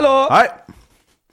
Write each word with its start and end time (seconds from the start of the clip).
Hallo! 0.00 0.28
Hi! 0.30 0.46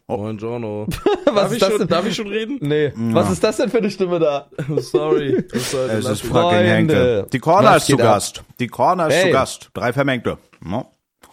Moin, 0.07 0.39
Jono. 0.39 0.87
Was 1.25 1.35
darf, 1.35 1.45
ist 1.45 1.53
ich 1.53 1.59
das 1.59 1.69
schon, 1.69 1.77
denn? 1.81 1.87
darf 1.87 2.07
ich 2.07 2.15
schon 2.15 2.27
reden? 2.27 2.57
Nee. 2.61 2.91
Was 2.95 3.29
ist 3.29 3.43
das 3.43 3.57
denn 3.57 3.69
für 3.69 3.77
eine 3.77 3.91
Stimme 3.91 4.17
da? 4.17 4.49
Sorry. 4.77 5.45
Was 5.53 5.69
soll 5.69 5.87
Es 5.91 6.05
das? 6.05 6.13
ist 6.13 6.25
fucking. 6.25 6.57
Henke. 6.57 7.27
Die 7.31 7.37
Corner 7.37 7.69
Was 7.73 7.83
ist 7.83 7.85
zu 7.85 7.93
ab? 7.93 7.99
Gast. 7.99 8.43
Die 8.59 8.67
Corner 8.67 9.07
ist 9.09 9.13
Hey. 9.13 9.25
zu 9.25 9.31
Gast. 9.33 9.69
Drei 9.75 9.93
Vermengte. 9.93 10.39
No. 10.61 10.91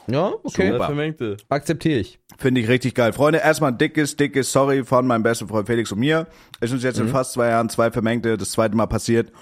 Ja, 0.09 0.27
okay. 0.43 0.73
Super. 0.73 0.85
Vermengte. 0.85 1.37
Akzeptiere 1.49 2.01
ich. 2.01 2.19
Finde 2.37 2.61
ich 2.61 2.69
richtig 2.69 2.95
geil. 2.95 3.15
Freunde, 3.15 3.39
erstmal 3.39 3.73
ein 3.73 3.79
dickes, 3.79 4.15
dickes 4.15 4.53
Sorry 4.53 4.85
von 4.85 5.07
meinem 5.07 5.23
besten 5.23 5.49
Freund 5.49 5.67
Felix 5.67 5.91
und 5.91 6.01
mir. 6.01 6.27
Ist 6.61 6.75
uns 6.75 6.83
jetzt 6.83 6.99
in 7.01 7.09
fast 7.09 7.33
zwei 7.33 7.49
Jahren 7.49 7.71
zwei 7.71 7.91
Vermengte 7.91 8.37
das 8.37 8.51
zweite 8.51 8.77
Mal 8.77 8.85
passiert. 8.89 9.33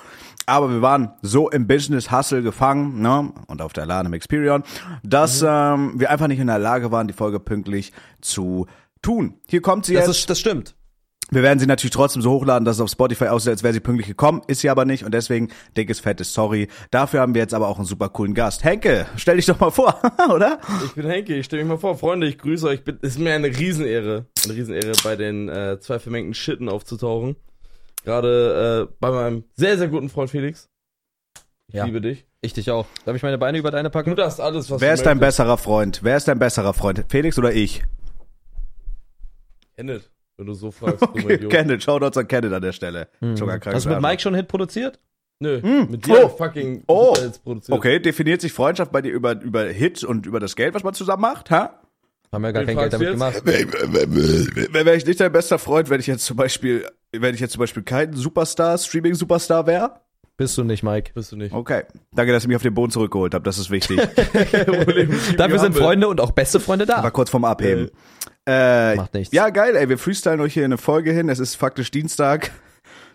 Aber 0.51 0.69
wir 0.69 0.83
waren 0.83 1.13
so 1.23 1.49
im 1.49 1.69
Business-Hustle 1.69 2.43
gefangen, 2.43 3.01
ne, 3.01 3.33
und 3.47 3.63
auf 3.63 3.73
der 3.73 3.87
Lade 3.87 4.09
im 4.09 4.15
Experion, 4.15 4.65
dass 5.05 5.43
ähm, 5.47 5.93
wir 5.95 6.11
einfach 6.11 6.27
nicht 6.27 6.41
in 6.41 6.49
der 6.49 6.59
Lage 6.59 6.91
waren, 6.91 7.07
die 7.07 7.15
Folge 7.15 7.39
pünktlich 7.39 7.93
zu 8.21 8.67
tun. 9.01 9.35
Hier 9.47 9.63
kommt 9.63 9.87
sie 9.87 9.95
Das, 9.95 10.09
jetzt. 10.09 10.17
ist, 10.19 10.31
das 10.31 10.41
stimmt. 10.41 10.75
Wir 11.31 11.45
werden 11.45 11.61
sie 11.61 11.67
natürlich 11.67 11.93
trotzdem 11.93 12.21
so 12.23 12.33
hochladen, 12.33 12.65
dass 12.65 12.79
es 12.79 12.81
auf 12.81 12.91
Spotify 12.91 13.27
aussieht, 13.27 13.51
als 13.53 13.63
wäre 13.63 13.73
sie 13.73 13.79
pünktlich 13.79 14.09
gekommen. 14.09 14.43
Ist 14.49 14.63
sie 14.63 14.71
aber 14.71 14.85
nicht 14.85 15.05
und 15.05 15.15
deswegen 15.15 15.51
dickes, 15.77 16.01
fettes 16.01 16.35
Sorry. 16.35 16.67
Dafür 16.91 17.21
haben 17.21 17.35
wir 17.35 17.43
jetzt 17.43 17.55
aber 17.55 17.69
auch 17.69 17.77
einen 17.79 17.87
super 17.87 18.09
coolen 18.09 18.35
Gast. 18.35 18.65
Henke, 18.65 19.07
stell 19.15 19.37
dich 19.37 19.47
doch 19.47 19.61
mal 19.61 19.71
vor, 19.71 20.01
oder? 20.35 20.59
Ich 20.85 20.95
bin 20.95 21.07
Henke, 21.07 21.37
ich 21.37 21.47
stelle 21.47 21.63
mich 21.63 21.71
mal 21.71 21.79
vor. 21.79 21.97
Freunde, 21.97 22.27
ich 22.27 22.39
grüße 22.39 22.67
euch. 22.67 22.81
Es 23.03 23.11
ist 23.11 23.19
mir 23.21 23.33
eine 23.35 23.47
Riesenehre, 23.47 24.27
eine 24.45 24.55
Riesenehre, 24.55 24.91
bei 25.05 25.15
den 25.15 25.49
äh, 25.49 25.79
zwei 25.79 26.01
vermengten 26.01 26.35
Schitten 26.35 26.69
aufzutauchen. 26.69 27.37
Gerade 28.05 28.89
äh, 28.91 28.95
bei 29.01 29.11
meinem 29.11 29.45
sehr, 29.55 29.77
sehr 29.79 29.89
guten 29.89 30.09
Freund 30.09 30.31
Felix. 30.31 30.69
Ich 31.69 31.75
Ja. 31.75 31.85
liebe 31.85 32.01
dich. 32.01 32.27
Ich 32.41 32.53
dich 32.55 32.71
auch. 32.71 32.87
Darf 33.05 33.15
ich 33.15 33.23
meine 33.23 33.37
Beine 33.39 33.59
über 33.59 33.71
deine 33.71 33.91
Du 33.91 33.93
packen? 33.93 34.17
darfst 34.17 34.41
alles, 34.41 34.71
was 34.71 34.81
Wer 34.81 34.89
du 34.89 34.95
ist 34.95 35.05
dein 35.07 35.19
möchtest. 35.19 35.39
besserer 35.39 35.59
Freund? 35.59 36.01
Wer 36.03 36.17
ist 36.17 36.27
dein 36.27 36.39
besserer 36.39 36.73
Freund? 36.73 37.05
Felix 37.09 37.39
oder 37.39 37.53
ich? 37.53 37.83
Kenneth, 39.77 40.11
wenn 40.37 40.47
du 40.47 40.55
so 40.55 40.71
fragst. 40.71 41.03
Okay, 41.03 41.35
Idiot. 41.35 41.51
Kenneth, 41.53 41.83
Shoutouts 41.83 42.17
an 42.17 42.29
Kenneth 42.29 42.53
an 42.53 42.63
der 42.63 42.73
Stelle. 42.73 43.09
Hm. 43.21 43.31
Hast 43.67 43.85
du 43.87 43.91
mit 43.91 44.01
Mike 44.01 44.21
schon 44.23 44.35
einen 44.35 44.43
Hit 44.43 44.49
produziert? 44.49 44.99
Nö, 45.39 45.61
Hm. 45.63 45.91
mit 45.91 46.07
dir 46.07 46.25
Oh. 46.27 46.29
fucking 46.29 46.83
Oh. 46.87 47.15
jetzt 47.19 47.43
produziert. 47.43 47.77
Okay, 47.79 47.99
definiert 47.99 48.41
sich 48.41 48.53
Freundschaft 48.53 48.93
bei 48.93 49.01
dir 49.01 49.11
über, 49.13 49.41
über 49.41 49.65
Hit 49.65 50.05
und 50.05 50.27
über 50.27 50.39
das 50.41 50.55
Geld, 50.57 50.75
was 50.75 50.83
man 50.83 50.93
zusammen 50.95 51.23
macht? 51.23 51.51
Ha? 51.51 51.81
Haben 52.33 52.43
wir 52.45 52.53
gar 52.53 52.61
Wen 52.67 52.77
kein 52.77 52.77
Geld 52.77 52.93
damit 52.93 53.09
du 53.09 53.13
gemacht. 53.13 53.43
Wäre 53.45 54.97
ich 54.97 55.07
nicht 55.07 55.19
dein 55.21 55.33
bester 55.33 55.59
Freund, 55.59 55.89
wenn 55.91 55.99
ich 56.01 56.07
jetzt 56.07 56.25
zum 56.27 56.37
Beispiel, 56.37 56.87
wenn 57.13 57.35
ich 57.35 57.41
jetzt 57.41 57.53
zum 57.53 57.61
Beispiel 57.61 57.83
kein 57.83 58.13
Superstar, 58.13 58.77
Streaming-Superstar 58.79 59.67
wäre? 59.67 60.01
Bist 60.37 60.57
du 60.57 60.65
nicht, 60.65 60.83
Mike. 60.83 61.13
Bist 61.15 61.33
du 61.33 61.37
nicht. 61.37 61.53
Okay. 61.55 61.83
Danke, 62.15 62.33
dass 62.33 62.45
ihr 62.45 62.49
mich 62.49 62.57
auf 62.57 62.63
den 62.63 62.73
Boden 62.73 62.91
zurückgeholt 62.91 63.35
habt. 63.35 63.47
Das 63.47 63.59
ist 63.59 63.71
wichtig. 63.71 63.99
Dafür 65.37 65.59
sind 65.59 65.77
Freunde 65.77 66.09
und 66.09 66.19
auch 66.21 66.31
beste 66.31 66.61
Freunde 66.61 66.89
War 66.89 67.03
da. 67.03 67.11
kurz 67.11 67.29
vorm 67.29 67.45
Abheben. 67.45 67.91
Äh, 68.47 68.95
Macht 68.97 69.13
nichts. 69.13 69.35
Ja, 69.35 69.51
geil, 69.51 69.77
ey. 69.77 69.89
Wir 69.91 69.99
freestylen 69.99 70.41
euch 70.41 70.55
hier 70.55 70.65
eine 70.65 70.79
Folge 70.79 71.13
hin. 71.13 71.29
Es 71.29 71.41
ist 71.41 71.57
faktisch 71.57 71.91
Dienstag. 71.91 72.53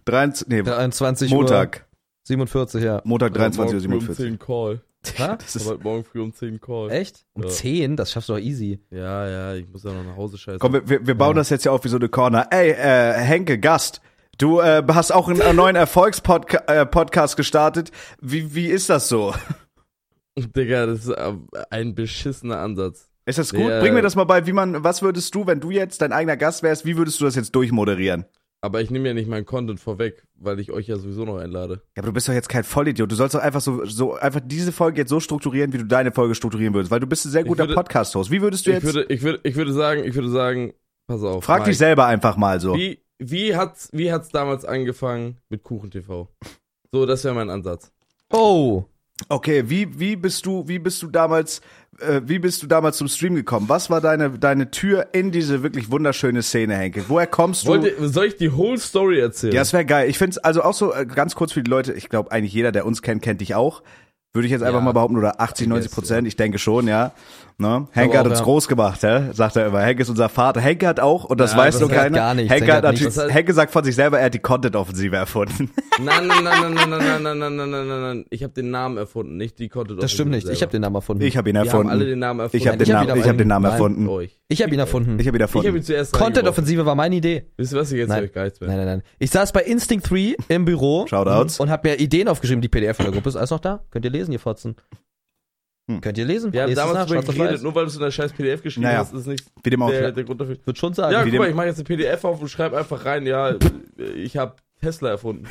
23, 0.06 0.48
nee, 0.50 0.62
23 0.62 1.32
Montag. 1.32 1.78
Uhr 1.78 1.96
47, 2.28 2.84
ja. 2.84 3.02
Montag, 3.06 3.36
Morgen 3.36 3.54
23.47 3.54 3.82
früh 3.88 3.94
Uhr. 3.96 4.10
um 4.10 4.16
10 4.16 4.40
Call. 4.40 4.82
Ha? 5.20 5.36
Das 5.38 5.56
ist, 5.56 5.68
Aber 5.68 5.78
morgen 5.84 6.04
früh 6.04 6.22
um 6.22 6.34
10 6.34 6.60
Call. 6.62 6.92
Echt? 6.92 7.26
Um 7.34 7.44
Ja. 7.44 7.50
10? 7.50 7.96
Das 7.98 8.12
schaffst 8.12 8.30
du 8.30 8.34
doch 8.34 8.40
easy. 8.40 8.80
Ja, 8.92 9.28
ja, 9.28 9.54
ich 9.56 9.68
muss 9.70 9.84
ja 9.84 9.92
noch 9.94 10.04
nach 10.04 10.16
Hause 10.16 10.38
scheißen. 10.38 10.60
komm, 10.60 10.74
wir- 10.74 11.06
wir, 11.08 11.16
bauen 11.16 11.36
das 11.36 11.50
jetzt 11.50 11.66
ja 11.66 11.72
auf 11.72 11.84
wie 11.84 11.90
so 11.90 11.98
eine 11.98 12.10
Corner. 12.10 12.48
Ey, 12.52 12.72
äh, 12.72 13.14
Henke, 13.14 13.60
Gast. 13.60 14.02
Du 14.38 14.60
äh, 14.60 14.84
hast 14.90 15.12
auch 15.12 15.30
einen, 15.30 15.40
neuen 15.56 15.76
Erfolgspodcast 15.76 16.70
äh, 16.70 16.86
Podcast 16.86 17.38
gestartet. 17.38 17.92
Wie, 18.22 18.54
wie 18.56 18.68
ist 18.68 18.90
das 18.90 19.08
so? 19.08 19.34
Digga, 20.38 20.86
das 20.86 21.06
ist 21.06 21.10
äh, 21.10 21.34
ein 21.70 21.96
beschissener 21.96 22.60
Ansatz. 22.60 23.10
Ist 23.26 23.40
das 23.40 23.52
gut? 23.54 23.70
Ja. 23.70 23.80
Bring 23.80 23.94
mir 23.94 24.02
das 24.02 24.16
mal 24.16 24.26
bei, 24.26 24.46
wie 24.46 24.52
man, 24.52 24.84
was 24.84 25.02
würdest 25.02 25.34
du, 25.34 25.48
wenn 25.48 25.60
du 25.60 25.72
jetzt 25.72 26.02
dein 26.02 26.12
eigener 26.14 26.38
Gast 26.38 26.62
wärst, 26.62 26.86
wie 26.86 26.98
würdest 26.98 27.20
du 27.22 27.26
das 27.26 27.36
jetzt 27.36 27.56
durchmoderieren? 27.56 28.26
Aber 28.66 28.82
ich 28.82 28.90
nehme 28.90 29.08
ja 29.08 29.14
nicht 29.14 29.30
meinen 29.30 29.46
Content 29.46 29.80
vorweg, 29.80 30.26
weil 30.40 30.60
ich 30.60 30.72
euch 30.72 30.88
ja 30.88 30.98
sowieso 30.98 31.24
noch 31.24 31.38
einlade. 31.38 31.84
Ja, 31.96 32.02
aber 32.02 32.08
du 32.08 32.14
bist 32.14 32.28
doch 32.28 32.34
jetzt 32.34 32.50
kein 32.50 32.64
Vollidiot. 32.64 33.12
Du 33.12 33.16
sollst 33.16 33.36
doch 33.36 33.40
einfach 33.40 33.62
so, 33.62 33.86
so 33.86 34.16
einfach 34.16 34.42
diese 34.44 34.72
Folge 34.72 35.02
jetzt 35.02 35.10
so 35.10 35.20
strukturieren, 35.20 35.72
wie 35.72 35.78
du 35.78 35.86
deine 35.86 36.12
Folge 36.12 36.34
strukturieren 36.34 36.74
würdest, 36.74 36.90
weil 36.90 37.00
du 37.00 37.06
bist 37.06 37.26
ein 37.26 37.30
sehr 37.30 37.44
guter 37.44 37.68
Podcast-Host. 37.68 38.32
Wie 38.32 38.42
würdest 38.42 38.66
du 38.66 38.72
Ich 38.72 38.78
jetzt? 38.78 38.86
würde, 38.86 39.06
ich 39.14 39.22
würde, 39.22 39.40
ich 39.44 39.56
würde 39.56 39.72
sagen, 39.72 40.04
ich 40.04 40.16
würde 40.16 40.30
sagen, 40.30 40.74
pass 41.06 41.22
auf. 41.22 41.44
frag 41.44 41.60
Mike, 41.60 41.70
dich 41.70 41.78
selber 41.78 42.08
einfach 42.08 42.38
mal 42.38 42.60
so. 42.60 42.74
Wie, 42.74 43.00
wie 43.20 43.56
hat's, 43.56 43.90
wie 43.94 44.12
hat's 44.12 44.30
damals 44.30 44.66
angefangen 44.66 45.38
mit 45.50 45.62
Kuchen 45.62 45.92
TV? 45.92 46.28
So, 46.92 47.06
das 47.06 47.24
wäre 47.24 47.36
mein 47.36 47.52
Ansatz. 47.52 47.92
Oh. 48.34 48.86
Okay, 49.30 49.70
wie, 49.70 49.98
wie 50.00 50.16
bist 50.18 50.46
du, 50.46 50.68
wie 50.68 50.80
bist 50.80 51.02
du 51.04 51.08
damals, 51.08 51.62
äh, 52.00 52.22
wie 52.26 52.40
bist 52.40 52.62
du 52.64 52.68
damals 52.68 52.98
zum 52.98 53.08
Stream 53.08 53.36
gekommen? 53.36 53.70
Was 53.70 53.90
war 53.90 54.02
deine, 54.02 54.32
deine 54.32 54.72
Tür 54.72 55.08
in 55.14 55.32
diese 55.32 55.64
wirklich 55.64 55.92
wunderschöne 55.92 56.42
Szene, 56.44 56.76
Henke? 56.76 57.06
Woher 57.08 57.28
kommst 57.28 57.64
du? 57.64 57.70
Wollt 57.70 57.84
ihr, 57.86 58.10
soll 58.10 58.26
ich 58.26 58.36
die 58.38 58.52
whole 58.52 58.78
Story 58.78 59.20
erzählen? 59.20 59.54
ja, 59.54 59.62
es 59.62 59.74
wäre 59.74 59.86
geil. 59.86 60.10
Ich 60.10 60.18
find's 60.18 60.38
also 60.38 60.62
auch 60.64 60.74
so 60.74 60.94
äh, 60.94 61.06
ganz 61.06 61.36
kurz 61.36 61.54
für 61.54 61.64
die 61.64 61.70
Leute. 61.72 61.94
Ich 61.94 62.10
glaube 62.10 62.32
eigentlich 62.32 62.54
jeder, 62.54 62.72
der 62.72 62.86
uns 62.86 63.02
kennt, 63.02 63.22
kennt 63.22 63.42
dich 63.42 63.56
auch. 63.56 63.82
Würde 64.34 64.48
ich 64.48 64.52
jetzt 64.52 64.64
einfach 64.64 64.80
Ja. 64.80 64.84
mal 64.86 64.92
behaupten, 64.92 65.16
oder 65.18 65.40
80, 65.40 65.68
90 65.68 65.90
guess, 65.90 65.96
Prozent. 65.96 66.28
Ich 66.28 66.36
denke 66.36 66.58
schon, 66.60 66.88
ja. 66.90 67.14
Ne? 67.58 67.88
Henke 67.92 68.18
hat 68.20 68.28
uns 68.28 68.40
ja. 68.40 68.44
groß 68.44 68.68
gemacht, 68.68 69.02
hä? 69.04 69.32
sagt 69.32 69.56
er 69.56 69.68
immer. 69.68 69.80
Henke 69.82 70.02
ist 70.02 70.10
unser 70.10 70.28
Vater. 70.28 70.60
Henke 70.60 70.86
hat 70.88 71.00
auch, 71.00 71.24
und 71.24 71.40
das 71.40 71.54
Ja, 71.54 71.58
weiß 71.60 71.76
das 71.76 71.82
nur 71.82 71.90
keiner. 71.90 72.18
gar 72.18 72.34
nichts. 72.34 72.52
Henke 72.52 72.66
Henke 72.66 72.78
hat 72.78 72.84
hat 72.86 72.94
natürlich, 72.94 73.16
heißt- 73.16 73.30
Henke 73.30 73.54
sagt 73.54 73.72
von 73.72 73.84
sich 73.86 73.96
selber, 73.96 74.20
er 74.20 74.26
hat 74.26 74.34
die 74.34 74.40
Content-Offensive 74.40 75.16
erfunden. 75.16 75.72
Nein, 76.04 76.28
nein, 76.28 76.44
nein, 76.44 76.74
nein, 76.74 76.74
nein, 76.74 76.90
nein, 76.90 77.24
nein, 77.24 77.40
nein, 77.40 77.56
nein, 77.56 77.70
nein, 77.72 77.88
nein, 77.88 78.02
nein. 78.02 78.26
Ich 78.30 78.44
habe 78.44 78.52
den 78.54 78.72
Namen 78.72 78.98
erfunden, 78.98 79.38
nicht 79.38 79.58
die 79.60 79.70
Content. 79.70 80.04
Das 80.04 80.12
stimmt 80.12 80.32
nicht. 80.32 80.50
Ich 80.50 80.62
habe 80.62 80.72
den 80.72 80.82
Namen 80.82 80.96
erfunden. 80.96 81.24
Ich 81.24 81.38
habe 81.38 81.50
ihn 81.50 81.56
Wir 81.56 81.62
erfunden. 81.64 81.90
haben 81.92 81.98
alle 81.98 82.06
den 82.06 82.20
Namen 82.20 82.42
erfunden. 82.42 82.58
ich 82.62 82.68
habe 82.68 82.78
Nein, 82.78 82.86
den, 82.86 83.06
ich 83.06 83.10
hab 83.10 83.18
ich 83.18 83.28
hab 83.30 83.38
den 83.38 83.48
Namen 83.48 83.66
erfunden. 83.66 84.02
erfunden. 84.02 84.10
Euch. 84.10 84.40
Ich 84.50 84.62
habe 84.62 84.74
ihn 84.74 84.80
erfunden. 84.80 85.20
Ich 85.20 85.28
habe 85.28 85.38
ihn 85.38 85.42
Ich 85.42 85.50
habe 85.50 85.60
erfunden. 85.60 85.78
ihn 85.78 85.84
zuerst. 85.84 86.12
Content-Offensive 86.14 86.86
war 86.86 86.96
meine 86.96 87.16
Idee. 87.16 87.46
Wisst 87.56 87.72
ihr 87.74 87.80
was, 87.80 87.92
ich 87.94 88.00
jetzt 88.00 88.10
Nein. 88.10 88.24
euch 88.26 88.34
geist 88.34 88.60
bin? 88.60 88.68
Nein, 88.68 88.78
nein, 88.80 88.86
nein. 88.88 89.02
Ich 89.18 89.32
saß 89.32 89.54
bei 89.54 89.62
Instinct 89.62 90.10
3 90.12 90.36
im 90.50 90.66
Büro 90.66 91.08
Shoutouts. 91.08 91.62
und 91.62 91.70
habe 91.70 91.88
mir 91.90 92.00
Ideen 92.02 92.28
aufgeschrieben. 92.28 92.62
Die 92.62 92.68
PDF 92.68 92.98
von 92.98 93.06
der 93.06 93.14
Gruppe 93.14 93.30
ist 93.30 93.38
alles 93.38 93.52
noch 93.52 93.60
da. 93.62 93.82
Könnt 93.92 94.04
ihr 94.04 94.12
lesen, 94.12 94.34
ihr 94.34 94.40
Fotzen. 94.40 94.76
Hm. 95.88 96.02
Könnt 96.02 96.18
ihr 96.18 96.26
lesen? 96.26 96.52
Wir 96.52 96.64
haben 96.64 96.74
damals 96.74 97.12
auf 97.12 97.26
geredet, 97.26 97.38
weiß. 97.54 97.62
nur 97.62 97.76
weil 97.76 97.84
du 97.84 97.90
es 97.90 97.96
in 97.96 98.02
der 98.02 98.10
scheiß 98.12 98.34
PDF 98.34 98.64
geschrieben 98.64 98.86
Naja. 98.88 99.00
hast, 99.00 99.14
ist 99.14 99.28
nicht 99.28 99.46
Wie 99.64 99.70
dem 99.70 99.82
auch. 99.84 99.90
der, 99.90 100.12
der 100.12 100.24
Grund 100.24 100.42
dafür. 100.42 100.58
Würd 100.66 100.78
schon 100.78 100.94
sagen. 100.94 101.14
Ja, 101.14 101.26
Wie 101.26 101.30
guck 101.30 101.40
mal, 101.40 101.50
ich 101.50 101.56
mache 101.56 101.68
jetzt 101.68 101.78
eine 101.78 101.84
PDF 101.84 102.24
auf 102.24 102.42
und 102.42 102.48
schreibe 102.50 102.78
einfach 102.78 103.06
rein, 103.06 103.26
ja, 103.28 103.56
ich 104.16 104.36
habe 104.38 104.56
Tesla 104.82 105.10
erfunden. 105.12 105.46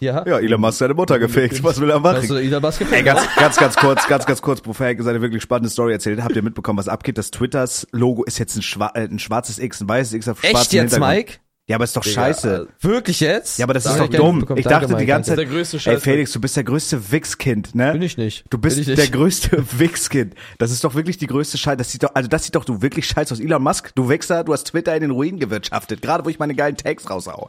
Ja. 0.00 0.26
Ja, 0.26 0.38
Elon 0.38 0.60
Musk 0.60 0.78
seine 0.78 0.94
Mutter 0.94 1.18
gefickt. 1.18 1.62
Was 1.62 1.80
will 1.80 1.90
er 1.90 2.02
Hast 2.02 2.28
du 2.28 2.34
machen? 2.34 2.44
Elon 2.44 2.62
Musk 2.62 2.80
Ey, 2.80 2.86
gefällt? 2.86 3.04
ganz, 3.04 3.22
ganz, 3.36 3.56
ganz 3.56 3.76
kurz, 3.76 4.08
ganz, 4.08 4.26
ganz 4.26 4.42
kurz, 4.42 4.60
bevor 4.62 4.86
Henke 4.86 5.02
seine 5.02 5.20
wirklich 5.20 5.42
spannende 5.42 5.70
Story 5.70 5.92
erzählt, 5.92 6.22
habt 6.22 6.34
ihr 6.34 6.42
mitbekommen, 6.42 6.78
was 6.78 6.88
abgeht? 6.88 7.16
Das 7.18 7.30
Twitters 7.30 7.86
Logo 7.92 8.24
ist 8.24 8.38
jetzt 8.38 8.56
ein, 8.56 8.62
schwa 8.62 8.90
äh, 8.94 9.04
ein 9.04 9.18
schwarzes 9.18 9.58
X, 9.58 9.80
ein 9.80 9.88
weißes 9.88 10.14
X 10.14 10.28
auf 10.28 10.40
schwarzem 10.40 10.56
Echt 10.60 10.72
jetzt, 10.72 10.92
Hintergrund. 10.94 11.16
Mike? 11.16 11.32
Ja, 11.66 11.76
aber 11.76 11.84
ist 11.84 11.96
doch 11.96 12.02
Digga, 12.02 12.14
scheiße. 12.14 12.68
Wirklich 12.80 13.20
jetzt? 13.20 13.58
Ja, 13.58 13.64
aber 13.64 13.72
das 13.72 13.84
Da 13.84 13.92
ist 13.92 13.98
doch 14.00 14.08
nicht 14.08 14.18
dumm. 14.18 14.40
Ich 14.40 14.46
Danke, 14.46 14.68
dachte 14.68 14.86
die 14.88 14.92
Mike, 14.94 15.06
ganze 15.06 15.30
Das 15.30 15.38
Zeit, 15.38 15.46
der 15.48 15.54
größte 15.54 15.90
ey. 15.90 15.98
Felix, 15.98 16.32
du 16.32 16.40
bist 16.40 16.56
der 16.56 16.64
größte 16.64 17.10
Wichskind, 17.10 17.74
ne? 17.74 17.92
Bin 17.92 18.02
ich 18.02 18.18
nicht. 18.18 18.44
Du 18.50 18.58
bist 18.58 18.76
Bin 18.76 18.80
ich 18.82 18.86
der 18.94 18.96
nicht. 19.04 19.12
größte 19.12 19.64
Wichskind. 19.78 20.34
Das 20.58 20.70
ist 20.70 20.84
doch 20.84 20.94
wirklich 20.94 21.16
die 21.16 21.26
größte 21.26 21.56
Scheiße. 21.56 21.78
Das 21.78 21.90
sieht 21.90 22.02
doch, 22.02 22.10
also 22.14 22.28
das 22.28 22.44
sieht 22.44 22.54
doch 22.54 22.66
du 22.66 22.82
wirklich 22.82 23.06
scheiße 23.06 23.32
aus. 23.32 23.40
Elon 23.40 23.62
Musk, 23.62 23.94
du 23.94 24.10
Wichser, 24.10 24.44
du 24.44 24.52
hast 24.52 24.64
Twitter 24.64 24.94
in 24.94 25.00
den 25.00 25.10
Ruin 25.10 25.38
gewirtschaftet. 25.38 26.02
Gerade 26.02 26.24
wo 26.26 26.28
ich 26.28 26.38
meine 26.38 26.54
geilen 26.54 26.76
Tags 26.76 27.08
raushaue. 27.08 27.48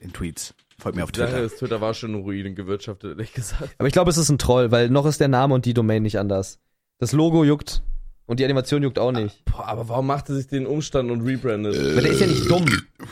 In 0.00 0.12
Tweets. 0.12 0.54
Folgt 0.78 0.96
mir 0.96 1.02
auf 1.02 1.08
Ich 1.10 1.14
dachte, 1.18 1.32
Twitter. 1.32 1.42
das 1.42 1.56
Twitter 1.56 1.80
war 1.80 1.94
schon 1.94 2.12
ein 2.14 2.20
Ruin 2.22 2.54
gewirtschaftet, 2.54 3.10
ehrlich 3.18 3.32
gesagt. 3.32 3.74
Aber 3.78 3.88
ich 3.88 3.92
glaube, 3.92 4.10
es 4.12 4.18
ist 4.18 4.28
ein 4.28 4.38
Troll, 4.38 4.70
weil 4.70 4.88
noch 4.90 5.04
ist 5.06 5.18
der 5.18 5.26
Name 5.26 5.52
und 5.54 5.64
die 5.64 5.74
Domain 5.74 6.04
nicht 6.04 6.20
anders. 6.20 6.60
Das 7.00 7.10
Logo 7.10 7.42
juckt 7.42 7.82
und 8.28 8.38
die 8.38 8.44
Animation 8.44 8.82
juckt 8.84 8.98
auch 9.00 9.10
nicht. 9.10 9.44
Boah, 9.46 9.66
aber 9.66 9.88
warum 9.88 10.06
macht 10.06 10.28
er 10.28 10.36
sich 10.36 10.46
den 10.46 10.66
Umstand 10.66 11.10
und 11.10 11.22
rebrandet? 11.26 11.74
Weil 11.74 12.02
der 12.04 12.12
ist 12.12 12.20
ja 12.20 12.26
nicht 12.28 12.48
dumm. 12.48 12.64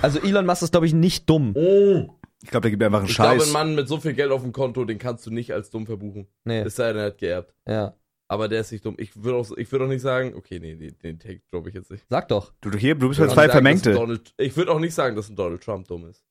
Also 0.02 0.20
Elon 0.20 0.46
Musk 0.46 0.62
ist, 0.62 0.70
glaube 0.70 0.86
ich, 0.86 0.94
nicht 0.94 1.28
dumm. 1.28 1.52
Oh. 1.56 2.08
Ich 2.42 2.50
glaube, 2.50 2.62
der 2.62 2.70
gibt 2.70 2.80
mir 2.80 2.86
einfach 2.86 3.00
einen 3.00 3.08
Ich 3.08 3.16
glaube, 3.16 3.40
Scheiß. 3.40 3.48
ein 3.48 3.52
Mann 3.52 3.74
mit 3.74 3.88
so 3.88 3.98
viel 3.98 4.12
Geld 4.12 4.30
auf 4.30 4.42
dem 4.42 4.52
Konto, 4.52 4.84
den 4.84 4.98
kannst 4.98 5.26
du 5.26 5.30
nicht 5.32 5.52
als 5.52 5.70
dumm 5.70 5.86
verbuchen. 5.86 6.28
Nee, 6.44 6.60
Es 6.60 6.76
sei 6.76 6.92
denn, 6.92 6.98
er 7.02 7.06
hat 7.06 7.18
geerbt. 7.18 7.52
ja. 7.66 7.94
Aber 8.28 8.48
der 8.48 8.60
ist 8.62 8.72
nicht 8.72 8.84
dumm. 8.84 8.96
Ich 8.98 9.22
würde 9.22 9.38
auch, 9.38 9.56
ich 9.56 9.70
würde 9.70 9.84
auch 9.84 9.88
nicht 9.88 10.02
sagen, 10.02 10.34
okay, 10.36 10.58
nee, 10.58 10.74
den, 10.74 10.98
den 10.98 11.18
Take 11.20 11.42
droppe 11.48 11.68
ich 11.68 11.76
jetzt 11.76 11.92
nicht. 11.92 12.04
Sag 12.10 12.26
doch. 12.26 12.52
Du, 12.60 12.70
du 12.70 12.76
hier, 12.76 12.96
du 12.96 13.06
bist 13.06 13.20
Ich 13.20 13.24
jetzt 13.24 13.36
würde 13.36 13.52
zwei 13.52 13.60
nicht 13.60 13.84
Vermengte. 13.84 14.20
ich 14.38 14.56
würde 14.56 14.72
auch 14.72 14.80
nicht 14.80 14.94
sagen, 14.94 15.14
dass 15.14 15.28
ein 15.28 15.36
Donald 15.36 15.62
Trump 15.62 15.86
dumm 15.86 16.08
ist. 16.10 16.24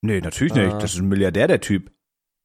Nee, 0.00 0.20
natürlich 0.20 0.54
nicht. 0.54 0.72
Ah. 0.72 0.78
Das 0.78 0.92
ist 0.94 1.00
ein 1.00 1.08
Milliardär, 1.08 1.48
der 1.48 1.60
Typ. 1.60 1.90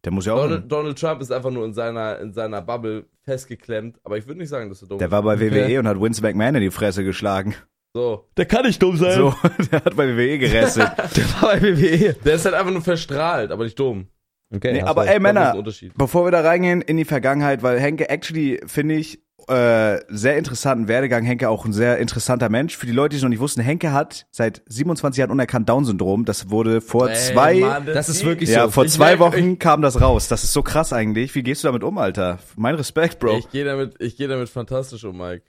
Der 0.06 0.12
muss 0.14 0.26
ja 0.26 0.34
auch. 0.34 0.44
Donald, 0.44 0.72
Donald 0.72 1.00
Trump 1.00 1.22
ist 1.22 1.32
einfach 1.32 1.52
nur 1.52 1.66
in 1.66 1.74
seiner, 1.74 2.20
in 2.20 2.32
seiner 2.34 2.62
Bubble 2.62 3.06
festgeklemmt, 3.24 4.00
aber 4.04 4.18
ich 4.18 4.26
würde 4.28 4.40
nicht 4.40 4.50
sagen, 4.50 4.70
dass 4.70 4.82
er 4.82 4.88
dumm 4.88 4.98
Der 5.00 5.08
ist. 5.08 5.12
war 5.12 5.24
bei 5.24 5.40
WWE 5.40 5.64
Okay. 5.64 5.78
und 5.78 5.88
hat 5.88 6.02
Vince 6.02 6.22
McMahon 6.22 6.56
in 6.56 6.62
die 6.62 6.72
Fresse 6.72 7.04
geschlagen. 7.04 7.56
So. 7.94 8.28
Der 8.38 8.46
kann 8.46 8.66
nicht 8.66 8.82
dumm 8.82 8.98
sein. 8.98 9.16
So, 9.18 9.34
der 9.72 9.84
hat 9.84 9.96
bei 9.96 10.08
WWE 10.16 10.38
gerestet. 10.38 10.90
Der 11.16 11.26
war 11.42 11.54
bei 11.54 11.62
WWE. 11.62 12.14
Der 12.24 12.36
ist 12.36 12.46
halt 12.46 12.56
einfach 12.56 12.72
nur 12.72 12.82
verstrahlt, 12.84 13.52
aber 13.52 13.64
nicht 13.64 13.80
dumm. 13.80 14.08
Okay, 14.56 14.74
nee, 14.74 14.82
aber 14.82 15.08
ey, 15.08 15.20
Männer, 15.20 15.62
bevor 15.96 16.26
wir 16.26 16.32
da 16.32 16.42
reingehen 16.42 16.82
in 16.82 16.98
die 16.98 17.06
Vergangenheit, 17.06 17.62
weil 17.62 17.80
Henke 17.80 18.10
actually, 18.10 18.60
finde 18.66 18.96
ich, 18.96 19.22
äh, 19.50 20.00
sehr 20.10 20.38
interessanten 20.38 20.88
Werdegang. 20.88 21.24
Henke 21.26 21.50
auch 21.50 21.66
ein 21.66 21.74
sehr 21.74 21.98
interessanter 21.98 22.50
Mensch. 22.50 22.78
Für 22.78 22.86
die 22.86 22.92
Leute, 22.92 23.10
die 23.10 23.16
es 23.18 23.24
noch 23.24 23.30
nicht 23.30 23.40
wussten, 23.40 23.62
Henke 23.62 23.92
hat 23.92 24.28
seit 24.32 24.62
27 24.68 25.20
Jahren 25.20 25.32
unerkannt 25.32 25.68
Down-Syndrom. 25.68 26.26
Das 26.26 26.50
wurde 26.50 26.82
vor 26.82 27.10
Ey, 27.10 27.16
zwei, 27.16 27.60
Mann, 27.60 27.86
das 27.86 28.10
ist 28.10 28.20
geht- 28.20 28.28
wirklich 28.28 28.50
ja, 28.50 28.66
so. 28.66 28.72
vor 28.72 28.86
Ich 28.86 28.92
zwei 28.92 29.18
merk- 29.18 29.20
Wochen 29.20 29.60
kam 29.60 29.82
das 29.82 30.00
raus. 30.02 30.28
Das 30.28 30.44
ist 30.44 30.54
so 30.54 30.62
krass 30.64 30.94
eigentlich. 30.94 31.34
Wie 31.36 31.44
gehst 31.44 31.64
du 31.64 31.68
damit 31.68 31.84
um, 31.84 31.98
Alter? 31.98 32.40
Mein 32.56 32.76
Respekt, 32.76 33.20
Bro. 33.20 33.38
Ich 33.40 33.50
gehe 33.50 33.66
damit, 33.66 33.96
ich 34.00 34.16
gehe 34.18 34.28
damit 34.28 34.50
fantastisch 34.50 35.04
um, 35.04 35.18
Mike. 35.18 35.44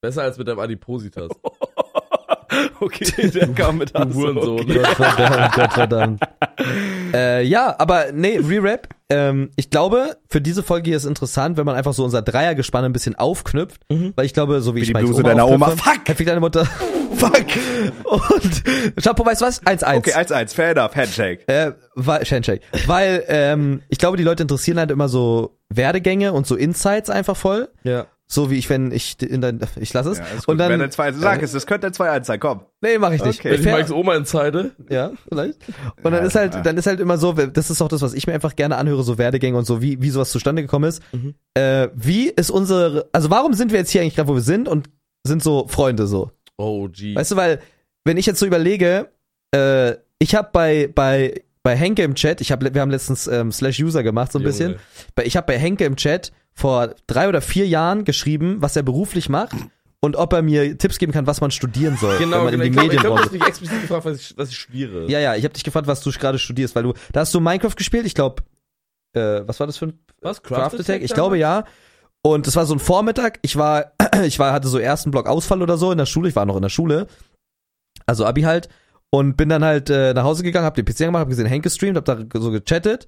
Besser 0.00 0.22
als 0.22 0.38
mit 0.38 0.46
deinem 0.48 0.58
Adipositas. 0.60 1.30
okay, 2.80 3.28
der 3.30 3.48
kam 3.48 3.78
mit 3.78 3.92
Hass. 3.94 4.14
Hurensohn. 4.14 4.60
Okay. 4.60 4.78
Gottverdammt, 4.82 5.52
Gottverdammt. 5.54 6.20
äh, 7.14 7.42
ja, 7.42 7.74
aber 7.78 8.12
nee, 8.12 8.38
Re-Rap. 8.38 8.88
Ähm, 9.08 9.50
ich 9.54 9.70
glaube, 9.70 10.16
für 10.28 10.40
diese 10.40 10.62
Folge 10.62 10.90
hier 10.90 10.96
ist 10.96 11.04
interessant, 11.04 11.56
wenn 11.56 11.64
man 11.64 11.76
einfach 11.76 11.92
so 11.92 12.04
unser 12.04 12.22
Dreiergespann 12.22 12.84
ein 12.84 12.92
bisschen 12.92 13.14
aufknüpft, 13.14 13.82
weil 13.88 14.26
ich 14.26 14.34
glaube, 14.34 14.60
so 14.60 14.74
wie, 14.74 14.80
ich 14.80 14.88
die 14.88 14.92
meine 14.92 15.06
Bluse 15.06 15.22
deiner 15.22 15.46
Oma. 15.48 15.70
Fuck! 15.70 16.16
Fick 16.16 16.26
deine 16.26 16.40
Mutter. 16.40 16.66
Fuck. 17.16 17.46
Und 18.04 19.02
Chapo, 19.02 19.24
weißt 19.24 19.40
du 19.40 19.46
was? 19.46 19.62
1-1. 19.62 19.96
Okay, 19.98 20.12
1-1, 20.12 20.54
fair 20.54 20.70
enough, 20.70 20.94
Handshake. 20.94 21.48
Äh, 21.48 21.72
weil, 21.94 22.24
Handshake. 22.24 22.62
Weil, 22.86 23.24
ähm, 23.28 23.82
ich 23.88 23.98
glaube, 23.98 24.16
die 24.16 24.24
Leute 24.24 24.42
interessieren 24.42 24.78
halt 24.78 24.90
immer 24.90 25.08
so 25.08 25.56
Werdegänge 25.68 26.32
und 26.32 26.46
so 26.46 26.56
Insights 26.56 27.08
einfach 27.08 27.36
voll. 27.36 27.68
Ja. 27.84 28.06
So 28.28 28.50
wie 28.50 28.56
ich, 28.56 28.68
wenn 28.68 28.90
ich 28.90 29.22
in 29.22 29.40
dein, 29.40 29.60
ich 29.78 29.92
lasse 29.94 30.10
es. 30.10 30.18
Ja, 30.18 30.24
und 30.48 30.58
dann, 30.58 30.70
Wenn 30.72 30.82
ein 30.82 30.90
2 30.90 31.12
sag 31.12 31.42
es, 31.42 31.52
das 31.52 31.64
könnte 31.64 31.86
ein 31.86 31.92
2-1 31.92 32.24
sein, 32.24 32.40
komm. 32.40 32.62
nee, 32.80 32.98
mach 32.98 33.12
ich 33.12 33.22
nicht. 33.24 33.38
Okay. 33.38 33.52
Wenn 33.52 33.60
ich 33.60 33.66
Mikes 33.66 33.92
Oma 33.92 34.16
entscheide. 34.16 34.72
Ja, 34.90 35.12
vielleicht. 35.28 35.60
Und 36.02 36.10
dann 36.12 36.14
Ja, 36.14 36.18
ist 36.26 36.34
halt, 36.34 36.54
ja. 36.54 36.60
dann 36.62 36.76
ist 36.76 36.86
halt 36.88 36.98
immer 36.98 37.18
so, 37.18 37.32
das 37.34 37.70
ist 37.70 37.80
auch 37.80 37.88
das, 37.88 38.02
was 38.02 38.14
ich 38.14 38.26
mir 38.26 38.32
einfach 38.34 38.56
gerne 38.56 38.78
anhöre, 38.78 39.04
so 39.04 39.16
Werdegänge 39.16 39.56
und 39.56 39.64
so, 39.64 39.80
wie, 39.80 40.02
wie 40.02 40.10
sowas 40.10 40.30
zustande 40.32 40.62
gekommen 40.62 40.88
ist. 40.88 41.02
Mhm. 41.12 41.34
Äh, 41.54 41.88
wie 41.94 42.28
ist 42.28 42.50
unsere, 42.50 43.08
also 43.12 43.30
warum 43.30 43.54
sind 43.54 43.70
wir 43.70 43.78
jetzt 43.78 43.90
hier 43.90 44.00
eigentlich 44.02 44.16
gerade, 44.16 44.28
wo 44.28 44.34
wir 44.34 44.40
sind 44.42 44.66
und 44.66 44.88
sind 45.24 45.40
so 45.42 45.68
Freunde 45.68 46.08
so? 46.08 46.32
Oh, 46.56 46.88
gee. 46.88 47.14
Weißt 47.14 47.30
du, 47.30 47.36
weil, 47.36 47.60
wenn 48.04 48.16
ich 48.16 48.26
jetzt 48.26 48.40
so 48.40 48.46
überlege, 48.46 49.08
äh, 49.54 49.94
ich 50.18 50.34
habe 50.34 50.48
bei, 50.52 50.90
bei, 50.92 51.42
bei 51.62 51.76
Henke 51.76 52.02
im 52.02 52.16
Chat, 52.16 52.40
ich 52.40 52.50
hab, 52.50 52.62
wir 52.74 52.80
haben 52.80 52.90
letztens 52.90 53.28
ähm, 53.28 53.52
Slash 53.52 53.78
User 53.80 54.02
gemacht, 54.02 54.32
so 54.32 54.38
ein 54.40 54.42
Junge. 54.42 54.50
bisschen. 54.52 54.76
Ich 55.22 55.36
habe 55.36 55.46
bei 55.46 55.58
Henke 55.58 55.84
im 55.84 55.94
Chat 55.94 56.32
vor 56.56 56.94
drei 57.06 57.28
oder 57.28 57.42
vier 57.42 57.68
Jahren 57.68 58.04
geschrieben, 58.04 58.56
was 58.60 58.76
er 58.76 58.82
beruflich 58.82 59.28
macht 59.28 59.54
und 60.00 60.16
ob 60.16 60.32
er 60.32 60.40
mir 60.40 60.78
Tipps 60.78 60.98
geben 60.98 61.12
kann, 61.12 61.26
was 61.26 61.42
man 61.42 61.50
studieren 61.50 61.98
soll, 61.98 62.18
wenn 62.18 62.30
Genau, 62.30 62.44
man 62.44 62.58
genau. 62.58 62.82
in 62.82 62.90
die 62.90 62.96
glaube, 62.96 63.16
ich 63.18 63.24
hast 63.24 63.32
mich 63.32 63.46
explizit 63.46 63.82
gefragt, 63.82 64.06
was 64.06 64.16
ich, 64.18 64.38
was 64.38 64.48
ich 64.48 64.56
studiere. 64.58 65.08
ja, 65.10 65.20
ja, 65.20 65.34
ich 65.34 65.44
habe 65.44 65.52
dich 65.52 65.64
gefragt, 65.64 65.86
was 65.86 66.00
du 66.00 66.10
gerade 66.10 66.38
studierst, 66.38 66.74
weil 66.74 66.84
du, 66.84 66.94
da 67.12 67.20
hast 67.20 67.34
du 67.34 67.40
Minecraft 67.40 67.74
gespielt, 67.76 68.06
ich 68.06 68.14
glaube, 68.14 68.42
äh, 69.12 69.42
was 69.46 69.60
war 69.60 69.66
das 69.66 69.76
für 69.76 69.86
ein 69.88 69.98
Was? 70.22 70.42
Craft 70.42 70.80
Attack? 70.80 71.02
Ich 71.02 71.12
glaube 71.12 71.36
ja. 71.38 71.64
Und 72.22 72.46
es 72.46 72.56
war 72.56 72.64
so 72.64 72.74
ein 72.74 72.80
Vormittag, 72.80 73.38
ich 73.42 73.56
war, 73.56 73.92
ich 74.24 74.38
war, 74.38 74.52
hatte 74.54 74.68
so 74.68 74.78
ersten 74.78 75.10
Block 75.10 75.26
Ausfall 75.26 75.60
oder 75.60 75.76
so 75.76 75.92
in 75.92 75.98
der 75.98 76.06
Schule, 76.06 76.30
ich 76.30 76.36
war 76.36 76.46
noch 76.46 76.56
in 76.56 76.62
der 76.62 76.70
Schule, 76.70 77.06
also 78.06 78.24
Abi 78.24 78.42
halt, 78.42 78.68
und 79.10 79.36
bin 79.36 79.48
dann 79.50 79.62
halt 79.62 79.90
äh, 79.90 80.14
nach 80.14 80.24
Hause 80.24 80.42
gegangen, 80.42 80.64
hab 80.64 80.74
den 80.74 80.86
PC 80.86 80.98
gemacht, 80.98 81.20
hab 81.20 81.28
gesehen, 81.28 81.46
Henk 81.46 81.64
gestreamt, 81.64 81.96
hab 81.98 82.04
da 82.06 82.18
so 82.40 82.50
gechattet 82.50 83.06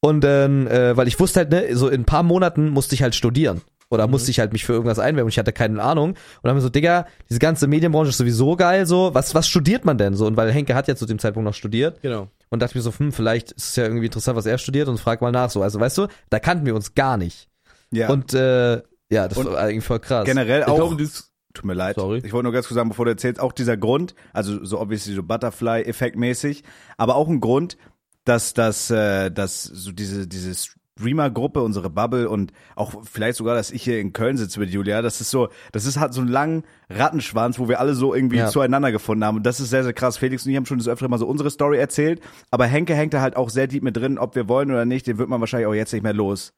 und 0.00 0.20
dann, 0.22 0.66
äh, 0.66 0.96
weil 0.96 1.08
ich 1.08 1.18
wusste 1.20 1.40
halt, 1.40 1.50
ne, 1.50 1.74
so 1.76 1.88
in 1.88 2.02
ein 2.02 2.04
paar 2.04 2.22
Monaten 2.22 2.68
musste 2.70 2.94
ich 2.94 3.02
halt 3.02 3.14
studieren. 3.14 3.62
Oder 3.88 4.08
musste 4.08 4.32
ich 4.32 4.40
halt 4.40 4.52
mich 4.52 4.64
für 4.64 4.72
irgendwas 4.72 4.98
einwerben 4.98 5.26
und 5.26 5.32
ich 5.32 5.38
hatte 5.38 5.52
keine 5.52 5.80
Ahnung. 5.80 6.10
Und 6.10 6.16
dann 6.42 6.50
haben 6.50 6.56
wir 6.56 6.62
so, 6.62 6.70
Digga, 6.70 7.06
diese 7.30 7.38
ganze 7.38 7.68
Medienbranche 7.68 8.10
ist 8.10 8.16
sowieso 8.18 8.56
geil, 8.56 8.84
so, 8.84 9.14
was, 9.14 9.32
was 9.36 9.46
studiert 9.46 9.84
man 9.84 9.96
denn 9.96 10.14
so? 10.14 10.26
Und 10.26 10.36
weil 10.36 10.50
Henke 10.50 10.74
hat 10.74 10.88
ja 10.88 10.96
zu 10.96 11.06
dem 11.06 11.20
Zeitpunkt 11.20 11.44
noch 11.44 11.54
studiert 11.54 12.02
Genau. 12.02 12.26
und 12.50 12.60
dachte 12.62 12.76
mir 12.76 12.82
so, 12.82 12.92
hm, 12.98 13.12
vielleicht 13.12 13.52
ist 13.52 13.68
es 13.68 13.76
ja 13.76 13.84
irgendwie 13.84 14.06
interessant, 14.06 14.36
was 14.36 14.44
er 14.46 14.58
studiert 14.58 14.88
und 14.88 14.98
frag 14.98 15.20
mal 15.22 15.30
nach 15.30 15.50
so. 15.50 15.62
Also 15.62 15.78
weißt 15.78 15.98
du, 15.98 16.08
da 16.30 16.40
kannten 16.40 16.66
wir 16.66 16.74
uns 16.74 16.96
gar 16.96 17.16
nicht. 17.16 17.48
Ja. 17.92 18.08
Und 18.10 18.34
äh, 18.34 18.82
ja, 19.08 19.28
das 19.28 19.38
Und 19.38 19.46
war 19.52 19.58
eigentlich 19.58 19.84
voll 19.84 20.00
krass. 20.00 20.24
generell 20.24 20.62
Ich 20.62 20.66
auch. 20.66 20.74
glaube, 20.76 21.08
Tut 21.54 21.64
mir 21.64 21.74
leid. 21.74 21.94
Sorry. 21.94 22.20
Ich 22.24 22.32
wollte 22.32 22.42
nur 22.44 22.52
ganz 22.52 22.66
kurz 22.66 22.74
sagen, 22.74 22.88
bevor 22.88 23.04
du 23.06 23.12
erzählst, 23.12 23.40
auch 23.40 23.52
dieser 23.52 23.76
Grund, 23.76 24.14
also 24.34 24.62
so 24.64 24.78
obviously 24.80 25.14
so 25.14 25.22
Butterfly-Effekt 25.22 26.16
mäßig, 26.16 26.64
aber 26.98 27.14
auch 27.14 27.28
ein 27.28 27.40
Grund, 27.40 27.78
dass 28.28 28.52
das, 28.54 28.90
äh, 28.90 29.30
dass 29.30 29.62
so 29.62 29.92
diese, 29.92 30.26
diese 30.26 30.52
Streamer-Gruppe, 30.98 31.62
unsere 31.62 31.90
Bubble 31.90 32.28
und 32.28 32.52
auch 32.74 32.94
vielleicht 33.04 33.36
sogar, 33.36 33.54
dass 33.54 33.70
ich 33.70 33.82
hier 33.82 34.00
in 34.00 34.12
Köln 34.14 34.36
sitze 34.38 34.58
mit 34.60 34.70
Julia, 34.70 35.02
das 35.02 35.20
ist 35.20 35.30
so, 35.30 35.48
das 35.72 35.84
ist 35.84 35.98
halt 36.00 36.14
so 36.14 36.22
ein 36.22 36.28
langen 36.28 36.64
Rattenschwanz, 36.88 37.58
wo 37.58 37.68
wir 37.68 37.80
alle 37.80 37.94
so 37.94 38.14
irgendwie 38.14 38.38
Ja. 38.38 38.46
zueinander 38.48 38.92
gefunden 38.92 39.24
haben. 39.24 39.36
Und 39.36 39.44
das 39.46 39.60
ist 39.60 39.70
sehr, 39.70 39.84
sehr 39.84 39.92
krass. 39.92 40.16
Felix 40.16 40.44
und 40.46 40.50
ich 40.52 40.56
haben 40.56 40.64
schon 40.66 40.78
das 40.78 40.88
öfter 40.88 41.08
mal 41.08 41.18
so 41.18 41.26
unsere 41.26 41.50
Story 41.50 41.76
erzählt, 41.78 42.20
aber 42.50 42.64
Henke 42.66 42.94
hängt 42.94 43.12
da 43.14 43.20
halt 43.20 43.36
auch 43.36 43.50
sehr 43.50 43.66
deep 43.66 43.82
mit 43.82 43.96
drin, 43.96 44.18
ob 44.18 44.34
wir 44.36 44.48
wollen 44.48 44.70
oder 44.70 44.84
nicht, 44.86 45.06
den 45.06 45.18
wird 45.18 45.28
man 45.28 45.40
wahrscheinlich 45.40 45.66
auch 45.66 45.74
jetzt 45.74 45.92
nicht 45.92 46.02
mehr 46.02 46.14
los. 46.14 46.54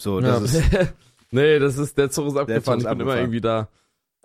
So, 0.00 0.20
das 0.20 0.52
Ja. 0.52 0.60
ist, 0.80 0.92
nee, 1.30 1.58
das 1.58 1.78
ist, 1.78 1.96
der 1.96 2.10
Zug 2.10 2.26
ist 2.26 2.32
Zug 2.34 2.42
abgefahren. 2.42 2.78
ist 2.80 2.84
ich 2.84 2.90
bin 2.90 3.00
immer 3.00 3.16
irgendwie 3.16 3.40
da. 3.40 3.68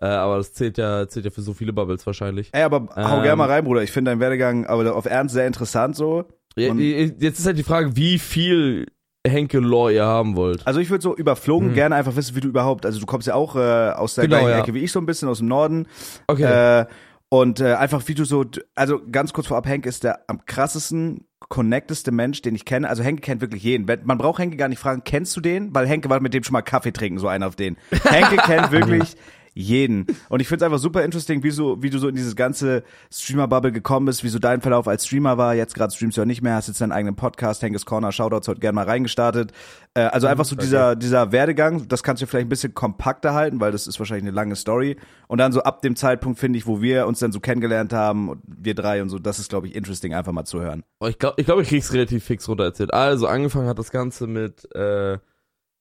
Äh, 0.01 0.07
aber 0.07 0.37
das 0.37 0.51
zählt 0.53 0.77
ja, 0.77 1.07
zählt 1.07 1.25
ja 1.25 1.31
für 1.31 1.41
so 1.43 1.53
viele 1.53 1.71
Bubbles 1.73 2.05
wahrscheinlich. 2.05 2.49
ey, 2.53 2.63
aber 2.63 2.89
hau 2.95 3.17
Ähm. 3.17 3.23
gerne 3.23 3.35
mal 3.37 3.47
rein, 3.49 3.63
Bruder. 3.63 3.83
Ich 3.83 3.91
finde 3.91 4.11
deinen 4.11 4.19
Werdegang 4.19 4.65
aber 4.65 4.93
auf 4.95 5.05
Ernst 5.05 5.35
sehr 5.35 5.47
interessant 5.47 5.95
so. 5.95 6.25
Ja, 6.57 6.73
Jetzt 6.73 7.39
ist 7.39 7.45
halt 7.45 7.57
die 7.57 7.63
Frage, 7.63 7.95
wie 7.95 8.19
viel 8.19 8.87
Henke 9.25 9.59
Lore 9.59 9.93
ihr 9.93 10.05
haben 10.05 10.35
wollt. 10.35 10.65
Also 10.65 10.79
ich 10.79 10.89
würde 10.89 11.01
so 11.03 11.15
überflogen 11.15 11.69
Hm. 11.69 11.75
gerne 11.75 11.95
einfach 11.95 12.15
wissen, 12.15 12.35
wie 12.35 12.41
du 12.41 12.47
überhaupt, 12.47 12.85
also 12.85 12.99
du 12.99 13.05
kommst 13.05 13.27
ja 13.27 13.35
auch 13.35 13.55
äh, 13.55 13.59
aus 13.91 14.15
der 14.15 14.25
Genau, 14.25 14.39
gleichen 14.39 14.49
ja. 14.57 14.59
Ecke 14.63 14.73
wie 14.73 14.79
ich 14.79 14.91
so 14.91 14.99
ein 14.99 15.05
bisschen, 15.05 15.29
aus 15.29 15.37
dem 15.39 15.47
Norden. 15.47 15.87
Okay. 16.27 16.81
Äh, 16.81 16.85
und 17.29 17.61
äh, 17.61 17.75
einfach 17.75 18.05
wie 18.07 18.15
du 18.15 18.25
so, 18.25 18.43
also 18.75 18.99
ganz 19.09 19.31
kurz 19.31 19.47
vorab, 19.47 19.65
Henk 19.67 19.85
ist 19.85 20.03
der 20.03 20.25
am 20.27 20.45
krassesten, 20.45 21.27
connecteste 21.47 22.11
Mensch, 22.11 22.41
den 22.41 22.55
ich 22.55 22.65
kenne. 22.65 22.89
Also 22.89 23.03
Henke 23.03 23.21
kennt 23.21 23.41
wirklich 23.41 23.63
jeden. 23.63 23.85
Man 24.03 24.17
braucht 24.17 24.39
Henke 24.39 24.57
gar 24.57 24.67
nicht 24.67 24.79
fragen, 24.79 25.03
kennst 25.05 25.37
du 25.37 25.41
den? 25.41 25.73
Weil 25.73 25.87
Henke 25.87 26.09
war 26.09 26.19
mit 26.19 26.33
dem 26.33 26.43
schon 26.43 26.53
mal 26.53 26.61
Kaffee 26.61 26.91
trinken, 26.91 27.19
so 27.19 27.27
einer 27.27 27.47
auf 27.47 27.55
den. 27.55 27.77
Henke 28.03 28.35
kennt 28.45 28.71
wirklich 28.71 29.15
jeden. 29.53 30.07
Und 30.29 30.39
ich 30.39 30.47
finde 30.47 30.63
es 30.63 30.65
einfach 30.65 30.79
super 30.79 31.03
interesting, 31.03 31.43
wie, 31.43 31.51
so, 31.51 31.81
wie 31.83 31.89
du 31.89 31.97
so 31.99 32.07
in 32.07 32.15
dieses 32.15 32.35
ganze 32.35 32.83
Streamer-Bubble 33.11 33.71
gekommen 33.71 34.05
bist, 34.05 34.23
wie 34.23 34.29
so 34.29 34.39
dein 34.39 34.61
Verlauf 34.61 34.87
als 34.87 35.05
Streamer 35.05 35.37
war. 35.37 35.55
Jetzt 35.55 35.75
gerade 35.75 35.93
streamst 35.93 36.17
du 36.17 36.21
ja 36.21 36.25
nicht 36.25 36.41
mehr, 36.41 36.55
hast 36.55 36.67
jetzt 36.67 36.81
deinen 36.81 36.91
eigenen 36.91 37.15
Podcast, 37.15 37.61
Henkes 37.61 37.85
Corner, 37.85 38.11
Shoutouts, 38.11 38.47
heute 38.47 38.61
gerne 38.61 38.75
mal 38.75 38.85
reingestartet. 38.85 39.51
Äh, 39.93 40.01
also 40.01 40.27
einfach 40.27 40.45
so 40.45 40.55
dieser, 40.55 40.95
dieser 40.95 41.31
Werdegang, 41.31 41.87
das 41.87 42.03
kannst 42.03 42.21
du 42.21 42.27
vielleicht 42.27 42.45
ein 42.45 42.49
bisschen 42.49 42.73
kompakter 42.73 43.33
halten, 43.33 43.59
weil 43.59 43.71
das 43.71 43.87
ist 43.87 43.99
wahrscheinlich 43.99 44.23
eine 44.23 44.35
lange 44.35 44.55
Story. 44.55 44.97
Und 45.27 45.37
dann 45.37 45.51
so 45.51 45.63
ab 45.63 45.81
dem 45.81 45.95
Zeitpunkt, 45.95 46.39
finde 46.39 46.57
ich, 46.57 46.65
wo 46.65 46.81
wir 46.81 47.07
uns 47.07 47.19
dann 47.19 47.31
so 47.31 47.39
kennengelernt 47.39 47.93
haben, 47.93 48.29
und 48.29 48.41
wir 48.45 48.75
drei 48.75 49.01
und 49.01 49.09
so, 49.09 49.19
das 49.19 49.39
ist, 49.39 49.49
glaube 49.49 49.67
ich, 49.67 49.75
interesting, 49.75 50.13
einfach 50.13 50.31
mal 50.31 50.45
zu 50.45 50.61
hören. 50.61 50.83
Oh, 50.99 51.07
ich 51.07 51.19
glaube, 51.19 51.35
ich, 51.37 51.45
glaub, 51.45 51.59
ich 51.59 51.67
krieg's 51.67 51.93
relativ 51.93 52.23
fix 52.23 52.47
runter 52.47 52.63
erzählt. 52.63 52.93
Also 52.93 53.27
angefangen 53.27 53.67
hat 53.67 53.79
das 53.79 53.91
Ganze 53.91 54.27
mit, 54.27 54.73
äh, 54.75 55.17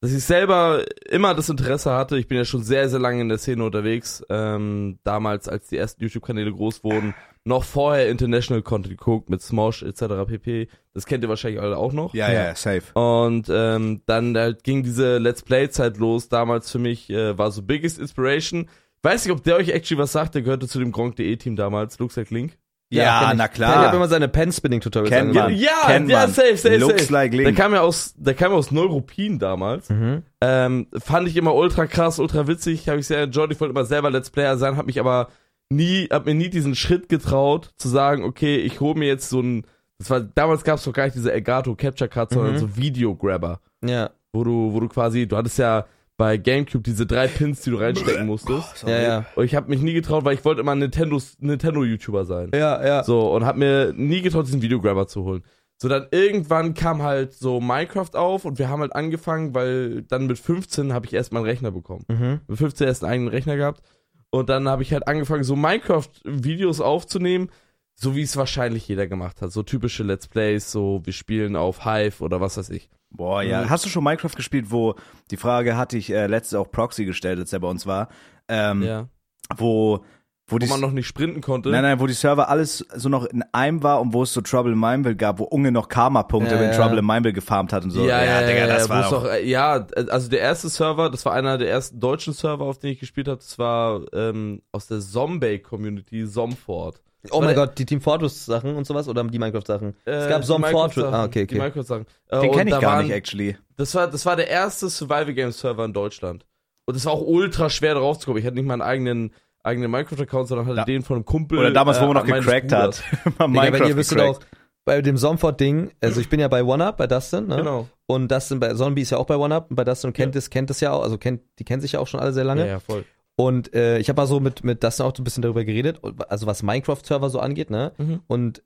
dass 0.00 0.12
ich 0.12 0.24
selber 0.24 0.84
immer 1.08 1.34
das 1.34 1.48
Interesse 1.50 1.92
hatte. 1.92 2.16
Ich 2.18 2.26
bin 2.26 2.38
ja 2.38 2.44
schon 2.44 2.62
sehr, 2.62 2.88
sehr 2.88 2.98
lange 3.00 3.20
in 3.20 3.28
der 3.28 3.38
Szene 3.38 3.64
unterwegs. 3.64 4.24
Ähm, 4.30 4.98
damals, 5.04 5.48
als 5.48 5.68
die 5.68 5.76
ersten 5.76 6.02
YouTube-Kanäle 6.02 6.52
groß 6.52 6.82
wurden, 6.84 7.14
noch 7.44 7.64
vorher 7.64 8.08
International 8.08 8.62
Content 8.62 8.98
geguckt 8.98 9.28
mit 9.28 9.42
Smosh 9.42 9.82
etc. 9.82 10.04
pp. 10.26 10.68
Das 10.94 11.06
kennt 11.06 11.22
ihr 11.24 11.28
wahrscheinlich 11.28 11.60
alle 11.60 11.76
auch 11.76 11.92
noch. 11.92 12.14
Ja, 12.14 12.32
Ja. 12.32 12.44
ja, 12.46 12.54
safe. 12.54 12.92
Und 12.94 13.48
ähm, 13.50 14.02
dann 14.06 14.36
halt 14.36 14.64
ging 14.64 14.82
diese 14.82 15.18
Let's 15.18 15.42
Play-Zeit 15.42 15.98
los. 15.98 16.28
Damals 16.28 16.70
für 16.70 16.78
mich 16.78 17.10
äh, 17.10 17.36
war 17.36 17.50
so 17.50 17.62
Biggest 17.62 17.98
Inspiration. 17.98 18.68
Weiß 19.02 19.24
nicht, 19.24 19.32
ob 19.34 19.42
der 19.44 19.56
euch 19.56 19.68
actually 19.70 20.00
was 20.02 20.12
sagt. 20.12 20.34
Der 20.34 20.42
gehörte 20.42 20.68
zu 20.68 20.78
dem 20.78 20.92
Gronk.de-Team 20.92 21.56
damals. 21.56 21.98
Looks 21.98 22.16
like 22.16 22.30
Link. 22.30 22.58
Ja, 22.92 23.30
ich. 23.30 23.36
na 23.38 23.44
Ich 23.46 23.50
klar. 23.52 23.76
habe 23.86 23.96
immer 23.96 24.08
seine 24.08 24.28
Pen-Spinning-Tutorials 24.28 25.10
Kennt 25.10 25.34
man. 25.34 25.54
Ja, 25.54 25.70
Kennt 25.86 26.08
ja, 26.10 26.20
man. 26.22 26.32
safe, 26.32 26.56
safe, 26.56 26.76
Looks 26.78 27.02
safe. 27.02 27.12
like 27.12 27.32
Link. 27.32 27.44
Der 27.44 27.54
kam 27.54 27.72
ja 27.72 27.80
aus, 27.82 28.14
der 28.16 28.34
kam 28.34 28.50
ja 28.52 28.58
aus 28.58 28.70
Neuruppin 28.72 29.38
damals. 29.38 29.88
Mhm. 29.90 30.22
Ähm, 30.40 30.86
fand 30.98 31.28
ich 31.28 31.36
immer 31.36 31.54
ultra 31.54 31.86
krass, 31.86 32.18
ultra 32.18 32.46
witzig, 32.48 32.88
habe 32.88 32.98
ich 32.98 33.06
sehr 33.06 33.22
enjoyed. 33.22 33.52
Ich 33.52 33.60
wollte 33.60 33.72
immer 33.72 33.84
selber 33.84 34.10
Let's 34.10 34.30
Player 34.30 34.58
sein, 34.58 34.76
habe 34.76 34.86
mich 34.86 34.98
aber 34.98 35.28
nie, 35.70 36.08
hab 36.10 36.26
mir 36.26 36.34
nie 36.34 36.50
diesen 36.50 36.74
Schritt 36.74 37.08
getraut, 37.08 37.70
zu 37.76 37.88
sagen, 37.88 38.24
okay, 38.24 38.56
ich 38.56 38.80
hole 38.80 38.98
mir 38.98 39.06
jetzt 39.06 39.28
so 39.30 39.40
ein, 39.40 39.64
das 39.98 40.10
war, 40.10 40.20
damals 40.20 40.64
gab 40.64 40.78
es 40.78 40.84
doch 40.84 40.92
gar 40.92 41.04
nicht 41.04 41.14
diese 41.14 41.32
Elgato 41.32 41.76
Capture 41.76 42.08
Card, 42.08 42.30
sondern 42.32 42.54
Mhm. 42.54 42.58
so 42.58 42.76
Videograbber, 42.76 43.60
Ja, 43.84 44.10
wo 44.32 44.42
du, 44.42 44.72
wo 44.72 44.80
du 44.80 44.88
quasi, 44.88 45.28
du 45.28 45.36
hattest 45.36 45.58
ja 45.58 45.84
bei 46.20 46.36
Gamecube 46.36 46.82
diese 46.82 47.06
drei 47.06 47.28
Pins, 47.28 47.62
die 47.62 47.70
du 47.70 47.78
reinstecken 47.78 48.26
musstest. 48.26 48.84
ja, 48.86 49.00
ja. 49.00 49.26
Und 49.36 49.46
ich 49.46 49.54
habe 49.54 49.70
mich 49.70 49.80
nie 49.80 49.94
getraut, 49.94 50.22
weil 50.22 50.34
ich 50.34 50.44
wollte 50.44 50.60
immer 50.60 50.74
Nintendos, 50.74 51.38
Nintendo-YouTuber 51.40 52.26
sein. 52.26 52.50
Ja, 52.52 52.84
ja. 52.86 53.04
So, 53.04 53.32
und 53.32 53.46
hab 53.46 53.56
mir 53.56 53.94
nie 53.96 54.20
getraut, 54.20 54.46
diesen 54.46 54.60
Videograbber 54.60 55.06
zu 55.06 55.24
holen. 55.24 55.42
So, 55.78 55.88
dann 55.88 56.08
irgendwann 56.10 56.74
kam 56.74 57.02
halt 57.02 57.32
so 57.32 57.58
Minecraft 57.58 58.10
auf 58.12 58.44
und 58.44 58.58
wir 58.58 58.68
haben 58.68 58.80
halt 58.80 58.94
angefangen, 58.94 59.54
weil 59.54 60.02
dann 60.02 60.26
mit 60.26 60.38
15 60.38 60.92
habe 60.92 61.06
ich 61.06 61.14
erst 61.14 61.32
mal 61.32 61.38
einen 61.38 61.48
Rechner 61.48 61.70
bekommen. 61.70 62.04
Mhm. 62.08 62.40
Mit 62.46 62.58
15 62.58 62.86
erst 62.86 63.02
einen 63.02 63.14
eigenen 63.14 63.30
Rechner 63.30 63.56
gehabt. 63.56 63.80
Und 64.28 64.50
dann 64.50 64.68
habe 64.68 64.82
ich 64.82 64.92
halt 64.92 65.08
angefangen, 65.08 65.42
so 65.42 65.56
Minecraft-Videos 65.56 66.82
aufzunehmen, 66.82 67.48
so 67.94 68.14
wie 68.14 68.22
es 68.22 68.36
wahrscheinlich 68.36 68.86
jeder 68.86 69.06
gemacht 69.06 69.40
hat. 69.40 69.52
So 69.52 69.62
typische 69.62 70.02
Let's 70.02 70.28
Plays, 70.28 70.70
so 70.70 71.00
wir 71.02 71.14
spielen 71.14 71.56
auf 71.56 71.86
Hive 71.86 72.22
oder 72.22 72.42
was 72.42 72.58
weiß 72.58 72.68
ich. 72.68 72.90
Boah, 73.10 73.42
ja. 73.42 73.62
Mhm. 73.62 73.70
Hast 73.70 73.84
du 73.84 73.88
schon 73.88 74.04
Minecraft 74.04 74.34
gespielt, 74.36 74.70
wo 74.70 74.94
die 75.30 75.36
Frage 75.36 75.76
hatte 75.76 75.96
ich 75.98 76.10
äh, 76.10 76.26
letztes 76.26 76.54
auch 76.58 76.70
Proxy 76.70 77.04
gestellt, 77.04 77.38
als 77.38 77.52
er 77.52 77.60
bei 77.60 77.68
uns 77.68 77.86
war, 77.86 78.08
ähm, 78.48 78.82
Ja. 78.82 79.08
wo 79.56 80.04
wo, 80.46 80.54
Wo 80.56 80.58
die 80.58 80.66
man 80.66 80.80
noch 80.80 80.90
nicht 80.90 81.06
sprinten 81.06 81.42
konnte. 81.42 81.68
Nein, 81.70 81.82
nein, 81.82 82.00
wo 82.00 82.08
die 82.08 82.12
Server 82.12 82.48
alles 82.48 82.78
so 82.96 83.08
noch 83.08 83.24
in 83.26 83.44
einem 83.52 83.84
war 83.84 84.00
und 84.00 84.12
wo 84.12 84.24
es 84.24 84.32
so 84.32 84.40
Trouble 84.40 84.72
in 84.72 84.80
Mineville 84.80 85.14
gab, 85.14 85.38
wo 85.38 85.44
Unge 85.44 85.70
noch 85.70 85.88
Karma-Punkte, 85.88 86.56
Ja, 86.56 86.62
ja. 86.62 86.70
Trouble 86.76 86.98
in 86.98 87.06
Mineville 87.06 87.32
gefarmt 87.34 87.72
hat 87.72 87.84
und 87.84 87.92
so. 87.92 88.04
Ja, 88.04 88.24
ja, 88.24 88.40
Digga, 88.40 88.58
ja, 88.58 88.66
das 88.66 88.88
ja, 88.88 88.94
war 88.94 89.10
doch, 89.10 89.24
äh, 89.26 89.48
ja, 89.48 89.86
also 90.08 90.28
der 90.28 90.40
erste 90.40 90.68
Server, 90.68 91.08
das 91.08 91.24
war 91.24 91.34
einer 91.34 91.56
der 91.56 91.70
ersten 91.70 92.00
deutschen 92.00 92.32
Server, 92.32 92.64
auf 92.64 92.78
denen 92.80 92.94
ich 92.94 92.98
gespielt 92.98 93.28
habe, 93.28 93.36
das 93.36 93.60
war 93.60 94.00
ähm, 94.12 94.60
aus 94.72 94.88
der 94.88 94.98
Zombie-Community, 94.98 96.26
Zomfort. 96.26 97.00
Oh 97.30 97.40
mein 97.40 97.54
Gott, 97.54 97.78
die 97.78 97.84
Team 97.84 98.00
Fortress 98.00 98.46
Sachen 98.46 98.74
und 98.76 98.86
sowas 98.86 99.08
oder 99.08 99.22
die 99.24 99.38
Minecraft-Sachen? 99.38 99.94
es 100.04 100.26
Äh, 100.26 100.28
gab 100.28 100.40
die 100.40 100.46
Zom 100.46 100.62
Minecraft-Sachen, 100.62 100.92
Fortress. 101.02 101.14
Ah, 101.14 101.24
okay, 101.24 101.46
Die 101.46 101.54
okay. 101.54 101.58
Minecraft-Sachen. 101.58 102.06
Äh, 102.28 102.40
den 102.40 102.52
kenne 102.52 102.70
ich 102.70 102.74
da 102.76 102.80
gar 102.80 102.92
waren, 102.96 103.06
nicht, 103.06 103.14
actually. 103.14 103.56
Das 103.76 103.94
war, 103.94 104.06
das 104.08 104.24
war 104.26 104.36
der 104.36 104.48
erste 104.48 104.88
Survival 104.88 105.34
Game 105.34 105.52
Server 105.52 105.84
in 105.84 105.92
Deutschland. 105.92 106.46
Und 106.86 106.96
es 106.96 107.04
war 107.04 107.12
auch 107.12 107.22
ultra 107.26 107.68
schwer 107.70 107.94
drauf 107.94 108.18
zu 108.18 108.26
kommen. 108.26 108.38
Ich 108.38 108.46
hatte 108.46 108.54
nicht 108.56 108.64
mal 108.66 108.74
einen 108.74 108.82
eigenen, 108.82 109.34
eigene 109.62 109.88
Minecraft-Account, 109.88 110.48
sondern 110.48 110.66
hatte 110.66 110.78
Ja. 110.78 110.84
den 110.84 111.02
von 111.02 111.16
einem 111.16 111.24
Kumpel. 111.24 111.58
Oder 111.58 111.70
damals, 111.72 112.00
wo 112.00 112.06
man 112.06 112.14
noch 112.14 112.26
meines 112.26 112.44
gecrackt 112.46 112.72
hat. 112.72 113.02
Mal 113.48 113.70
Digga, 113.70 113.96
wisst 113.96 114.18
auch, 114.18 114.40
bei 114.84 115.02
dem 115.02 115.16
Somfort-Ding, 115.16 115.90
also 116.00 116.20
ich 116.20 116.28
bin 116.28 116.40
ja 116.40 116.48
bei 116.48 116.64
OneUp, 116.64 116.96
bei 116.96 117.06
Dustin, 117.06 117.46
ne? 117.46 117.56
Genau. 117.56 117.88
Und 118.06 118.32
Dustin, 118.32 118.58
bei 118.58 118.72
Zombie 118.74 119.02
ist 119.02 119.10
ja 119.10 119.18
auch 119.18 119.26
bei 119.26 119.36
OneUp 119.36 119.66
und 119.70 119.76
bei 119.76 119.84
Dustin 119.84 120.12
kennt 120.12 120.34
es, 120.36 120.50
kennt 120.50 120.70
es 120.70 120.80
ja 120.80 120.92
auch, 120.92 121.02
also 121.02 121.18
kennt, 121.18 121.42
die 121.58 121.64
kennen 121.64 121.80
sich 121.82 121.92
ja 121.92 122.00
auch 122.00 122.06
schon 122.06 122.18
alle 122.18 122.32
sehr 122.32 122.44
lange. 122.44 122.62
Ja, 122.62 122.66
ja, 122.66 122.80
voll. 122.80 123.04
Und 123.40 123.72
äh, 123.72 123.98
ich 123.98 124.10
habe 124.10 124.20
mal 124.20 124.26
so 124.26 124.38
mit, 124.38 124.64
mit 124.64 124.84
Dustin 124.84 125.06
auch 125.06 125.16
so 125.16 125.22
ein 125.22 125.24
bisschen 125.24 125.40
darüber 125.40 125.64
geredet, 125.64 125.98
also 126.28 126.46
was 126.46 126.62
Minecraft-Server 126.62 127.30
so 127.30 127.40
angeht, 127.40 127.70
ne? 127.70 127.92
Mhm. 127.96 128.20
Und 128.26 128.62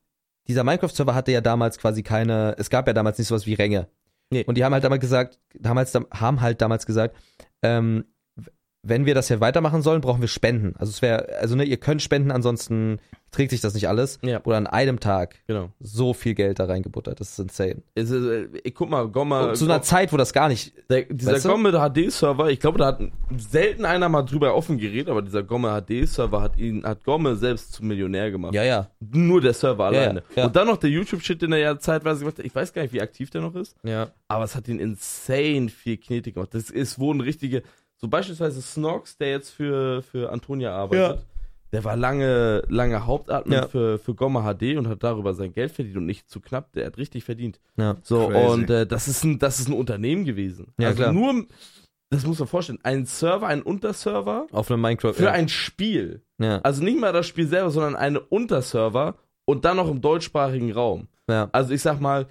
dieser 0.49 0.65
Minecraft-Server 0.65 1.15
hatte 1.15 1.31
ja 1.31 1.39
damals 1.39 1.77
quasi 1.77 2.03
keine, 2.03 2.55
es 2.57 2.69
gab 2.69 2.85
ja 2.85 2.91
damals 2.91 3.17
nicht 3.17 3.29
sowas 3.29 3.45
wie 3.45 3.53
Ränge. 3.53 3.87
Nee. 4.31 4.43
Und 4.43 4.57
die 4.57 4.65
haben 4.65 4.73
halt 4.73 4.83
damals 4.83 4.99
gesagt, 4.99 5.39
damals, 5.57 5.95
haben 5.95 6.41
halt 6.41 6.59
damals 6.59 6.85
gesagt, 6.85 7.15
ähm, 7.61 8.03
wenn 8.87 9.05
wir 9.05 9.15
das 9.15 9.27
hier 9.27 9.39
weitermachen 9.41 9.81
sollen, 9.81 10.01
brauchen 10.01 10.21
wir 10.21 10.27
Spenden. 10.27 10.75
Also 10.77 10.91
es 10.91 11.01
wäre, 11.01 11.27
also 11.39 11.55
ne, 11.55 11.63
ihr 11.63 11.77
könnt 11.77 12.01
spenden, 12.01 12.31
ansonsten 12.31 12.99
trägt 13.31 13.51
sich 13.51 13.59
das 13.59 13.73
nicht 13.73 13.89
alles. 13.89 14.19
Ja. 14.21 14.39
Oder 14.45 14.55
an 14.57 14.67
einem 14.67 14.99
Tag 15.01 15.35
Genau. 15.47 15.69
so 15.81 16.13
viel 16.13 16.35
Geld 16.35 16.59
da 16.59 16.65
reingebuttert. 16.65 17.19
Das 17.19 17.31
ist 17.31 17.39
insane. 17.39 17.81
Es 17.93 18.09
ist, 18.09 18.23
äh, 18.25 18.47
ich 18.63 18.73
guck 18.75 18.89
mal, 18.89 19.09
Gomma. 19.09 19.47
Und 19.49 19.57
zu 19.57 19.65
einer 19.65 19.81
Zeit, 19.81 20.13
wo 20.13 20.17
das 20.17 20.31
gar 20.31 20.47
nicht. 20.47 20.71
Der, 20.89 21.01
dieser 21.03 21.33
Weißt 21.33 21.43
du? 21.45 21.49
Gomme 21.49 21.71
HD-Server, 21.73 22.49
ich 22.49 22.61
glaube, 22.61 22.77
da 22.77 22.85
hat 22.85 23.01
selten 23.37 23.83
einer 23.83 24.07
mal 24.07 24.21
drüber 24.21 24.55
offen 24.55 24.77
geredet, 24.77 25.09
aber 25.09 25.21
dieser 25.21 25.43
Gomme 25.43 25.69
HD-Server 25.81 26.41
hat 26.41 26.57
ihn, 26.57 26.85
hat 26.85 27.03
Gomme 27.03 27.35
selbst 27.35 27.73
zum 27.73 27.87
Millionär 27.87 28.31
gemacht. 28.31 28.53
Ja, 28.53 28.63
ja. 28.63 28.89
Nur 29.01 29.41
der 29.41 29.53
Server 29.53 29.91
Ja, 29.91 29.99
alleine. 30.01 30.23
ja, 30.35 30.43
ja. 30.43 30.45
Und 30.45 30.55
dann 30.55 30.67
noch 30.67 30.77
der 30.77 30.91
YouTube-Shit, 30.91 31.41
den 31.41 31.51
er 31.51 31.57
ja 31.59 31.77
zeitweise 31.79 32.19
gemacht 32.21 32.37
hat. 32.37 32.45
Ich 32.45 32.55
weiß 32.55 32.71
gar 32.71 32.83
nicht, 32.83 32.93
wie 32.93 33.01
aktiv 33.01 33.31
der 33.31 33.41
noch 33.41 33.55
ist, 33.55 33.75
Ja. 33.83 34.11
aber 34.29 34.45
es 34.45 34.55
hat 34.55 34.69
ihn 34.69 34.79
insane 34.79 35.67
viel 35.69 35.97
Knete 35.97 36.31
gemacht. 36.31 36.53
Das 36.53 36.69
ist, 36.69 36.99
wurden 36.99 37.19
richtige, 37.19 37.63
so 38.05 38.09
beispielsweise 38.09 38.61
Snox, 38.61 39.17
der 39.17 39.31
jetzt 39.31 39.49
für, 39.49 40.03
für 40.03 40.31
Antonia 40.31 40.71
arbeitet. 40.71 41.25
Der 41.73 41.83
war 41.83 41.95
lange, 41.97 42.63
lange 42.69 43.05
Hauptadmin 43.05 43.53
Ja. 43.53 43.67
für, 43.67 43.97
für 43.97 44.13
Gomme 44.13 44.41
HD 44.43 44.77
und 44.77 44.87
hat 44.87 45.03
darüber 45.03 45.33
sein 45.33 45.51
Geld 45.51 45.71
verdient 45.71 45.97
und 45.97 46.05
nicht 46.05 46.29
zu 46.29 46.39
knapp. 46.39 46.71
Der 46.73 46.85
hat 46.85 46.97
richtig 46.97 47.23
verdient. 47.23 47.59
Ja. 47.77 47.95
So, 48.03 48.27
Crazy. 48.27 48.47
und 48.53 48.69
äh, 48.69 48.85
das, 48.87 49.07
ist 49.07 49.23
ein, 49.23 49.39
das 49.39 49.59
ist 49.59 49.67
ein 49.67 49.73
Unternehmen 49.73 50.23
gewesen. 50.23 50.73
Ja, 50.77 50.89
also 50.89 51.01
klar. 51.01 51.13
nur, 51.13 51.45
das 52.11 52.25
muss 52.25 52.37
man 52.39 52.47
vorstellen, 52.47 52.79
ein 52.83 53.05
Server, 53.05 53.47
ein 53.47 53.61
Unterserver 53.63 54.47
Auf 54.51 54.69
einem 54.71 54.81
Minecraft. 54.81 55.13
für 55.15 55.23
ja. 55.25 55.31
ein 55.31 55.49
Spiel. 55.49 56.21
ja. 56.37 56.59
Also 56.59 56.83
nicht 56.83 56.99
mal 56.99 57.11
das 57.11 57.25
Spiel 57.27 57.47
selber, 57.47 57.71
sondern 57.71 57.95
eine 57.95 58.19
Unterserver 58.19 59.15
und 59.45 59.65
dann 59.65 59.77
noch 59.77 59.89
im 59.89 59.99
deutschsprachigen 60.01 60.71
Raum. 60.71 61.07
ja. 61.27 61.49
Also 61.51 61.73
ich 61.73 61.81
sag 61.81 61.99
mal, 61.99 62.27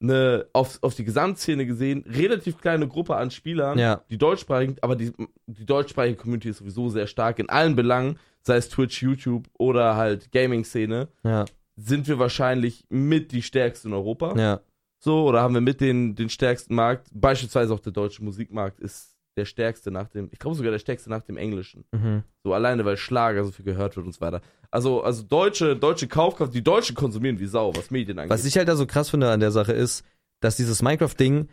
eine 0.00 0.46
auf, 0.52 0.78
auf 0.82 0.94
die 0.94 1.04
Gesamtszene 1.04 1.66
gesehen, 1.66 2.04
relativ 2.08 2.58
kleine 2.58 2.88
Gruppe 2.88 3.16
an 3.16 3.30
Spielern, 3.30 3.78
Ja. 3.78 4.02
die 4.10 4.18
deutschsprachigen, 4.18 4.76
aber 4.80 4.96
die, 4.96 5.12
die 5.46 5.66
deutschsprachige 5.66 6.16
Community 6.16 6.48
ist 6.48 6.58
sowieso 6.58 6.88
sehr 6.88 7.06
stark 7.06 7.38
in 7.38 7.48
allen 7.50 7.76
Belangen, 7.76 8.18
sei 8.42 8.56
es 8.56 8.68
Twitch, 8.68 9.02
YouTube 9.02 9.46
oder 9.58 9.96
halt 9.96 10.32
Gaming-Szene, 10.32 11.08
Ja. 11.22 11.44
sind 11.76 12.08
wir 12.08 12.18
wahrscheinlich 12.18 12.84
mit 12.88 13.32
die 13.32 13.42
stärksten 13.42 13.88
in 13.88 13.94
Europa. 13.94 14.34
Ja. 14.38 14.60
So, 14.98 15.24
oder 15.26 15.40
haben 15.42 15.54
wir 15.54 15.60
mit 15.62 15.80
den, 15.80 16.14
den 16.14 16.28
stärksten 16.30 16.74
Markt, 16.74 17.08
beispielsweise 17.12 17.72
auch 17.72 17.80
der 17.80 17.92
deutsche 17.92 18.22
Musikmarkt 18.24 18.80
ist 18.80 19.16
der 19.40 19.46
stärkste 19.46 19.90
nach 19.90 20.08
dem, 20.08 20.28
ich 20.32 20.38
glaube 20.38 20.56
sogar 20.56 20.70
der 20.70 20.78
stärkste 20.78 21.10
nach 21.10 21.22
dem 21.22 21.36
Englischen. 21.36 21.84
Mhm. 21.92 22.22
So 22.44 22.54
alleine, 22.54 22.84
weil 22.84 22.96
Schlager 22.96 23.44
so 23.44 23.50
viel 23.50 23.64
gehört 23.64 23.96
wird 23.96 24.06
und 24.06 24.12
so 24.12 24.20
weiter. 24.20 24.40
Also, 24.70 25.02
also 25.02 25.22
deutsche, 25.22 25.76
deutsche 25.76 26.06
Kaufkraft, 26.06 26.54
die 26.54 26.62
Deutschen 26.62 26.94
konsumieren 26.94 27.40
wie 27.40 27.46
Sau, 27.46 27.74
was 27.74 27.90
Medien 27.90 28.18
angeht. 28.18 28.30
Was 28.30 28.44
ich 28.44 28.56
halt 28.56 28.68
da 28.68 28.76
so 28.76 28.86
krass 28.86 29.10
finde 29.10 29.30
an 29.30 29.40
der 29.40 29.50
Sache 29.50 29.72
ist, 29.72 30.04
dass 30.40 30.56
dieses 30.56 30.82
Minecraft-Ding, 30.82 31.48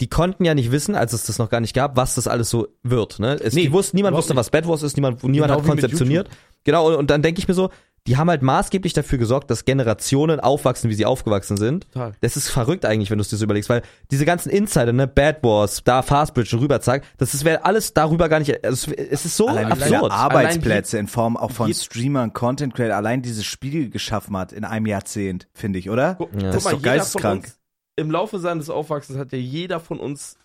die 0.00 0.08
konnten 0.08 0.44
ja 0.44 0.54
nicht 0.54 0.72
wissen, 0.72 0.94
als 0.94 1.12
es 1.12 1.24
das 1.24 1.38
noch 1.38 1.50
gar 1.50 1.60
nicht 1.60 1.74
gab, 1.74 1.96
was 1.96 2.16
das 2.16 2.26
alles 2.26 2.50
so 2.50 2.68
wird. 2.82 3.20
Ne? 3.20 3.34
Es, 3.34 3.54
Nee, 3.54 3.70
wussten, 3.70 3.96
niemand 3.96 4.16
wusste, 4.16 4.34
was 4.34 4.50
Bad 4.50 4.66
Wars 4.66 4.82
ist, 4.82 4.96
niemand, 4.96 5.22
niemand 5.22 5.52
Genau 5.52 5.60
hat 5.60 5.68
konzeptioniert. 5.68 6.28
Genau, 6.64 6.88
und, 6.88 6.94
und 6.96 7.10
dann 7.10 7.22
denke 7.22 7.38
ich 7.38 7.46
mir 7.46 7.54
so, 7.54 7.70
die 8.06 8.16
haben 8.16 8.28
halt 8.28 8.42
maßgeblich 8.42 8.92
dafür 8.94 9.18
gesorgt, 9.18 9.50
dass 9.50 9.64
Generationen 9.64 10.40
aufwachsen, 10.40 10.90
wie 10.90 10.94
sie 10.94 11.06
aufgewachsen 11.06 11.56
sind. 11.56 11.86
Total. 11.92 12.12
Das 12.20 12.36
ist 12.36 12.48
verrückt 12.48 12.84
eigentlich, 12.84 13.10
wenn 13.10 13.18
du 13.18 13.22
es 13.22 13.28
dir 13.28 13.36
so 13.36 13.44
überlegst, 13.44 13.70
weil 13.70 13.82
diese 14.10 14.24
ganzen 14.24 14.50
Insider, 14.50 14.92
ne, 14.92 15.06
Bad 15.06 15.44
Wars, 15.44 15.82
da 15.84 16.02
Fastbridge, 16.02 16.58
Rüberzack, 16.58 17.04
das 17.18 17.32
ist 17.34 17.44
wäre 17.44 17.64
alles 17.64 17.94
darüber 17.94 18.28
gar 18.28 18.40
nicht, 18.40 18.64
also 18.64 18.90
es, 18.90 19.24
ist 19.24 19.36
so 19.36 19.46
Allein 19.46 19.70
absurd. 19.70 20.10
Arbeitsplätze 20.10 20.98
in 20.98 21.06
Form 21.06 21.36
auch 21.36 21.52
von 21.52 21.72
Streamern, 21.72 22.32
Content 22.32 22.74
Creator, 22.74 22.96
allein 22.96 23.22
dieses 23.22 23.44
Spiel 23.44 23.88
geschaffen 23.90 24.36
hat 24.36 24.52
in 24.52 24.64
einem 24.64 24.86
Jahrzehnt, 24.86 25.46
finde 25.54 25.78
ich, 25.78 25.88
oder? 25.88 26.16
Guck, 26.16 26.32
Ja. 26.34 26.48
Das 26.48 26.56
ist 26.56 26.64
mal, 26.64 26.70
doch 26.72 26.78
jeder 26.78 26.94
geisteskrank. 26.96 27.44
Von 27.44 27.52
uns, 27.52 27.60
Im 27.96 28.10
Laufe 28.10 28.38
seines 28.40 28.68
Aufwachsens 28.68 29.16
hat 29.16 29.32
ja 29.32 29.38
jeder 29.38 29.78
von 29.78 30.00
uns, 30.00 30.36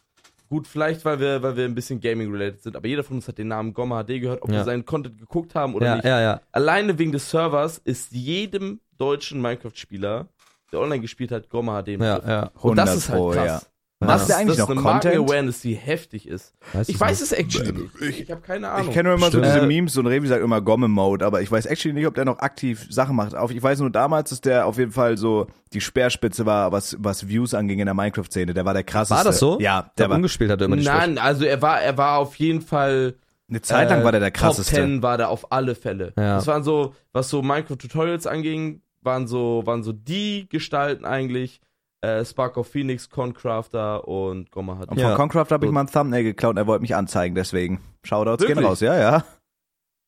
gut, 0.49 0.67
vielleicht 0.67 1.03
weil 1.05 1.19
wir, 1.19 1.41
weil 1.43 1.55
wir 1.57 1.65
ein 1.65 1.75
bisschen 1.75 1.99
Gaming-related 1.99 2.61
sind, 2.63 2.75
aber 2.75 2.87
jeder 2.87 3.03
von 3.03 3.17
uns 3.17 3.27
hat 3.27 3.37
den 3.37 3.47
Namen 3.49 3.73
Gomma 3.73 4.03
HD 4.03 4.21
gehört, 4.21 4.41
ob 4.41 4.49
Ja. 4.49 4.57
wir 4.57 4.63
seinen 4.63 4.85
Content 4.85 5.17
geguckt 5.19 5.55
haben 5.55 5.75
oder 5.75 5.85
ja, 5.85 5.95
nicht. 5.95 6.05
ja, 6.05 6.21
ja. 6.21 6.41
Alleine 6.51 6.97
wegen 6.97 7.11
des 7.11 7.29
Servers 7.29 7.77
ist 7.79 8.11
jedem 8.13 8.79
deutschen 8.97 9.41
Minecraft-Spieler, 9.41 10.27
der 10.71 10.79
online 10.79 11.01
gespielt 11.01 11.31
hat, 11.31 11.49
Gomma 11.49 11.81
HD. 11.83 11.89
Ja, 11.99 12.19
ja. 12.27 12.51
Und 12.61 12.75
das 12.77 12.95
ist 12.95 13.09
halt 13.09 13.19
Pro, 13.19 13.29
krass. 13.31 13.69
Ja. 14.01 14.07
Ja. 14.07 14.13
Du 14.17 14.19
Das- 14.27 14.31
eigentlich 14.31 14.57
das 14.57 14.57
noch 14.59 14.69
ist 14.69 14.71
eine? 14.77 14.81
Marken-Awareness, 14.81 15.61
die 15.61 15.73
heftig 15.75 16.27
ist. 16.27 16.53
Weiß 16.73 16.87
Ich 16.89 16.99
weiß 16.99 17.19
es 17.21 17.31
actually 17.31 17.71
nicht. 17.99 18.19
Ich 18.21 18.29
habe 18.31 18.41
keine 18.41 18.69
Ahnung. 18.69 18.89
Ich 18.89 18.93
kenne 18.93 19.09
nur 19.09 19.17
immer 19.17 19.25
so 19.31 19.39
Stimmt. 19.39 19.45
diese 19.45 19.59
Äh, 19.59 19.65
Memes 19.65 19.97
und 19.97 20.05
Revi 20.07 20.27
sagt 20.27 20.43
immer 20.43 20.61
Gomme-Mode, 20.61 21.25
aber 21.25 21.41
ich 21.41 21.51
weiß 21.51 21.65
actually 21.65 21.93
nicht, 21.93 22.05
ob 22.05 22.13
der 22.13 22.25
noch 22.25 22.37
aktiv 22.39 22.85
Sachen 22.91 23.15
macht. 23.15 23.33
Auf- 23.35 23.51
Ich 23.51 23.61
weiß 23.63 23.79
nur 23.79 23.89
damals, 23.89 24.29
dass 24.29 24.41
der 24.41 24.65
auf 24.67 24.77
jeden 24.77 24.91
Fall 24.91 25.17
so 25.17 25.47
die 25.73 25.81
Speerspitze 25.81 26.45
war, 26.45 26.71
was, 26.71 26.95
was 26.99 27.27
Views 27.27 27.53
anging 27.53 27.79
in 27.79 27.85
der 27.85 27.95
Minecraft-Szene. 27.95 28.53
Der 28.53 28.65
war 28.65 28.73
der 28.75 28.83
krasseste. 28.83 29.15
War 29.15 29.23
das 29.23 29.39
so? 29.39 29.59
Ja, 29.59 29.81
Der 29.81 29.91
der 30.05 30.09
war, 30.09 30.15
umgespielt 30.17 30.51
hat 30.51 30.61
er 30.61 30.65
immer 30.65 30.77
die. 30.77 30.83
Nein, 30.83 31.17
also 31.17 31.43
er 31.45 31.61
war, 31.61 31.81
er 31.81 31.97
war 31.97 32.19
auf 32.19 32.35
jeden 32.35 32.61
Fall. 32.61 33.15
eine 33.49 33.61
Zeit 33.61 33.89
lang 33.89 34.01
äh, 34.01 34.03
war 34.03 34.11
der 34.11 34.19
der 34.21 34.31
Top 34.33 34.41
krasseste. 34.41 34.75
10 34.75 35.01
war 35.01 35.17
der 35.17 35.29
auf 35.29 35.51
alle 35.51 35.73
Fälle. 35.73 36.13
Ja. 36.17 36.35
Das 36.35 36.45
waren 36.47 36.63
so, 36.63 36.93
was 37.13 37.29
so 37.29 37.41
Minecraft-Tutorials 37.41 38.27
anging, 38.27 38.81
waren 39.01 39.25
so, 39.25 39.63
waren 39.65 39.83
so 39.83 39.91
die 39.93 40.47
Gestalten 40.49 41.05
eigentlich. 41.05 41.61
Äh, 42.01 42.23
Spark 42.23 42.57
of 42.57 42.67
Phoenix, 42.67 43.09
Concrafter 43.09 44.07
und 44.07 44.51
Gomma 44.51 44.77
hat. 44.77 44.89
Und 44.89 44.99
Ja. 44.99 45.09
von 45.09 45.17
Concraft 45.17 45.47
habe 45.51 45.65
ich 45.65 45.71
mal 45.71 45.81
ein 45.81 45.87
Thumbnail 45.87 46.23
geklaut 46.23 46.51
und 46.51 46.57
er 46.57 46.67
wollte 46.67 46.81
mich 46.81 46.95
anzeigen, 46.95 47.33
deswegen. 47.35 47.79
Shoutouts 48.03 48.45
gehen 48.45 48.59
raus, 48.59 48.81
ja, 48.81 48.95
ja. 48.97 49.23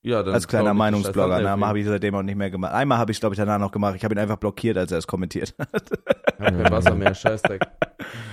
Ja, 0.01 0.23
dann 0.23 0.33
Als 0.33 0.47
kleiner 0.47 0.73
Meinungsblogger, 0.73 1.41
ne, 1.41 1.65
habe 1.67 1.79
ich 1.79 1.85
seitdem 1.85 2.15
auch 2.15 2.21
nicht 2.21 2.37
mehr 2.37 2.49
gemacht. 2.49 2.73
Einmal 2.73 2.99
habe 2.99 3.11
ich 3.11 3.19
glaube 3.19 3.33
ich 3.35 3.37
danach 3.39 3.59
noch 3.59 3.71
gemacht. 3.71 3.95
Ich 3.97 4.03
habe 4.05 4.13
ihn 4.15 4.19
einfach 4.19 4.37
blockiert, 4.37 4.77
als 4.77 4.91
er 4.93 4.99
es 4.99 5.07
kommentiert 5.07 5.53
hat. 5.59 5.89
Kein 6.37 6.71
Wasser 6.71 6.95
mehr, 6.95 7.13
Scheißdreck. 7.13 7.61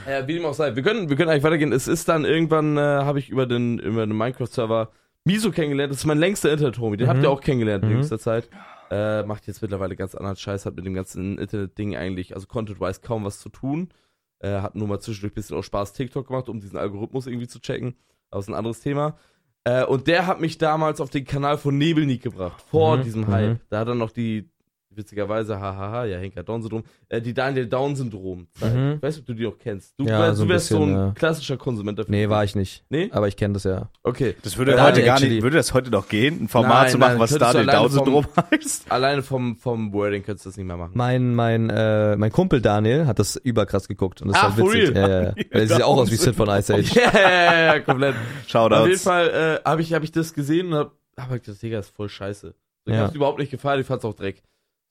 Ja, 0.09 0.29
wie 0.29 0.35
dem 0.35 0.45
auch 0.45 0.55
sei. 0.55 0.77
Wir 0.77 0.85
können, 0.85 1.09
wir 1.09 1.17
können 1.17 1.29
eigentlich 1.31 1.43
weitergehen. 1.43 1.73
Es 1.73 1.89
ist 1.89 2.09
dann 2.09 2.25
irgendwann, 2.25 2.77
äh, 2.77 2.81
habe 2.81 3.19
ich 3.19 3.31
über 3.31 3.47
den, 3.47 3.81
über 3.81 4.07
den 4.07 4.17
Minecraft-Server 4.17 4.91
Miso 5.25 5.51
kennengelernt. 5.51 5.91
Das 5.93 5.99
ist 5.99 6.07
mein 6.07 6.19
längster 6.19 6.53
Internet-Homie. 6.53 6.99
Den 6.99 7.07
Mhm. 7.07 7.11
habt 7.11 7.23
ihr 7.25 7.31
auch 7.31 7.41
kennengelernt 7.41 7.83
in 7.83 7.89
Mhm. 7.91 7.95
jüngster 7.97 8.21
Zeit. 8.21 8.49
Äh, 8.91 9.25
macht 9.25 9.47
jetzt 9.47 9.63
mittlerweile 9.63 9.97
ganz 9.97 10.15
anderen 10.15 10.37
Scheiß, 10.37 10.67
hat 10.67 10.77
mit 10.77 10.87
dem 10.87 10.95
ganzen 10.95 11.39
Internet-Ding 11.39 11.97
eigentlich, 11.97 12.35
also 12.35 12.47
Content-wise 12.47 13.01
kaum 13.01 13.25
was 13.25 13.39
zu 13.41 13.49
tun. 13.49 13.89
Äh, 14.39 14.61
hat 14.61 14.75
nur 14.75 14.87
mal 14.89 15.01
zwischendurch 15.01 15.33
ein 15.33 15.35
bisschen 15.35 15.57
auch 15.57 15.63
Spaß 15.63 15.93
TikTok 15.95 16.27
gemacht, 16.29 16.49
um 16.49 16.61
diesen 16.61 16.79
Algorithmus 16.79 17.27
irgendwie 17.27 17.49
zu 17.49 17.61
checken. 17.61 17.97
Aber 18.31 18.41
ist 18.41 18.49
ein 18.49 18.55
anderes 18.55 18.81
Thema. 18.81 19.17
Äh, 19.65 19.85
und 19.85 20.07
der 20.07 20.27
hat 20.27 20.41
mich 20.41 20.59
damals 20.59 21.01
auf 21.01 21.11
den 21.11 21.25
Kanal 21.25 21.59
von 21.59 21.77
Nebelnik 21.77 22.23
gebracht, 22.23 22.63
vor 22.63 22.99
Mhm, 22.99 23.03
diesem 23.03 23.23
mhm. 23.23 23.29
Hype. 23.29 23.61
Da 23.71 23.81
hat 23.81 23.89
er 23.89 23.95
noch 23.95 24.11
die, 24.11 24.51
witzigerweise, 24.97 25.61
hahaha, 25.61 26.05
ja, 26.07 26.19
Henker 26.19 26.43
Down-Syndrom, 26.43 26.83
äh, 27.09 27.21
die 27.21 27.35
Daniel 27.35 27.67
Down-Syndrom. 27.67 28.49
Mhm. 28.63 28.93
Ich 28.97 29.03
weiß 29.03 29.15
nicht, 29.17 29.21
ob 29.21 29.27
du 29.27 29.35
die 29.35 29.47
auch 29.47 29.59
kennst. 29.59 29.95
Du, 29.99 30.05
Ja, 30.07 30.19
wärst- 30.21 30.39
so 30.39 30.45
du 30.45 30.51
wärst 30.51 30.67
so 30.69 30.79
bisschen, 30.79 30.95
ein 30.95 31.07
ja. 31.09 31.13
klassischer 31.15 31.57
Konsument 31.57 31.99
dafür. 31.99 32.11
Nee, 32.11 32.29
war 32.29 32.45
ich 32.45 32.55
nicht. 32.55 32.85
Nee? 32.89 33.09
Aber 33.13 33.29
ich 33.29 33.37
kenne 33.37 33.55
das 33.55 33.65
ja. 33.65 33.89
Okay. 34.03 34.35
Das 34.43 34.57
würde 34.57 34.73
Ja, 34.77 34.85
heute 34.85 35.03
gar 35.05 35.17
actually. 35.17 35.35
nicht, 35.35 35.43
würde 35.43 35.57
das 35.57 35.75
heute 35.75 35.91
noch 35.91 36.09
gehen, 36.09 36.45
ein 36.45 36.49
Format 36.49 36.83
Nein, 36.85 36.91
zu 36.93 36.99
machen, 36.99 37.11
nein, 37.13 37.21
was 37.21 37.31
Daniel 37.37 37.67
Down-Syndrom 37.67 38.27
heißt? 38.51 38.91
Alleine 38.91 39.23
vom, 39.23 39.57
vom 39.57 39.93
Wording 39.93 40.23
könntest 40.23 40.47
du 40.47 40.51
das 40.51 40.57
nicht 40.57 40.67
mehr 40.67 40.77
machen. 40.77 40.93
Mein, 40.95 41.35
mein, 41.35 41.71
äh, 41.71 42.17
mein 42.17 42.33
Kumpel 42.33 42.61
Daniel 42.61 43.07
hat 43.07 43.19
das 43.19 43.37
überkrass 43.37 43.89
geguckt. 43.89 44.23
Und 44.23 44.29
das 44.29 44.37
Ah, 44.43 44.57
war 44.57 44.67
witzig. 44.73 44.95
real? 44.95 45.11
Ja, 45.11 45.23
ja. 45.23 45.33
Der 45.53 45.69
sieht 45.69 45.79
ja 45.79 45.85
auch 45.87 45.97
aus 45.99 46.11
wie 46.11 46.17
Sid 46.17 46.35
von 46.35 46.49
Ice 46.49 46.75
Age. 46.75 46.95
Ja, 46.97 47.11
ja, 47.13 47.31
ja, 47.55 47.65
ja, 47.75 47.81
komplett. 47.81 48.15
Auf 48.15 48.21
jeden 48.43 48.49
Shoutouts. 48.49 49.03
Fall 49.03 49.61
äh, 49.65 49.69
habe 49.69 49.83
ich, 49.83 49.93
hab 49.93 50.03
ich 50.03 50.13
das 50.13 50.33
gesehen 50.35 50.69
und 50.73 50.75
hab, 50.75 50.93
hab 51.19 51.35
ich 51.35 51.43
gedacht, 51.43 51.63
Digga, 51.63 51.79
ist 51.79 51.95
voll 51.95 52.09
scheiße. 52.09 52.55
So, 52.85 52.91
ich 52.91 52.97
Ja. 52.97 53.03
hab's 53.05 53.15
überhaupt 53.15 53.39
nicht 53.39 53.51
gefallen, 53.51 53.81
ich 53.81 53.87
fand's 53.87 54.05
auch 54.05 54.15
Dreck. 54.15 54.43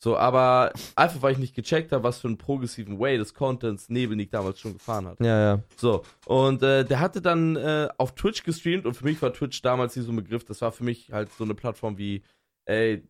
So, 0.05 0.15
aber 0.17 0.71
einfach, 0.95 1.23
weil 1.23 1.31
ich 1.31 1.39
nicht 1.39 1.55
gecheckt 1.55 1.91
habe, 1.91 2.03
was 2.03 2.19
für 2.19 2.27
einen 2.27 2.37
progressiven 2.37 2.99
Way 2.99 3.17
des 3.17 3.33
Contents 3.33 3.89
Nebelnik 3.89 4.29
damals 4.29 4.59
schon 4.59 4.73
gefahren 4.73 5.07
hat. 5.07 5.19
Ja, 5.19 5.55
ja. 5.55 5.63
So, 5.77 6.03
und 6.27 6.61
äh, 6.61 6.85
der 6.85 6.99
hatte 6.99 7.23
dann 7.23 7.55
äh, 7.55 7.87
auf 7.97 8.13
Twitch 8.13 8.43
gestreamt 8.43 8.85
und 8.85 8.93
für 8.93 9.03
mich 9.05 9.19
war 9.23 9.33
Twitch 9.33 9.63
damals 9.63 9.95
nicht 9.95 10.05
so 10.05 10.11
ein 10.11 10.15
Begriff. 10.17 10.45
Das 10.45 10.61
war 10.61 10.71
für 10.71 10.83
mich 10.83 11.11
halt 11.11 11.31
so 11.33 11.43
eine 11.43 11.55
Plattform 11.55 11.97
wie, 11.97 12.21
ey, 12.65 13.01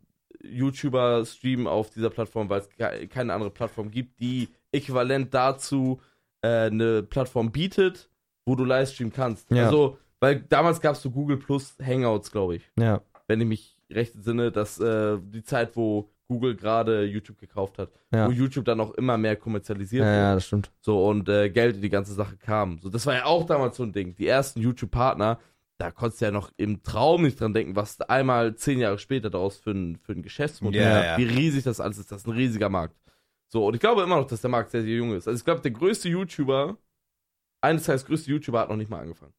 YouTuber 0.41 1.25
streamen 1.25 1.67
auf 1.67 1.89
dieser 1.89 2.09
Plattform, 2.09 2.49
weil 2.49 2.61
es 2.61 2.69
ke- 2.69 3.07
keine 3.09 3.33
andere 3.33 3.51
Plattform 3.51 3.91
gibt, 3.91 4.21
die 4.21 4.47
äquivalent 4.71 5.33
dazu 5.33 5.99
äh, 6.43 6.67
eine 6.67 7.03
Plattform 7.03 7.51
bietet, 7.51 8.09
wo 8.45 8.55
du 8.55 8.63
Livestreamen 8.63 9.11
kannst. 9.11 9.51
Ja. 9.51 9.65
Also, 9.65 9.97
weil 10.21 10.39
damals 10.47 10.79
gab 10.79 10.95
es 10.95 11.01
so 11.01 11.11
Google 11.11 11.35
Plus 11.35 11.75
Hangouts, 11.85 12.31
glaube 12.31 12.55
ich, 12.55 12.71
Ja. 12.79 13.01
wenn 13.27 13.41
ich 13.41 13.47
mich 13.47 13.77
recht 13.91 14.15
entsinne, 14.15 14.49
dass 14.53 14.79
äh, 14.79 15.17
die 15.21 15.43
Zeit, 15.43 15.75
wo 15.75 16.09
Google 16.27 16.55
gerade 16.55 17.03
YouTube 17.05 17.39
gekauft 17.39 17.77
hat, 17.77 17.89
Ja. 18.13 18.27
wo 18.27 18.31
YouTube 18.31 18.65
dann 18.65 18.79
auch 18.79 18.91
immer 18.95 19.17
mehr 19.17 19.35
kommerzialisiert 19.35 20.03
Ja, 20.03 20.09
wurde. 20.09 20.17
ja, 20.21 20.33
das 20.35 20.45
stimmt. 20.47 20.71
So, 20.81 21.05
und 21.07 21.29
äh, 21.29 21.49
Geld 21.49 21.75
in 21.77 21.81
die 21.81 21.89
ganze 21.89 22.13
Sache 22.13 22.37
kam. 22.37 22.79
So, 22.79 22.89
das 22.89 23.05
war 23.05 23.13
ja 23.13 23.25
auch 23.25 23.45
damals 23.45 23.77
so 23.77 23.83
ein 23.83 23.93
Ding. 23.93 24.15
Die 24.15 24.27
ersten 24.27 24.59
YouTube-Partner, 24.61 25.39
da 25.77 25.91
konntest 25.91 26.21
du 26.21 26.25
ja 26.25 26.31
noch 26.31 26.51
im 26.57 26.81
Traum 26.83 27.23
nicht 27.23 27.39
dran 27.39 27.53
denken, 27.53 27.75
was 27.75 27.99
einmal 28.01 28.55
zehn 28.55 28.79
Jahre 28.79 28.97
später 28.97 29.29
daraus 29.29 29.57
für 29.57 29.71
ein, 29.71 29.97
für 29.97 30.13
ein 30.13 30.23
Geschäftsmodell, 30.23 30.81
Ja, 30.81 31.03
ja. 31.03 31.17
wie 31.17 31.25
riesig 31.25 31.63
das 31.63 31.79
alles 31.79 31.97
ist. 31.99 32.11
Das 32.11 32.21
ist 32.21 32.27
ein 32.27 32.33
riesiger 32.33 32.69
Markt. 32.69 32.95
So, 33.47 33.65
und 33.67 33.73
ich 33.75 33.79
glaube 33.79 34.01
immer 34.01 34.15
noch, 34.17 34.27
dass 34.27 34.41
der 34.41 34.49
Markt 34.49 34.71
sehr, 34.71 34.81
sehr 34.81 34.95
jung 34.95 35.13
ist. 35.13 35.27
Also 35.27 35.37
ich 35.37 35.45
glaube, 35.45 35.61
der 35.61 35.71
größte 35.71 36.09
YouTuber, 36.09 36.77
eines 37.61 37.83
Tages 37.83 38.05
größte 38.05 38.31
YouTuber 38.31 38.59
hat 38.61 38.69
noch 38.69 38.75
nicht 38.77 38.89
mal 38.89 38.99
angefangen. 39.01 39.33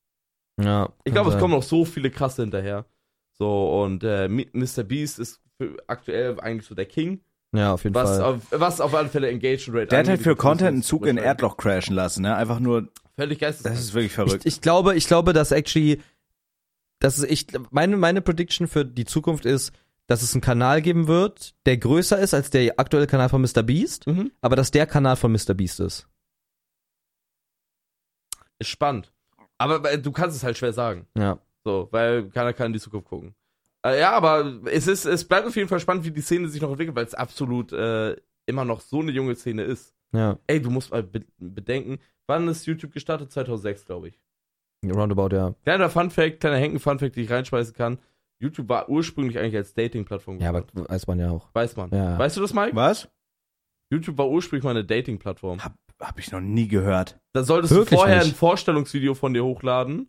Ja. 0.61 0.88
Ich 1.05 1.12
glaube, 1.12 1.31
es 1.31 1.38
kommen 1.38 1.52
noch 1.55 1.62
so 1.62 1.85
viele 1.85 2.11
krasse 2.11 2.43
hinterher. 2.43 2.87
So, 3.33 3.83
und 3.83 4.02
äh, 4.05 4.28
Mr. 4.28 4.85
Beast 4.85 5.19
ist 5.19 5.40
aktuell 5.87 6.39
eigentlich 6.41 6.67
so 6.67 6.75
der 6.75 6.87
King, 6.87 7.21
Ja, 7.53 7.73
auf 7.75 7.85
jeden 7.85 7.95
was 7.95 8.11
Fall. 8.19 8.23
auf, 8.23 8.43
was 8.51 8.81
auf 8.81 8.95
alle 8.95 9.09
Fälle 9.09 9.29
Engagement 9.29 9.79
Rate 9.83 9.87
Der 9.89 9.99
hat 10.01 10.09
halt 10.09 10.21
für 10.23 10.37
Content 10.37 10.69
einen 10.69 10.83
Zug 10.83 11.07
in. 11.07 11.17
Erdloch 11.17 11.57
crashen 11.57 11.95
lassen, 11.95 12.23
ne? 12.23 12.37
Einfach 12.37 12.61
nur, 12.61 12.89
Völlig 13.17 13.39
geisteskrank. 13.39 13.75
das 13.75 13.85
ist 13.85 13.95
wirklich 13.95 14.13
verrückt. 14.13 14.45
Ich, 14.45 14.57
ich 14.57 14.61
glaube, 14.61 14.95
ich 14.95 15.07
glaube, 15.07 15.33
dass 15.33 15.53
actually, 15.53 16.03
dass 16.99 17.23
ich, 17.23 17.47
meine, 17.71 17.97
meine 17.97 18.21
Prediction 18.21 18.69
für 18.69 18.85
die 18.85 19.05
Zukunft 19.07 19.47
ist, 19.47 19.73
dass 20.07 20.23
es 20.23 20.35
einen 20.35 20.41
Kanal 20.43 20.83
geben 20.83 21.09
wird, 21.09 21.55
der 21.67 21.79
größer 21.79 22.19
ist 22.19 22.33
als 22.35 22.51
der 22.51 22.79
aktuelle 22.79 23.07
Kanal 23.07 23.29
von 23.29 23.41
Mr. 23.43 23.63
Beast, 23.63 24.07
mhm. 24.07 24.31
aber 24.41 24.55
dass 24.55 24.71
der 24.71 24.87
Kanal 24.87 25.17
von 25.17 25.33
Mr. 25.33 25.55
Beast 25.55 25.81
ist. 25.81 26.07
Ist 28.59 28.69
spannend. 28.69 29.13
Aber 29.59 29.97
du 29.97 30.13
kannst 30.13 30.37
es 30.37 30.45
halt 30.45 30.57
schwer 30.57 30.73
sagen. 30.73 31.07
Ja. 31.17 31.39
So, 31.65 31.89
weil 31.91 32.29
keiner 32.29 32.53
kann 32.53 32.67
in 32.69 32.73
die 32.75 32.81
Zukunft 32.81 33.09
gucken. 33.09 33.35
Äh, 33.87 34.00
ja, 34.00 34.12
aber 34.12 34.61
es 34.64 34.87
ist, 34.87 35.05
es 35.05 35.25
bleibt 35.26 35.47
auf 35.47 35.57
jeden 35.57 35.69
Fall 35.69 35.81
spannend, 35.81 36.05
wie 36.05 36.11
die 36.11 36.21
Szene 36.21 36.49
sich 36.49 36.61
noch 36.61 36.71
entwickelt, 36.71 36.97
weil 36.97 37.05
es 37.05 37.14
absolut 37.14 37.73
äh, 37.73 38.16
immer 38.47 38.64
noch 38.64 38.81
so 38.81 39.00
eine 39.00 39.12
junge 39.12 39.37
Szene 39.37 39.62
ist. 39.62 39.95
Ja. 40.12 40.38
Ey, 40.47 40.61
du 40.61 40.71
musst 40.71 40.90
mal 40.90 41.02
be 41.02 41.25
bedenken, 41.38 41.99
wann 42.26 42.49
ist 42.49 42.66
YouTube 42.66 42.93
gestartet? 42.93 43.31
2006, 43.31 43.85
glaube 43.85 44.09
ich. 44.09 44.21
Roundabout, 44.85 45.35
ja. 45.35 45.55
Kleiner 45.62 45.90
Funfact, 45.90 46.40
kleiner 46.40 46.57
Henken-Funfact, 46.59 47.16
den 47.16 47.25
ich 47.25 47.31
reinschmeißen 47.31 47.75
kann. 47.75 47.99
YouTube 48.38 48.69
war 48.69 48.88
ursprünglich 48.88 49.38
eigentlich 49.38 49.57
als 49.57 49.75
Dating-Plattform 49.75 50.38
Ja, 50.40 50.50
aber 50.50 50.64
weiß 50.73 51.07
man 51.07 51.19
ja 51.19 51.31
auch. 51.31 51.49
Weiß 51.55 51.76
man. 51.76 51.90
Ja. 51.90 52.19
Weißt 52.19 52.37
du 52.37 52.40
das, 52.40 52.52
Mike? 52.52 52.76
Was? 52.76 53.09
YouTube 53.90 54.19
war 54.19 54.28
ursprünglich 54.28 54.64
mal 54.64 54.71
eine 54.71 54.85
Dating-Plattform. 54.85 55.64
Hab, 55.64 55.75
hab 56.00 56.19
ich 56.19 56.31
noch 56.31 56.40
nie 56.40 56.69
gehört. 56.69 57.19
Da 57.33 57.43
solltest 57.45 57.73
Wirklich 57.73 57.90
du 57.90 57.97
vorher 57.97 58.19
nicht? 58.19 58.28
ein 58.28 58.35
Vorstellungsvideo 58.35 59.14
von 59.14 59.33
dir 59.33 59.45
hochladen 59.45 60.09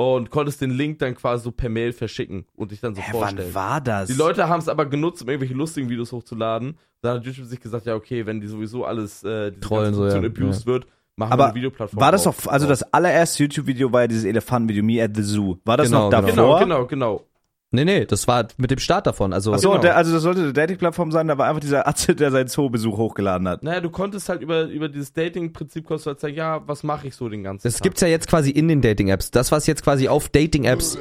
und 0.00 0.30
konntest 0.30 0.60
den 0.60 0.70
Link 0.70 1.00
dann 1.00 1.16
quasi 1.16 1.42
so 1.42 1.50
per 1.50 1.68
Mail 1.68 1.92
verschicken 1.92 2.46
und 2.54 2.70
dich 2.70 2.80
dann 2.80 2.94
so 2.94 3.02
Hä, 3.02 3.10
vorstellen. 3.10 3.48
wann 3.52 3.54
war 3.54 3.80
das? 3.80 4.06
Die 4.08 4.14
Leute 4.14 4.48
haben 4.48 4.60
es 4.60 4.68
aber 4.68 4.86
genutzt, 4.86 5.22
um 5.22 5.28
irgendwelche 5.28 5.54
lustigen 5.54 5.88
Videos 5.90 6.12
hochzuladen. 6.12 6.78
Dann 7.02 7.18
hat 7.18 7.26
YouTube 7.26 7.46
sich 7.46 7.60
gesagt, 7.60 7.84
ja 7.86 7.96
okay, 7.96 8.24
wenn 8.24 8.40
die 8.40 8.46
sowieso 8.46 8.84
alles 8.84 9.24
äh, 9.24 9.50
diese 9.50 9.60
Trollen 9.60 9.94
so, 9.94 10.06
ja. 10.06 10.16
Abused 10.16 10.66
wird, 10.66 10.86
machen 11.16 11.32
Aber 11.32 11.42
wir 11.42 11.46
eine 11.46 11.54
Videoplattform. 11.56 12.00
War 12.00 12.12
das 12.12 12.22
doch, 12.22 12.34
also 12.46 12.68
das 12.68 12.84
allererste 12.92 13.42
YouTube-Video 13.42 13.92
war 13.92 14.02
ja 14.02 14.06
dieses 14.06 14.24
Elefantenvideo, 14.24 14.84
Me 14.84 15.02
at 15.02 15.16
the 15.16 15.22
Zoo. 15.22 15.56
War 15.64 15.76
das 15.76 15.88
Genau, 15.88 16.10
noch 16.10 16.20
genau. 16.20 16.26
davor? 16.36 16.60
Genau, 16.60 16.86
genau, 16.86 16.86
genau. 16.86 17.24
Nee, 17.70 17.84
nee, 17.84 18.06
das 18.06 18.26
war 18.26 18.48
mit 18.56 18.70
dem 18.70 18.78
Start 18.78 19.06
davon. 19.06 19.34
Also, 19.34 19.52
Achso, 19.52 19.70
Genau. 19.72 19.82
der, 19.82 19.96
also 19.96 20.10
das 20.12 20.22
sollte 20.22 20.40
eine 20.40 20.52
Dating-Plattform 20.54 21.12
sein, 21.12 21.28
da 21.28 21.36
war 21.36 21.48
einfach 21.48 21.60
dieser 21.60 21.86
Atze, 21.86 22.14
der 22.14 22.30
seinen 22.30 22.48
Zoo-Besuch 22.48 22.96
hochgeladen 22.96 23.46
hat. 23.46 23.62
Naja, 23.62 23.80
du 23.80 23.90
konntest 23.90 24.28
halt 24.30 24.40
über, 24.40 24.62
über 24.64 24.88
dieses 24.88 25.12
Dating-Prinzip 25.12 25.84
konntest 25.84 26.06
du 26.06 26.10
halt 26.10 26.20
sagen, 26.20 26.34
ja, 26.34 26.62
was 26.66 26.82
mache 26.82 27.08
ich 27.08 27.14
so 27.14 27.28
den 27.28 27.42
ganzen 27.42 27.68
das 27.68 27.74
Tag? 27.74 27.82
gibt's 27.82 28.00
ja 28.00 28.08
jetzt 28.08 28.26
quasi 28.26 28.50
in 28.50 28.68
den 28.68 28.80
Dating-Apps. 28.80 29.30
Das, 29.32 29.52
was 29.52 29.66
jetzt 29.66 29.82
quasi 29.84 30.08
auf 30.08 30.30
Dating-Apps 30.30 30.98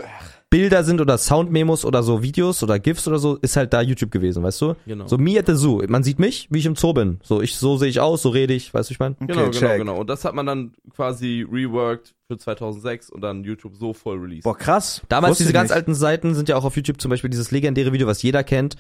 Bilder 0.49 0.85
sind 0.85 1.01
oder 1.01 1.17
Soundmemos 1.17 1.83
oder 1.83 2.03
so 2.03 2.23
Videos 2.23 2.63
oder 2.63 2.79
GIFs 2.79 3.05
oder 3.07 3.19
so, 3.19 3.35
ist 3.35 3.57
halt 3.57 3.73
da 3.73 3.81
YouTube 3.81 4.11
gewesen, 4.11 4.43
weißt 4.43 4.61
du? 4.61 4.75
Genau. 4.85 5.05
So 5.05 5.17
me 5.17 5.37
at 5.37 5.45
the 5.45 5.55
zoo. 5.55 5.83
Man 5.87 6.03
sieht 6.03 6.19
mich, 6.19 6.47
wie 6.49 6.59
ich 6.59 6.65
im 6.65 6.75
Zoo 6.77 6.93
bin. 6.93 7.19
So, 7.21 7.41
ich, 7.41 7.57
so 7.57 7.75
sehe 7.75 7.89
ich 7.89 7.99
aus, 7.99 8.21
so 8.21 8.29
rede 8.29 8.53
ich, 8.53 8.73
weißt 8.73 8.89
du, 8.89 8.93
ich 8.93 8.99
meine? 8.99 9.15
Genau, 9.19 9.33
genau, 9.33 9.49
check. 9.51 9.77
genau. 9.77 9.97
Und 9.97 10.09
das 10.09 10.23
hat 10.23 10.33
man 10.35 10.45
dann 10.45 10.71
quasi 10.95 11.45
reworked 11.51 12.15
für 12.27 12.37
2006 12.37 13.09
und 13.09 13.21
dann 13.21 13.43
YouTube 13.43 13.75
so 13.75 13.93
voll 13.93 14.19
released. 14.19 14.43
Boah, 14.43 14.57
krass. 14.57 15.01
Damals 15.10 15.31
Wusste 15.31 15.43
diese 15.43 15.53
ganz 15.53 15.69
nicht. 15.69 15.75
alten 15.75 15.95
Seiten 15.95 16.33
sind 16.33 16.47
ja 16.47 16.55
auch 16.55 16.63
auf 16.63 16.77
YouTube 16.77 17.01
zum 17.01 17.10
Beispiel 17.10 17.29
dieses 17.29 17.51
legendäre 17.51 17.91
Video, 17.91 18.07
was 18.07 18.21
jeder 18.21 18.45
kennt, 18.45 18.77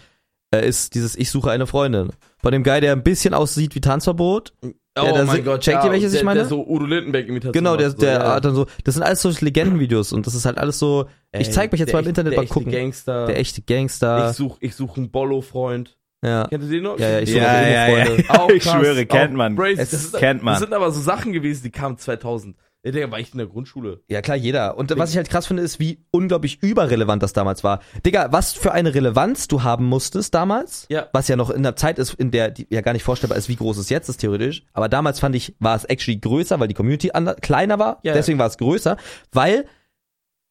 äh, 0.53 0.67
ist 0.67 0.95
dieses 0.95 1.15
Ich 1.15 1.29
suche 1.31 1.51
eine 1.51 1.67
Freundin. 1.67 2.09
Von 2.39 2.51
dem 2.51 2.63
Guy, 2.63 2.79
der 2.81 2.93
ein 2.93 3.03
bisschen 3.03 3.33
aussieht 3.33 3.75
wie 3.75 3.81
Tanzverbot. 3.81 4.53
oh 4.63 4.69
da 4.95 5.25
mein 5.25 5.27
sind- 5.37 5.45
Gott, 5.45 5.61
checkt 5.61 5.83
ihr, 5.83 5.91
welches 5.91 6.11
der, 6.11 6.21
ich 6.21 6.25
meine? 6.25 6.39
Der 6.41 6.47
so 6.49 6.65
Udo 6.65 6.85
Lindenberg-Imitation 6.85 7.51
Genau, 7.53 7.75
der, 7.75 7.87
macht, 7.89 7.99
so, 7.99 8.05
der 8.05 8.13
ja. 8.19 8.35
hat 8.35 8.45
dann 8.45 8.55
so, 8.55 8.65
das 8.83 8.93
sind 8.95 9.03
alles 9.03 9.21
so 9.21 9.31
Legendenvideos 9.39 10.13
und 10.13 10.25
das 10.27 10.35
ist 10.35 10.45
halt 10.45 10.57
alles 10.57 10.79
so, 10.79 11.07
ich 11.33 11.47
Ey, 11.47 11.51
zeig 11.53 11.71
mich 11.71 11.79
jetzt 11.79 11.89
der 11.89 11.95
mal 11.95 11.99
im 11.99 12.03
echte- 12.05 12.09
Internet 12.21 12.31
der 12.33 12.37
mal 12.39 12.43
echte 12.43 12.53
gucken. 12.53 12.71
Gangster. 12.71 13.25
Der 13.27 13.37
echte 13.39 13.61
Gangster. 13.61 14.29
Ich 14.31 14.37
such, 14.37 14.57
ich 14.61 14.75
such 14.75 14.97
einen 14.97 15.11
Bollo-Freund. 15.11 15.97
ja. 16.23 16.47
Kennt 16.47 16.63
ihr 16.63 16.69
den 16.69 16.83
noch? 16.83 16.97
Ja, 16.99 17.09
ja, 17.09 17.19
ich 17.19 17.29
suche 17.29 17.39
Ja, 17.41 17.67
ja, 17.67 17.85
Emo-Freunde. 17.87 18.23
ja. 18.27 18.39
Auch 18.39 18.49
Ich 18.49 18.63
krass, 18.63 18.73
schwöre, 18.81 19.05
kennt 19.05 19.33
auch 19.33 19.37
man. 19.37 19.55
Brace. 19.55 19.77
Es 19.79 19.89
das, 19.91 20.05
ist, 20.05 20.17
kennt 20.17 20.41
man. 20.43 20.53
das 20.53 20.61
sind 20.61 20.73
aber 20.73 20.91
so 20.91 21.01
Sachen 21.01 21.33
gewesen, 21.33 21.63
die 21.63 21.71
kamen 21.71 21.97
2000. 21.97 22.55
Ja, 22.87 22.93
Digga, 22.93 23.11
war 23.11 23.19
ich 23.19 23.33
in 23.33 23.37
der 23.37 23.47
Grundschule. 23.47 24.01
Ja, 24.07 24.21
klar, 24.21 24.37
jeder. 24.37 24.77
Und 24.77 24.97
was 24.97 25.11
ich 25.11 25.17
halt 25.17 25.29
krass 25.29 25.45
finde, 25.45 25.61
ist, 25.61 25.77
wie 25.77 26.05
unglaublich 26.09 26.63
überrelevant 26.63 27.21
das 27.21 27.33
damals 27.33 27.61
war. 27.61 27.81
Digga, 28.05 28.31
was 28.31 28.53
für 28.53 28.71
eine 28.71 28.95
Relevanz 28.95 29.49
du 29.49 29.61
haben 29.63 29.83
musstest 29.83 30.33
damals. 30.33 30.85
Ja. 30.87 31.07
Was 31.11 31.27
ja 31.27 31.35
noch 31.35 31.49
in 31.49 31.63
der 31.63 31.75
Zeit 31.75 31.99
ist, 31.99 32.13
in 32.13 32.31
der 32.31 32.53
ja 32.69 32.79
gar 32.79 32.93
nicht 32.93 33.03
vorstellbar 33.03 33.37
ist, 33.37 33.49
wie 33.49 33.57
groß 33.57 33.77
es 33.77 33.89
jetzt 33.89 34.07
ist, 34.07 34.21
theoretisch. 34.21 34.63
Aber 34.71 34.87
damals 34.87 35.19
fand 35.19 35.35
ich, 35.35 35.53
war 35.59 35.75
es 35.75 35.83
actually 35.83 36.17
größer, 36.17 36.61
weil 36.61 36.69
die 36.69 36.75
Community 36.75 37.11
kleiner 37.41 37.77
war. 37.77 37.99
Ja, 38.03 38.11
ja. 38.11 38.13
Deswegen 38.13 38.39
war 38.39 38.47
es 38.47 38.57
größer. 38.57 38.95
Weil 39.33 39.65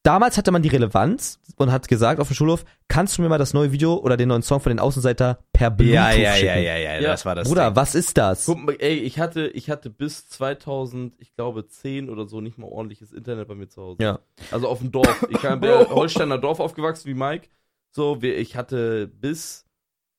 damals 0.07 0.37
hatte 0.39 0.53
man 0.53 0.63
die 0.63 0.69
Relevanz 0.69 1.41
und 1.57 1.73
hat 1.73 1.89
gesagt 1.89 2.21
auf 2.21 2.29
dem 2.29 2.35
Schulhof, 2.35 2.65
kannst 2.89 3.19
du 3.19 3.23
mir 3.23 3.29
mal 3.29 3.39
das 3.39 3.55
neue 3.55 3.73
Video 3.73 3.97
oder 3.97 4.17
den 4.17 4.29
neuen 4.29 4.43
Song 4.43 4.61
von 4.61 4.71
den 4.71 4.79
Außenseiter 4.79 5.39
per 5.53 5.71
Bluetooth 5.71 5.95
Ja, 5.95 6.13
ja, 6.13 6.33
schicken? 6.35 6.47
ja, 6.47 6.57
ja, 6.57 6.77
ja, 6.77 6.95
Ja. 7.01 7.11
das 7.11 7.25
war 7.27 7.35
das. 7.35 7.49
Bruder, 7.49 7.71
Ding. 7.71 7.77
was 7.77 7.95
ist 7.95 8.17
das? 8.17 8.47
Guck 8.47 8.65
mal, 8.65 8.77
ey, 8.79 8.95
ich 8.99 9.19
hatte, 9.19 9.49
ich 9.49 9.69
hatte 9.71 9.91
bis 9.91 10.29
2000, 10.29 11.15
ich 11.19 11.35
glaube 11.35 11.67
10 11.67 12.09
oder 12.11 12.27
so 12.27 12.41
nicht 12.41 12.59
mal 12.59 12.67
ordentliches 12.69 13.13
Internet 13.13 13.49
bei 13.49 13.55
mir 13.55 13.69
zu 13.69 13.83
Hause. 13.83 14.03
Ja. 14.03 14.19
Also 14.51 14.69
auf 14.69 14.79
dem 14.79 14.93
Dorf. 14.93 15.27
Ich 15.31 15.41
bin 15.41 15.63
ja 15.63 15.89
Holsteiner 15.91 16.39
Dorf 16.39 16.61
aufgewachsen 16.61 17.09
wie 17.09 17.15
Mike. 17.15 17.49
So, 17.91 18.21
wir, 18.23 18.37
ich 18.39 18.57
hatte 18.57 19.07
bis, 19.09 19.65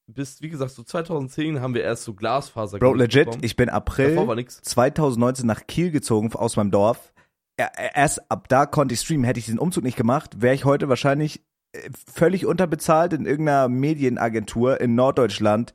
bis, 0.07 0.41
wie 0.41 0.49
gesagt, 0.49 0.71
so 0.71 0.83
2010 0.83 1.61
haben 1.61 1.73
wir 1.75 1.83
erst 1.83 2.03
so 2.03 2.13
Glasfaser 2.13 2.79
Bro, 2.79 2.95
legit, 2.95 3.25
bekommen. 3.25 3.43
ich 3.43 3.55
bin 3.55 3.69
April 3.69 4.15
war 4.27 4.35
nix. 4.35 4.59
2019 4.61 5.45
nach 5.45 5.67
Kiel 5.67 5.91
gezogen 5.91 6.33
aus 6.33 6.55
meinem 6.55 6.71
Dorf. 6.71 7.13
Ja, 7.59 7.71
Erst 7.95 8.29
ab 8.31 8.47
da 8.49 8.65
konnte 8.65 8.93
ich 8.93 9.01
streamen. 9.01 9.25
Hätte 9.25 9.39
ich 9.39 9.45
diesen 9.45 9.59
Umzug 9.59 9.83
nicht 9.83 9.97
gemacht, 9.97 10.41
wäre 10.41 10.53
ich 10.53 10.65
heute 10.65 10.89
wahrscheinlich 10.89 11.41
äh, 11.73 11.89
völlig 12.11 12.45
unterbezahlt 12.45 13.13
in 13.13 13.25
irgendeiner 13.25 13.67
Medienagentur 13.67 14.79
in 14.79 14.95
Norddeutschland 14.95 15.73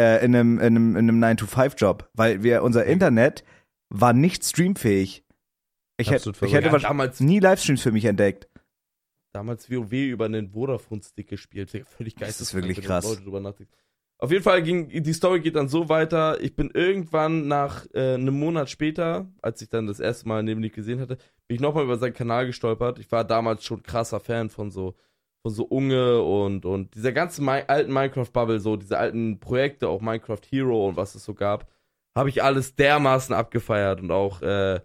äh, 0.00 0.24
in 0.24 0.34
einem, 0.34 0.58
in 0.58 0.64
einem, 0.64 0.96
in 0.96 1.08
einem 1.10 1.22
9-to-5-Job. 1.22 2.08
Weil 2.14 2.42
wir, 2.42 2.62
unser 2.62 2.84
Internet 2.86 3.44
war 3.90 4.12
nicht 4.12 4.44
streamfähig. 4.44 5.24
Ich, 6.00 6.08
hätte, 6.08 6.16
Absolut 6.28 6.42
ich 6.42 6.54
hätte 6.54 6.66
Ja, 6.66 6.72
wahrscheinlich 6.72 6.88
damals, 6.88 7.20
nie 7.20 7.40
Livestreams 7.40 7.82
für 7.82 7.92
mich 7.92 8.04
entdeckt. 8.04 8.48
damals 9.32 9.70
WoW 9.70 9.92
über 9.92 10.26
einen 10.26 10.50
Vodafone-Stick 10.50 11.28
gespielt. 11.28 11.70
Völlig 11.96 12.14
Das 12.14 12.40
ist 12.40 12.52
geisteskrank, 12.52 12.64
wirklich 12.64 12.86
krass. 12.86 13.20
Auf 14.20 14.32
jeden 14.32 14.42
Fall 14.42 14.62
ging, 14.62 14.88
die 14.88 15.12
Story 15.12 15.40
geht 15.40 15.54
dann 15.54 15.68
so 15.68 15.88
weiter. 15.88 16.40
Ich 16.42 16.56
bin 16.56 16.70
irgendwann 16.74 17.46
nach 17.46 17.86
äh, 17.94 18.14
einem 18.14 18.36
Monat 18.38 18.68
später, 18.68 19.28
als 19.42 19.62
ich 19.62 19.68
dann 19.68 19.86
das 19.86 20.00
erste 20.00 20.26
Mal 20.26 20.42
neben 20.42 20.60
dich 20.60 20.72
gesehen 20.72 20.98
hatte, 20.98 21.18
bin 21.46 21.54
ich 21.54 21.60
nochmal 21.60 21.84
über 21.84 21.98
seinen 21.98 22.14
Kanal 22.14 22.46
gestolpert. 22.46 22.98
Ich 22.98 23.10
war 23.12 23.24
damals 23.24 23.64
schon 23.64 23.84
krasser 23.84 24.18
Fan 24.18 24.50
von 24.50 24.72
so, 24.72 24.96
von 25.42 25.52
so 25.52 25.64
Unge 25.64 26.20
und, 26.20 26.66
und 26.66 26.96
dieser 26.96 27.12
ganzen 27.12 27.44
Mi 27.44 27.62
alten 27.68 27.92
Minecraft-Bubble, 27.92 28.58
so 28.58 28.76
diese 28.76 28.98
alten 28.98 29.38
Projekte, 29.38 29.88
auch 29.88 30.00
Minecraft 30.00 30.42
Hero 30.50 30.88
und 30.88 30.96
was 30.96 31.14
es 31.14 31.24
so 31.24 31.34
gab, 31.34 31.68
habe 32.16 32.28
ich 32.28 32.42
alles 32.42 32.74
dermaßen 32.74 33.32
abgefeiert 33.32 34.00
und 34.00 34.10
auch 34.10 34.42
äh, 34.42 34.80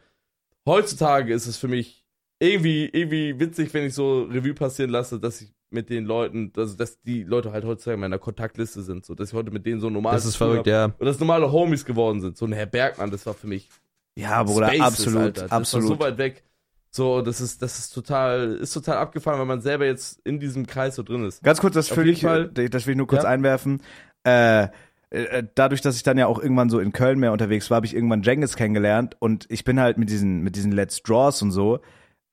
heutzutage 0.67 1.33
ist 1.33 1.47
es 1.47 1.57
für 1.57 1.67
mich 1.67 2.05
irgendwie, 2.39 2.85
irgendwie 2.85 3.39
witzig, 3.39 3.73
wenn 3.73 3.85
ich 3.85 3.95
so 3.95 4.23
Revue 4.23 4.53
passieren 4.53 4.91
lasse, 4.91 5.19
dass 5.19 5.41
ich 5.41 5.53
mit 5.73 5.89
den 5.89 6.05
Leuten, 6.05 6.51
also 6.55 6.75
dass 6.77 7.01
die 7.01 7.23
Leute 7.23 7.51
halt 7.51 7.65
heutzutage 7.65 7.95
in 7.95 8.01
meiner 8.01 8.19
Kontaktliste 8.19 8.81
sind, 8.81 9.05
so 9.05 9.15
dass 9.15 9.29
ich 9.29 9.33
heute 9.35 9.51
mit 9.51 9.65
denen 9.65 9.81
so 9.81 9.89
normal 9.89 10.13
Das 10.13 10.25
ist 10.25 10.35
verrückt, 10.35 10.67
ja. 10.67 10.85
Und 10.85 11.05
dass 11.05 11.19
normale 11.19 11.51
Homies 11.51 11.83
geworden 11.85 12.21
sind. 12.21 12.37
So 12.37 12.45
ein 12.45 12.53
Herr 12.53 12.65
Bergmann, 12.65 13.11
das 13.11 13.25
war 13.25 13.33
für 13.33 13.47
mich 13.47 13.69
Ja, 14.15 14.43
Bruder, 14.43 14.67
Spaces, 14.67 14.81
absolut, 14.85 15.21
Alter. 15.21 15.41
Das 15.43 15.51
absolut. 15.51 15.89
war 15.89 15.95
so 15.97 16.03
weit 16.03 16.17
weg. 16.17 16.43
So, 16.91 17.21
das 17.23 17.41
ist, 17.41 17.61
das 17.63 17.79
ist 17.79 17.89
total, 17.89 18.55
ist 18.55 18.71
total 18.71 18.97
abgefahren, 18.97 19.39
weil 19.39 19.47
man 19.47 19.61
selber 19.61 19.85
jetzt 19.85 20.19
in 20.25 20.39
diesem 20.39 20.67
Kreis 20.67 20.95
so 20.95 21.01
drin 21.01 21.25
ist. 21.25 21.41
Ganz 21.43 21.59
kurz, 21.59 21.73
das 21.73 21.91
Auf 21.91 21.97
will 21.97 22.07
ich, 22.07 22.21
Fall. 22.21 22.49
das 22.49 22.85
will 22.85 22.91
ich 22.91 22.97
nur 22.97 23.07
kurz 23.07 23.23
Ja. 23.23 23.29
einwerfen. 23.29 23.81
Äh, 24.23 24.67
äh, 25.09 25.43
dadurch, 25.55 25.81
dass 25.81 25.95
ich 25.95 26.03
dann 26.03 26.17
ja 26.17 26.27
auch 26.27 26.39
irgendwann 26.39 26.69
so 26.69 26.79
in 26.79 26.91
Köln 26.91 27.19
mehr 27.19 27.31
unterwegs 27.31 27.69
war, 27.69 27.77
habe 27.77 27.85
ich 27.85 27.95
irgendwann 27.95 28.21
Jengis 28.21 28.55
kennengelernt 28.55 29.15
und 29.19 29.45
ich 29.49 29.63
bin 29.63 29.79
halt 29.79 29.97
mit 29.97 30.09
diesen, 30.09 30.41
mit 30.41 30.55
diesen 30.55 30.71
Let's 30.71 31.01
Draws 31.01 31.41
und 31.41 31.51
so, 31.51 31.79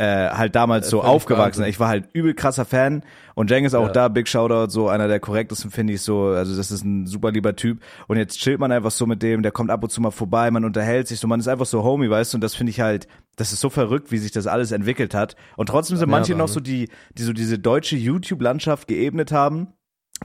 äh, 0.00 0.30
halt 0.30 0.54
damals 0.54 0.86
Äh, 0.86 0.90
so 0.90 1.02
aufgewachsen. 1.02 1.64
Ich 1.64 1.78
war 1.78 1.88
halt 1.88 2.08
übel 2.14 2.32
krasser 2.32 2.64
Fan 2.64 3.02
und 3.34 3.50
Jengis 3.50 3.74
auch 3.74 3.88
Ja. 3.88 3.92
da, 3.92 4.08
Big 4.08 4.28
Shoutout, 4.28 4.70
so 4.70 4.88
einer 4.88 5.08
der 5.08 5.20
korrektesten 5.20 5.70
finde 5.70 5.92
ich 5.92 6.00
so, 6.00 6.28
also 6.28 6.56
das 6.56 6.70
ist 6.70 6.84
ein 6.84 7.06
super 7.06 7.30
lieber 7.30 7.54
Typ 7.54 7.80
und 8.08 8.16
jetzt 8.16 8.38
chillt 8.38 8.60
man 8.60 8.72
einfach 8.72 8.90
so 8.92 9.04
mit 9.04 9.22
dem, 9.22 9.42
der 9.42 9.52
kommt 9.52 9.70
ab 9.70 9.82
und 9.82 9.90
zu 9.90 10.00
mal 10.00 10.10
vorbei, 10.10 10.50
man 10.50 10.64
unterhält 10.64 11.06
sich 11.06 11.20
so, 11.20 11.28
man 11.28 11.38
ist 11.38 11.48
einfach 11.48 11.66
so 11.66 11.84
Homie, 11.84 12.08
weißt 12.08 12.32
du, 12.32 12.38
und 12.38 12.40
das 12.40 12.54
finde 12.54 12.70
ich 12.70 12.80
halt, 12.80 13.08
das 13.36 13.52
ist 13.52 13.60
so 13.60 13.68
verrückt, 13.68 14.10
wie 14.10 14.16
sich 14.16 14.32
das 14.32 14.46
alles 14.46 14.72
entwickelt 14.72 15.12
hat 15.12 15.36
und 15.56 15.68
trotzdem 15.68 15.98
sind 15.98 16.08
Ja, 16.08 16.16
manche 16.16 16.34
noch 16.34 16.48
so 16.48 16.60
die, 16.60 16.88
die 17.18 17.22
so 17.22 17.34
diese 17.34 17.58
deutsche 17.58 17.96
YouTube-Landschaft 17.96 18.88
geebnet 18.88 19.32
haben, 19.32 19.68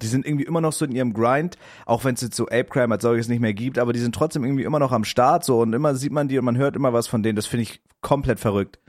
die 0.01 0.07
sind 0.07 0.25
irgendwie 0.25 0.45
immer 0.45 0.61
noch 0.61 0.71
so 0.73 0.85
in 0.85 0.91
ihrem 0.93 1.13
Grind, 1.13 1.57
auch 1.85 2.05
wenn 2.05 2.15
es 2.15 2.21
jetzt 2.21 2.35
so 2.37 2.45
Ape 2.45 2.65
Crime 2.69 2.93
als 2.93 3.01
solches 3.03 3.27
nicht 3.27 3.41
mehr 3.41 3.53
gibt, 3.53 3.77
aber 3.77 3.91
die 3.91 3.99
sind 3.99 4.15
trotzdem 4.15 4.45
irgendwie 4.45 4.63
immer 4.63 4.79
noch 4.79 4.93
am 4.93 5.03
Start 5.03 5.43
so 5.43 5.59
und 5.59 5.73
immer 5.73 5.95
sieht 5.95 6.11
man 6.13 6.29
die 6.29 6.37
und 6.39 6.45
man 6.45 6.57
hört 6.57 6.75
immer 6.77 6.93
was 6.93 7.07
von 7.07 7.23
denen. 7.23 7.35
Das 7.35 7.45
finde 7.45 7.63
ich 7.63 7.81
komplett 8.01 8.39
verrückt. 8.39 8.79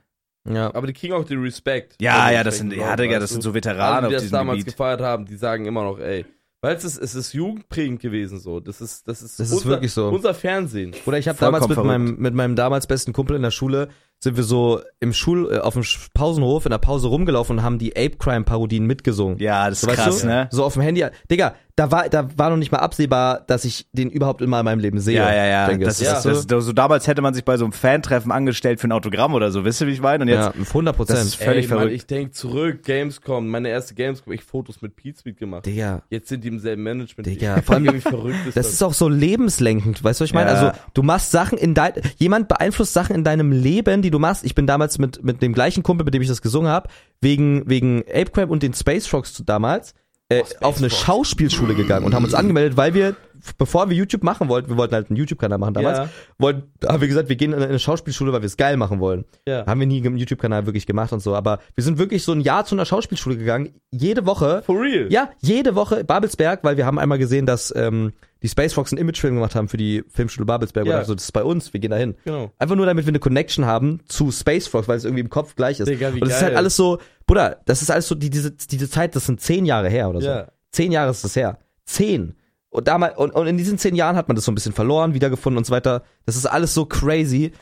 Ja. 0.49 0.75
Aber 0.75 0.87
die 0.87 0.93
kriegen 0.93 1.13
auch 1.15 1.25
den 1.25 1.41
Respekt. 1.43 1.97
Ja, 2.01 2.27
den 2.29 2.35
ja, 2.35 2.45
das 2.45 2.59
sind, 2.59 2.73
ja, 2.73 2.97
Digga, 2.97 3.19
das 3.19 3.31
sind 3.31 3.43
so 3.43 3.55
Veteranen 3.55 4.11
die 4.11 4.17
auf 4.17 4.23
das 4.23 4.31
damals 4.31 4.59
Gebiet. 4.61 4.75
gefeiert 4.75 5.01
haben, 5.01 5.27
die 5.27 5.37
sagen 5.37 5.67
immer 5.67 5.85
noch, 5.85 5.99
ey. 5.99 6.25
Weil 6.63 6.75
es 6.75 6.85
ist, 6.85 6.99
es 6.99 7.15
ist 7.15 7.33
jugendprägend 7.35 8.01
gewesen 8.01 8.41
so. 8.41 8.61
Das 8.61 8.81
ist, 8.81 9.07
das 9.07 9.23
ist, 9.23 9.39
Das 9.39 9.49
ist 9.49 9.55
unser, 9.55 9.69
wirklich 9.69 9.93
so. 9.93 10.09
unser 10.09 10.35
Fernsehen. 10.35 10.93
Oder 11.05 11.19
ich 11.19 11.29
habe 11.29 11.39
damals 11.39 11.69
mit 11.69 11.75
verrückt. 11.75 11.87
meinem, 11.87 12.17
mit 12.17 12.35
meinem 12.35 12.57
damals 12.57 12.87
besten 12.87 13.13
Kumpel 13.13 13.37
in 13.37 13.43
der 13.43 13.51
Schule, 13.51 13.89
sind 14.19 14.37
wir 14.37 14.43
so 14.43 14.81
im 14.99 15.13
Schul, 15.13 15.53
äh, 15.53 15.59
auf 15.59 15.75
dem 15.75 15.85
Pausenhof 16.15 16.65
in 16.65 16.71
der 16.71 16.79
Pause 16.79 17.09
rumgelaufen 17.09 17.59
und 17.59 17.63
haben 17.65 17.79
die 17.79 17.95
Ape 17.95 18.17
Crime 18.19 18.45
Parodien 18.45 18.87
mitgesungen. 18.87 19.39
Ja, 19.39 19.69
das 19.69 19.83
ist 19.83 19.89
Weißt 19.89 19.97
krass, 20.03 20.21
du? 20.23 20.27
ne? 20.27 20.49
So 20.51 20.65
auf 20.65 20.73
dem 20.73 20.83
Handy. 20.83 21.05
Digga, 21.31 21.55
da 21.77 21.91
war, 21.91 22.09
da 22.09 22.27
war 22.39 22.49
noch 22.49 22.57
nicht 22.57 22.73
mal 22.73 22.79
absehbar, 22.79 23.43
dass 23.47 23.67
ich 23.67 23.87
den 23.93 24.09
überhaupt 24.11 24.41
immer 24.41 24.59
in 24.61 24.65
meinem 24.65 24.79
Leben 24.79 24.99
sehe. 24.99 25.17
Ja, 25.17 25.33
ja, 25.35 25.45
ja. 25.45 25.77
Das, 25.77 26.01
ist 26.01 26.23
so, 26.23 26.31
das, 26.31 26.47
das, 26.47 26.65
so 26.65 26.73
damals 26.73 27.07
hätte 27.07 27.21
man 27.21 27.35
sich 27.35 27.45
bei 27.45 27.59
so 27.59 27.67
einem 27.67 27.73
Fantreffen 27.73 28.33
angestellt 28.33 28.81
für 28.81 28.89
ein 28.89 28.93
Autogramm 28.93 29.35
oder 29.35 29.51
so, 29.51 29.65
wisst 29.67 29.83
ihr, 29.83 29.87
wie 29.87 29.93
ich 29.93 30.01
meine? 30.01 30.23
Und 30.25 30.29
jetzt, 30.29 30.55
ja, 30.57 30.63
100 30.69 30.95
das 30.95 30.97
Prozent. 30.97 31.21
ist 31.27 31.35
völlig 31.35 31.67
ey, 31.67 31.69
Mann, 31.71 31.79
verrückt. 31.81 31.95
ich 31.97 32.07
denk 32.07 32.35
zurück, 32.35 32.83
Gamescom, 32.83 33.47
meine 33.49 33.69
erste 33.69 33.95
Gamescom, 33.95 34.33
ich 34.33 34.43
Fotos 34.43 34.81
mit 34.81 34.97
Pete 34.97 35.19
Speed 35.19 35.37
gemacht. 35.37 35.67
Digga. 35.67 36.03
Jetzt 36.09 36.29
sind 36.31 36.45
die 36.45 36.49
im 36.49 36.59
selben 36.61 36.83
Management. 36.83 37.27
Digga, 37.27 37.59
Ich 37.59 37.65
vor 37.67 37.75
allem- 37.75 37.93
wie 37.93 38.01
verrückt 38.01 38.47
ist 38.47 38.57
Das 38.57 38.71
ist 38.73 38.83
auch 38.83 38.95
so 38.95 39.11
lebenslenkend, 39.11 40.03
weißt 40.03 40.21
du, 40.21 40.25
was 40.25 40.31
ich 40.31 40.35
meine? 40.35 40.51
Ja. 40.51 40.57
Also, 40.57 40.79
du 40.95 41.03
machst 41.03 41.31
Sachen 41.31 41.59
in 41.59 41.75
dein, 41.75 41.93
jemand 42.17 42.49
beeinflusst 42.49 42.95
Sachen 42.95 43.15
in 43.15 43.23
deinem 43.23 43.53
Leben, 43.53 44.01
die 44.01 44.11
du 44.11 44.19
machst. 44.19 44.45
Ich 44.47 44.55
bin 44.55 44.67
damals 44.67 44.99
mit, 44.99 45.23
mit 45.23 45.43
dem 45.43 45.53
gleichen 45.53 45.83
Kumpel, 45.83 46.07
mit 46.07 46.15
dem 46.15 46.23
ich 46.23 46.29
das 46.29 46.41
gesungen 46.41 46.71
habe, 46.71 46.89
wegen, 47.21 47.69
wegen 47.69 48.01
Ape 48.09 48.31
Crab 48.31 48.49
und 48.51 48.63
den 48.63 48.73
Space 48.73 49.07
Frogs 49.07 49.35
zu- 49.35 49.45
damals, 49.45 49.93
äh, 50.29 50.43
auf 50.61 50.79
eine. 50.79 50.91
Schauspielschule 50.91 51.75
gegangen 51.75 52.05
und 52.05 52.15
haben 52.15 52.25
uns 52.25 52.35
angemeldet, 52.35 52.77
weil 52.77 52.95
wir, 52.95 53.17
bevor 53.59 53.89
wir 53.91 53.97
YouTube 53.97 54.23
machen 54.23 54.49
wollten, 54.49 54.69
wir 54.69 54.77
wollten 54.77 54.95
halt 54.95 55.09
einen 55.11 55.17
YouTube-Kanal 55.17 55.59
machen 55.59 55.75
damals, 55.75 55.99
Ja. 55.99 56.09
wollten, 56.39 56.65
haben 56.87 57.01
wir 57.01 57.09
gesagt, 57.09 57.29
wir 57.29 57.37
gehen 57.37 57.53
in 57.53 57.63
eine 57.63 57.79
Schauspielschule, 57.79 58.33
weil 58.33 58.43
wir 58.43 58.47
es 58.47 58.57
geil 58.57 58.77
machen 58.77 59.01
wollen. 59.01 59.25
Ja. 59.47 59.67
Haben 59.67 59.81
wir 59.81 59.87
nie 59.87 60.05
einen 60.05 60.17
YouTube-Kanal 60.19 60.67
wirklich 60.67 60.87
gemacht 60.87 61.13
und 61.13 61.21
so, 61.21 61.35
aber 61.35 61.61
wir 61.75 61.85
sind 61.85 61.99
wirklich 61.99 62.23
so 62.25 62.33
ein 62.33 62.41
Jahr 62.41 62.65
zu 62.65 62.75
einer 62.75 62.85
Schauspielschule 62.85 63.37
gegangen, 63.37 63.75
jede 63.91 64.27
Woche, 64.27 64.63
For 64.65 64.81
real. 64.81 65.07
ja, 65.11 65.31
jede 65.41 65.75
Woche 65.75 66.05
Babelsberg, 66.05 66.65
weil 66.65 66.77
wir 66.77 66.87
haben 66.87 66.99
einmal 66.99 67.19
gesehen, 67.19 67.47
dass 67.47 67.73
ähm, 67.77 68.13
die 68.43 68.49
Space 68.49 68.75
Fox 68.75 68.93
einen 68.93 69.01
Imagefilm 69.01 69.35
gemacht 69.37 69.55
haben 69.55 69.67
für 69.69 69.79
die 69.79 70.05
Filmschule 70.09 70.45
Babelsberg. 70.45 70.87
Ja. 70.87 70.99
Und 70.99 71.05
so, 71.07 71.15
das 71.15 71.25
ist 71.25 71.33
bei 71.33 71.43
uns, 71.43 71.73
wir 71.73 71.81
gehen 71.81 71.91
da 71.91 71.97
hin. 71.97 72.15
Genau. 72.25 72.53
Einfach 72.59 72.77
nur, 72.77 72.85
damit 72.87 73.07
wir 73.07 73.11
eine 73.11 73.19
Connection 73.19 73.65
haben 73.65 74.01
zu 74.07 74.31
Space 74.31 74.67
Fox, 74.69 74.89
weil 74.89 74.99
es 74.99 75.05
irgendwie 75.05 75.23
im 75.23 75.31
Kopf 75.31 75.57
gleich 75.57 75.81
ist. 75.81 75.89
Digga, 75.89 76.15
wie 76.15 76.21
und 76.21 76.29
das 76.29 76.37
ist 76.39 76.43
halt 76.43 76.55
alles 76.57 76.77
so, 76.77 76.99
Bruder, 77.27 77.61
das 77.65 77.81
ist 77.83 77.91
alles 77.91 78.07
so, 78.07 78.15
die, 78.15 78.29
diese, 78.31 78.51
diese 78.53 78.91
Zeit, 78.91 79.17
das 79.17 79.27
sind 79.27 79.41
zehn 79.41 79.65
Jahre 79.65 79.89
her 79.89 80.11
oder 80.11 80.21
so. 80.21 80.29
Ja. 80.29 80.49
Zehn 80.71 80.93
Jahre 80.93 81.11
ist 81.11 81.25
das 81.25 81.35
her. 81.35 81.59
Zehn. 81.87 82.35
Und, 82.77 82.89
damals, 82.89 83.17
und, 83.17 83.31
und 83.31 83.47
in 83.47 83.57
diesen 83.57 83.79
zehn 83.79 83.95
Jahren 83.95 84.17
hat 84.17 84.29
man 84.29 84.35
das 84.35 84.45
so 84.45 84.53
ein 84.53 84.55
bisschen 84.55 84.75
verloren, 84.75 85.15
wiedergefunden 85.15 85.57
und 85.57 85.65
so 85.65 85.73
weiter. 85.73 86.03
Das 86.27 86.37
ist 86.37 86.45
alles 86.45 86.75
so 86.75 86.85
crazy. 86.85 87.53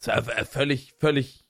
Das 0.00 0.18
ist 0.18 0.28
ja 0.28 0.44
völlig, 0.44 0.94
völlig 0.98 1.44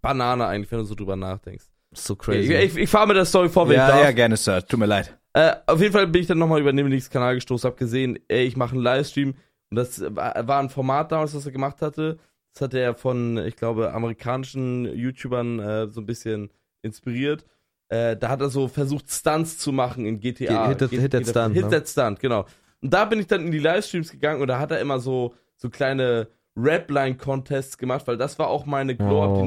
Banane 0.00 0.46
eigentlich, 0.46 0.70
wenn 0.72 0.78
du 0.78 0.84
so 0.86 0.94
drüber 0.94 1.14
nachdenkst. 1.14 1.66
So 1.92 2.14
Ich, 2.14 2.18
crazy. 2.20 2.54
ich, 2.54 2.76
ich 2.78 2.88
fahre 2.88 3.08
mit 3.08 3.16
der 3.18 3.26
Story 3.26 3.50
vor, 3.50 3.66
wenn 3.66 3.72
ich 3.72 3.76
ja, 3.76 3.88
darf. 3.88 4.02
ja, 4.02 4.12
gerne, 4.12 4.38
Sir. 4.38 4.66
Tut 4.66 4.80
mir 4.80 4.86
leid. 4.86 5.14
Äh, 5.34 5.56
auf 5.66 5.78
jeden 5.78 5.92
Fall 5.92 6.06
bin 6.06 6.22
ich 6.22 6.26
dann 6.26 6.38
nochmal 6.38 6.58
über 6.58 6.72
Nebenlinks 6.72 7.10
Kanal 7.10 7.34
gestoßen, 7.34 7.68
hab 7.68 7.76
gesehen, 7.76 8.18
ey, 8.28 8.46
ich 8.46 8.56
mache 8.56 8.72
einen 8.72 8.82
Livestream 8.82 9.34
und 9.70 9.76
das 9.76 10.00
war, 10.00 10.58
ein 10.58 10.70
Format 10.70 11.12
damals, 11.12 11.34
was 11.34 11.44
er 11.44 11.52
gemacht 11.52 11.82
hatte. 11.82 12.18
Das 12.54 12.62
hatte 12.62 12.78
er 12.78 12.94
von, 12.94 13.36
ich 13.44 13.56
glaube, 13.56 13.92
amerikanischen 13.92 14.86
YouTubern 14.86 15.58
äh, 15.58 15.88
so 15.88 16.00
ein 16.00 16.06
bisschen 16.06 16.50
inspiriert. 16.80 17.44
Äh, 17.88 18.16
da 18.16 18.28
hat 18.30 18.40
er 18.40 18.48
so 18.48 18.66
versucht, 18.68 19.10
Stunts 19.10 19.58
zu 19.58 19.70
machen 19.72 20.06
in 20.06 20.18
GTA. 20.20 20.68
Hit 20.68 20.78
that- 20.78 20.90
G- 20.90 20.98
Hit 21.00 21.12
that 21.12 21.26
Stunt, 21.28 21.54
Hit 21.54 21.64
ne? 21.64 21.70
that 21.70 21.88
Stunt, 21.88 22.20
genau. 22.20 22.46
Und 22.80 22.92
da 22.92 23.04
bin 23.04 23.20
ich 23.20 23.26
dann 23.26 23.44
in 23.46 23.50
die 23.52 23.58
Livestreams 23.58 24.10
gegangen 24.10 24.40
und 24.40 24.48
da 24.48 24.58
hat 24.58 24.70
er 24.70 24.80
immer 24.80 24.98
so, 24.98 25.34
so 25.56 25.70
kleine 25.70 26.28
Rap-Line-Contests 26.56 27.78
gemacht, 27.78 28.06
weil 28.06 28.16
das 28.16 28.38
war 28.38 28.48
auch 28.48 28.64
meine 28.66 28.96
Glow 28.96 29.22
Up 29.24 29.30
Oh. 29.30 29.40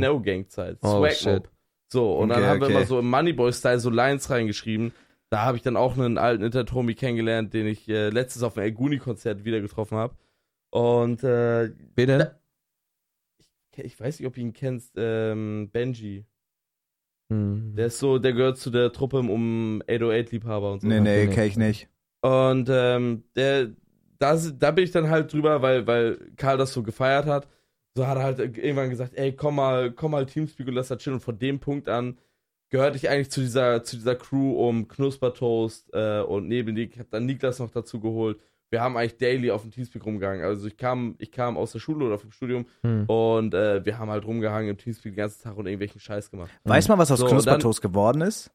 Oh, 0.81 0.99
Swag 0.99 1.13
shit. 1.13 1.25
Mob. 1.43 1.49
So, 1.89 2.13
und 2.17 2.29
dann 2.29 2.39
Okay, 2.39 2.47
haben 2.47 2.59
wir 2.59 2.67
okay. 2.67 2.75
immer 2.75 2.85
so 2.85 2.99
im 2.99 3.09
Moneyboy-Style 3.09 3.79
so 3.79 3.89
Lines 3.89 4.29
reingeschrieben. 4.29 4.91
Da 5.29 5.41
habe 5.43 5.57
ich 5.57 5.63
dann 5.63 5.77
auch 5.77 5.97
einen 5.97 6.17
alten 6.17 6.43
Internet-Homie 6.43 6.95
kennengelernt, 6.95 7.53
den 7.53 7.65
ich 7.67 7.87
äh, 7.89 8.09
letztens 8.09 8.43
auf 8.43 8.57
einem 8.57 8.65
El 8.67 8.71
Guni-Konzert 8.73 9.45
wieder 9.45 9.61
getroffen 9.61 9.97
habe. 9.97 10.15
Und 10.69 11.23
äh, 11.23 11.71
Wer 11.95 12.05
denn? 12.05 12.19
Da- 12.19 12.35
ich, 13.77 13.83
ich 13.85 13.99
weiß 13.99 14.19
nicht, 14.19 14.27
ob 14.27 14.33
du 14.35 14.41
ihn 14.41 14.53
kennst, 14.53 14.93
ähm, 14.97 15.69
Benji. 15.71 16.25
Der 17.29 17.87
ist 17.87 17.99
so, 17.99 18.19
der 18.19 18.33
gehört 18.33 18.57
zu 18.57 18.69
der 18.69 18.91
Truppe 18.91 19.17
um 19.19 19.81
808-Liebhaber 19.87 20.73
und 20.73 20.81
so. 20.81 20.87
Nee, 20.87 21.01
nee, 21.01 21.25
nee. 21.25 21.33
kenn 21.33 21.47
ich 21.47 21.57
nicht. 21.57 21.89
Und 22.21 22.69
ähm, 22.71 23.23
der, 23.35 23.69
da, 24.17 24.35
da 24.35 24.71
bin 24.71 24.83
ich 24.83 24.91
dann 24.91 25.09
halt 25.09 25.31
drüber, 25.33 25.61
weil, 25.61 25.85
weil 25.87 26.17
Karl 26.37 26.57
das 26.57 26.73
so 26.73 26.83
gefeiert 26.83 27.25
hat. 27.25 27.47
So 27.95 28.07
hat 28.07 28.17
er 28.17 28.23
halt 28.23 28.39
irgendwann 28.39 28.89
gesagt, 28.89 29.13
ey, 29.15 29.33
komm 29.33 29.55
mal, 29.55 29.91
komm 29.91 30.11
mal 30.11 30.25
Teamspeak 30.25 30.67
und 30.67 30.75
lass 30.75 30.87
da 30.87 30.97
chillen. 30.97 31.15
Und 31.15 31.21
von 31.21 31.37
dem 31.37 31.59
Punkt 31.59 31.89
an 31.89 32.17
gehörte 32.69 32.97
ich 32.97 33.09
eigentlich 33.09 33.31
zu 33.31 33.41
dieser, 33.41 33.83
zu 33.83 33.97
dieser 33.97 34.15
Crew 34.15 34.53
um 34.53 34.87
Knuspertoast 34.87 35.89
äh, 35.93 36.21
und 36.21 36.47
Nebelnik. 36.47 36.93
Ich 36.93 36.99
habe 36.99 37.09
dann 37.11 37.25
Niklas 37.25 37.59
noch 37.59 37.71
dazu 37.71 37.99
geholt. 37.99 38.39
Wir 38.69 38.81
haben 38.81 38.97
eigentlich 38.97 39.17
daily 39.17 39.49
auf 39.51 39.61
dem 39.61 39.71
Teamspeak 39.71 40.05
rumgehangen. 40.05 40.43
Also 40.43 40.67
ich 40.67 40.75
kam, 40.77 41.15
ich 41.19 41.31
kam 41.31 41.55
aus 41.57 41.71
der 41.71 41.79
Schule 41.79 42.05
oder 42.05 42.17
vom 42.17 42.31
Studium 42.31 42.65
Hm. 42.81 43.05
und 43.05 43.53
äh, 43.53 43.85
wir 43.85 43.97
haben 43.97 44.09
halt 44.11 44.25
rumgehangen 44.25 44.69
im 44.71 44.77
Teamspeak 44.77 45.13
den 45.13 45.17
ganzen 45.17 45.41
Tag 45.43 45.55
und 45.57 45.65
irgendwelchen 45.67 46.01
Scheiß 46.01 46.31
gemacht. 46.31 46.51
Weiß 46.65 46.87
man, 46.89 46.97
was 46.99 47.11
aus 47.11 47.19
So, 47.19 47.27
Knuspertoast 47.27 47.81
geworden 47.81 48.21
ist? 48.21 48.51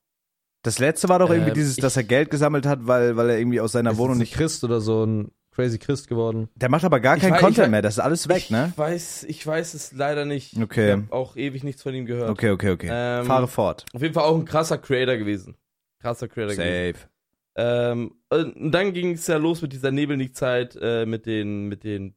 Das 0.65 0.79
letzte 0.79 1.09
war 1.09 1.19
doch 1.19 1.31
irgendwie 1.31 1.49
Ähm, 1.51 1.55
dieses, 1.55 1.77
ich- 1.79 1.83
dass 1.83 1.97
er 1.97 2.05
Geld 2.05 2.31
gesammelt 2.31 2.67
hat, 2.67 2.87
weil, 2.87 3.17
weil 3.17 3.31
er 3.31 3.39
irgendwie 3.39 3.61
aus 3.61 3.73
seiner 3.73 3.97
Wohnung 3.97 4.19
nicht. 4.19 4.35
Christ 4.35 4.63
oder 4.65 4.81
so 4.81 5.05
ein 5.05 5.33
crazy 5.51 5.79
Christ 5.79 6.09
geworden. 6.09 6.49
Der 6.55 6.69
macht 6.69 6.85
aber 6.85 7.01
gar 7.01 7.17
Ich 7.17 7.23
keinen 7.23 7.35
ich 7.35 7.41
Content 7.41 7.67
wei- 7.67 7.71
mehr, 7.71 7.83
das 7.83 7.95
ist 7.95 7.99
alles 7.99 8.29
weg, 8.29 8.37
ich 8.39 8.51
ne? 8.51 8.73
weiß, 8.77 9.25
ich 9.25 9.47
weiß 9.47 9.75
es 9.75 9.93
leider 9.93 10.25
nicht. 10.25 10.57
Okay. 10.59 10.87
Ich 10.89 10.93
habe 10.93 11.13
auch 11.13 11.37
ewig 11.37 11.65
nichts 11.65 11.83
von 11.83 11.95
ihm 11.95 12.07
gehört. 12.07 12.31
Okay, 12.31 12.51
okay, 12.51 12.71
okay. 12.71 12.89
Ähm, 12.93 13.25
Fahre 13.27 13.49
fort. 13.49 13.85
Auf 13.93 14.03
jeden 14.03 14.15
Fall 14.15 14.25
auch 14.25 14.37
ein 14.39 14.45
krasser 14.45 14.79
Creator 14.79 15.17
gewesen. 15.17 15.57
Krasser 16.01 16.29
Creator 16.29 16.55
gewesen. 16.55 16.95
Safe. 16.95 17.09
Ähm, 17.57 18.15
und 18.31 18.73
dann 18.73 18.93
ging 18.93 19.13
es 19.13 19.27
ja 19.27 19.37
los 19.37 19.63
mit 19.63 19.73
dieser 19.73 19.91
Nebelnick-Zeit, 19.91 20.77
äh, 20.81 21.07
mit 21.07 21.27
den, 21.27 21.69
mit 21.69 21.85
den, 21.85 22.15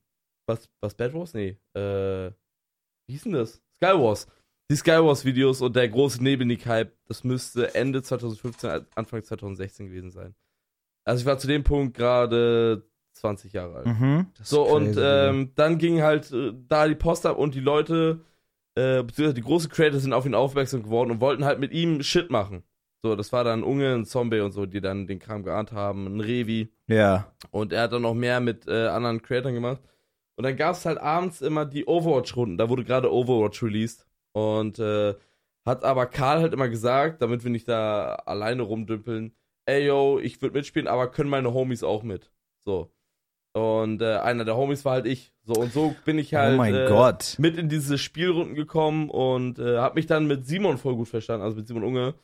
was, 0.47 0.69
was 0.81 0.95
Bad 0.95 1.13
Wars? 1.13 1.33
Nee, 1.33 1.57
äh, 1.73 2.31
wie 3.07 3.13
hieß 3.13 3.23
denn 3.23 3.33
das? 3.33 3.61
Skywars. 3.75 4.27
Die 4.71 4.75
Skywars-Videos 4.75 5.61
und 5.61 5.75
der 5.75 5.87
große 5.89 6.23
Nebelnick-Hype, 6.23 6.95
das 7.07 7.23
müsste 7.23 7.75
Ende 7.75 8.01
2015, 8.01 8.85
Anfang 8.95 9.23
2016 9.23 9.87
gewesen 9.87 10.11
sein. 10.11 10.33
Also 11.03 11.21
ich 11.21 11.25
war 11.27 11.37
zu 11.37 11.47
dem 11.47 11.63
Punkt 11.63 11.95
gerade 11.95 12.83
20 13.13 13.53
Jahre 13.53 13.77
alt. 13.77 13.85
Mhm. 13.85 14.27
So, 14.41 14.63
und 14.63 14.97
ähm, 14.99 15.51
dann 15.55 15.77
ging 15.77 16.01
halt 16.01 16.31
äh, 16.31 16.51
da 16.67 16.87
die 16.87 16.95
Post 16.95 17.25
ab 17.25 17.37
und 17.37 17.53
die 17.53 17.59
Leute, 17.59 18.21
äh, 18.75 19.03
beziehungsweise 19.03 19.35
die 19.35 19.41
großen 19.41 19.69
Creators 19.69 20.01
sind 20.01 20.13
auf 20.13 20.25
ihn 20.25 20.33
aufmerksam 20.33 20.81
geworden 20.81 21.11
und 21.11 21.21
wollten 21.21 21.45
halt 21.45 21.59
mit 21.59 21.71
ihm 21.71 22.01
Shit 22.01 22.31
machen. 22.31 22.63
So, 23.05 23.15
das 23.15 23.31
war 23.31 23.43
dann 23.43 23.61
Unge, 23.61 23.93
ein 23.93 24.05
Zombie 24.05 24.39
und 24.39 24.51
so, 24.51 24.65
die 24.65 24.81
dann 24.81 25.05
den 25.05 25.19
Kram 25.19 25.43
geahnt 25.43 25.71
haben, 25.71 26.07
ein 26.07 26.21
Revi. 26.21 26.73
Ja. 26.87 27.31
Und 27.51 27.71
er 27.71 27.83
hat 27.83 27.93
dann 27.93 28.01
noch 28.01 28.15
mehr 28.15 28.39
mit 28.39 28.67
äh, 28.67 28.87
anderen 28.87 29.21
Creatoren 29.21 29.53
gemacht. 29.53 29.79
Und 30.35 30.43
dann 30.43 30.55
gab 30.55 30.73
es 30.73 30.87
halt 30.87 30.97
abends 30.97 31.43
immer 31.43 31.67
die 31.67 31.85
Overwatch-Runden. 31.85 32.57
Da 32.57 32.67
wurde 32.67 32.83
gerade 32.83 33.13
Overwatch 33.13 33.61
released. 33.61 34.07
Und 34.31 34.79
äh, 34.79 35.13
hat 35.67 35.83
aber 35.83 36.07
Karl 36.07 36.41
halt 36.41 36.53
immer 36.53 36.67
gesagt, 36.67 37.21
damit 37.21 37.43
wir 37.43 37.51
nicht 37.51 37.67
da 37.67 38.15
alleine 38.25 38.63
rumdümpeln, 38.63 39.35
ey 39.67 39.85
yo, 39.85 40.17
ich 40.17 40.41
würde 40.41 40.57
mitspielen, 40.57 40.87
aber 40.87 41.11
können 41.11 41.29
meine 41.29 41.53
Homies 41.53 41.83
auch 41.83 42.01
mit. 42.01 42.31
So. 42.61 42.91
Und 43.53 44.01
äh, 44.01 44.15
einer 44.17 44.45
der 44.45 44.57
Homies 44.57 44.83
war 44.83 44.93
halt 44.93 45.05
ich. 45.05 45.31
So 45.43 45.53
und 45.53 45.71
so 45.71 45.93
bin 46.05 46.17
ich 46.17 46.33
halt 46.33 46.55
oh 46.55 46.57
mein 46.57 46.73
äh, 46.73 46.87
Gott. 46.87 47.35
mit 47.37 47.55
in 47.55 47.69
diese 47.69 47.99
Spielrunden 47.99 48.55
gekommen 48.55 49.11
und 49.11 49.59
äh, 49.59 49.77
habe 49.77 49.93
mich 49.93 50.07
dann 50.07 50.25
mit 50.25 50.47
Simon 50.47 50.79
voll 50.79 50.95
gut 50.95 51.07
verstanden, 51.07 51.43
also 51.43 51.55
mit 51.55 51.67
Simon 51.67 51.83
Unge. 51.83 52.15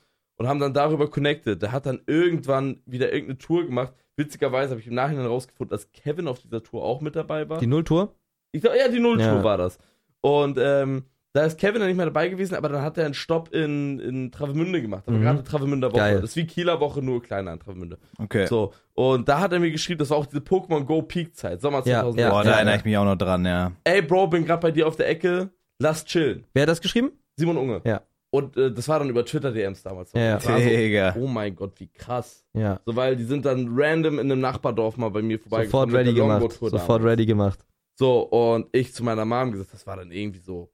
Und 0.42 0.48
haben 0.48 0.60
dann 0.60 0.74
darüber 0.74 1.10
connected. 1.10 1.62
Der 1.62 1.72
hat 1.72 1.86
dann 1.86 2.02
irgendwann 2.08 2.82
wieder 2.86 3.12
irgendeine 3.14 3.38
Tour 3.38 3.66
gemacht. 3.66 3.94
Witzigerweise 4.16 4.72
habe 4.72 4.82
ich 4.82 4.88
im 4.88 4.96
Nachhinein 4.96 5.26
rausgefunden, 5.26 5.70
dass 5.70 5.92
Kevin 5.92 6.28
auf 6.28 6.40
dieser 6.40 6.64
Tour 6.64 6.84
auch 6.84 7.00
mit 7.02 7.16
dabei 7.16 7.48
war. 7.48 7.60
Die 7.60 7.68
Nulltour? 7.68 8.16
Ich 8.52 8.62
glaub, 8.62 8.74
ja, 8.76 8.88
die 8.88 9.00
Nulltour 9.00 9.26
Ja. 9.26 9.44
war 9.44 9.58
das. 9.58 9.78
Und 10.22 10.58
ähm, 10.60 11.04
da 11.34 11.46
ist 11.46 11.58
Kevin 11.60 11.80
dann 11.80 11.88
nicht 11.88 11.96
mehr 11.98 12.08
dabei 12.08 12.28
gewesen, 12.28 12.56
aber 12.56 12.68
dann 12.70 12.82
hat 12.82 12.98
er 12.98 13.06
einen 13.06 13.14
Stopp 13.14 13.54
in, 13.54 14.00
in 14.00 14.32
Travemünde 14.32 14.82
gemacht. 14.82 15.04
Da 15.06 15.12
war 15.14 15.20
Mhm. 15.20 15.24
gerade 15.24 15.44
Travemünder 15.44 15.90
Woche. 15.92 16.00
Geil. 16.00 16.16
Das 16.22 16.32
ist 16.32 16.36
wie 16.36 16.46
Kieler 16.46 16.80
Woche, 16.82 17.02
nur 17.02 17.22
kleiner 17.24 17.52
an 17.52 17.60
Travemünde. 17.60 17.98
Okay. 18.18 18.48
So. 18.48 18.74
Und 18.94 19.30
da 19.30 19.40
hat 19.40 19.54
er 19.54 19.60
mir 19.60 19.72
geschrieben, 19.72 20.00
das 20.00 20.10
war 20.10 20.18
auch 20.18 20.26
diese 20.26 20.42
Pokémon 20.42 20.84
Go 20.84 21.02
Peak 21.04 21.36
Zeit, 21.36 21.62
Sommer 21.62 21.78
Ja, 21.86 22.02
2000. 22.02 22.20
ja. 22.20 22.30
Boah, 22.32 22.44
da 22.44 22.52
erinnere 22.56 22.76
ich 22.78 22.84
mich 22.86 22.98
auch 22.98 23.06
noch 23.06 23.16
dran, 23.16 23.46
ja. 23.46 23.72
Ey, 23.86 24.02
Bro, 24.02 24.28
bin 24.28 24.46
gerade 24.46 24.60
bei 24.62 24.72
dir 24.72 24.88
auf 24.88 24.96
der 24.98 25.08
Ecke, 25.08 25.50
lass 25.80 26.04
chillen. 26.04 26.46
Wer 26.54 26.64
hat 26.64 26.70
das 26.70 26.82
geschrieben? 26.82 27.12
Simon 27.38 27.58
Unge. 27.58 27.82
Ja. 27.86 28.02
Und 28.34 28.56
äh, 28.58 28.72
das 28.72 28.88
war 28.88 29.00
dann 29.00 29.10
über 29.10 29.26
Twitter-DMs 29.26 29.84
damals. 29.84 30.14
noch. 30.14 30.22
Ja, 30.22 30.44
war 30.46 30.58
so, 30.60 30.68
Digga. 30.70 31.16
oh 31.20 31.28
mein 31.28 31.54
Gott, 31.56 31.74
wie 31.80 31.88
krass. 31.90 32.46
Ja. 32.54 32.80
So, 32.86 32.96
weil 32.96 33.18
die 33.18 33.26
sind 33.26 33.46
dann 33.46 33.68
random 33.72 34.20
in 34.20 34.32
einem 34.32 34.40
Nachbardorf 34.42 34.96
mal 34.98 35.10
bei 35.10 35.22
mir 35.22 35.38
vorbeigekommen. 35.38 35.90
Sofort 35.92 36.06
ready 36.06 36.14
gemacht. 36.14 36.42
Sofort 36.54 36.74
damals. 36.74 37.04
ready 37.04 37.26
gemacht. 37.26 37.60
So, 37.96 38.22
und 38.22 38.68
ich 38.72 38.94
zu 38.94 39.04
meiner 39.04 39.26
Mom 39.26 39.52
gesagt, 39.52 39.74
das 39.74 39.86
war 39.86 39.98
dann 39.98 40.12
irgendwie 40.12 40.40
so 40.40 40.72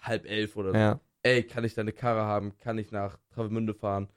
halb 0.00 0.28
elf 0.28 0.56
oder 0.56 0.72
so. 0.72 0.76
Ja. 0.78 1.00
Ey, 1.22 1.44
kann 1.44 1.64
ich 1.64 1.74
deine 1.74 1.92
Karre 1.92 2.22
haben? 2.22 2.54
Kann 2.58 2.76
ich 2.78 2.90
nach 2.90 3.18
Travemünde 3.32 3.72
fahren? 3.74 4.08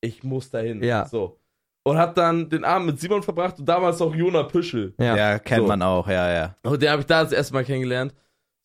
Ich 0.00 0.22
muss 0.22 0.50
dahin. 0.50 0.82
Ja. 0.84 1.06
So. 1.06 1.40
Und 1.82 1.98
hab 1.98 2.14
dann 2.14 2.48
den 2.50 2.64
Abend 2.64 2.86
mit 2.86 3.00
Simon 3.00 3.22
verbracht 3.22 3.58
und 3.58 3.64
damals 3.68 4.00
auch 4.00 4.14
Jona 4.14 4.44
Püschel. 4.44 4.94
Ja. 5.00 5.16
Ja, 5.16 5.38
kennt 5.38 5.62
So. 5.62 5.66
man 5.68 5.82
auch, 5.82 6.06
ja, 6.08 6.32
ja. 6.32 6.56
Und 6.62 6.82
den 6.82 6.90
habe 6.90 7.00
ich 7.00 7.06
da 7.06 7.22
das 7.24 7.32
erste 7.32 7.54
Mal 7.54 7.64
kennengelernt. 7.64 8.14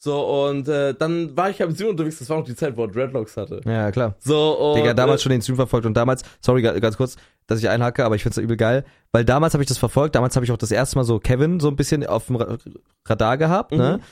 So, 0.03 0.47
und 0.47 0.67
äh, 0.67 0.95
dann 0.95 1.37
war 1.37 1.51
ich 1.51 1.59
ja 1.59 1.67
mit 1.67 1.77
Simon 1.77 1.91
unterwegs, 1.91 2.17
das 2.17 2.27
war 2.27 2.37
noch 2.39 2.45
die 2.45 2.55
Zeit, 2.55 2.75
wo 2.75 2.85
er 2.85 2.87
Dreadlocks 2.87 3.37
hatte. 3.37 3.61
Ja, 3.65 3.91
klar. 3.91 4.15
So, 4.17 4.57
und, 4.57 4.77
Digga, 4.79 4.95
damals 4.95 5.21
äh, 5.21 5.23
schon 5.25 5.31
den 5.31 5.43
Stream 5.43 5.57
verfolgt 5.57 5.85
und 5.85 5.93
damals, 5.95 6.23
sorry, 6.41 6.63
ga- 6.63 6.79
ganz 6.79 6.97
kurz, 6.97 7.17
dass 7.45 7.59
ich 7.59 7.69
einhacke, 7.69 8.03
aber 8.03 8.15
ich 8.15 8.23
find's 8.23 8.39
übel 8.39 8.57
geil, 8.57 8.83
weil 9.11 9.23
damals 9.25 9.53
habe 9.53 9.61
ich 9.63 9.67
das 9.67 9.77
verfolgt, 9.77 10.15
damals 10.15 10.35
habe 10.35 10.43
ich 10.43 10.51
auch 10.51 10.57
das 10.57 10.71
erste 10.71 10.97
Mal 10.97 11.03
so 11.03 11.19
Kevin 11.19 11.59
so 11.59 11.67
ein 11.67 11.75
bisschen 11.75 12.03
auf 12.07 12.25
dem 12.25 12.37
Ra- 12.37 12.57
Radar 13.07 13.37
gehabt, 13.37 13.73
ne? 13.73 13.97
Mhm. 13.99 14.03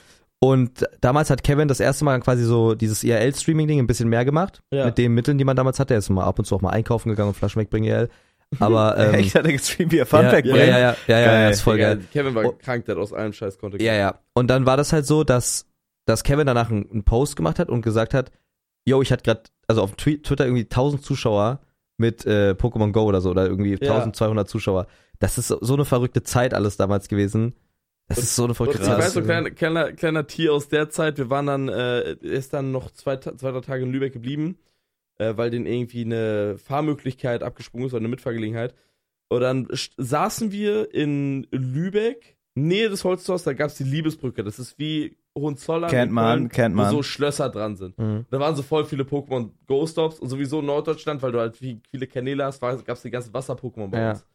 Und 0.42 0.86
damals 1.00 1.28
hat 1.28 1.42
Kevin 1.42 1.66
das 1.68 1.80
erste 1.80 2.04
Mal 2.04 2.18
quasi 2.20 2.44
so 2.44 2.74
dieses 2.76 3.02
IRL-Streaming-Ding 3.04 3.78
ein 3.78 3.86
bisschen 3.86 4.08
mehr 4.08 4.24
gemacht. 4.24 4.62
Ja. 4.70 4.86
Mit 4.86 4.96
den 4.96 5.12
Mitteln, 5.12 5.36
die 5.36 5.44
man 5.44 5.54
damals 5.54 5.78
hatte. 5.78 5.92
Er 5.94 5.98
ist 5.98 6.08
mal 6.08 6.24
ab 6.24 6.38
und 6.38 6.46
zu 6.46 6.54
auch 6.56 6.62
mal 6.62 6.70
einkaufen 6.70 7.10
gegangen 7.10 7.28
und 7.28 7.34
Flaschen 7.34 7.60
wegbringen 7.60 7.90
IRL. 7.90 8.08
Aber, 8.58 8.96
ähm, 8.98 9.14
Echt, 9.16 9.34
hat 9.34 9.44
er 9.44 9.52
gestreamt, 9.52 9.92
wie 9.92 9.98
er 9.98 10.06
Funfact 10.06 10.46
ja, 10.46 10.56
ja, 10.56 10.64
ja, 10.64 10.78
ja, 10.78 10.96
ja, 11.08 11.18
ja, 11.20 11.24
Geil. 11.26 11.50
ist 11.50 11.60
voll 11.60 11.76
geil. 11.78 12.00
Kevin 12.12 12.34
war 12.34 12.44
Oh. 12.46 12.52
krank, 12.58 12.86
der 12.86 12.94
hat 12.94 13.02
aus 13.02 13.12
allem 13.12 13.34
Scheiß 13.34 13.58
konnte. 13.58 13.82
Ja, 13.82 13.92
ja. 13.94 14.14
Und 14.32 14.46
dann 14.48 14.64
war 14.64 14.78
das 14.78 14.94
halt 14.94 15.04
so, 15.04 15.24
dass, 15.24 15.66
dass 16.10 16.24
Kevin 16.24 16.46
danach 16.46 16.70
einen, 16.70 17.04
Post 17.04 17.36
gemacht 17.36 17.58
hat 17.58 17.68
und 17.68 17.82
gesagt 17.82 18.14
hat, 18.14 18.30
yo, 18.84 19.00
ich 19.02 19.12
hatte 19.12 19.22
gerade, 19.22 19.42
also 19.68 19.82
auf 19.82 19.94
Twi- 19.96 20.22
Twitter 20.22 20.44
irgendwie 20.44 20.64
1000 20.64 21.02
Zuschauer 21.04 21.60
mit 21.96 22.26
äh, 22.26 22.54
Pokémon 22.58 22.92
Go 22.92 23.02
oder 23.04 23.20
so, 23.20 23.30
oder 23.30 23.46
irgendwie 23.46 23.72
Ja. 23.80 23.92
1200 23.94 24.48
Zuschauer. 24.48 24.86
Das 25.18 25.38
ist 25.38 25.48
so, 25.48 25.74
eine 25.74 25.84
verrückte 25.84 26.22
Zeit 26.22 26.54
alles 26.54 26.76
damals 26.76 27.08
gewesen. 27.08 27.54
Das 28.08 28.18
ist 28.18 28.34
so 28.34 28.44
eine 28.44 28.54
verrückte 28.54 28.82
ich 28.82 28.88
weiß 28.88 28.98
Zeit. 29.04 29.12
so, 29.12 29.22
kleiner, 29.22 29.50
kleiner, 29.50 29.92
kleiner 29.92 30.26
Tier 30.26 30.52
aus 30.52 30.68
der 30.68 30.88
Zeit, 30.90 31.18
wir 31.18 31.30
waren 31.30 31.46
dann, 31.46 31.68
äh, 31.68 32.14
ist 32.14 32.52
dann 32.54 32.72
noch 32.72 32.90
zwei, 32.90 33.16
zwei 33.18 33.52
drei 33.52 33.60
Tage 33.60 33.84
in 33.84 33.92
Lübeck 33.92 34.12
geblieben, 34.14 34.58
äh, 35.18 35.36
weil 35.36 35.50
den 35.50 35.66
irgendwie 35.66 36.04
eine 36.04 36.56
Fahrmöglichkeit 36.58 37.42
abgesprungen 37.42 37.86
ist 37.86 37.92
oder 37.92 38.00
eine 38.00 38.08
Mitfahrgelegenheit. 38.08 38.74
Und 39.28 39.42
dann 39.42 39.68
saßen 39.96 40.50
wir 40.50 40.92
in 40.92 41.46
Lübeck, 41.52 42.36
Nähe 42.56 42.88
des 42.88 43.04
Holztors, 43.04 43.44
da 43.44 43.52
gab's 43.52 43.76
die 43.76 43.84
Liebesbrücke. 43.84 44.42
Das 44.42 44.58
ist 44.58 44.76
wie 44.78 45.16
Hohenzollern. 45.36 45.90
Kennt 45.90 46.12
man, 46.12 46.38
Köln, 46.38 46.48
kennt 46.50 46.74
Wo 46.76 46.80
man. 46.82 46.90
so 46.90 47.02
Schlösser 47.02 47.48
dran 47.48 47.76
sind. 47.76 47.96
Mhm. 47.98 48.26
Da 48.30 48.40
waren 48.40 48.56
so 48.56 48.62
voll 48.62 48.84
viele 48.84 49.04
Pokémon 49.04 49.50
Go-Stops 49.66 50.18
und 50.20 50.28
sowieso 50.28 50.60
in 50.60 50.66
Norddeutschland, 50.66 51.22
weil 51.22 51.32
du 51.32 51.38
halt 51.40 51.60
wie 51.62 51.80
viele 51.90 52.06
Kanäle 52.06 52.44
hast, 52.44 52.60
gab 52.60 52.88
es 52.88 53.02
die 53.02 53.10
ganzen 53.10 53.32
Wasser-Pokémon 53.32 53.88
bei 53.90 53.98
Ja. 54.00 54.10
uns. 54.12 54.26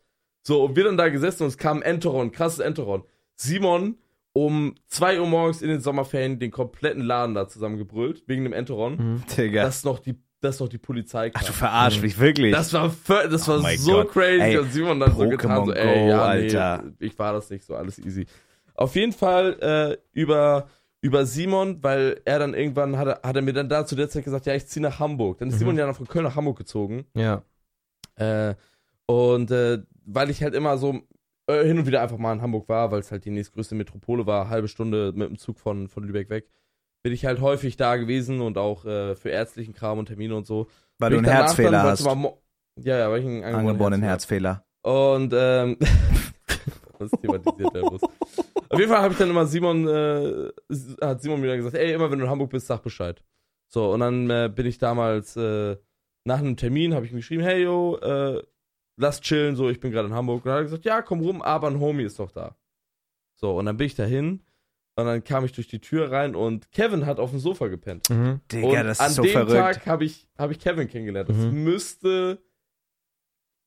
So, 0.43 0.63
und 0.65 0.75
wir 0.75 0.84
dann 0.84 0.95
da 0.97 1.10
gesessen 1.10 1.43
und 1.43 1.49
es 1.49 1.58
kam 1.58 1.81
Enteron, 1.81 2.31
krasses 2.31 2.60
Enteron. 2.60 3.03
Simon 3.36 3.97
um 4.34 4.75
2 4.88 5.19
Uhr 5.21 5.27
morgens 5.27 5.62
in 5.62 5.69
den 5.69 5.79
Sommerferien 5.81 6.39
den 6.39 6.51
kompletten 6.51 7.01
Laden 7.03 7.34
da 7.36 7.47
zusammengebrüllt, 7.47 8.23
wegen 8.27 8.43
dem 8.43 8.53
Enteron. 8.53 8.95
Mhm. 8.97 9.23
Digga. 9.38 9.63
Dass 9.63 9.84
noch 9.86 9.99
die, 9.99 10.15
dass 10.41 10.60
noch 10.60 10.67
die 10.67 10.77
Polizei 10.77 11.29
kam. 11.29 11.41
Ach, 11.41 11.47
du 11.47 11.53
verarsch 11.53 12.01
mich, 12.01 12.19
wirklich. 12.19 12.53
das 12.53 12.71
war, 12.73 12.93
das 13.08 13.47
war 13.47 13.60
Oh 13.60 13.75
so 13.77 13.91
Gott. 13.93 14.12
crazy 14.12 14.41
Ey, 14.41 14.58
und 14.58 14.71
Simon 14.71 14.99
dann 14.99 15.15
so 15.15 15.27
getan, 15.29 15.65
so, 15.65 15.73
ey, 15.73 15.99
Go, 16.03 16.10
ja, 16.10 16.21
Alter. 16.25 16.84
nee, 16.86 17.08
ich 17.08 17.17
war 17.17 17.34
das 17.34 17.49
nicht 17.49 17.63
so, 17.65 17.75
alles 17.75 17.97
easy. 17.99 18.25
Auf 18.75 18.95
jeden 18.95 19.13
Fall 19.13 19.58
äh, 19.62 19.97
über, 20.19 20.67
über 21.06 21.26
Simon, 21.28 21.84
weil 21.84 22.20
er 22.26 22.39
dann 22.39 22.54
irgendwann, 22.56 22.98
hat 22.98 23.08
er, 23.08 23.20
hat 23.28 23.36
er 23.36 23.41
mir 23.44 23.54
dann 23.54 23.70
da 23.70 23.86
zu 23.86 23.96
der 23.96 24.10
Zeit 24.10 24.24
gesagt, 24.26 24.48
ja, 24.48 24.56
ich 24.56 24.65
ziehe 24.65 24.82
nach 24.82 25.00
Hamburg. 25.00 25.38
Dann 25.38 25.50
ist 25.50 25.56
Mhm. 25.56 25.60
Simon 25.60 25.78
ja 25.78 25.86
noch 25.86 25.96
von 25.96 26.08
Köln 26.08 26.26
nach 26.26 26.36
Hamburg 26.36 26.58
gezogen. 26.58 27.06
Ja. 27.15 27.44
Äh, 28.15 28.56
und 29.06 29.52
äh, 29.52 29.84
weil 30.06 30.30
ich 30.32 30.41
halt 30.41 30.56
immer 30.56 30.78
so 30.80 31.02
äh, 31.48 31.63
hin 31.63 31.78
und 31.78 31.86
wieder 31.86 32.02
einfach 32.02 32.18
mal 32.18 32.34
in 32.34 32.41
Hamburg 32.41 32.68
war, 32.70 32.89
weil 32.91 33.02
es 33.02 33.12
halt 33.12 33.24
die 33.26 33.30
nächstgrößte 33.30 33.76
Metropole 33.76 34.26
war, 34.26 34.50
halbe 34.50 34.68
Stunde 34.68 35.12
mit 35.15 35.30
dem 35.30 35.38
Zug 35.38 35.60
von, 35.60 35.88
von 35.89 36.04
Lübeck 36.04 36.30
weg, 36.32 36.48
bin 37.04 37.13
ich 37.13 37.24
halt 37.26 37.39
häufig 37.39 37.78
da 37.78 37.98
gewesen 37.98 38.41
und 38.41 38.58
auch 38.58 38.84
äh, 38.86 39.13
für 39.15 39.30
ärztlichen 39.30 39.76
Kram 39.76 40.00
und 40.00 40.08
Termine 40.08 40.36
und 40.36 40.48
so. 40.48 40.68
weil 40.98 41.12
du 41.12 41.18
Bin 41.18 41.26
einen 41.26 41.26
ich 41.26 41.32
danach 41.32 41.48
Herzfehler 41.50 41.72
dann, 41.72 42.24
hast. 42.24 42.84
Ja, 42.84 42.98
ja, 42.98 43.12
weil 43.12 43.20
ich 43.20 43.26
einen 43.28 43.44
angeborenen, 43.44 43.70
Angeborenen 43.70 44.02
Herzfehler 44.02 44.63
Herzfehler. 44.84 45.15
und 45.15 45.34
ähm, 45.36 45.78
das 47.00 47.12
thematisiert 47.12 47.76
der 47.76 47.82
Bus. 47.82 48.02
Auf 48.69 48.80
jeden 48.80 48.91
Fall 48.91 49.01
habe 49.01 49.13
ich 49.13 49.17
dann 49.19 49.30
immer 49.30 49.45
Simon, 49.45 49.88
äh, 49.88 50.49
hat 51.01 51.21
Simon 51.21 51.41
mir 51.41 51.47
dann 51.47 51.58
gesagt, 51.58 51.75
ey, 51.75 51.93
immer 51.93 52.10
wenn 52.12 52.19
du 52.19 52.25
in 52.25 52.32
Hamburg 52.32 52.49
bist, 52.51 52.67
sag 52.67 52.82
Bescheid. 52.84 53.23
So, 53.67 53.91
und 53.91 53.99
dann 54.01 54.30
äh, 54.30 54.49
bin 54.54 54.65
ich 54.65 54.78
damals 54.78 55.36
äh, 55.38 55.75
nach 56.23 56.39
einem 56.39 56.58
Termin, 56.58 56.93
habe 56.93 57.06
ich 57.06 57.12
ihm 57.12 57.17
geschrieben, 57.17 57.43
hey 57.43 57.63
yo, 57.63 57.97
äh, 57.97 58.41
lass 58.97 59.21
chillen, 59.21 59.56
so, 59.56 59.69
ich 59.69 59.80
bin 59.80 59.91
gerade 59.91 60.08
in 60.08 60.13
Hamburg. 60.13 60.45
Und 60.45 60.49
dann 60.49 60.54
hat 60.56 60.60
er 60.62 60.63
gesagt, 60.65 60.86
ja, 60.86 61.01
komm 61.01 61.21
rum, 61.21 61.41
aber 61.41 61.67
ein 61.67 61.80
Homie 61.80 62.04
ist 62.04 62.19
doch 62.19 62.32
da. 62.32 62.56
So, 63.36 63.58
und 63.58 63.65
dann 63.65 63.78
bin 63.78 63.88
ich 63.88 63.95
dahin 63.95 64.41
und 64.95 65.06
dann 65.06 65.23
kam 65.23 65.43
ich 65.45 65.51
durch 65.51 65.67
die 65.67 65.82
Tür 65.82 66.10
rein 66.12 66.36
und 66.36 66.71
Kevin 66.71 67.06
hat 67.06 67.19
auf 67.19 67.32
dem 67.32 67.39
Sofa 67.39 67.67
gepennt. 67.67 68.10
Mhm. 68.10 68.39
Digga, 68.51 68.67
und 68.82 68.88
das 68.88 68.99
an 69.01 69.10
ist 69.10 69.15
so 69.15 69.23
dem 69.23 69.32
verrückt. 69.32 69.51
Tag 69.51 69.88
habe 69.88 70.06
ich, 70.06 70.28
hab 70.38 70.51
ich 70.51 70.60
Kevin 70.60 70.88
kennengelernt. 70.88 71.28
Das 71.30 71.36
Mhm. 71.38 71.63
müsste 71.65 72.41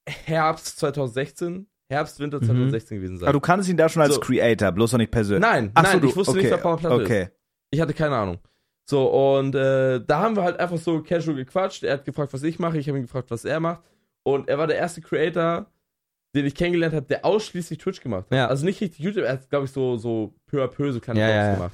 Herbst 0.09 0.79
2016, 0.79 1.67
Herbst, 1.91 2.21
Winter 2.21 2.39
Mhm. 2.41 2.45
2016 2.47 2.99
gewesen 2.99 3.19
sein. 3.19 3.29
Aber 3.29 3.33
du 3.35 3.41
kannst 3.41 3.69
ihn 3.69 3.77
da 3.77 3.89
schon 3.89 4.03
als 4.03 4.15
So. 4.15 4.21
Creator, 4.21 4.73
bloß 4.73 4.93
noch 4.93 4.99
nicht 4.99 5.11
persönlich. 5.11 5.41
nein, 5.49 5.71
Ach 5.75 5.85
so, 5.87 5.91
nein, 5.93 6.01
du- 6.01 6.09
ich 6.09 6.17
wusste 6.17 6.33
okay, 6.33 6.41
nicht, 6.43 6.51
wer 6.51 6.59
Paul 6.59 6.77
Platte 6.77 6.97
ist. 7.03 7.07
Okay. 7.09 7.29
Ich 7.71 7.81
hatte 7.81 7.95
keine 7.95 8.17
Ahnung. 8.17 8.39
So, 8.85 9.07
und 9.37 9.55
äh, 9.55 10.01
da 10.07 10.21
haben 10.21 10.37
wir 10.37 10.43
halt 10.45 10.59
einfach 10.61 10.79
so 10.79 11.03
casual 11.03 11.37
gequatscht. 11.37 11.83
Er 11.85 11.95
hat 11.95 12.05
gefragt, 12.05 12.33
was 12.33 12.43
ich 12.43 12.59
mache. 12.59 12.79
Ich 12.79 12.89
habe 12.89 12.99
ihn 12.99 13.03
gefragt, 13.05 13.31
was 13.31 13.45
er 13.45 13.61
macht. 13.61 13.81
Und 14.23 14.49
er 14.49 14.57
war 14.59 14.67
der 14.67 14.77
erste 14.77 15.01
Creator, 15.03 15.67
den 16.35 16.47
ich 16.47 16.55
kennengelernt 16.55 16.95
habe, 16.95 17.07
der 17.07 17.25
ausschließlich 17.25 17.79
Twitch 17.79 18.01
gemacht 18.03 18.25
hat. 18.31 18.37
Ja. 18.37 18.47
Also 18.49 18.65
nicht 18.65 18.81
richtig 18.81 19.01
YouTube, 19.01 19.25
er 19.25 19.33
hat, 19.35 19.49
glaube 19.51 19.67
ich, 19.67 19.73
so, 19.73 19.97
so 19.99 20.35
peu 20.47 20.63
à 20.65 20.69
peu 20.69 20.91
so 20.93 21.01
kleine 21.01 21.21
Ja, 21.21 21.27
Vlogs 21.27 21.59
ja, 21.59 21.65
ja. 21.65 21.71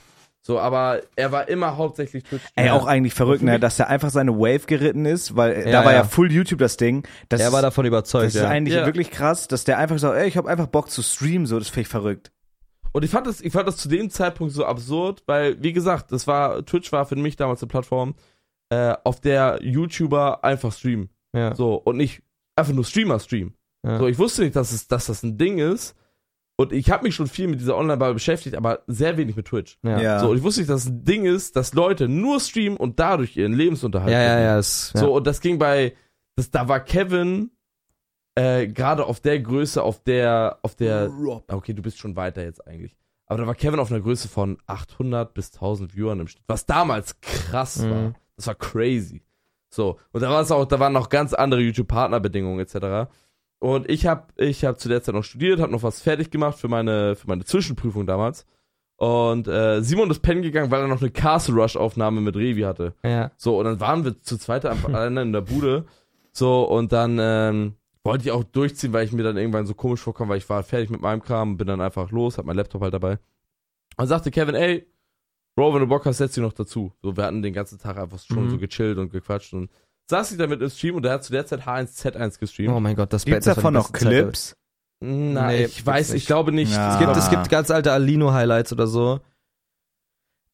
So, 0.46 0.60
aber 0.60 1.00
er 1.16 1.32
war 1.32 1.48
immer 1.48 1.78
hauptsächlich 1.78 2.22
Twitch. 2.24 2.42
Ey, 2.54 2.68
auch 2.68 2.86
eigentlich 2.86 3.14
verrückt, 3.14 3.42
ne, 3.42 3.58
dass 3.58 3.78
er 3.78 3.88
einfach 3.88 4.10
seine 4.10 4.36
Wave 4.38 4.66
geritten 4.66 5.06
ist, 5.06 5.36
weil 5.36 5.64
Ja, 5.66 5.72
da 5.72 5.84
war 5.86 5.92
ja. 5.92 5.98
ja. 5.98 6.04
full 6.04 6.30
YouTube 6.30 6.58
das 6.58 6.76
Ding. 6.76 7.06
Das 7.30 7.40
Er 7.40 7.50
war 7.52 7.60
ist, 7.60 7.62
davon 7.62 7.86
überzeugt, 7.86 8.26
das 8.26 8.34
ist 8.34 8.42
ja. 8.42 8.48
eigentlich 8.50 8.74
Ja. 8.74 8.84
wirklich 8.84 9.10
krass, 9.10 9.48
dass 9.48 9.64
der 9.64 9.78
einfach 9.78 9.98
sagt, 9.98 10.16
ey, 10.18 10.28
ich 10.28 10.36
habe 10.36 10.50
einfach 10.50 10.66
Bock 10.66 10.90
zu 10.90 11.02
streamen, 11.02 11.46
so, 11.46 11.58
das 11.58 11.68
finde 11.68 11.82
ich 11.82 11.88
verrückt. 11.88 12.30
Und 12.92 13.04
ich 13.04 13.10
fand 13.10 13.26
das, 13.26 13.40
ich 13.40 13.52
fand 13.54 13.66
das 13.66 13.78
zu 13.78 13.88
dem 13.88 14.10
Zeitpunkt 14.10 14.52
so 14.52 14.66
absurd, 14.66 15.22
weil, 15.26 15.62
wie 15.62 15.72
gesagt, 15.72 16.12
das 16.12 16.26
war, 16.26 16.64
Twitch 16.64 16.92
war 16.92 17.06
für 17.06 17.16
mich 17.16 17.36
damals 17.36 17.62
eine 17.62 17.68
Plattform, 17.68 18.14
äh, 18.68 18.94
auf 19.02 19.20
der 19.20 19.60
YouTuber 19.62 20.44
einfach 20.44 20.72
streamen. 20.72 21.08
ja. 21.34 21.54
So, 21.54 21.74
und 21.76 21.96
nicht 21.96 22.22
einfach 22.54 22.74
nur 22.74 22.84
Streamer 22.84 23.18
streamen. 23.18 23.54
Ja. 23.82 23.98
So, 23.98 24.06
ich 24.08 24.18
wusste 24.18 24.42
nicht, 24.42 24.54
dass, 24.56 24.72
es, 24.72 24.88
dass 24.88 25.06
das 25.06 25.22
ein 25.22 25.38
Ding 25.38 25.58
ist. 25.58 25.96
Und 26.56 26.72
ich 26.72 26.90
habe 26.90 27.02
mich 27.04 27.14
schon 27.16 27.26
viel 27.26 27.48
mit 27.48 27.58
dieser 27.60 27.76
Online-Bubble 27.76 28.14
beschäftigt, 28.14 28.54
aber 28.56 28.82
sehr 28.86 29.16
wenig 29.16 29.34
mit 29.34 29.46
Twitch. 29.46 29.76
Ja. 29.82 30.00
Ja. 30.00 30.20
So, 30.20 30.30
und 30.30 30.36
ich 30.36 30.42
wusste 30.44 30.60
nicht, 30.60 30.70
dass 30.70 30.82
es 30.84 30.88
ein 30.90 31.04
Ding 31.04 31.24
ist, 31.24 31.56
dass 31.56 31.74
Leute 31.74 32.08
nur 32.08 32.38
streamen 32.38 32.76
und 32.78 33.00
dadurch 33.00 33.36
ihren 33.36 33.52
Lebensunterhalt 33.54 34.12
ja, 34.12 34.18
ja, 34.20 34.26
verdienen. 34.28 34.46
ja, 34.46 34.56
das, 34.56 34.92
ja. 34.94 35.00
So, 35.00 35.14
und 35.16 35.26
das 35.26 35.40
ging 35.40 35.58
bei, 35.58 35.94
das, 36.36 36.50
da 36.52 36.68
war 36.68 36.78
Kevin 36.80 37.50
äh, 38.36 38.68
gerade 38.68 39.04
auf 39.06 39.18
der 39.20 39.40
Größe, 39.40 39.82
auf 39.82 40.02
der, 40.04 40.58
auf 40.62 40.74
der, 40.76 41.10
okay, 41.48 41.72
du 41.72 41.82
bist 41.82 41.98
schon 41.98 42.14
weiter 42.16 42.42
jetzt 42.44 42.66
eigentlich. 42.66 42.96
Aber 43.26 43.40
da 43.40 43.46
war 43.46 43.54
Kevin 43.54 43.80
auf 43.80 43.90
einer 43.90 44.00
Größe 44.02 44.28
von 44.28 44.58
800 44.66 45.34
bis 45.34 45.52
1000 45.54 45.94
Viewern 45.96 46.20
im 46.20 46.28
Schnitt, 46.28 46.44
was 46.46 46.66
damals 46.66 47.20
krass 47.20 47.78
Mhm. 47.78 47.90
war. 47.90 48.14
Das 48.36 48.46
war 48.46 48.54
crazy. 48.54 49.22
So, 49.72 49.98
und 50.12 50.20
da 50.20 50.30
war 50.30 50.40
es 50.42 50.52
auch, 50.52 50.66
da 50.66 50.78
waren 50.78 50.92
noch 50.92 51.08
ganz 51.08 51.32
andere 51.34 51.60
YouTube-Partnerbedingungen 51.62 52.60
etc. 52.60 53.10
Und 53.64 53.88
ich 53.88 54.06
habe 54.06 54.26
ich 54.36 54.64
hab 54.64 54.78
zu 54.78 54.88
der 54.90 55.02
Zeit 55.02 55.14
noch 55.14 55.24
studiert, 55.24 55.58
habe 55.58 55.72
noch 55.72 55.82
was 55.82 56.02
fertig 56.02 56.30
gemacht 56.30 56.58
für 56.58 56.68
meine, 56.68 57.16
für 57.16 57.26
meine 57.28 57.44
Zwischenprüfung 57.44 58.06
damals. 58.06 58.44
Und 58.96 59.48
äh, 59.48 59.80
Simon 59.82 60.10
ist 60.10 60.20
pennen 60.20 60.42
gegangen, 60.42 60.70
weil 60.70 60.82
er 60.82 60.88
noch 60.88 61.00
eine 61.00 61.10
Castle 61.10 61.54
Rush 61.54 61.76
Aufnahme 61.76 62.20
mit 62.20 62.36
Revi 62.36 62.60
hatte. 62.62 62.94
ja. 63.02 63.30
So, 63.36 63.58
und 63.58 63.64
dann 63.64 63.80
waren 63.80 64.04
wir 64.04 64.20
zu 64.22 64.36
zweit 64.36 64.66
einfach 64.66 64.88
alleine 64.92 65.22
in 65.22 65.32
der 65.32 65.40
Bude. 65.40 65.86
So, 66.32 66.62
und 66.68 66.92
dann 66.92 67.16
ähm, 67.20 67.74
wollte 68.04 68.24
ich 68.24 68.32
auch 68.32 68.44
durchziehen, 68.44 68.92
weil 68.92 69.04
ich 69.06 69.12
mir 69.12 69.22
dann 69.22 69.36
irgendwann 69.38 69.66
so 69.66 69.74
komisch 69.74 70.00
vorkam, 70.00 70.28
weil 70.28 70.38
ich 70.38 70.48
war 70.50 70.62
fertig 70.62 70.90
mit 70.90 71.00
meinem 71.00 71.22
Kram, 71.22 71.56
bin 71.56 71.66
dann 71.66 71.80
einfach 71.80 72.10
los, 72.10 72.36
hab 72.38 72.44
mein 72.44 72.56
Laptop 72.56 72.82
halt 72.82 72.92
dabei. 72.94 73.18
Und 73.96 74.06
sagte 74.08 74.30
Kevin, 74.30 74.54
ey, 74.54 74.86
Bro, 75.56 75.72
wenn 75.72 75.80
du 75.80 75.86
Bock 75.86 76.04
hast, 76.04 76.18
setz 76.18 76.34
dich 76.34 76.42
noch 76.42 76.52
dazu. 76.52 76.92
So, 77.00 77.16
wir 77.16 77.24
hatten 77.24 77.40
den 77.40 77.54
ganzen 77.54 77.78
Tag 77.78 77.96
einfach 77.96 78.18
schon 78.18 78.46
Mhm. 78.46 78.50
so 78.50 78.58
gechillt 78.58 78.98
und 78.98 79.10
gequatscht 79.10 79.54
und 79.54 79.70
saß 80.10 80.32
ich 80.32 80.38
damit 80.38 80.60
im 80.62 80.70
Stream 80.70 80.96
und 80.96 81.02
der 81.02 81.12
hat 81.12 81.24
zu 81.24 81.32
der 81.32 81.46
Zeit 81.46 81.62
H1Z1 81.66 82.38
gestreamt. 82.38 82.74
Oh 82.74 82.80
mein 82.80 82.96
Gott, 82.96 83.12
das 83.12 83.24
Gibt's 83.24 83.46
davon 83.46 83.74
noch 83.74 83.90
beste 83.90 84.06
Zeit. 84.06 84.12
Clips? 84.22 84.56
Na, 85.00 85.48
Nee, 85.48 85.64
ich 85.64 85.84
weiß, 85.84 86.08
gibt's 86.08 86.22
ich 86.22 86.26
glaube 86.26 86.52
nicht. 86.52 86.72
Ja. 86.72 86.94
Es 86.94 86.98
gibt, 86.98 87.16
es 87.16 87.30
gibt 87.30 87.48
ganz 87.50 87.70
alte 87.70 87.92
Alino-Highlights 87.92 88.72
oder 88.72 88.86
so. 88.86 89.20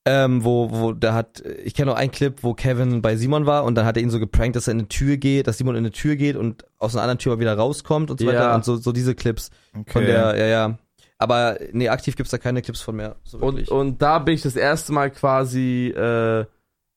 Ähm, 0.07 0.45
wo, 0.45 0.71
wo, 0.71 0.93
da 0.93 1.13
hat, 1.13 1.43
ich 1.63 1.75
kenne 1.75 1.91
noch 1.91 1.99
einen 1.99 2.11
Clip, 2.11 2.43
wo 2.43 2.55
Kevin 2.55 3.03
bei 3.03 3.17
Simon 3.17 3.45
war 3.45 3.65
und 3.65 3.75
dann 3.75 3.85
hat 3.85 3.99
er 3.99 4.03
ihn 4.03 4.09
so 4.09 4.19
geprankt, 4.19 4.57
dass 4.57 4.67
er 4.67 4.73
in 4.73 4.79
eine 4.79 4.89
Tür 4.89 5.19
geht, 5.19 5.47
dass 5.47 5.59
Simon 5.59 5.75
in 5.75 5.81
eine 5.85 5.91
Tür 5.91 6.17
geht 6.17 6.37
und 6.37 6.65
aus 6.79 6.95
einer 6.95 7.03
anderen 7.03 7.19
Tür 7.19 7.35
mal 7.35 7.41
wieder 7.41 7.55
rauskommt 7.55 8.11
und 8.11 8.19
so 8.19 8.25
Ja. 8.25 8.33
weiter 8.33 8.55
und 8.55 8.65
so, 8.65 8.77
so 8.77 8.93
diese 8.93 9.15
Clips 9.15 9.51
Okay. 9.79 9.93
von 9.93 10.07
der, 10.07 10.37
ja, 10.39 10.47
ja. 10.47 10.79
Aber 11.19 11.59
nee, 11.73 11.91
aktiv 11.91 12.17
gibt's 12.17 12.31
da 12.31 12.39
keine 12.39 12.63
Clips 12.63 12.81
von 12.81 12.97
mehr. 12.97 13.17
So 13.25 13.39
Und, 13.39 13.69
und 13.69 14.01
da 14.01 14.19
bin 14.21 14.35
ich 14.35 14.41
das 14.41 14.57
erste 14.57 14.95
Mal 14.95 15.11
quasi 15.11 15.89
äh, 15.89 16.47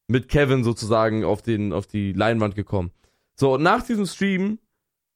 mit 0.07 0.27
Kevin 0.29 0.63
sozusagen 0.63 1.23
auf, 1.23 1.41
den, 1.41 1.73
auf 1.73 1.87
die 1.87 2.13
Leinwand 2.13 2.55
gekommen. 2.55 2.91
So, 3.35 3.53
und 3.55 3.63
nach 3.63 3.83
diesem 3.83 4.05
Stream 4.05 4.59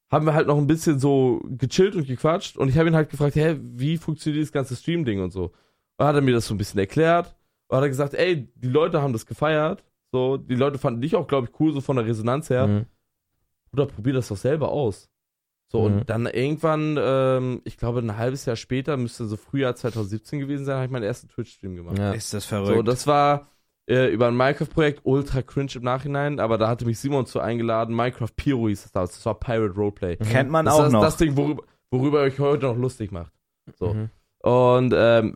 haben 0.10 0.26
wir 0.26 0.34
halt 0.34 0.48
noch 0.48 0.58
ein 0.58 0.68
bisschen 0.68 1.00
so 1.00 1.42
gechillt 1.50 1.96
und 1.96 2.08
gequatscht 2.08 2.58
und 2.58 2.70
ich 2.70 2.78
habe 2.78 2.88
ihn 2.90 2.96
halt 2.96 3.10
gefragt, 3.10 3.36
hä, 3.36 3.58
wie 3.62 3.98
funktioniert 3.98 4.44
das 4.44 4.52
ganze 4.54 4.76
Stream-Ding 4.76 5.22
und 5.22 5.32
so. 5.32 5.44
Und 5.46 5.54
dann 5.98 6.08
hat 6.08 6.16
er 6.16 6.22
mir 6.22 6.34
das 6.34 6.48
so 6.48 6.54
ein 6.54 6.58
bisschen 6.58 6.80
erklärt 6.80 7.36
und 7.68 7.76
hat 7.78 7.84
er 7.84 7.90
gesagt, 7.90 8.14
ey, 8.14 8.48
die 8.56 8.70
Leute 8.70 9.02
haben 9.02 9.14
das 9.14 9.26
gefeiert, 9.26 9.84
so, 10.14 10.38
die 10.38 10.56
Leute 10.56 10.78
fanden 10.78 11.02
dich 11.02 11.16
auch, 11.18 11.28
glaube 11.28 11.48
ich, 11.52 11.60
cool, 11.60 11.74
so 11.74 11.82
von 11.82 11.98
der 11.98 12.06
Resonanz 12.06 12.50
her. 12.50 12.66
Mhm. 12.68 12.86
Bruder, 13.72 13.88
probier 13.88 14.14
das 14.14 14.30
doch 14.30 14.38
selber 14.38 14.70
aus. 14.70 15.10
So, 15.70 15.80
Mhm. 15.80 15.86
und 15.98 16.10
dann 16.10 16.26
irgendwann, 16.28 16.98
ähm, 16.98 17.62
ich 17.66 17.76
glaube, 17.76 18.00
ein 18.00 18.16
halbes 18.18 18.46
Jahr 18.46 18.56
später, 18.56 18.96
müsste 18.96 19.26
so 19.26 19.36
Frühjahr 19.36 19.76
2017 19.76 20.40
gewesen 20.40 20.64
sein, 20.64 20.76
habe 20.76 20.86
ich 20.86 20.92
meinen 20.92 21.04
ersten 21.04 21.28
Twitch-Stream 21.28 21.76
gemacht. 21.76 21.98
Ja. 21.98 22.14
Ist 22.14 22.34
das 22.34 22.44
So, 22.44 22.50
verrückt. 22.66 22.88
das 22.88 23.06
war 23.06 23.52
äh, 23.88 24.08
über 24.08 24.28
ein 24.28 24.36
Minecraft-Projekt, 24.36 25.02
ultra 25.04 25.42
cringe 25.42 25.72
im 25.76 25.84
Nachhinein, 25.84 26.40
aber 26.40 26.58
da 26.58 26.68
hatte 26.68 26.86
mich 26.86 27.00
Simon 27.00 27.26
zu 27.26 27.40
eingeladen. 27.40 27.96
Minecraft 27.96 28.30
Pyro 28.36 28.68
hieß 28.68 28.84
das 28.84 28.92
damals. 28.92 29.14
Das 29.14 29.26
war 29.26 29.40
Pirate 29.40 29.74
Roleplay. 29.76 30.18
Kennt 30.18 30.50
man 30.50 30.66
das 30.66 30.76
auch 30.76 30.86
ist 30.88 30.92
noch. 30.92 31.02
das 31.02 31.18
Ding, 31.18 31.38
worüber, 31.38 31.64
worüber 31.92 32.20
ihr 32.20 32.26
euch 32.34 32.40
heute 32.40 32.66
noch 32.66 32.78
lustig 32.78 33.12
macht. 33.12 33.32
So. 33.80 33.94
Mhm. 33.94 34.10
Und 34.42 34.94
ähm, 34.96 35.36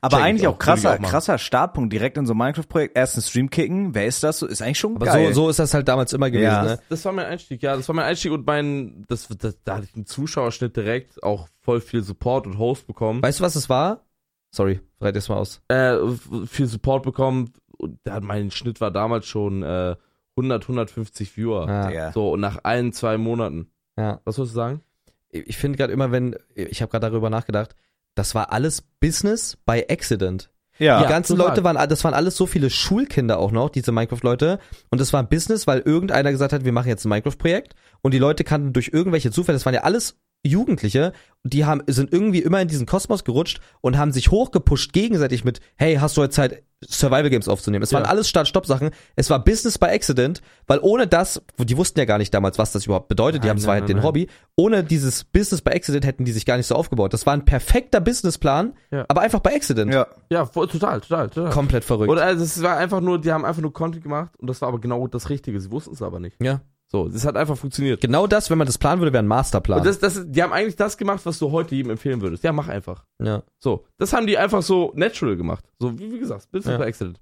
Aber 0.00 0.18
eigentlich 0.18 0.46
auch, 0.48 0.54
auch 0.54 0.58
krasser, 0.58 0.94
auch 0.94 1.02
krasser 1.02 1.38
Startpunkt 1.38 1.92
direkt 1.92 2.16
in 2.18 2.26
so 2.26 2.34
ein 2.34 2.38
Minecraft-Projekt. 2.38 2.96
Erst 2.96 3.16
ein 3.16 3.22
Stream 3.22 3.50
kicken. 3.50 3.94
Wer 3.94 4.06
ist 4.06 4.22
das? 4.22 4.42
Ist 4.42 4.62
eigentlich 4.62 4.78
schon 4.78 4.96
Aber 4.96 5.06
geil. 5.06 5.32
so, 5.34 5.42
so 5.44 5.50
ist 5.50 5.58
das 5.58 5.74
halt 5.74 5.86
damals 5.88 6.12
immer 6.12 6.30
gewesen, 6.30 6.44
Ja. 6.44 6.62
ne? 6.62 6.68
das, 6.70 6.80
das 6.88 7.04
war 7.04 7.12
mein 7.12 7.26
Einstieg, 7.26 7.62
ja. 7.62 7.76
Das 7.76 7.86
war 7.88 7.94
mein 7.94 8.04
Einstieg 8.06 8.32
und 8.32 8.46
mein, 8.46 9.04
das, 9.08 9.28
das, 9.28 9.58
da 9.64 9.76
hatte 9.76 9.86
ich 9.90 9.94
einen 9.94 10.06
Zuschauerschnitt 10.06 10.76
direkt, 10.76 11.22
auch 11.22 11.48
voll 11.62 11.80
viel 11.80 12.02
Support 12.02 12.46
und 12.46 12.58
Host 12.58 12.86
bekommen. 12.86 13.22
Weißt 13.22 13.40
du, 13.40 13.44
was 13.44 13.54
es 13.56 13.68
war? 13.68 14.04
Sorry, 14.50 14.80
reit 15.00 15.14
jetzt 15.14 15.28
mal 15.28 15.36
aus. 15.36 15.60
Äh, 15.68 15.98
viel 16.46 16.66
Support 16.66 17.02
bekommen. 17.02 17.52
Und 17.78 17.98
mein 18.22 18.50
Schnitt 18.50 18.80
war 18.80 18.90
damals 18.90 19.26
schon 19.26 19.62
äh, 19.62 19.96
100, 20.36 20.62
150 20.62 21.36
Viewer. 21.36 21.90
Ja. 21.92 22.12
So, 22.12 22.32
und 22.32 22.40
nach 22.40 22.58
ein, 22.64 22.92
zwei 22.92 23.18
Monaten. 23.18 23.70
Ja. 23.96 24.20
Was 24.24 24.36
sollst 24.36 24.52
du 24.52 24.56
sagen? 24.56 24.82
Ich 25.30 25.56
finde 25.56 25.78
gerade 25.78 25.92
immer, 25.92 26.12
wenn, 26.12 26.36
ich 26.54 26.80
habe 26.82 26.90
gerade 26.90 27.10
darüber 27.10 27.30
nachgedacht, 27.30 27.74
das 28.14 28.34
war 28.34 28.52
alles 28.52 28.82
Business 28.82 29.56
by 29.64 29.84
accident. 29.88 30.50
Ja. 30.78 31.02
Die 31.02 31.08
ganzen 31.08 31.36
total. 31.36 31.50
Leute 31.50 31.64
waren, 31.64 31.88
das 31.88 32.04
waren 32.04 32.14
alles 32.14 32.36
so 32.36 32.46
viele 32.46 32.70
Schulkinder 32.70 33.38
auch 33.38 33.50
noch, 33.50 33.68
diese 33.68 33.92
Minecraft-Leute. 33.92 34.60
Und 34.90 35.00
das 35.00 35.12
war 35.12 35.20
ein 35.20 35.28
Business, 35.28 35.66
weil 35.66 35.80
irgendeiner 35.80 36.30
gesagt 36.30 36.52
hat, 36.52 36.64
wir 36.64 36.72
machen 36.72 36.88
jetzt 36.88 37.04
ein 37.04 37.08
Minecraft-Projekt. 37.08 37.74
Und 38.00 38.14
die 38.14 38.18
Leute 38.18 38.44
kannten 38.44 38.72
durch 38.72 38.90
irgendwelche 38.92 39.30
Zufälle, 39.30 39.56
das 39.56 39.66
waren 39.66 39.74
ja 39.74 39.82
alles 39.82 40.16
Jugendliche, 40.46 41.12
die 41.42 41.64
haben, 41.64 41.82
sind 41.86 42.12
irgendwie 42.12 42.40
immer 42.42 42.60
in 42.60 42.68
diesen 42.68 42.86
Kosmos 42.86 43.24
gerutscht 43.24 43.60
und 43.80 43.96
haben 43.98 44.12
sich 44.12 44.30
hochgepusht 44.30 44.92
gegenseitig 44.92 45.44
mit, 45.44 45.60
hey, 45.76 45.96
hast 45.96 46.16
du 46.16 46.22
heute 46.22 46.30
Zeit, 46.32 46.62
Survival 46.84 47.28
Games 47.28 47.48
aufzunehmen? 47.48 47.82
Es 47.82 47.92
waren 47.92 48.04
Ja. 48.04 48.08
alles 48.10 48.28
Start-Stopp-Sachen. 48.28 48.90
Es 49.16 49.30
war 49.30 49.42
Business 49.42 49.78
by 49.78 49.86
Accident, 49.86 50.42
weil 50.68 50.78
ohne 50.80 51.08
das, 51.08 51.42
die 51.58 51.76
wussten 51.76 51.98
ja 51.98 52.04
gar 52.04 52.18
nicht 52.18 52.32
damals, 52.32 52.56
was 52.56 52.70
das 52.70 52.86
überhaupt 52.86 53.08
bedeutet. 53.08 53.42
die 53.42 53.48
Nein, 53.48 53.56
haben 53.56 53.62
zwar 53.62 53.74
halt 53.74 53.88
den 53.88 53.96
nein, 53.96 54.06
Hobby. 54.06 54.28
Ohne 54.56 54.84
dieses 54.84 55.24
Business 55.24 55.60
by 55.60 55.72
Accident 55.72 56.06
hätten 56.06 56.24
die 56.24 56.30
sich 56.32 56.46
gar 56.46 56.56
nicht 56.56 56.66
so 56.68 56.76
aufgebaut. 56.76 57.12
Das 57.12 57.26
war 57.26 57.32
ein 57.32 57.44
perfekter 57.44 58.00
Businessplan, 58.00 58.74
Ja. 58.92 59.06
aber 59.08 59.22
einfach 59.22 59.40
by 59.40 59.50
Accident. 59.50 59.92
ja. 59.92 60.06
Ja, 60.30 60.44
total, 60.46 61.00
total, 61.00 61.30
total. 61.30 61.50
Komplett 61.50 61.82
verrückt. 61.82 62.10
Oder 62.10 62.22
also 62.24 62.44
es 62.44 62.62
war 62.62 62.76
einfach 62.76 63.00
nur, 63.00 63.20
die 63.20 63.32
haben 63.32 63.44
einfach 63.44 63.62
nur 63.62 63.72
Content 63.72 64.04
gemacht 64.04 64.30
und 64.38 64.46
das 64.48 64.60
war 64.60 64.68
aber 64.68 64.78
genau 64.78 65.04
das 65.08 65.30
Richtige. 65.30 65.60
Sie 65.60 65.72
wussten 65.72 65.94
es 65.94 66.02
aber 66.02 66.20
nicht. 66.20 66.36
ja. 66.40 66.60
So, 66.90 67.06
es 67.06 67.26
hat 67.26 67.36
einfach 67.36 67.58
funktioniert. 67.58 68.00
Genau 68.00 68.26
das, 68.26 68.48
wenn 68.48 68.56
man 68.56 68.66
das 68.66 68.78
planen 68.78 69.00
würde, 69.02 69.12
wäre 69.12 69.22
ein 69.22 69.28
Masterplan. 69.28 69.80
Und 69.80 69.86
das, 69.86 69.98
das, 69.98 70.22
die 70.26 70.42
haben 70.42 70.54
eigentlich 70.54 70.76
das 70.76 70.96
gemacht, 70.96 71.20
was 71.26 71.38
du 71.38 71.52
heute 71.52 71.74
jedem 71.74 71.90
empfehlen 71.90 72.22
würdest. 72.22 72.42
Ja, 72.44 72.52
mach 72.52 72.68
einfach. 72.68 73.04
ja. 73.22 73.42
So, 73.58 73.84
das 73.98 74.14
haben 74.14 74.26
die 74.26 74.38
einfach 74.38 74.62
so 74.62 74.92
natural 74.96 75.36
gemacht. 75.36 75.64
So, 75.78 75.98
wie, 75.98 76.10
wie 76.10 76.18
gesagt, 76.18 76.50
Business 76.50 76.72
Ja. 76.72 76.78
by 76.78 76.84
Accident. 76.84 77.20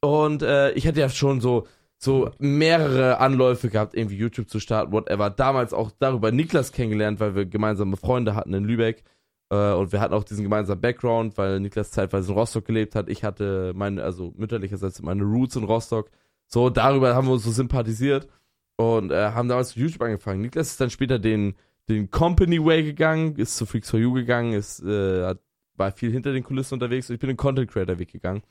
Und 0.00 0.42
äh, 0.42 0.72
ich 0.72 0.86
hatte 0.88 0.98
ja 0.98 1.08
schon 1.08 1.40
so, 1.40 1.66
so 1.96 2.30
mehrere 2.38 3.18
Anläufe 3.20 3.68
gehabt, 3.70 3.94
irgendwie 3.94 4.16
YouTube 4.16 4.50
zu 4.50 4.58
starten, 4.58 4.90
whatever. 4.92 5.30
Damals 5.30 5.72
auch 5.72 5.92
darüber 6.00 6.32
Niklas 6.32 6.72
kennengelernt, 6.72 7.20
weil 7.20 7.36
wir 7.36 7.46
gemeinsame 7.46 7.96
Freunde 7.96 8.34
hatten 8.34 8.52
in 8.52 8.64
Lübeck. 8.64 9.04
Äh, 9.50 9.74
und 9.74 9.92
wir 9.92 10.00
hatten 10.00 10.12
auch 10.12 10.24
diesen 10.24 10.42
gemeinsamen 10.42 10.80
Background, 10.80 11.38
weil 11.38 11.60
Niklas 11.60 11.92
zeitweise 11.92 12.32
in 12.32 12.36
Rostock 12.38 12.64
gelebt 12.64 12.96
hat. 12.96 13.08
Ich 13.08 13.22
hatte 13.22 13.72
meine, 13.76 14.02
also 14.02 14.32
mütterlicherseits 14.36 15.00
meine 15.02 15.22
Roots 15.22 15.54
in 15.54 15.62
Rostock. 15.62 16.10
So, 16.48 16.68
darüber 16.68 17.14
haben 17.14 17.28
wir 17.28 17.34
uns 17.34 17.44
so 17.44 17.52
sympathisiert 17.52 18.26
und 18.76 19.10
äh, 19.10 19.30
haben 19.30 19.48
damals 19.48 19.76
mit 19.76 19.84
YouTube 19.84 20.02
angefangen. 20.02 20.40
Niklas 20.40 20.70
ist 20.70 20.80
dann 20.80 20.90
später 20.90 21.18
den, 21.18 21.54
den 21.88 22.10
Company 22.10 22.64
Way 22.64 22.82
gegangen, 22.82 23.36
ist 23.36 23.56
zu 23.56 23.66
Freaks 23.66 23.90
for 23.90 24.00
You 24.00 24.12
gegangen, 24.12 24.52
ist, 24.52 24.82
äh, 24.82 25.24
hat, 25.24 25.40
war 25.76 25.92
viel 25.92 26.10
hinter 26.10 26.32
den 26.32 26.44
Kulissen 26.44 26.74
unterwegs 26.74 27.08
und 27.08 27.14
ich 27.14 27.20
bin 27.20 27.28
den 27.28 27.36
Content 27.36 27.70
Creator 27.70 27.98
Weg 27.98 28.12
gegangen. 28.12 28.42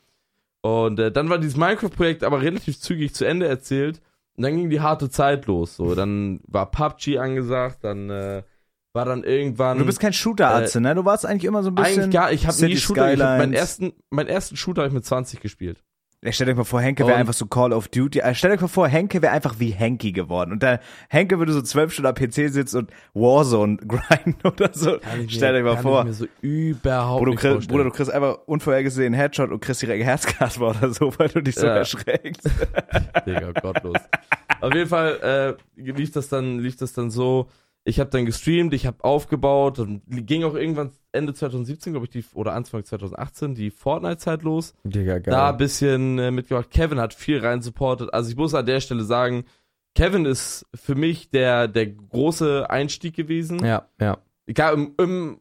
Und 0.62 0.98
äh, 0.98 1.12
dann 1.12 1.28
war 1.28 1.38
dieses 1.38 1.56
Minecraft-Projekt 1.56 2.24
aber 2.24 2.40
relativ 2.40 2.80
zügig 2.80 3.14
zu 3.14 3.26
Ende 3.26 3.46
erzählt 3.46 4.00
und 4.36 4.44
dann 4.44 4.56
ging 4.56 4.70
die 4.70 4.80
harte 4.80 5.10
Zeit 5.10 5.46
los. 5.46 5.76
So, 5.76 5.94
dann 5.94 6.40
war 6.46 6.70
PUBG 6.70 7.18
angesagt, 7.18 7.78
dann 7.82 8.08
äh, 8.10 8.42
war 8.94 9.04
dann 9.04 9.24
irgendwann. 9.24 9.78
Du 9.78 9.84
bist 9.84 10.00
kein 10.00 10.12
Shooter-Arzt, 10.12 10.76
ne? 10.76 10.94
Du 10.94 11.04
warst 11.04 11.26
eigentlich 11.26 11.44
immer 11.44 11.62
so 11.62 11.70
ein 11.70 11.74
bisschen. 11.74 12.02
eigentlich 12.04 12.14
gar, 12.14 12.32
ich 12.32 12.46
habe 12.46 12.64
nie 12.64 12.76
Shooter, 12.76 13.12
ich 13.12 13.20
hab 13.20 13.38
meinen 13.38 13.52
ersten, 13.52 13.92
meinen 14.10 14.28
ersten 14.28 14.56
Shooter 14.56 14.82
habe 14.82 14.88
ich 14.88 14.94
mit 14.94 15.04
20 15.04 15.40
gespielt. 15.40 15.82
Stell 16.32 16.46
dir 16.46 16.54
mal 16.54 16.64
vor, 16.64 16.80
Henke 16.80 17.06
wäre 17.06 17.16
einfach 17.18 17.34
so 17.34 17.46
Call 17.46 17.72
of 17.72 17.88
Duty. 17.88 18.20
Äh, 18.20 18.34
Stell 18.34 18.56
dir 18.56 18.60
mal 18.62 18.68
vor, 18.68 18.88
Henke 18.88 19.20
wäre 19.20 19.32
einfach 19.32 19.56
wie 19.58 19.70
Henky 19.70 20.12
geworden. 20.12 20.52
Und 20.52 20.62
der 20.62 20.80
Henke 21.08 21.38
würde 21.38 21.52
so 21.52 21.60
zwölf 21.62 21.92
Stunden 21.92 22.08
am 22.08 22.14
PC 22.14 22.50
sitzen 22.52 22.78
und 22.78 22.90
Warzone 23.12 23.76
grinden 23.86 24.36
oder 24.46 24.70
so. 24.72 24.92
Mir- 24.92 25.28
Stell 25.28 25.52
dir 25.54 25.62
mal 25.62 25.74
kann 25.74 25.82
vor. 25.82 26.00
Ich 26.00 26.06
mir 26.06 26.12
so 26.14 26.26
überhaupt 26.40 27.18
Bruder 27.18 27.24
du, 27.24 27.30
nicht 27.32 27.40
kriegst, 27.40 27.52
vorstellen. 27.54 27.68
Bruder, 27.78 27.84
du 27.84 27.90
kriegst 27.90 28.12
einfach 28.12 28.38
unvorhergesehen 28.46 29.12
Headshot 29.14 29.50
und 29.50 29.60
kriegst 29.60 29.82
direkt 29.82 30.04
Herzkasper 30.04 30.70
oder 30.70 30.90
so, 30.90 31.12
weil 31.18 31.28
du 31.28 31.42
dich 31.42 31.54
so 31.56 31.66
Ja. 31.66 31.76
erschreckst. 31.76 32.48
Digga, 33.26 33.52
gottlos. 33.60 33.96
Auf 34.60 34.74
jeden 34.74 34.88
Fall 34.88 35.56
äh, 35.76 35.82
lief 35.92 36.12
das 36.12 36.28
dann, 36.28 36.58
lief 36.58 36.76
das 36.76 36.92
dann 36.92 37.10
so. 37.10 37.48
Ich 37.84 38.00
habe 38.00 38.08
dann 38.08 38.24
gestreamt, 38.24 38.72
ich 38.72 38.86
habe 38.86 39.04
aufgebaut 39.04 39.78
und 39.78 40.00
ging 40.06 40.42
auch 40.44 40.54
irgendwann 40.54 40.90
Ende 41.14 41.34
2017, 41.34 41.92
glaube 41.92 42.06
ich, 42.06 42.10
die, 42.10 42.24
oder 42.34 42.52
Anfang 42.54 42.84
2018 42.84 43.54
die 43.54 43.70
Fortnite-Zeit 43.70 44.42
los. 44.42 44.74
Digga, 44.84 45.18
geil. 45.18 45.32
Da 45.32 45.50
ein 45.50 45.56
bisschen 45.56 46.18
äh, 46.18 46.30
mitgemacht. 46.30 46.70
Kevin 46.70 46.98
hat 47.00 47.14
viel 47.14 47.38
rein 47.38 47.62
supportet. 47.62 48.12
Also 48.12 48.30
ich 48.30 48.36
muss 48.36 48.54
an 48.54 48.66
der 48.66 48.80
Stelle 48.80 49.04
sagen, 49.04 49.44
Kevin 49.94 50.24
ist 50.24 50.66
für 50.74 50.94
mich 50.94 51.30
der, 51.30 51.68
der 51.68 51.86
große 51.86 52.68
Einstieg 52.68 53.14
gewesen. 53.14 53.64
ja, 53.64 53.86
ja, 54.00 54.18
Egal, 54.46 54.74
im, 54.74 54.94
im, 54.98 55.38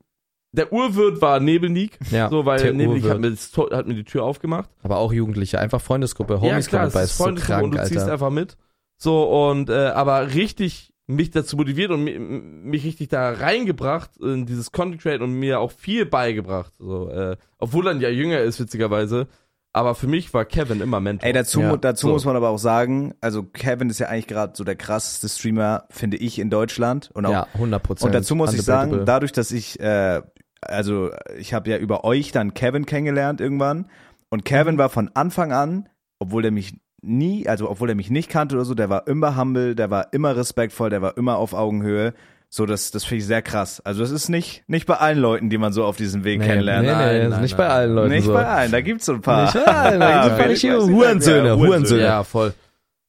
der 0.52 0.72
Urwirt 0.72 1.22
war 1.22 1.40
Nebelnik, 1.40 1.98
ja. 2.12 2.30
so, 2.30 2.46
weil 2.46 2.74
Nebelnik 2.74 3.10
hat 3.10 3.20
mir, 3.20 3.32
das 3.32 3.52
hat 3.58 3.88
mir 3.88 3.96
die 3.96 4.04
Tür 4.04 4.24
aufgemacht. 4.24 4.70
Aber 4.84 4.98
auch 4.98 5.12
Jugendliche, 5.12 5.60
einfach 5.60 5.82
Freundesgruppe, 5.82 6.40
Homies 6.40 6.66
ja, 6.66 6.70
klar, 6.70 6.86
dabei, 6.88 7.04
ist 7.04 7.12
ist 7.12 7.18
so 7.18 7.24
Freundesgruppe 7.24 7.60
krank, 7.60 7.74
und 7.74 7.76
du 7.76 7.86
ziehst 7.86 8.00
Alter. 8.02 8.14
einfach 8.14 8.30
mit. 8.30 8.56
So, 8.98 9.24
und, 9.50 9.70
äh, 9.70 9.88
aber 9.88 10.34
richtig 10.34 10.93
mich 11.08 11.32
dazu 11.32 11.58
motiviert 11.58 11.92
und 11.92 12.04
mi- 12.04 12.18
mich 12.18 12.84
richtig 12.86 13.10
da 13.10 13.32
reingebracht 13.32 14.12
in 14.18 14.46
dieses 14.46 14.72
Content 14.72 15.02
Create 15.02 15.22
und 15.22 15.34
mir 15.34 15.60
auch 15.60 15.72
viel 15.72 16.06
beigebracht. 16.06 16.74
So, 16.80 17.10
äh, 17.10 17.36
obwohl 17.58 17.88
er 17.88 17.96
ja 17.98 18.10
jünger 18.10 18.39
ist, 18.39 18.60
witzigerweise. 18.60 19.28
Aber 19.76 19.96
für 19.96 20.08
mich 20.08 20.34
war 20.36 20.46
Kevin 20.46 20.82
immer 20.82 21.00
Mentor. 21.00 21.26
Ey, 21.26 21.34
dazu, 21.34 21.60
Ja, 21.60 21.76
dazu 21.78 22.08
so. 22.08 22.13
muss 22.13 22.26
man 22.26 22.36
aber 22.36 22.50
auch 22.50 22.60
sagen, 22.60 23.16
also 23.22 23.42
Kevin 23.44 23.89
ist 23.89 24.00
ja 24.00 24.08
eigentlich 24.08 24.28
gerade 24.28 24.54
so 24.56 24.63
der 24.63 24.76
krasseste 24.76 25.28
Streamer, 25.28 25.86
finde 25.89 26.18
ich, 26.18 26.38
in 26.38 26.52
Deutschland. 26.52 27.10
Und 27.16 27.26
auch 27.26 27.32
Ja, 27.32 27.48
100 27.56 27.82
Prozent. 27.82 28.06
Und 28.08 28.13
dazu 28.13 28.36
muss 28.36 28.54
ich 28.54 28.62
sagen, 28.62 29.04
dadurch, 29.06 29.32
dass 29.32 29.52
ich, 29.52 29.80
äh, 29.80 30.22
also 30.62 31.10
ich 31.39 31.54
habe 31.56 31.72
ja 31.72 31.78
über 31.78 32.04
euch 32.06 32.32
dann 32.32 32.54
Kevin 32.54 32.86
kennengelernt 32.86 33.42
irgendwann. 33.42 33.89
Und 34.30 34.46
Kevin 34.46 34.78
war 34.78 34.89
von 34.89 35.10
Anfang 35.16 35.52
an, 35.52 35.89
obwohl 36.20 36.46
er 36.46 36.52
mich 36.52 36.76
nie, 37.04 37.48
also 37.48 37.70
obwohl 37.70 37.89
er 37.89 37.96
mich 37.96 38.10
nicht 38.10 38.30
kannte 38.30 38.56
oder 38.56 38.66
so, 38.66 38.74
der 38.74 38.89
war 38.89 39.08
immer 39.08 39.38
humble, 39.38 39.76
der 39.76 39.89
war 39.89 40.13
immer 40.13 40.36
respektvoll, 40.36 40.89
der 40.89 41.02
war 41.02 41.18
immer 41.18 41.38
auf 41.38 41.54
Augenhöhe. 41.54 42.13
So, 42.50 42.66
das, 42.68 42.92
das 42.92 43.04
finde 43.04 43.20
ich 43.20 43.26
sehr 43.26 43.42
krass. 43.42 43.82
Also 43.84 44.02
das 44.02 44.12
ist 44.12 44.30
nicht, 44.30 44.63
nicht 44.68 44.86
bei 44.86 44.96
allen 44.98 45.18
Leuten, 45.18 45.50
die 45.50 45.58
man 45.58 45.74
so 45.74 45.86
auf 45.86 45.98
diesem 45.98 46.24
Weg 46.24 46.39
nee, 46.39 46.46
kennenlernt. 46.46 46.86
Nee, 46.86 46.94
nee, 46.94 47.00
Nein, 47.00 47.22
ist 47.22 47.30
nein, 47.30 47.42
nicht 47.42 47.58
nein. 47.58 47.68
bei 47.68 47.74
allen 47.74 47.96
Leuten 47.96 48.10
nicht 48.12 48.26
so. 48.26 48.34
bei 48.34 48.46
allen, 48.46 48.72
da 48.72 48.82
gibt's 48.82 49.06
so 49.06 49.13
ein 49.13 49.22
paar. 49.22 49.46
Nicht 49.46 49.66
bei 49.66 49.76
allen, 49.76 50.00
da 50.00 50.12
gibt's 50.12 50.30
ein 50.30 50.38
paar 50.38 50.50
richtige 50.50 50.84
Hurensöhne, 50.84 51.58
Hurensöhne. 51.58 52.04
Ja, 52.04 52.24
voll. 52.24 52.54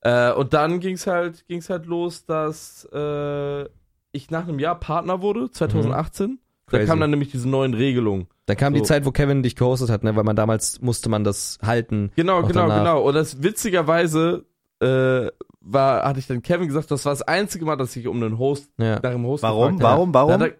Äh, 0.01 0.33
und 0.33 0.55
dann 0.55 0.81
ging's 0.81 1.07
halt, 1.07 1.47
ging's 1.47 1.69
halt 1.69 1.87
los, 1.87 2.25
dass 2.25 2.89
äh, 2.93 3.65
ich 4.13 4.31
nach 4.31 4.49
einem 4.49 4.59
Jahr 4.59 4.79
Partner 4.81 5.21
wurde, 5.21 5.51
2018. 5.51 6.39
Da 6.39 6.44
Crazy. 6.67 6.87
kamen 6.87 7.01
dann 7.01 7.11
nämlich 7.11 7.31
diese 7.31 7.49
neuen 7.49 7.75
Regelungen. 7.75 8.27
Dann 8.47 8.57
kam 8.57 8.73
die 8.75 8.81
So. 8.81 8.87
Zeit, 8.87 9.05
wo 9.05 9.11
Kevin 9.11 9.43
dich 9.43 9.57
gehostet 9.57 9.91
hat, 9.91 10.03
ne, 10.05 10.17
weil 10.17 10.25
man 10.25 10.37
damals 10.37 10.81
musste 10.81 11.09
man 11.09 11.25
das 11.25 11.59
halten. 11.63 12.11
Genau, 12.17 12.43
genau, 12.43 12.63
danach. 12.69 12.79
genau. 12.79 13.03
Und 13.03 13.15
das 13.15 13.43
witzigerweise 13.43 14.45
äh, 14.81 15.29
war, 15.61 16.05
hatte 16.05 16.19
ich 16.19 16.27
dann 16.27 16.43
Kevin 16.43 16.67
gesagt, 16.69 16.91
das 16.91 17.05
war 17.05 17.13
das 17.13 17.23
einzige 17.23 17.65
Mal, 17.65 17.77
dass 17.77 17.95
ich 17.97 18.07
um 18.07 18.23
einen 18.23 18.39
Host, 18.39 18.71
Ja. 18.79 18.97
nach 19.03 19.11
einem 19.11 19.25
Host 19.27 19.43
Warum? 19.43 19.77
gefragt 19.79 19.83
Warum? 19.83 20.15
Warum? 20.15 20.41
Da 20.41 20.47
er- 20.47 20.55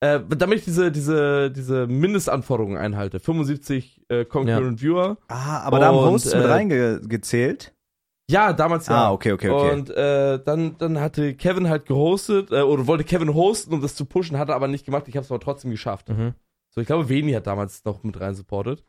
Äh, 0.00 0.20
damit 0.36 0.58
ich 0.60 0.64
diese, 0.64 0.92
diese, 0.92 1.50
diese 1.50 1.86
Mindestanforderungen 1.88 2.76
einhalte. 2.76 3.18
75 3.18 4.02
äh, 4.08 4.24
Concurrent 4.24 4.80
Viewer. 4.80 5.16
Ah, 5.26 5.62
aber 5.62 5.80
da 5.80 5.86
haben 5.86 5.98
Und, 5.98 6.04
Hosts 6.12 6.34
mit 6.34 6.44
äh, 6.44 6.46
reingezählt? 6.46 7.72
Ja, 8.30 8.52
damals 8.52 8.86
ja. 8.86 9.06
Ah, 9.06 9.12
okay, 9.12 9.32
okay, 9.32 9.48
okay. 9.48 9.72
Und 9.72 9.90
äh, 9.90 10.38
dann, 10.44 10.76
dann 10.76 11.00
hatte 11.00 11.34
Kevin 11.34 11.68
halt 11.68 11.86
gehostet, 11.86 12.50
äh, 12.52 12.60
oder 12.60 12.86
wollte 12.86 13.04
Kevin 13.04 13.34
hosten, 13.34 13.72
um 13.72 13.80
das 13.80 13.94
zu 13.94 14.04
pushen, 14.04 14.38
hat 14.38 14.50
er 14.50 14.54
aber 14.54 14.68
nicht 14.68 14.84
gemacht. 14.84 15.08
Ich 15.08 15.16
habe 15.16 15.24
es 15.24 15.30
aber 15.30 15.40
trotzdem 15.40 15.70
geschafft. 15.70 16.10
Mhm. 16.10 16.34
So, 16.70 16.80
ich 16.80 16.86
glaube, 16.86 17.08
Veni 17.08 17.32
hat 17.32 17.46
damals 17.46 17.84
noch 17.84 18.02
mit 18.02 18.20
rein 18.20 18.34
supportet. 18.34 18.84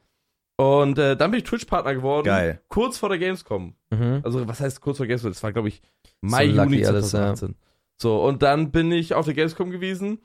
Und 0.58 1.00
äh, 1.00 1.16
dann 1.16 1.32
bin 1.32 1.38
ich 1.38 1.46
Twitch-Partner 1.46 1.96
geworden. 1.96 2.26
Geil. 2.26 2.62
Kurz 2.68 2.98
vor 2.98 3.08
der 3.08 3.18
Gamescom. 3.18 3.76
Mhm. 3.92 4.20
Also, 4.24 4.46
was 4.46 4.60
heißt 4.60 4.82
kurz 4.82 4.98
vor 4.98 5.08
Gamescom? 5.08 5.32
Das 5.32 5.42
war, 5.42 5.54
glaube 5.54 5.70
ich, 5.70 5.82
Mai, 6.20 6.48
So 6.48 6.56
Juni 6.56 6.86
alles, 6.86 7.14
ja. 7.14 7.34
2018. 7.34 7.56
So, 7.96 8.22
und 8.22 8.44
dann 8.44 8.72
bin 8.72 8.92
ich 8.92 9.14
auf 9.14 9.24
der 9.24 9.36
Gamescom 9.36 9.72
gewesen. 9.72 10.20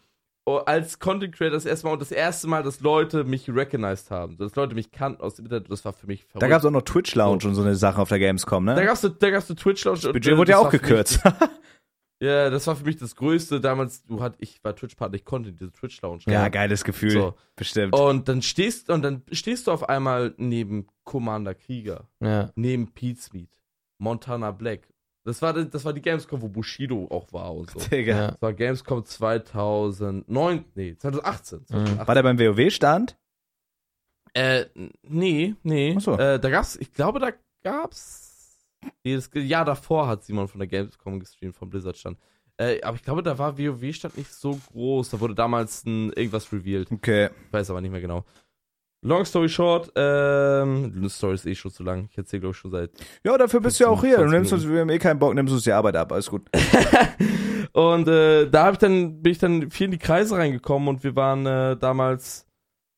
Oh, 0.46 0.56
Als 0.58 0.98
Content 0.98 1.34
Creator 1.34 1.54
das 1.56 1.64
erste 1.66 1.86
Mal 1.86 1.92
und 1.94 2.00
das 2.02 2.12
erste 2.12 2.46
Mal, 2.48 2.62
dass 2.62 2.80
Leute 2.80 3.24
mich 3.24 3.48
recognized 3.48 4.10
haben. 4.10 4.36
Dass 4.36 4.54
Leute 4.56 4.74
mich 4.74 4.90
kannten 4.90 5.20
aus 5.22 5.34
dem 5.36 5.46
Internet. 5.46 5.70
Das 5.70 5.84
war 5.84 5.92
für 5.92 6.06
mich 6.06 6.24
verrückt. 6.24 6.42
Da 6.42 6.48
gab's 6.48 6.64
auch 6.64 6.70
noch 6.70 6.82
Twitch 6.82 7.14
Lounge 7.14 7.44
und 7.46 7.54
so 7.54 7.62
eine 7.62 7.74
Sache 7.76 8.00
auf 8.00 8.08
der 8.08 8.18
Gamescom, 8.18 8.64
ne? 8.64 8.74
da 8.74 8.84
gab's 8.84 9.04
eine, 9.04 9.14
da 9.14 9.30
gab's 9.30 9.48
eine 9.48 9.56
Twitch-Lounge. 9.56 10.06
und, 10.06 10.12
Budget 10.12 10.32
äh, 10.32 10.36
wurde 10.36 10.52
ja 10.52 10.58
das 10.58 10.66
auch 10.66 10.70
gekürzt. 10.72 11.20
Ja, 12.22 12.48
das 12.48 12.66
war 12.66 12.76
für 12.76 12.84
mich 12.84 12.96
das 12.96 13.16
Größte. 13.16 13.60
Damals, 13.60 14.04
du 14.04 14.22
hat, 14.22 14.36
ich 14.38 14.62
war 14.62 14.74
Twitch-Partner, 14.74 15.16
ich 15.16 15.24
konnte 15.24 15.52
diese 15.52 15.72
Twitch-Lounge. 15.72 16.22
Ja, 16.26 16.48
geiles 16.48 16.84
Gefühl. 16.84 17.10
So. 17.10 17.34
Bestimmt. 17.56 17.94
Und 17.94 18.28
dann 18.28 18.40
stehst 18.40 18.88
und 18.88 19.02
dann 19.02 19.22
stehst 19.32 19.66
du 19.66 19.72
auf 19.72 19.88
einmal 19.88 20.32
neben 20.38 20.86
Commander 21.04 21.54
Krieger, 21.54 22.08
Ja. 22.20 22.50
neben 22.54 22.92
Pete 22.92 23.20
Smith, 23.20 23.48
Montana 23.98 24.52
Black. 24.52 24.88
Das 25.24 25.40
war, 25.40 25.54
das 25.54 25.84
war 25.84 25.94
die 25.94 26.02
Gamescom, 26.02 26.42
wo 26.42 26.48
Bushido 26.48 27.08
auch 27.10 27.32
war 27.32 27.54
und 27.54 27.70
so. 27.70 27.78
Digga. 27.80 28.32
Das 28.32 28.42
war 28.42 28.52
Gamescom 28.52 29.04
2009, 29.04 30.64
nee, 30.74 30.96
2018. 30.96 31.66
2018. 31.66 32.06
War 32.06 32.14
der 32.14 32.22
beim 32.22 32.38
WoW-Stand? 32.38 33.16
Äh, 34.34 34.66
nee, 35.02 35.54
nee. 35.62 35.94
Ach 35.96 36.02
so. 36.02 36.18
Äh, 36.18 36.38
da 36.38 36.50
gab's, 36.50 36.76
ich 36.76 36.92
glaube, 36.92 37.20
da 37.20 37.32
gab's. 37.62 38.58
Nee, 39.02 39.14
das 39.14 39.30
Jahr 39.32 39.64
davor 39.64 40.08
hat 40.08 40.24
Simon 40.24 40.46
von 40.46 40.58
der 40.58 40.68
Gamescom 40.68 41.18
gestreamt, 41.18 41.56
vom 41.56 41.70
Blizzard 41.70 41.96
stand. 41.96 42.18
Äh, 42.58 42.82
aber 42.82 42.96
ich 42.96 43.02
glaube, 43.02 43.22
da 43.22 43.38
war 43.38 43.56
WoW-Stand 43.58 44.18
nicht 44.18 44.32
so 44.32 44.60
groß. 44.72 45.10
Da 45.10 45.20
wurde 45.20 45.34
damals 45.34 45.86
ein, 45.86 46.12
irgendwas 46.12 46.52
revealed. 46.52 46.92
Okay. 46.92 47.30
Ich 47.46 47.52
weiß 47.52 47.70
aber 47.70 47.80
nicht 47.80 47.90
mehr 47.90 48.02
genau. 48.02 48.24
Long 49.06 49.24
story 49.26 49.48
short, 49.50 49.92
ähm, 49.96 50.92
die 50.96 51.08
Story 51.10 51.34
ist 51.34 51.46
eh 51.46 51.54
schon 51.54 51.70
zu 51.70 51.82
lang. 51.82 52.08
Ich 52.10 52.16
erzähle, 52.16 52.40
glaube 52.40 52.52
ich, 52.52 52.58
schon 52.58 52.70
seit. 52.70 52.90
Ja, 53.22 53.36
dafür 53.36 53.60
bist 53.60 53.78
du 53.78 53.84
ja 53.84 53.90
auch 53.90 54.02
hier. 54.02 54.16
Du 54.16 54.22
20 54.22 54.32
nimmst 54.32 54.52
uns, 54.54 54.68
wir 54.68 54.80
haben 54.80 54.88
eh 54.88 54.98
keinen 54.98 55.18
Bock, 55.18 55.34
nimmst 55.34 55.52
uns 55.52 55.62
die 55.64 55.72
Arbeit 55.72 55.94
ab. 55.96 56.10
Alles 56.10 56.30
gut. 56.30 56.48
und 57.72 58.08
äh, 58.08 58.48
da 58.48 58.64
hab 58.64 58.72
ich 58.72 58.78
dann, 58.78 59.20
bin 59.22 59.32
ich 59.32 59.38
dann 59.38 59.70
viel 59.70 59.86
in 59.86 59.90
die 59.90 59.98
Kreise 59.98 60.36
reingekommen 60.36 60.88
und 60.88 61.04
wir 61.04 61.14
waren 61.16 61.44
äh, 61.46 61.76
damals 61.76 62.46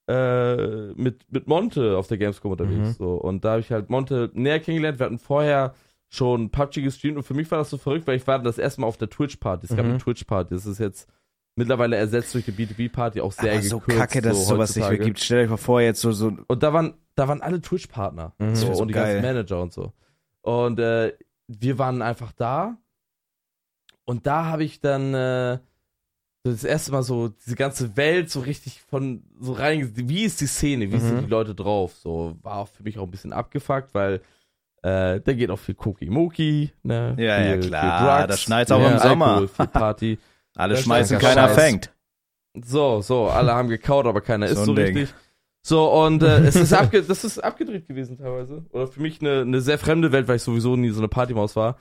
äh, 0.09 0.92
mit, 0.94 1.22
mit 1.30 1.48
Monte 1.48 1.96
auf 1.96 2.07
der 2.07 2.18
Gamescom 2.18 2.52
unterwegs. 2.52 2.88
Mhm. 2.90 2.92
So. 2.92 3.14
Und 3.14 3.44
da 3.44 3.50
habe 3.52 3.61
ich 3.61 3.72
halt 3.72 3.90
Monte 3.90 4.30
näher 4.34 4.61
kennengelernt. 4.61 4.98
Wir 5.00 5.07
hatten 5.07 5.18
vorher 5.18 5.74
schon 6.09 6.50
PUBG 6.50 6.82
gestreamt 6.82 7.16
und 7.16 7.24
für 7.24 7.34
mich 7.34 7.50
war 7.50 7.59
das 7.59 7.70
so 7.70 7.78
verrückt, 7.78 8.07
weil 8.07 8.16
ich 8.16 8.26
war 8.28 8.38
das 8.38 8.59
erste 8.59 8.80
Mal 8.80 8.86
auf 8.86 8.96
der 8.96 9.11
Twitch-Party. 9.11 9.66
Es 9.68 9.76
gab 9.76 9.84
Mhm. 9.84 9.90
eine 9.92 9.98
Twitch-Party. 9.98 10.54
Das 10.54 10.66
ist 10.66 10.78
jetzt 10.78 11.09
mittlerweile 11.57 11.96
ersetzt 11.96 12.34
durch 12.34 12.44
die 12.44 12.52
B2B-Party, 12.52 13.20
auch 13.20 13.32
sehr 13.32 13.54
Aber 13.54 13.62
so 13.62 13.78
gekürzt, 13.80 13.98
kacke, 13.98 14.22
dass 14.22 14.38
es 14.38 14.46
sowas 14.46 14.76
nicht 14.76 14.88
mehr 14.88 14.98
gibt. 14.98 15.18
Stell 15.18 15.44
dir 15.44 15.50
mal 15.50 15.57
vor, 15.57 15.80
jetzt 15.80 16.00
so, 16.00 16.12
so 16.12 16.32
Und 16.46 16.62
da 16.62 16.72
waren, 16.72 16.94
da 17.14 17.26
waren 17.28 17.40
alle 17.42 17.61
Twitch-Partner. 17.61 18.34
Mhm. 18.38 18.54
So, 18.54 18.74
so 18.74 18.82
und 18.82 18.88
die 18.88 18.94
geil. 18.94 19.14
ganzen 19.20 19.26
Manager 19.34 19.62
und 19.62 19.72
so. 19.72 19.92
Und 20.42 20.78
äh, 20.78 21.12
wir 21.48 21.78
waren 21.78 22.02
einfach 22.02 22.32
da. 22.32 22.76
Und 24.04 24.26
da 24.26 24.44
habe 24.44 24.62
ich 24.64 24.80
dann 24.80 25.14
äh, 25.14 25.59
das 26.44 26.62
erste 26.62 26.92
Mal 26.92 27.02
so 27.02 27.28
diese 27.28 27.57
ganze 27.57 27.96
Welt 27.96 28.30
so 28.30 28.40
richtig 28.40 28.80
von 28.82 29.24
so 29.40 29.52
rein. 29.52 29.90
Wie 29.96 30.22
ist 30.22 30.40
die 30.40 30.46
Szene? 30.46 30.92
Wie 30.92 30.96
Mhm. 30.96 31.00
sind 31.00 31.20
die 31.22 31.30
Leute 31.30 31.54
drauf? 31.54 31.94
So 31.96 32.36
war 32.42 32.59
auch 32.59 32.68
für 32.68 32.84
mich 32.84 32.98
auch 32.98 33.04
ein 33.04 33.11
bisschen 33.11 33.32
abgefuckt, 33.32 33.94
weil 33.94 34.20
äh, 34.82 35.20
da 35.20 35.32
geht 35.32 35.50
auch 35.50 35.59
viel 35.59 35.74
Cookie 35.84 36.09
Moki, 36.11 36.70
ne? 36.84 37.16
Ja, 37.18 37.38
viel, 37.38 37.46
ja, 37.46 37.57
klar, 37.57 38.26
da 38.28 38.36
schneit's 38.36 38.70
auch 38.70 38.80
viel 38.80 38.92
im 38.92 38.98
Sommer. 38.98 39.26
Alkohol, 39.26 39.48
viel 39.48 39.66
Party. 39.66 40.18
alle 40.57 40.76
schmeißen, 40.76 41.18
keiner 41.18 41.48
Scheiß. 41.48 41.54
fängt. 41.54 41.92
So, 42.64 43.02
so, 43.02 43.26
alle 43.26 43.54
haben 43.54 43.68
gekaut, 43.68 44.07
aber 44.07 44.20
keiner 44.20 44.46
ist 44.46 44.59
So 44.59 44.64
so 44.64 44.72
ein 44.72 44.76
Ding. 44.76 44.96
richtig. 44.96 45.14
So, 45.62 45.92
und 46.04 46.22
äh, 46.22 46.38
es 46.46 46.54
ist 46.57 46.72
abge 46.72 47.02
das 47.02 47.24
ist 47.24 47.38
abgedreht 47.40 47.86
gewesen 47.88 48.16
teilweise. 48.18 48.64
Oder 48.70 48.86
für 48.86 49.00
mich 49.00 49.20
eine, 49.20 49.40
eine 49.42 49.61
sehr 49.61 49.78
fremde 49.78 50.12
Welt, 50.12 50.28
weil 50.28 50.36
ich 50.36 50.42
sowieso 50.42 50.76
nie 50.76 50.90
so 50.90 51.00
eine 51.00 51.09
Partymaus 51.09 51.57
war. 51.57 51.76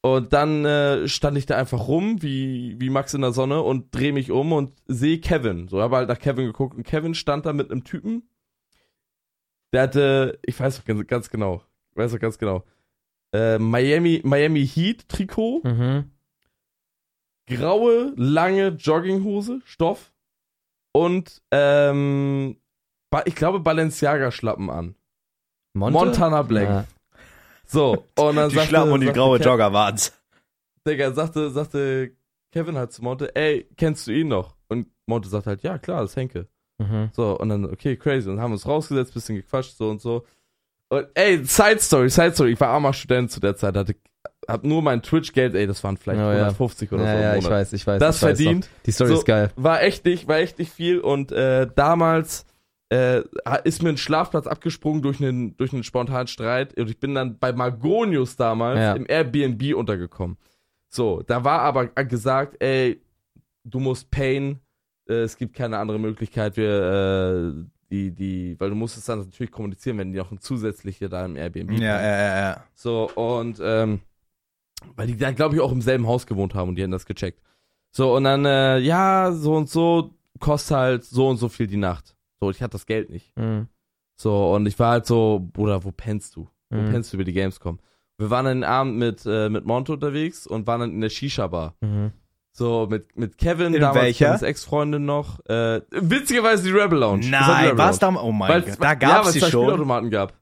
Und 0.00 0.32
dann 0.32 0.64
äh, 0.64 1.08
stand 1.08 1.36
ich 1.36 1.44
da 1.46 1.56
einfach 1.56 1.88
rum, 1.88 2.22
wie, 2.22 2.76
wie 2.80 2.88
Max 2.88 3.14
in 3.14 3.20
der 3.20 3.32
Sonne, 3.32 3.60
und 3.62 3.94
drehe 3.94 4.12
mich 4.12 4.30
um 4.30 4.52
und 4.52 4.72
sehe 4.86 5.18
Kevin. 5.20 5.68
So, 5.68 5.82
habe 5.82 5.96
halt 5.96 6.08
nach 6.08 6.18
Kevin 6.20 6.46
geguckt 6.46 6.76
und 6.76 6.84
Kevin 6.84 7.14
stand 7.14 7.44
da 7.46 7.52
mit 7.52 7.70
einem 7.70 7.84
Typen. 7.84 8.28
Der 9.72 9.82
hatte, 9.82 10.38
ich 10.46 10.58
weiß 10.58 10.78
noch 10.78 10.84
ganz, 10.86 11.06
ganz 11.06 11.30
genau, 11.30 11.62
ich 11.90 11.96
weiß 11.98 12.12
noch 12.12 12.20
ganz 12.20 12.38
genau, 12.38 12.64
äh, 13.34 13.58
Miami, 13.58 14.22
Miami 14.24 14.66
Heat 14.66 15.08
Trikot, 15.08 15.62
Mhm. 15.64 16.10
Graue, 17.48 18.12
lange 18.16 18.68
Jogginghose, 18.68 19.60
Stoff 19.64 20.12
und 20.92 21.42
ähm, 21.50 22.56
ich 23.24 23.34
glaube 23.34 23.60
Balenciaga-Schlappen 23.60 24.70
an. 24.70 24.94
Monte? 25.74 25.98
Montana 25.98 26.42
Black. 26.42 26.68
Ja. 26.68 26.84
So, 27.66 28.04
und 28.18 28.36
dann 28.36 28.48
Die 28.48 28.54
sagte, 28.56 28.68
Schlappen 28.70 28.92
und 28.92 29.00
die 29.00 29.06
graue 29.12 29.38
Kev- 29.38 29.44
Jogger 29.44 29.72
waren's. 29.72 30.12
Digga, 30.86 31.12
sagte, 31.12 31.50
sagte 31.50 32.12
Kevin 32.52 32.76
halt 32.76 32.92
zu 32.92 33.02
Monte, 33.02 33.34
ey, 33.36 33.68
kennst 33.76 34.06
du 34.06 34.12
ihn 34.12 34.28
noch? 34.28 34.56
Und 34.68 34.86
Monte 35.06 35.28
sagt 35.28 35.46
halt, 35.46 35.62
ja, 35.62 35.78
klar, 35.78 36.00
das 36.02 36.10
ist 36.12 36.16
Henke. 36.16 36.48
Mhm. 36.78 37.10
So, 37.12 37.38
und 37.38 37.48
dann, 37.50 37.64
okay, 37.66 37.96
crazy. 37.96 38.28
Und 38.28 38.36
dann 38.36 38.42
haben 38.44 38.52
wir 38.52 38.54
uns 38.54 38.66
rausgesetzt, 38.66 39.12
bisschen 39.12 39.36
gequatscht, 39.36 39.76
so 39.76 39.90
und 39.90 40.00
so. 40.00 40.24
Und 40.88 41.06
ey, 41.14 41.44
Side 41.44 41.80
Story, 41.80 42.08
Side 42.08 42.32
Story. 42.34 42.52
Ich 42.52 42.60
war 42.60 42.68
armer 42.68 42.94
Student 42.94 43.30
zu 43.30 43.40
der 43.40 43.54
Zeit, 43.56 43.76
hatte, 43.76 43.94
hab 44.48 44.64
nur 44.64 44.82
mein 44.82 45.02
Twitch-Geld, 45.02 45.54
ey, 45.54 45.66
das 45.66 45.84
waren 45.84 45.96
vielleicht 45.96 46.18
Oh, 46.20 46.24
ja. 46.32 46.48
150 46.48 46.90
oder 46.92 47.04
Ja, 47.04 47.10
so. 47.12 47.16
im 47.18 47.22
ja, 47.22 47.36
ich 47.36 47.50
weiß, 47.50 47.72
ich 47.74 47.86
weiß. 47.86 48.00
Das 48.00 48.16
ich 48.16 48.22
weiß 48.22 48.38
verdient. 48.38 48.64
Doch. 48.64 48.82
Die 48.86 48.92
Story 48.92 49.10
So, 49.10 49.18
ist 49.18 49.24
geil. 49.26 49.50
war 49.56 49.82
echt 49.82 50.04
nicht, 50.04 50.26
war 50.26 50.38
echt 50.38 50.58
nicht 50.58 50.72
viel 50.72 50.98
und 51.00 51.30
äh, 51.32 51.68
damals 51.76 52.46
äh, 52.90 53.22
ist 53.64 53.82
mir 53.82 53.90
ein 53.90 53.98
Schlafplatz 53.98 54.46
abgesprungen 54.46 55.02
durch 55.02 55.20
einen 55.22 55.54
durch 55.58 55.74
einen 55.74 55.84
spontanen 55.84 56.26
Streit 56.26 56.78
und 56.80 56.88
ich 56.88 56.98
bin 56.98 57.14
dann 57.14 57.38
bei 57.38 57.52
Margonius 57.52 58.36
damals 58.36 58.78
Ja. 58.80 58.94
im 58.94 59.04
Airbnb 59.06 59.74
untergekommen. 59.76 60.38
So, 60.88 61.22
da 61.26 61.44
war 61.44 61.60
aber 61.60 61.88
gesagt, 61.88 62.56
ey, 62.62 63.02
du 63.64 63.78
musst 63.80 64.10
payen, 64.10 64.60
äh, 65.06 65.16
es 65.16 65.36
gibt 65.36 65.54
keine 65.54 65.76
andere 65.76 65.98
Möglichkeit, 65.98 66.56
wir 66.56 67.52
äh, 67.58 67.64
die 67.90 68.10
die, 68.14 68.56
weil 68.58 68.70
du 68.70 68.74
musst 68.76 68.96
es 68.96 69.04
dann 69.04 69.18
natürlich 69.18 69.52
kommunizieren, 69.52 69.98
wenn 69.98 70.12
die 70.12 70.18
noch 70.18 70.30
ein 70.32 70.40
zusätzliche 70.40 71.10
da 71.10 71.26
im 71.26 71.36
Airbnb 71.36 71.72
Ja, 71.72 71.76
haben. 71.96 72.04
ja, 72.04 72.18
ja, 72.18 72.38
ja. 72.40 72.64
So, 72.74 73.10
und 73.14 73.60
ähm, 73.62 74.00
weil 74.96 75.06
die 75.06 75.16
dann, 75.16 75.34
glaube 75.34 75.54
ich, 75.56 75.60
auch 75.60 75.72
im 75.72 75.80
selben 75.82 76.06
Haus 76.06 76.26
gewohnt 76.26 76.54
haben 76.54 76.68
und 76.70 76.74
die 76.76 76.82
hätten 76.82 76.92
das 76.92 77.06
gecheckt. 77.06 77.40
So, 77.90 78.14
und 78.14 78.24
dann, 78.24 78.44
äh, 78.44 78.78
ja, 78.78 79.32
so 79.32 79.54
und 79.54 79.68
so, 79.68 80.14
kostet 80.40 80.76
halt 80.76 81.04
so 81.04 81.28
und 81.28 81.36
so 81.38 81.48
viel 81.48 81.66
die 81.66 81.76
Nacht. 81.76 82.14
So, 82.40 82.50
ich 82.50 82.62
hatte 82.62 82.72
das 82.72 82.86
Geld 82.86 83.10
nicht. 83.10 83.36
Mhm. 83.36 83.66
So, 84.16 84.52
und 84.54 84.66
ich 84.66 84.78
war 84.78 84.90
halt 84.92 85.06
so, 85.06 85.48
Bruder, 85.52 85.84
wo 85.84 85.90
pennst 85.92 86.36
du? 86.36 86.48
Wo 86.70 86.76
Mhm. 86.80 86.90
pennst 86.90 87.12
du 87.12 87.16
über 87.16 87.24
die 87.24 87.32
Gamescom? 87.32 87.78
Wir 88.18 88.30
waren 88.30 88.44
dann 88.44 88.58
den 88.58 88.64
Abend 88.64 88.96
mit, 88.96 89.24
äh, 89.26 89.48
mit 89.48 89.64
Monte 89.64 89.92
unterwegs 89.92 90.46
und 90.46 90.66
waren 90.66 90.80
dann 90.80 90.90
in 90.90 91.00
der 91.00 91.08
Shisha-Bar. 91.08 91.74
Mhm. 91.80 92.12
So, 92.52 92.88
mit, 92.90 93.16
mit 93.16 93.38
Kevin, 93.38 93.72
In 93.74 93.80
damals? 93.80 94.16
Kevins 94.18 94.42
Ex-Freundin 94.42 95.04
noch. 95.04 95.38
Äh, 95.46 95.82
witzigerweise 95.92 96.64
die 96.64 96.70
Rebel 96.76 96.98
Lounge. 96.98 97.20
War 97.20 97.22
die 97.22 97.30
Nein, 97.30 97.64
Rebel 97.66 97.78
was 97.78 98.00
Lounge. 98.00 98.16
da? 98.18 98.22
Oh 98.24 98.32
mein 98.32 98.64
Gott, 98.64 98.76
da 98.80 98.92
ja, 98.94 99.20
weil 99.20 99.26
es 99.28 99.32
die 99.34 99.38
zwei 99.40 99.50
schon. 99.50 99.62
Spielautomaten 99.62 100.10
gab. 100.10 100.32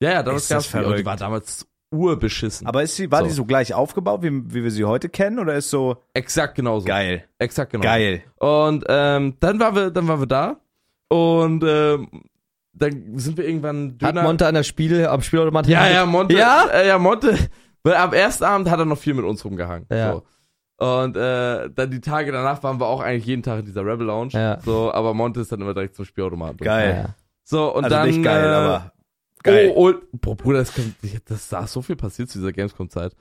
Ja, 0.00 0.10
ja, 0.12 0.22
damals 0.22 0.46
das 0.46 0.70
gab's 0.70 0.84
die. 0.84 0.88
Und 0.88 0.96
die 0.98 1.04
war 1.04 1.16
damals 1.16 1.66
urbeschissen. 1.90 2.66
Aber 2.66 2.82
ist 2.82 2.96
sie, 2.96 3.10
war 3.10 3.22
die 3.22 3.30
So. 3.30 3.36
so 3.36 3.44
gleich 3.44 3.74
aufgebaut, 3.74 4.22
wie, 4.22 4.30
wie 4.52 4.62
wir 4.62 4.70
sie 4.70 4.84
heute 4.84 5.08
kennen, 5.08 5.38
oder 5.38 5.54
ist 5.54 5.70
so 5.70 5.96
Exakt 6.14 6.54
genauso. 6.54 6.86
geil? 6.86 7.24
Exakt 7.38 7.72
genau. 7.72 7.84
Geil. 7.84 8.22
Und 8.36 8.84
ähm, 8.88 9.34
dann 9.40 9.58
waren 9.60 9.74
wir, 9.74 9.90
dann 9.90 10.06
waren 10.08 10.20
wir 10.20 10.26
da 10.26 10.56
und 11.08 11.64
ähm, 11.66 12.08
dann 12.72 13.18
sind 13.18 13.36
wir 13.38 13.46
irgendwann 13.46 13.96
Hat 14.02 14.14
Döner. 14.14 14.22
Monte 14.22 14.46
an 14.46 14.54
der 14.54 14.62
Spiel, 14.62 15.06
am 15.06 15.22
Spielautomat 15.22 15.66
ja, 15.66 15.88
ja, 15.88 16.06
Monte. 16.06 16.36
Ja? 16.36 16.66
Äh, 16.72 16.88
ja, 16.88 16.98
Monte. 16.98 17.36
Weil 17.82 17.94
am 17.94 18.12
ersten 18.12 18.44
Abend 18.44 18.70
hat 18.70 18.78
er 18.78 18.84
noch 18.84 18.98
viel 18.98 19.14
mit 19.14 19.24
uns 19.24 19.44
rumgehangen. 19.44 19.86
Ja. 19.90 20.12
So. 20.12 20.22
Und 20.84 21.16
äh, 21.16 21.70
dann 21.70 21.90
die 21.90 22.00
Tage 22.00 22.30
danach 22.30 22.62
waren 22.62 22.78
wir 22.78 22.86
auch 22.86 23.00
eigentlich 23.00 23.26
jeden 23.26 23.42
Tag 23.42 23.60
in 23.60 23.64
dieser 23.64 23.84
Rebel 23.84 24.06
Lounge. 24.06 24.30
Ja. 24.34 24.60
So, 24.60 24.92
aber 24.92 25.12
Monte 25.14 25.40
ist 25.40 25.50
dann 25.50 25.60
immer 25.60 25.74
direkt 25.74 25.96
zum 25.96 26.04
Spielautomaten. 26.04 26.58
Geil. 26.58 27.04
Ja. 27.04 27.14
So, 27.42 27.74
und 27.74 27.84
also 27.84 27.96
dann. 27.96 28.06
nicht 28.08 28.22
geil, 28.22 28.44
äh, 28.44 28.48
aber 28.54 28.92
geil. 29.42 29.72
Oh, 29.74 29.88
und, 29.88 30.20
boah, 30.20 30.36
Bruder, 30.36 30.58
das, 30.58 30.72
kommt, 30.74 30.94
das 31.26 31.48
da 31.48 31.64
ist 31.64 31.72
so 31.72 31.82
viel 31.82 31.96
passiert 31.96 32.30
zu 32.30 32.38
dieser 32.38 32.52
Gamescom-Zeit. 32.52 33.14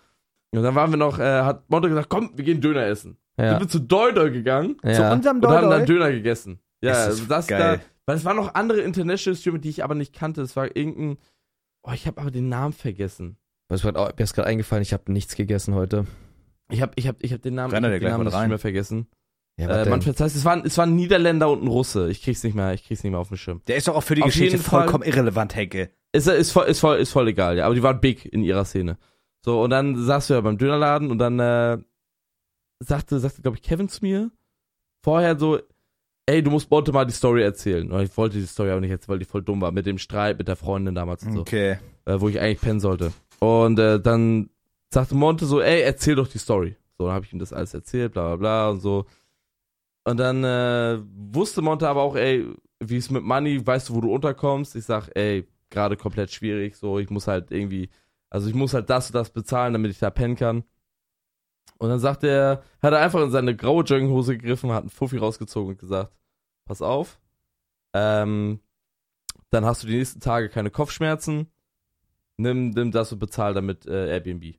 Und 0.52 0.64
dann 0.64 0.76
waren 0.76 0.92
wir 0.92 0.98
noch, 0.98 1.20
äh, 1.20 1.42
hat 1.42 1.70
Monte 1.70 1.90
gesagt, 1.90 2.10
komm, 2.10 2.32
wir 2.36 2.44
gehen 2.46 2.62
Döner 2.62 2.86
essen. 2.86 3.18
Ja. 3.38 3.52
Sind 3.52 3.60
wir 3.62 3.68
zu 3.68 3.80
Doidoi 3.80 4.32
gegangen 4.32 4.78
Zu 4.82 4.88
Ja. 4.90 5.14
unserem 5.14 5.38
und 5.38 5.48
haben 5.48 5.70
dann 5.70 5.86
Döner 5.86 6.12
gegessen. 6.12 6.60
Ja, 6.82 6.92
Ist 6.92 6.98
also 6.98 7.20
das 7.26 7.28
das 7.28 7.48
da, 7.48 7.58
geil. 7.76 7.82
weil 8.06 8.16
es 8.16 8.26
waren 8.26 8.38
noch 8.38 8.56
andere 8.56 8.82
International 8.82 9.36
Streamer, 9.38 9.60
die 9.60 9.70
ich 9.70 9.84
aber 9.84 9.96
nicht 9.96 10.14
kannte. 10.14 10.42
Es 10.42 10.56
war 10.56 10.76
irgendein, 10.76 11.18
oh, 11.84 11.92
ich 11.94 12.08
habe 12.08 12.22
aber 12.22 12.32
den 12.32 12.50
Namen 12.50 12.74
vergessen. 12.74 13.38
Was 13.70 13.84
mir 13.84 13.92
mir 13.92 14.14
ist 14.24 14.34
gerade 14.34 14.48
eingefallen, 14.48 14.82
ich 14.82 14.94
habe 14.94 15.12
nichts 15.12 15.36
gegessen 15.36 15.74
heute. 15.76 16.06
Ich 16.70 16.82
habe 16.82 16.94
ich 16.96 17.08
hab, 17.08 17.22
ich 17.24 17.34
hab 17.34 17.42
den 17.42 17.56
Namen, 17.56 17.72
ich 17.72 17.76
hab 17.76 17.84
den 17.92 18.04
Namen 18.04 18.24
mal 18.24 18.30
des. 18.30 18.34
Streamer 18.34 18.58
vergessen. 18.58 19.08
Ja, 19.60 19.84
Äh, 19.84 19.90
man 19.90 20.02
verzeiht, 20.02 20.28
es 20.28 20.46
waren, 20.46 20.64
es 20.66 20.78
waren 20.78 20.96
Niederländer 20.96 21.50
und 21.50 21.64
ein 21.64 21.68
Russe. 21.68 22.10
Ich 22.10 22.22
krieg's 22.22 22.44
nicht 22.44 22.54
mehr, 22.54 22.74
ich 22.74 22.84
krieg's 22.86 23.04
nicht 23.04 23.12
mehr 23.12 23.20
auf 23.20 23.30
dem 23.30 23.38
Schirm. 23.38 23.62
Der 23.68 23.78
ist 23.78 23.88
doch 23.88 23.96
auch 23.96 24.04
für 24.04 24.14
die 24.16 24.22
Auf 24.22 24.28
Geschichte 24.28 24.52
jeden 24.58 24.64
Fall- 24.64 24.82
vollkommen 24.84 25.04
irrelevant, 25.04 25.56
Henke. 25.56 25.90
Ist, 26.12 26.28
ist, 26.28 26.52
voll, 26.52 26.66
ist, 26.68 26.80
voll, 26.80 26.98
ist 26.98 27.12
voll 27.12 27.28
egal, 27.28 27.58
ja. 27.58 27.66
Aber 27.66 27.76
die 27.76 27.84
waren 27.84 28.00
big 28.00 28.26
in 28.26 28.44
ihrer 28.44 28.66
Szene. 28.66 28.98
So, 29.44 29.62
und 29.64 29.70
dann 29.72 29.96
saß 30.02 30.30
wir 30.30 30.42
beim 30.42 30.58
Dönerladen 30.58 31.10
und 31.12 31.18
dann 31.20 31.40
äh, 31.40 31.78
sagte, 32.80 33.20
sagte 33.20 33.42
glaube 33.42 33.58
ich, 33.58 33.64
Kevin 33.64 33.90
zu 33.90 34.00
mir 34.04 34.32
vorher 35.04 35.38
so, 35.40 35.60
ey, 36.28 36.44
du 36.44 36.52
musst 36.52 36.70
Monte 36.70 36.92
mal 36.92 37.06
die 37.06 37.14
Story 37.14 37.42
erzählen. 37.44 37.92
Und 37.92 38.02
ich 38.04 38.16
wollte 38.18 38.38
die 38.38 38.46
Story 38.46 38.70
aber 38.72 38.82
nicht 38.82 38.92
erzählen, 38.92 39.10
weil 39.14 39.20
die 39.20 39.26
voll 39.26 39.42
dumm 39.42 39.62
war. 39.62 39.72
Mit 39.72 39.86
dem 39.86 39.98
Streit 39.98 40.38
mit 40.38 40.48
der 40.48 40.56
Freundin 40.56 40.94
damals 40.96 41.24
und 41.24 41.34
so. 41.34 41.42
Okay. 41.42 41.78
Äh, 42.06 42.20
wo 42.22 42.30
ich 42.30 42.40
eigentlich 42.40 42.62
pennen 42.62 42.80
sollte. 42.80 43.12
Und 43.40 43.80
äh, 43.80 44.00
dann 44.00 44.50
sagte 44.94 45.16
Monte 45.16 45.46
so, 45.46 45.62
ey, 45.62 45.82
erzähl 45.82 46.16
doch 46.16 46.28
die 46.28 46.38
Story. 46.40 46.76
So, 46.98 47.06
dann 47.06 47.14
habe 47.16 47.26
ich 47.26 47.34
ihm 47.34 47.40
das 47.40 47.54
alles 47.54 47.74
erzählt, 47.74 48.14
bla 48.14 48.28
bla 48.28 48.36
bla 48.38 48.70
und 48.70 48.80
so. 48.82 49.06
Und 50.08 50.16
dann 50.16 50.42
äh, 50.46 51.00
wusste 51.34 51.62
Monte 51.62 51.90
aber 51.90 52.02
auch, 52.02 52.16
ey, 52.16 52.48
wie 52.80 52.96
es 52.96 53.10
mit 53.10 53.24
Money, 53.24 53.68
weißt 53.68 53.90
du, 53.90 53.96
wo 53.96 54.00
du 54.00 54.14
unterkommst? 54.14 54.74
Ich 54.78 54.86
sag, 54.86 55.10
ey, 55.16 55.46
gerade 55.70 55.98
komplett 55.98 56.32
schwierig, 56.32 56.78
so, 56.78 56.98
ich 56.98 57.10
muss 57.10 57.28
halt 57.28 57.52
irgendwie, 57.52 57.90
also 58.30 58.48
ich 58.48 58.56
muss 58.56 58.74
halt 58.74 58.90
das 58.90 59.08
und 59.08 59.16
das 59.16 59.32
bezahlen, 59.32 59.74
damit 59.74 59.92
ich 59.92 60.00
da 60.00 60.10
pennen 60.10 60.38
kann. 60.38 60.64
Und 61.78 61.90
dann 61.90 62.00
sagt 62.00 62.24
er, 62.24 62.64
hat 62.82 62.94
er 62.94 63.00
einfach 63.00 63.22
in 63.22 63.32
seine 63.32 63.54
graue 63.54 63.84
Jogginghose 63.84 64.38
gegriffen, 64.38 64.72
hat 64.72 64.84
einen 64.84 64.92
Fuffi 64.92 65.18
rausgezogen 65.18 65.72
und 65.72 65.80
gesagt, 65.80 66.14
pass 66.64 66.82
auf, 66.82 67.20
ähm, 67.92 68.62
dann 69.50 69.66
hast 69.66 69.84
du 69.84 69.88
die 69.88 69.98
nächsten 69.98 70.22
Tage 70.22 70.48
keine 70.48 70.72
Kopfschmerzen, 70.72 71.52
nimm, 72.38 72.70
nimm 72.70 72.92
das 72.94 73.12
und 73.12 73.20
bezahl 73.20 73.54
damit 73.54 73.86
äh, 73.86 74.08
Airbnb. 74.08 74.56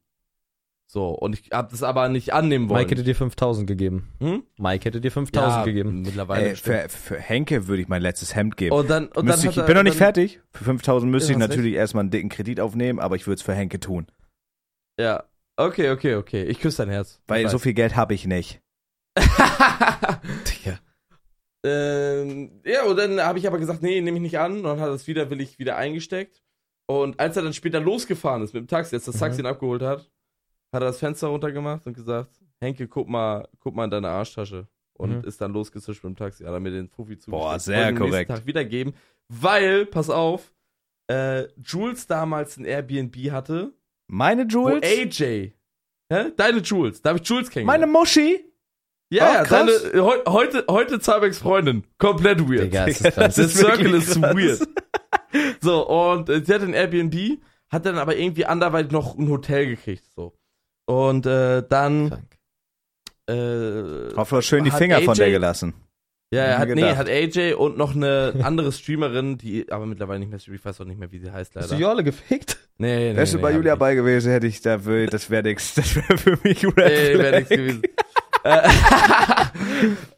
So, 0.90 1.10
und 1.10 1.38
ich 1.38 1.50
hab 1.52 1.68
das 1.68 1.82
aber 1.82 2.08
nicht 2.08 2.32
annehmen 2.32 2.70
wollen. 2.70 2.80
Mike 2.80 2.92
hätte 2.92 3.02
dir 3.04 3.14
5000 3.14 3.66
gegeben. 3.66 4.08
hm? 4.20 4.42
Mike 4.56 4.86
hätte 4.86 5.02
dir 5.02 5.10
5000 5.12 5.52
ja, 5.58 5.64
gegeben. 5.64 6.00
Mittlerweile 6.00 6.48
Ey, 6.48 6.56
für, 6.56 6.88
für 6.88 7.18
Henke 7.18 7.66
würde 7.68 7.82
ich 7.82 7.88
mein 7.88 8.00
letztes 8.00 8.34
Hemd 8.34 8.56
geben. 8.56 8.74
Und 8.74 8.88
dann, 8.88 9.08
und 9.08 9.26
Müsste 9.26 9.42
dann 9.42 9.50
ich, 9.50 9.56
ich 9.58 9.64
bin 9.66 9.74
er- 9.76 9.80
noch 9.80 9.82
nicht 9.82 10.00
dann, 10.00 10.14
fertig. 10.14 10.40
Für 10.54 10.64
5000 10.64 11.12
müsste 11.12 11.32
ich 11.32 11.38
natürlich 11.38 11.74
erstmal 11.74 12.02
einen 12.02 12.10
dicken 12.10 12.30
Kredit 12.30 12.58
aufnehmen, 12.58 13.00
aber 13.00 13.16
ich 13.16 13.26
würde 13.26 13.34
es 13.36 13.42
für 13.42 13.52
Henke 13.54 13.80
tun. 13.80 14.06
Ja, 14.98 15.24
okay, 15.56 15.90
okay, 15.90 16.14
okay. 16.14 16.44
Ich 16.44 16.58
küsse 16.58 16.78
dein 16.78 16.90
Herz. 16.90 17.20
Weil 17.26 17.48
so 17.50 17.58
viel 17.58 17.74
Geld 17.74 17.94
habe 17.94 18.14
ich 18.14 18.26
nicht. 18.26 18.62
Digga. 19.18 20.78
ähm, 21.64 22.60
ja, 22.64 22.84
und 22.84 22.96
dann 22.96 23.20
habe 23.20 23.38
ich 23.38 23.46
aber 23.46 23.58
gesagt, 23.58 23.82
nee, 23.82 24.00
nehme 24.00 24.16
ich 24.16 24.22
nicht 24.22 24.38
an. 24.38 24.56
Und 24.58 24.62
dann 24.64 24.80
hat 24.80 24.88
er 24.88 24.94
es 24.94 25.06
wieder, 25.06 25.28
will 25.30 25.40
ich 25.40 25.58
wieder 25.58 25.76
eingesteckt. 25.76 26.42
Und 26.86 27.20
als 27.20 27.36
er 27.36 27.42
dann 27.42 27.52
später 27.52 27.80
losgefahren 27.80 28.42
ist 28.42 28.54
mit 28.54 28.62
dem 28.62 28.68
Taxi, 28.68 28.94
als 28.94 29.04
das 29.04 29.18
Taxi 29.18 29.40
ihn 29.40 29.46
abgeholt 29.46 29.82
hat, 29.82 30.10
hat 30.72 30.82
er 30.82 30.86
das 30.86 30.98
Fenster 30.98 31.28
runtergemacht 31.28 31.86
und 31.86 31.94
gesagt, 31.94 32.30
Henke, 32.60 32.88
guck 32.88 33.08
mal, 33.08 33.48
guck 33.60 33.74
mal 33.74 33.84
in 33.84 33.90
deine 33.90 34.08
Arschtasche. 34.08 34.66
Und 34.94 35.18
Mhm. 35.18 35.24
ist 35.24 35.40
dann 35.40 35.52
losgezischt 35.52 36.02
mit 36.02 36.14
dem 36.14 36.16
Taxi. 36.16 36.42
Hat 36.44 36.52
er 36.52 36.58
mir 36.60 36.72
den 36.72 36.88
Fuffi 36.88 37.16
zugesteckt. 37.18 37.30
Boah, 37.30 37.58
sehr 37.60 37.94
korrekt. 37.94 38.30
Tag 38.30 38.46
wiedergeben, 38.46 38.94
weil, 39.28 39.86
pass 39.86 40.10
auf, 40.10 40.52
äh, 41.08 41.44
Jules 41.62 42.06
damals 42.08 42.56
ein 42.56 42.64
Airbnb 42.64 43.14
hatte, 43.30 43.72
Meine 44.08 44.42
wo 44.44 44.68
Jules? 44.68 44.82
AJ, 44.82 45.52
hä? 46.12 46.32
deine 46.36 46.58
Jules, 46.58 47.00
da 47.00 47.10
habe 47.10 47.20
ich 47.22 47.28
Jules 47.28 47.46
Meine 47.54 47.84
kennengelernt. 47.86 47.92
Muschi? 47.92 48.44
Ja, 49.10 49.24
Oh, 49.30 49.34
ja, 49.34 49.42
krass. 49.44 49.82
deine, 49.92 50.02
heu, 50.04 50.18
heute, 50.26 50.64
heute 50.68 50.98
Zabeks 51.00 51.38
Freundin. 51.38 51.84
Komplett 51.98 52.40
weird. 52.40 52.64
Digga, 52.64 52.84
ist 52.86 53.04
das 53.04 53.14
krass. 53.14 53.34
Der 53.36 53.44
ist 53.44 53.56
Circle 53.56 53.94
ist 53.94 54.20
weird. 54.20 54.68
So, 55.60 55.86
und 55.88 56.28
äh, 56.28 56.44
sie 56.44 56.52
hat 56.52 56.62
ein 56.62 56.74
Airbnb, 56.74 57.38
hat 57.68 57.86
dann 57.86 57.98
aber 57.98 58.16
irgendwie 58.16 58.46
anderweitig 58.46 58.90
noch 58.92 59.16
ein 59.16 59.28
Hotel 59.28 59.66
gekriegt, 59.66 60.04
so. 60.14 60.34
Und 60.88 61.26
äh, 61.26 61.62
dann, 61.68 62.12
äh, 63.28 64.14
Hoffentlich 64.16 64.46
schön 64.46 64.64
die 64.64 64.70
Finger 64.70 65.02
von 65.02 65.10
AJ 65.10 65.16
der 65.18 65.30
gelassen. 65.32 65.74
ja, 66.32 66.44
er 66.44 66.58
hat, 66.58 66.68
nee, 66.70 66.94
hat 66.94 67.08
AJ 67.10 67.52
und 67.54 67.76
noch 67.76 67.94
eine 67.94 68.32
andere 68.42 68.72
Streamerin, 68.72 69.36
die 69.36 69.70
aber 69.70 69.84
mittlerweile 69.84 70.20
nicht 70.20 70.30
mehr 70.30 70.38
streamt, 70.38 70.60
ich 70.60 70.64
weiß 70.64 70.80
auch 70.80 70.86
nicht 70.86 70.98
mehr, 70.98 71.12
wie 71.12 71.18
sie 71.18 71.30
heißt, 71.30 71.54
Hast 71.56 71.64
leider. 71.70 71.76
du 71.76 71.82
Jolle 71.82 72.04
gefickt? 72.04 72.56
Nee, 72.78 73.10
nee, 73.10 73.16
Wärst 73.16 73.34
du 73.34 73.36
nee, 73.36 73.42
bei 73.42 73.52
Julia 73.52 73.74
bei 73.74 73.94
gewesen, 73.94 74.32
hätte 74.32 74.46
ich, 74.46 74.62
da 74.62 74.78
das 74.78 75.28
wäre 75.28 75.42
nix. 75.42 75.74
Das 75.76 75.94
wäre 75.94 76.16
für 76.16 76.38
mich 76.42 76.64
Red. 76.64 76.76
Nee, 76.76 77.18
wäre 77.18 77.36
nichts 77.36 77.48
Flag. 77.48 77.58
gewesen. 77.58 77.82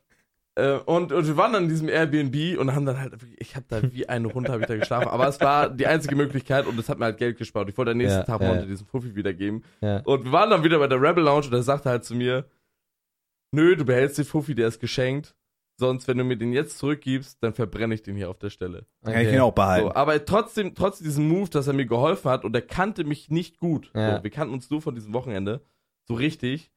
Äh, 0.56 0.78
und, 0.78 1.12
und 1.12 1.26
wir 1.26 1.36
waren 1.36 1.52
dann 1.52 1.64
in 1.64 1.68
diesem 1.68 1.88
Airbnb 1.88 2.58
und 2.58 2.74
haben 2.74 2.84
dann 2.84 2.98
halt, 2.98 3.14
ich 3.38 3.54
habe 3.56 3.66
da 3.68 3.82
wie 3.92 4.08
ein 4.08 4.32
Hund 4.32 4.48
hab 4.48 4.60
ich 4.60 4.66
da 4.66 4.76
geschlafen, 4.76 5.08
aber 5.08 5.28
es 5.28 5.40
war 5.40 5.70
die 5.70 5.86
einzige 5.86 6.16
Möglichkeit 6.16 6.66
und 6.66 6.78
es 6.78 6.88
hat 6.88 6.98
mir 6.98 7.06
halt 7.06 7.18
Geld 7.18 7.38
gespart. 7.38 7.68
Ich 7.68 7.78
wollte 7.78 7.92
am 7.92 7.98
nächsten 7.98 8.18
Ja, 8.18 8.24
Tag 8.24 8.40
ja. 8.40 8.62
Diesen 8.62 8.86
Fuffi 8.86 9.14
wiedergeben. 9.14 9.64
Ja. 9.80 10.00
Und 10.00 10.24
wir 10.24 10.32
waren 10.32 10.50
dann 10.50 10.64
wieder 10.64 10.78
bei 10.78 10.88
der 10.88 11.00
Rebel 11.00 11.24
Lounge 11.24 11.46
und 11.46 11.52
er 11.52 11.62
sagte 11.62 11.88
halt 11.88 12.04
zu 12.04 12.14
mir, 12.14 12.46
nö, 13.52 13.76
du 13.76 13.84
behältst 13.84 14.18
den 14.18 14.24
Fuffi, 14.24 14.54
der 14.54 14.68
ist 14.68 14.80
geschenkt. 14.80 15.36
Sonst, 15.78 16.06
wenn 16.08 16.18
du 16.18 16.24
mir 16.24 16.36
den 16.36 16.52
jetzt 16.52 16.76
zurückgibst, 16.76 17.42
dann 17.42 17.54
verbrenne 17.54 17.94
ich 17.94 18.02
den 18.02 18.14
hier 18.14 18.28
auf 18.28 18.38
der 18.38 18.50
Stelle. 18.50 18.84
Kann 19.02 19.18
ich 19.22 19.32
ihn 19.32 19.40
auch 19.40 19.54
behalten. 19.54 19.86
So, 19.86 19.94
aber 19.94 20.22
trotzdem, 20.26 20.74
trotz 20.74 20.98
diesem 20.98 21.26
Move, 21.26 21.48
dass 21.48 21.68
er 21.68 21.72
mir 21.72 21.86
geholfen 21.86 22.30
hat 22.30 22.44
und 22.44 22.54
er 22.54 22.60
kannte 22.60 23.04
mich 23.04 23.30
nicht 23.30 23.56
gut. 23.58 23.90
Ja. 23.94 24.18
So, 24.18 24.22
wir 24.22 24.30
kannten 24.30 24.52
uns 24.52 24.68
nur 24.68 24.82
von 24.82 24.94
diesem 24.94 25.14
Wochenende. 25.14 25.64
So 26.06 26.14
richtig. 26.14 26.70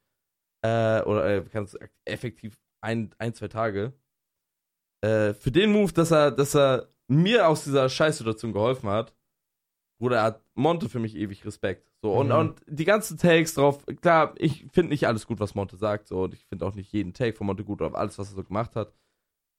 Äh, 0.62 1.02
oder 1.02 1.26
äh, 1.26 1.44
wir 1.44 1.50
kannten 1.50 1.76
uns 1.76 1.78
effektiv 2.06 2.58
ein, 2.84 3.14
ein 3.18 3.34
zwei 3.34 3.48
Tage. 3.48 3.94
Äh, 5.02 5.34
für 5.34 5.52
den 5.52 5.72
Move, 5.72 5.92
dass 5.94 6.12
er, 6.12 6.32
dass 6.32 6.56
er 6.56 6.90
mir 7.08 7.48
aus 7.48 7.64
dieser 7.64 7.90
Scheißsituation 7.90 8.54
geholfen 8.54 8.90
hat, 8.90 9.14
Bruder, 10.00 10.18
er 10.18 10.24
hat 10.24 10.44
Monte 10.56 10.90
für 10.90 11.00
mich 11.00 11.16
ewig 11.16 11.46
Respekt. 11.46 11.90
So, 12.02 12.14
und, 12.14 12.28
Mhm. 12.28 12.34
und 12.34 12.62
die 12.68 12.84
ganzen 12.86 13.18
Takes 13.18 13.54
drauf, 13.54 13.86
klar, 14.02 14.34
ich 14.38 14.66
finde 14.74 14.90
nicht 14.90 15.08
alles 15.08 15.26
gut, 15.28 15.40
was 15.40 15.56
Monte 15.56 15.78
sagt, 15.78 16.08
so, 16.08 16.24
und 16.24 16.34
ich 16.34 16.46
finde 16.46 16.66
auch 16.66 16.76
nicht 16.76 16.92
jeden 16.92 17.14
Take 17.14 17.38
von 17.38 17.48
Monte 17.48 17.64
gut 17.64 17.82
oder 17.82 17.96
alles, 17.96 18.20
was 18.20 18.30
er 18.32 18.36
so 18.36 18.44
gemacht 18.44 18.76
hat. 18.76 18.94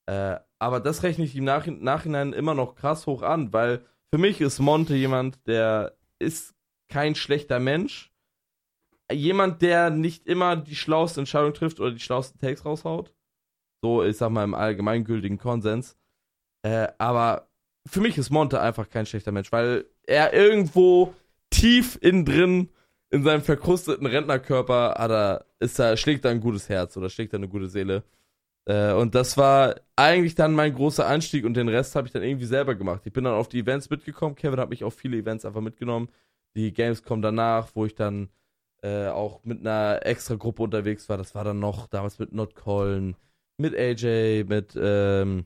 Äh, 0.07 0.39
aber 0.59 0.81
das 0.81 1.03
rechne 1.03 1.25
ich 1.25 1.35
im 1.35 1.45
Nach 1.45 1.67
Nachhinein 1.67 2.35
immer 2.35 2.53
noch 2.55 2.75
krass 2.75 3.07
hoch 3.07 3.23
an, 3.23 3.55
weil 3.55 3.87
für 4.13 4.19
mich 4.19 4.41
ist 4.43 4.59
Monte 4.59 4.95
jemand, 4.95 5.47
der 5.47 5.97
ist 6.19 6.55
kein 6.89 7.15
schlechter 7.15 7.59
Mensch. 7.59 8.13
Jemand, 9.11 9.63
der 9.63 9.89
nicht 9.91 10.27
immer 10.27 10.57
die 10.57 10.77
schlauste 10.77 11.21
Entscheidung 11.21 11.55
trifft 11.55 11.81
oder 11.81 11.93
die 11.93 12.01
schlauesten 12.01 12.39
Takes 12.39 12.65
raushaut. 12.67 13.14
So, 13.85 14.03
ich 14.03 14.17
sag 14.17 14.31
mal, 14.31 14.45
im 14.45 14.55
allgemeingültigen 14.55 15.37
Konsens. 15.37 15.95
Äh, 16.63 16.89
aber 16.97 17.51
für 17.87 18.01
mich 18.01 18.17
ist 18.17 18.31
Monte 18.31 18.59
einfach 18.59 18.89
kein 18.89 19.05
schlechter 19.05 19.31
Mensch, 19.31 19.53
weil 19.53 19.85
er 20.05 20.33
irgendwo 20.33 21.13
tief 21.51 21.99
innen 22.01 22.25
drin 22.25 22.71
in 23.11 23.25
seinem 23.25 23.43
verkrusteten 23.43 24.07
Rentnerkörper 24.07 24.95
hat 24.97 25.11
er, 25.11 25.45
ist 25.61 25.79
er, 25.79 25.99
schlägt 25.99 26.25
er 26.25 26.31
ein 26.31 26.41
gutes 26.41 26.71
Herz 26.71 26.97
oder 26.97 27.11
schlägt 27.11 27.35
er 27.35 27.41
eine 27.41 27.49
gute 27.49 27.69
Seele. 27.69 28.05
Äh, 28.65 28.95
und 28.95 29.15
das 29.15 29.37
war 29.37 29.75
eigentlich 29.97 30.35
dann 30.35 30.55
mein 30.55 30.75
großer 30.75 31.07
Einstieg 31.07 31.45
und 31.45 31.53
den 31.53 31.69
Rest 31.69 31.95
habe 31.95 32.07
ich 32.07 32.13
dann 32.15 32.23
irgendwie 32.23 32.47
selber 32.47 32.75
gemacht. 32.77 33.03
Ich 33.05 33.13
bin 33.13 33.25
dann 33.25 33.35
auf 33.35 33.51
die 33.51 33.59
Events 33.59 33.91
mitgekommen. 33.91 34.35
Kevin 34.35 34.61
hat 34.61 34.71
mich 34.71 34.83
auf 34.83 34.95
viele 34.95 35.19
Events 35.19 35.45
einfach 35.45 35.61
mitgenommen. 35.61 36.09
Die 36.57 36.73
Games 36.73 37.03
kommen 37.03 37.21
danach, 37.21 37.69
wo 37.75 37.85
ich 37.85 37.95
dann 37.95 38.31
äh, 38.83 39.09
auch 39.09 39.45
mit 39.45 39.61
einer 39.61 40.01
extra 40.07 40.37
Gruppe 40.37 40.63
unterwegs 40.63 41.07
war. 41.11 41.19
Das 41.19 41.35
war 41.35 41.45
dann 41.45 41.59
noch 41.61 41.87
damals 41.87 42.19
mit 42.19 42.33
Not 42.33 42.55
Colin, 42.55 43.17
mit 43.57 43.75
AJ, 43.77 44.45
mit, 44.45 44.77
ähm, 44.81 45.45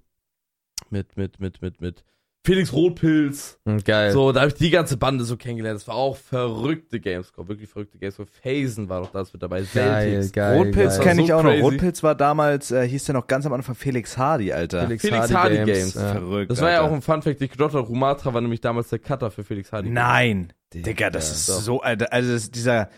mit, 0.91 1.17
mit, 1.17 1.41
mit, 1.41 1.61
mit, 1.63 1.81
mit 1.81 2.05
Felix 2.45 2.73
Rotpilz. 2.73 3.59
Hm, 3.67 3.85
Geil. 3.85 4.13
So, 4.13 4.33
da 4.33 4.41
habe 4.41 4.49
ich 4.49 4.55
die 4.55 4.71
ganze 4.71 4.97
Bande 4.97 5.25
so 5.25 5.37
kennengelernt. 5.37 5.81
Das 5.81 5.87
war 5.89 5.97
auch 5.97 6.17
verrückte 6.17 6.99
Gamescom, 6.99 7.47
wirklich 7.47 7.69
verrückte 7.69 7.99
Gamescom. 7.99 8.27
Phasen 8.27 8.89
war 8.89 9.03
doch 9.03 9.11
das 9.13 9.33
mit 9.35 9.43
dabei. 9.43 9.59
Geil, 9.61 9.67
Celtics. 9.67 10.33
geil. 10.33 10.57
Rotpilz 10.57 10.99
kenne 11.01 11.21
ich 11.23 11.29
So 11.29 11.35
auch 11.35 11.43
noch. 11.43 11.51
crazy. 11.51 11.63
Rotpilz 11.63 12.03
war 12.03 12.15
damals, 12.15 12.71
äh, 12.71 12.89
hieß 12.89 13.05
der 13.05 13.17
noch 13.17 13.27
ganz 13.27 13.45
am 13.45 13.53
Anfang 13.53 13.75
Felix 13.75 14.17
Hardy, 14.17 14.51
Alter. 14.53 14.83
Felix, 14.87 15.03
Felix 15.03 15.35
Hardy 15.35 15.57
Games. 15.65 15.93
Ja. 15.95 16.13
Verrückt. 16.13 16.51
Das 16.51 16.61
war 16.63 16.71
ja 16.71 16.79
Alter. 16.81 16.91
auch 16.91 16.95
ein 16.95 17.03
Funfact. 17.03 17.43
Ich 17.43 17.51
glaube, 17.51 17.79
Rumatra 17.81 18.33
war 18.33 18.41
nämlich 18.41 18.63
damals 18.63 18.89
der 18.89 19.01
Cutter 19.01 19.31
für 19.31 19.45
Felix 19.45 19.71
Hardy. 19.73 19.91
Nein. 19.91 20.53
Digga, 20.73 21.11
das 21.11 21.31
ist 21.31 21.49
doch. 21.51 21.61
so, 21.61 21.81
Alter, 21.83 22.13
also 22.13 22.33
das, 22.33 22.51
dieser, 22.51 22.89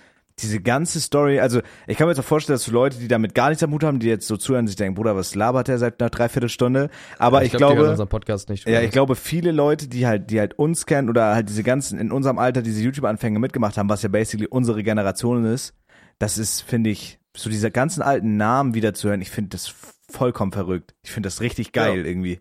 diese 0.42 0.60
ganze 0.60 1.00
Story, 1.00 1.40
also 1.40 1.60
ich 1.86 1.96
kann 1.96 2.06
mir 2.06 2.12
jetzt 2.12 2.20
auch 2.20 2.24
vorstellen, 2.24 2.54
dass 2.54 2.64
so 2.64 2.72
Leute, 2.72 2.98
die 2.98 3.08
damit 3.08 3.34
gar 3.34 3.48
nichts 3.48 3.62
am 3.62 3.72
Hut 3.72 3.84
haben, 3.84 3.98
die 4.00 4.08
jetzt 4.08 4.26
so 4.26 4.36
zuhören, 4.36 4.66
sich 4.66 4.76
denken, 4.76 4.94
Bruder, 4.94 5.16
was 5.16 5.34
labert 5.34 5.68
der 5.68 5.78
seit 5.78 6.00
einer 6.00 6.10
Dreiviertelstunde? 6.10 6.90
Aber 7.18 7.44
ich, 7.44 7.50
glaub, 7.50 7.58
die 7.58 7.64
hören 7.66 7.74
glaube, 7.76 7.90
unseren 7.90 8.08
Podcast 8.08 8.48
nicht. 8.48 8.66
ja, 8.68 8.80
ich 8.82 8.90
glaube, 8.90 9.16
viele 9.16 9.52
Leute, 9.52 9.88
die 9.88 10.06
halt, 10.06 10.30
die 10.30 10.40
halt 10.40 10.58
uns 10.58 10.86
kennen 10.86 11.08
oder 11.08 11.34
halt 11.34 11.48
diese 11.48 11.62
ganzen, 11.62 11.98
in 11.98 12.10
unserem 12.12 12.38
Alter 12.38 12.62
diese 12.62 12.82
YouTube-Anfänge 12.82 13.38
mitgemacht 13.38 13.78
haben, 13.78 13.88
was 13.88 14.02
ja 14.02 14.08
basically 14.08 14.46
unsere 14.48 14.82
Generation 14.82 15.44
ist, 15.44 15.74
das 16.18 16.38
ist, 16.38 16.60
finde 16.62 16.90
ich, 16.90 17.18
so 17.36 17.48
diese 17.48 17.70
ganzen 17.70 18.02
alten 18.02 18.36
Namen 18.36 18.74
wieder 18.74 18.92
zu 18.94 19.08
hören, 19.08 19.20
ich 19.22 19.30
finde 19.30 19.50
das 19.50 19.72
vollkommen 20.10 20.52
verrückt. 20.52 20.94
Ich 21.02 21.12
finde 21.12 21.28
das 21.28 21.40
richtig 21.40 21.72
geil 21.72 21.98
Ja. 22.00 22.04
irgendwie. 22.04 22.40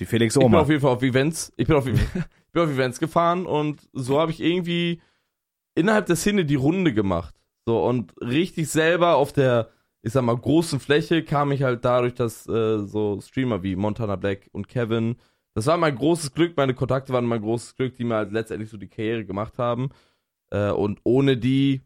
Die 0.00 0.04
Felix 0.06 0.34
Ich 0.36 0.40
bin 0.40 0.46
Oma. 0.46 0.60
auf 0.60 0.68
jeden 0.68 0.80
Fall 0.80 0.90
auf 0.90 1.02
Events. 1.02 1.52
Ich 1.56 1.66
bin 1.66 1.76
auf, 1.76 1.86
ich 1.86 1.94
bin 2.52 2.62
auf 2.62 2.70
Events 2.70 2.98
gefahren 3.00 3.46
und 3.46 3.88
so 3.92 4.20
habe 4.20 4.30
ich 4.32 4.40
irgendwie 4.42 5.00
innerhalb 5.74 6.06
der 6.06 6.16
Szene 6.16 6.44
die 6.44 6.54
Runde 6.54 6.92
gemacht. 6.92 7.34
So 7.66 7.84
und 7.84 8.12
richtig 8.20 8.68
selber 8.68 9.16
auf 9.16 9.32
der, 9.32 9.70
ich 10.02 10.12
sag 10.12 10.22
mal, 10.24 10.36
großen 10.36 10.80
Fläche 10.80 11.22
kam 11.22 11.52
ich 11.52 11.62
halt 11.62 11.84
dadurch, 11.84 12.14
dass 12.14 12.48
äh, 12.48 12.78
so 12.80 13.20
Streamer 13.20 13.62
wie 13.62 13.76
Montana 13.76 14.16
Black 14.16 14.48
und 14.52 14.68
Kevin, 14.68 15.16
das 15.54 15.66
war 15.66 15.76
mein 15.76 15.94
großes 15.94 16.32
Glück, 16.32 16.56
meine 16.56 16.74
Kontakte 16.74 17.12
waren 17.12 17.26
mein 17.26 17.42
großes 17.42 17.76
Glück, 17.76 17.94
die 17.96 18.04
mir 18.04 18.16
halt 18.16 18.32
letztendlich 18.32 18.70
so 18.70 18.76
die 18.76 18.88
Karriere 18.88 19.24
gemacht 19.24 19.58
haben. 19.58 19.90
Äh, 20.50 20.70
und 20.70 21.00
ohne 21.04 21.36
die 21.36 21.82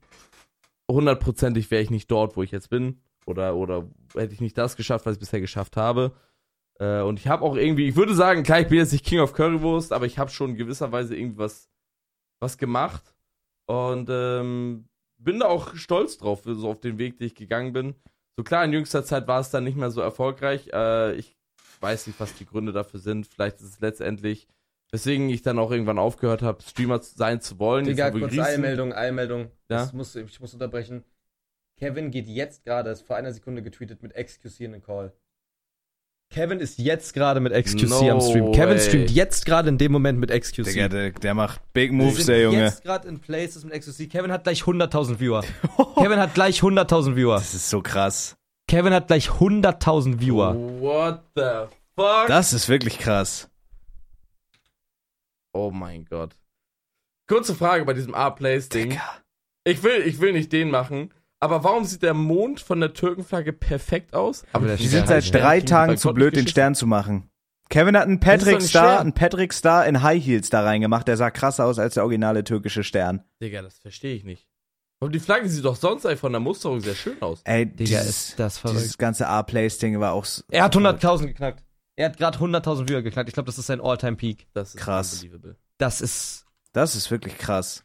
hundertprozentig 0.91 1.71
wäre 1.71 1.83
ich 1.83 1.91
nicht 1.91 2.11
dort, 2.11 2.37
wo 2.37 2.43
ich 2.43 2.53
jetzt 2.53 2.71
bin. 2.71 3.01
Oder, 3.27 3.57
oder 3.57 3.89
hätte 4.15 4.33
ich 4.33 4.41
nicht 4.41 4.57
das 4.57 4.77
geschafft, 4.77 5.05
was 5.05 5.15
ich 5.15 5.21
bisher 5.21 5.41
geschafft 5.41 5.77
habe. 5.77 6.13
Äh, 6.79 7.01
und 7.01 7.19
ich 7.19 7.27
habe 7.27 7.45
auch 7.45 7.57
irgendwie, 7.57 7.89
ich 7.89 7.97
würde 7.97 8.15
sagen, 8.15 8.45
klar, 8.45 8.61
ich 8.61 8.69
bin 8.69 8.79
jetzt 8.79 8.93
nicht 8.93 9.05
King 9.05 9.21
of 9.21 9.33
Currywurst, 9.33 9.93
aber 9.93 10.07
ich 10.07 10.19
habe 10.19 10.31
schon 10.31 10.51
in 10.51 10.57
gewisser 10.57 10.93
Weise 10.93 11.17
irgendwie 11.17 11.39
was, 11.39 11.69
was 12.39 12.57
gemacht. 12.57 13.16
Und 13.67 14.09
ähm, 14.11 14.89
bin 15.19 15.41
da 15.41 15.47
auch 15.47 15.75
stolz 15.75 16.19
drauf, 16.19 16.43
so 16.45 16.69
auf 16.69 16.81
den 16.81 16.99
Weg, 16.99 17.19
den 17.19 17.27
ich 17.27 17.35
gegangen 17.35 17.73
bin. 17.73 17.95
So 18.37 18.45
klar, 18.45 18.65
in 18.65 18.73
jüngster 18.73 19.05
Zeit 19.05 19.27
war 19.27 19.41
es 19.41 19.51
dann 19.51 19.65
nicht 19.65 19.77
mehr 19.77 19.91
so 19.91 20.01
erfolgreich. 20.01 20.69
Äh, 20.73 21.15
ich 21.15 21.37
weiß 21.81 22.07
nicht, 22.07 22.21
was 22.21 22.35
die 22.35 22.47
Gründe 22.47 22.73
dafür 22.73 23.01
sind. 23.01 23.27
Vielleicht 23.27 23.57
ist 23.57 23.75
es 23.75 23.81
letztendlich, 23.81 24.47
weswegen 24.91 25.29
ich 25.31 25.43
dann 25.43 25.59
auch 25.59 25.71
irgendwann 25.71 25.99
aufgehört 25.99 26.43
habe, 26.43 26.63
Streamer 26.63 27.01
sein 27.03 27.41
zu 27.41 27.59
wollen. 27.59 27.85
Digga, 27.85 28.11
kurz 28.11 28.39
Eilmeldung, 28.39 28.93
Eilmeldung. 28.93 29.51
Ja? 29.69 29.79
Das 29.79 29.93
muss, 29.93 30.15
ich 30.15 30.41
muss 30.41 30.53
unterbrechen. 30.53 31.05
Kevin 31.79 32.11
geht 32.11 32.27
jetzt 32.27 32.65
gerade, 32.65 32.91
ist 32.91 33.03
vor 33.03 33.17
einer 33.17 33.33
Sekunde 33.33 33.63
getweetet 33.63 34.03
mit 34.03 34.13
Excuse 34.13 34.65
in 34.65 34.73
den 34.73 34.83
Call. 34.83 35.13
Kevin 36.31 36.61
ist 36.61 36.79
jetzt 36.79 37.15
gerade 37.15 37.41
mit 37.41 37.53
XQC 37.53 37.89
No 37.89 38.11
am 38.11 38.21
Stream. 38.21 38.53
Kevin 38.53 38.77
way. 38.77 38.81
streamt 38.81 39.11
jetzt 39.11 39.47
gerade 39.47 39.69
in 39.69 39.79
dem 39.79 39.93
Moment 39.93 40.19
mit 40.19 40.31
XQC. 40.31 40.65
Digga, 40.65 40.89
der, 40.89 41.11
der 41.13 41.35
macht 41.35 41.61
Big 41.73 41.93
Moves, 41.93 42.17
sind 42.17 42.29
der 42.29 42.43
Junge. 42.43 42.65
jetzt 42.65 42.83
gerade 42.83 43.09
in 43.09 43.21
Places 43.21 43.65
mit 43.65 43.73
XQC. 43.75 44.11
Kevin 44.11 44.33
hat 44.33 44.45
gleich 44.45 44.63
100.000 44.63 45.19
Viewer. 45.19 45.43
Kevin 45.97 46.19
hat 46.19 46.35
gleich 46.35 46.61
100.000 46.61 47.17
Viewer. 47.17 47.37
Das 47.37 47.55
ist 47.55 47.71
so 47.71 47.81
krass. 47.81 48.37
Kevin 48.69 48.93
hat 48.93 49.07
gleich 49.07 49.29
100.000 49.31 50.21
Viewer. 50.21 50.55
What 50.81 51.23
the 51.37 51.75
fuck? 51.95 52.27
Das 52.27 52.53
ist 52.53 52.69
wirklich 52.69 52.99
krass. 52.99 53.49
oh 55.55 55.71
mein 55.71 56.05
Gott. 56.05 56.35
Kurze 57.29 57.55
Frage 57.55 57.85
bei 57.85 57.93
diesem 57.95 58.15
A-Place-Ding. 58.15 58.91
Digga. 58.91 59.03
Ich 59.65 59.83
will, 59.83 60.03
ich 60.07 60.21
will 60.21 60.33
nicht 60.33 60.53
den 60.53 60.71
machen, 60.71 61.13
aber 61.47 61.65
warum 61.65 61.85
sieht 61.85 62.03
der 62.03 62.15
Mond 62.15 62.61
von 62.61 62.81
der 62.81 62.93
Türkenflagge 62.93 63.53
perfekt 63.53 64.15
aus? 64.15 64.45
Aber 64.53 64.77
Die 64.77 64.87
sind 64.87 65.09
seit 65.09 65.33
drei 65.35 65.61
Tagen 65.61 65.97
zu 65.97 66.13
blöd, 66.13 66.37
den. 66.37 66.47
Stern 66.47 66.75
zu 66.75 66.87
machen. 66.87 67.31
Kevin 67.69 67.97
hat 67.97 68.05
einen 68.05 68.21
Patrick 68.21 68.63
Star, 68.63 69.01
einen 69.01 69.13
Patrick 69.13 69.53
Star 69.53 69.87
in 69.87 70.03
High 70.03 70.25
Heels 70.25 70.51
da 70.51 70.63
reingemacht. 70.63 71.09
Der 71.09 71.17
sah 71.17 71.31
krasser 71.31 71.65
aus 71.65 71.79
als 71.81 71.95
der 71.95 72.05
originale 72.05 72.45
türkische 72.45 72.85
Stern. 72.85 73.25
Digga, 73.43 73.63
das 73.63 73.79
verstehe 73.79 74.15
ich 74.15 74.23
nicht. 74.25 74.47
Aber 75.01 75.11
die 75.11 75.19
Flagge 75.19 75.49
sieht 75.49 75.65
doch 75.65 75.77
sonst 75.77 76.07
von 76.19 76.33
der 76.33 76.41
Musterung 76.41 76.81
sehr 76.81 76.95
schön 76.95 77.21
aus. 77.21 77.41
Ey, 77.45 77.67
Digga, 77.67 77.99
dieses, 78.01 78.29
ist 78.31 78.39
das 78.39 78.59
verrückt. 78.59 78.81
dieses 78.81 78.99
ganze 78.99 79.27
A-Place-Ding 79.27 79.99
war 80.01 80.13
auch 80.13 80.25
so 80.25 80.43
Er 80.49 80.63
hat 80.65 80.77
100.000 80.77 81.27
geknackt. 81.27 81.65
Er 81.97 82.11
hat 82.11 82.17
gerade 82.19 82.39
100.000 82.39 82.89
Viewer 82.89 83.03
geknackt. 83.03 83.29
Ich 83.29 83.35
glaube, 83.35 83.47
das 83.47 83.59
ist 83.59 83.67
sein 83.67 83.81
All-Time-Peak. 83.81 84.47
Das 84.55 84.75
ist 84.75 84.81
Krass. 84.81 85.15
unbelievable. 85.15 85.57
Das 85.79 86.01
ist. 86.01 86.45
Das 86.73 86.95
ist 86.95 87.11
wirklich 87.11 87.37
krass. 87.37 87.83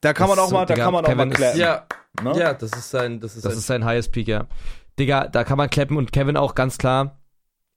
Da 0.00 0.12
kann 0.12 0.28
Das 0.28 0.36
man 0.36 0.44
auch 0.46 0.50
mal, 0.52 0.66
da 0.66 0.74
Digga, 0.74 0.84
kann 0.84 0.92
man 0.94 1.04
auch 1.04 1.08
Kevin 1.08 1.28
mal 1.28 1.32
ist- 1.34 1.38
klappen. 1.38 1.58
Ja, 1.58 1.86
ne? 2.22 2.38
ja, 2.38 2.54
das 2.54 2.72
ist 2.72 2.90
sein, 2.90 3.20
das 3.20 3.36
ist 3.36 3.44
Das 3.44 3.52
sein 3.52 3.58
ist 3.58 3.66
sein 3.66 3.84
Highest 3.84 4.12
Peak, 4.12 4.28
ja. 4.28 4.46
Digga, 4.98 5.28
da 5.28 5.44
kann 5.44 5.58
man 5.58 5.70
klappen 5.70 5.96
und 5.96 6.12
Kevin 6.12 6.36
auch 6.36 6.54
ganz 6.54 6.78
klar. 6.78 7.20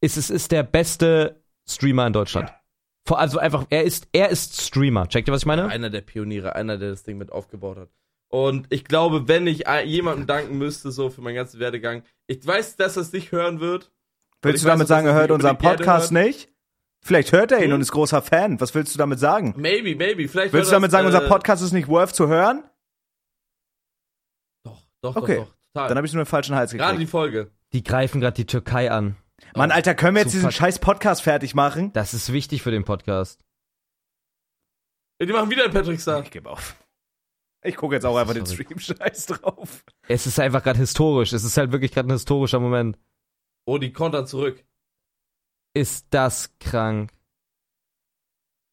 Ist, 0.01 0.17
es 0.17 0.29
ist 0.29 0.51
der 0.51 0.63
beste 0.63 1.43
Streamer 1.69 2.07
in 2.07 2.13
Deutschland. 2.13 2.51
Vor, 3.05 3.19
also 3.19 3.39
einfach, 3.39 3.65
er 3.69 3.83
ist, 3.83 4.07
er 4.11 4.29
ist 4.29 4.61
Streamer. 4.61 5.07
Checkt 5.07 5.27
ihr, 5.27 5.33
was 5.33 5.41
ich 5.41 5.45
meine? 5.45 5.67
einer 5.67 5.89
der 5.89 6.01
Pioniere, 6.01 6.55
einer, 6.55 6.77
der 6.77 6.91
das 6.91 7.03
Ding 7.03 7.17
mit 7.17 7.31
aufgebaut 7.31 7.77
hat. 7.77 7.89
Und 8.29 8.67
ich 8.69 8.85
glaube, 8.85 9.27
wenn 9.27 9.45
ich 9.45 9.65
jemandem 9.85 10.25
danken 10.25 10.57
müsste, 10.57 10.91
so 10.91 11.09
für 11.09 11.21
meinen 11.21 11.35
ganzen 11.35 11.59
Werdegang, 11.59 12.03
ich 12.27 12.45
weiß, 12.45 12.77
dass 12.77 12.95
er 12.95 13.01
es 13.01 13.11
nicht 13.11 13.31
hören 13.31 13.59
wird. 13.59 13.91
Willst 14.41 14.63
du 14.63 14.67
weiß 14.67 14.73
damit 14.73 14.87
sagen, 14.87 15.05
er 15.05 15.13
hört 15.13 15.31
unseren 15.31 15.57
Podcast 15.57 16.11
nicht? 16.11 16.49
Vielleicht 17.03 17.31
hört 17.31 17.51
er 17.51 17.59
ihn 17.59 17.65
Hm? 17.65 17.73
und 17.75 17.81
ist 17.81 17.91
großer 17.91 18.21
Fan. 18.21 18.61
Was 18.61 18.73
willst 18.73 18.93
du 18.93 18.97
damit 18.97 19.19
sagen? 19.19 19.53
Maybe, 19.57 19.95
maybe. 19.95 20.27
Vielleicht 20.27 20.53
Willst 20.53 20.69
du 20.71 20.73
damit 20.73 20.87
das, 20.87 20.91
sagen, 20.93 21.05
äh, 21.05 21.07
unser 21.15 21.27
Podcast 21.27 21.63
ist 21.63 21.73
nicht 21.73 21.87
worth 21.87 22.15
zu 22.15 22.27
hören? 22.27 22.63
Doch, 25.01 25.13
doch, 25.15 25.23
Okay. 25.23 25.37
doch, 25.37 25.45
doch. 25.45 25.55
Total. 25.73 25.87
Dann 25.87 25.97
habe 25.97 26.07
ich 26.07 26.13
nur 26.13 26.23
den 26.23 26.27
falschen 26.29 26.55
Hals 26.55 26.71
Gerade 26.71 26.91
die 26.93 27.05
gekriegt. 27.05 27.11
Folge. 27.11 27.51
Die 27.73 27.83
greifen 27.83 28.19
gerade 28.21 28.35
die 28.35 28.45
Türkei 28.45 28.91
an. 28.91 29.15
Mann, 29.55 29.71
Alter, 29.71 29.95
können 29.95 30.15
wir 30.15 30.21
jetzt 30.21 30.33
diesen 30.33 30.51
scheiß 30.51 30.79
Podcast 30.79 31.21
fertig 31.23 31.55
machen? 31.55 31.93
Das 31.93 32.13
ist 32.13 32.31
wichtig 32.33 32.61
für 32.61 32.71
den 32.71 32.83
Podcast. 32.83 33.43
Ja, 35.19 35.25
Die 35.27 35.33
machen 35.33 35.49
wieder 35.49 35.63
einen 35.63 35.73
Patrick 35.73 35.99
Star. 36.01 36.21
Ich 36.23 36.29
gebe 36.31 36.49
auf. 36.49 36.75
Ich 37.63 37.75
gucke 37.75 37.95
jetzt 37.95 38.05
auch 38.05 38.17
einfach 38.17 38.33
den 38.33 38.45
Stream 38.45 38.79
scheiß 38.79 39.27
drauf. 39.27 39.83
Es 40.07 40.27
ist 40.27 40.39
einfach 40.39 40.61
gerade 40.63 40.79
historisch. 40.79 41.31
Es 41.31 41.43
ist 41.43 41.57
halt 41.57 41.71
wirklich 41.71 41.91
gerade 41.91 42.09
ein 42.09 42.13
historischer 42.13 42.59
Moment. 42.59 42.97
Oh, 43.65 43.77
die 43.77 43.93
kontern 43.93 44.27
zurück. 44.27 44.63
Ist 45.73 46.07
das 46.09 46.57
krank? 46.59 47.13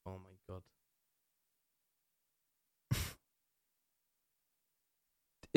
Oh 0.05 0.19
mein 0.19 0.39
Gott. 0.47 0.65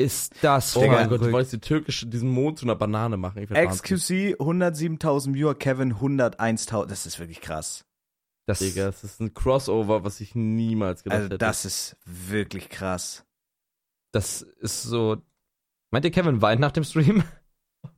Ist 0.02 0.34
das 0.42 0.76
Oh 0.76 0.80
Digga. 0.82 0.92
mein 0.94 1.08
Gott, 1.08 1.20
du 1.22 1.32
wolltest 1.32 1.52
die 1.52 1.60
türkische, 1.60 2.06
diesen 2.06 2.28
Mond 2.30 2.58
zu 2.58 2.66
einer 2.66 2.76
Banane 2.76 3.16
machen. 3.16 3.42
Ich 3.42 3.50
werd. 3.50 3.68
XQC 3.70 4.36
107.000 4.40 5.34
Viewer, 5.34 5.54
Kevin 5.54 5.94
101.000. 5.94 6.86
Das 6.86 7.06
ist 7.06 7.18
wirklich 7.18 7.40
krass. 7.40 7.84
Das, 8.46 8.58
Digga, 8.58 8.88
es 8.88 9.04
ist 9.04 9.20
ein 9.20 9.34
Crossover, 9.34 10.02
was 10.04 10.20
ich 10.20 10.34
niemals 10.34 11.04
gedacht 11.04 11.16
Also 11.16 11.26
hätte. 11.26 11.38
das 11.38 11.64
ist 11.64 11.96
wirklich 12.04 12.68
krass. 12.68 13.24
das 14.12 14.42
ist 14.42 14.82
so. 14.82 15.22
Meint 15.92 16.04
ihr, 16.04 16.10
Kevin 16.10 16.42
weint 16.42 16.60
nach 16.60 16.72
dem 16.72 16.84
Stream? 16.84 17.22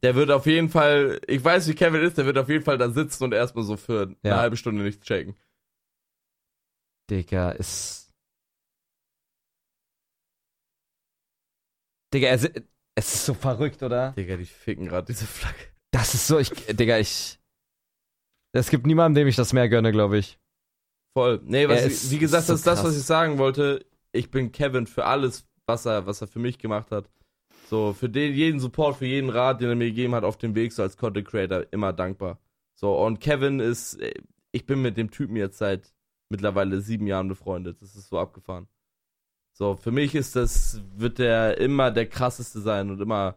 Der 0.03 0.15
wird 0.15 0.31
auf 0.31 0.47
jeden 0.47 0.69
Fall, 0.71 1.21
ich 1.27 1.43
weiß, 1.45 1.69
wie 1.69 1.75
Kevin 1.75 2.03
ist, 2.03 2.17
der 2.19 2.27
wird 2.27 2.39
auf 2.39 2.49
jeden 2.49 2.65
Fall 2.65 2.79
da 2.79 2.91
sitzen 2.91 3.25
und 3.25 3.33
erstmal 3.35 3.65
so 3.65 3.77
für 3.77 4.03
eine 4.03 4.17
Ja. 4.23 4.37
halbe 4.39 4.57
Stunde 4.57 4.83
nichts 4.83 5.05
checken. 5.07 5.35
Digga, 7.11 7.51
ist. 7.51 8.04
Digga, 12.15 12.29
es, 12.29 12.45
es 12.95 13.15
ist 13.15 13.27
so 13.27 13.35
verrückt, 13.35 13.83
oder? 13.83 14.13
Digga, 14.13 14.37
die 14.37 14.45
ficken 14.47 14.87
gerade 14.87 15.07
diese 15.13 15.27
Flagge. 15.27 15.59
Das 15.91 16.15
ist 16.15 16.27
so, 16.27 16.39
ich, 16.39 16.51
Digga, 16.51 16.99
ich. 16.99 17.39
Es 18.53 18.71
gibt 18.71 18.87
niemanden, 18.87 19.17
dem 19.17 19.27
ich 19.29 19.37
das 19.37 19.53
mehr 19.53 19.69
gönne, 19.69 19.91
glaube 19.93 20.19
ich. 20.19 20.39
Voll. 21.17 21.41
Nee, 21.45 21.69
was, 21.69 21.85
ist- 21.85 22.11
wie 22.11 22.19
gesagt, 22.19 22.47
so 22.47 22.53
das 22.53 22.61
ist 22.61 22.67
das, 22.67 22.79
was 22.79 22.85
krass. 22.87 22.97
ich 22.97 23.05
sagen 23.05 23.39
wollte. 23.39 23.85
Ich 24.13 24.31
bin 24.31 24.53
Kevin 24.53 24.87
für 24.87 25.05
alles, 25.05 25.47
was 25.67 25.87
er, 25.87 26.07
was 26.07 26.21
er 26.21 26.29
für 26.29 26.39
mich 26.39 26.59
gemacht 26.59 26.91
hat. 26.93 27.11
So, 27.69 27.93
für 27.93 28.09
den, 28.09 28.35
jeden 28.35 28.61
Support, 28.61 28.97
für 28.99 29.07
jeden 29.07 29.31
Rat, 29.31 29.61
den 29.61 29.71
er 29.71 29.75
mir 29.75 29.87
gegeben 29.87 30.15
hat 30.15 30.23
auf 30.23 30.37
dem 30.37 30.55
Weg, 30.55 30.73
so 30.73 30.83
als 30.83 30.97
Content 30.97 31.27
Creator, 31.27 31.67
immer 31.73 31.93
dankbar. 31.93 32.39
So, 32.75 32.97
und 33.05 33.21
Kevin 33.21 33.59
ist, 33.59 33.99
ich 34.53 34.67
bin 34.67 34.83
mit 34.83 34.97
dem 34.97 35.11
Typen 35.11 35.35
jetzt 35.37 35.59
seit 35.59 35.93
mittlerweile 36.29 36.81
sieben 36.81 37.07
Jahren 37.07 37.29
befreundet. 37.29 37.81
Das 37.81 37.97
ist 37.97 38.09
so 38.09 38.19
abgefahren. 38.19 38.69
So, 39.57 39.77
für 39.77 39.93
mich 39.93 40.15
ist 40.15 40.35
das, 40.37 40.81
wird 40.97 41.19
der 41.19 41.59
immer 41.59 41.91
der 41.93 42.07
krasseste 42.09 42.61
sein 42.61 42.91
und 42.91 43.01
immer, 43.01 43.37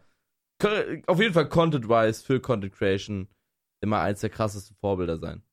auf 1.06 1.20
jeden 1.22 1.34
Fall 1.34 1.48
Content-wise 1.48 2.24
für 2.26 2.40
Content 2.40 2.74
Creation, 2.74 3.28
immer 3.82 4.00
eins 4.02 4.22
der 4.22 4.32
krassesten 4.32 4.76
Vorbilder 4.78 5.18
sein. 5.20 5.44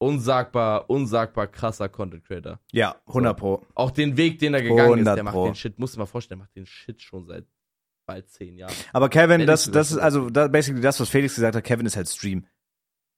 Unsagbar, 0.00 0.88
unsagbar 0.88 1.48
krasser 1.48 1.88
Content 1.88 2.24
Creator. 2.24 2.60
Ja, 2.70 2.94
100 3.06 3.36
Pro. 3.36 3.66
Auch 3.74 3.90
den 3.90 4.16
Weg, 4.16 4.38
den 4.38 4.54
er 4.54 4.62
gegangen 4.62 4.78
ist, 5.00 5.08
100 5.08 5.16
der 5.16 5.24
macht 5.24 5.34
Pro. 5.34 5.44
den 5.46 5.56
Shit, 5.56 5.78
musst 5.80 5.96
du 5.96 5.98
mal 5.98 6.06
vorstellen, 6.06 6.38
der 6.38 6.44
macht 6.44 6.54
den 6.54 6.66
Shit 6.66 7.02
schon 7.02 7.26
seit 7.26 7.44
bald 8.06 8.28
zehn 8.30 8.56
Jahren. 8.56 8.72
Aber 8.92 9.08
Kevin, 9.08 9.44
das, 9.44 9.68
das 9.68 9.88
ist 9.90 9.96
das- 9.96 10.02
also 10.02 10.30
da, 10.30 10.46
basically 10.46 10.80
das, 10.80 11.00
was 11.00 11.08
Felix 11.08 11.34
gesagt 11.34 11.56
hat. 11.56 11.64
Kevin 11.64 11.84
ist 11.84 11.96
halt 11.96 12.08
Stream. 12.08 12.46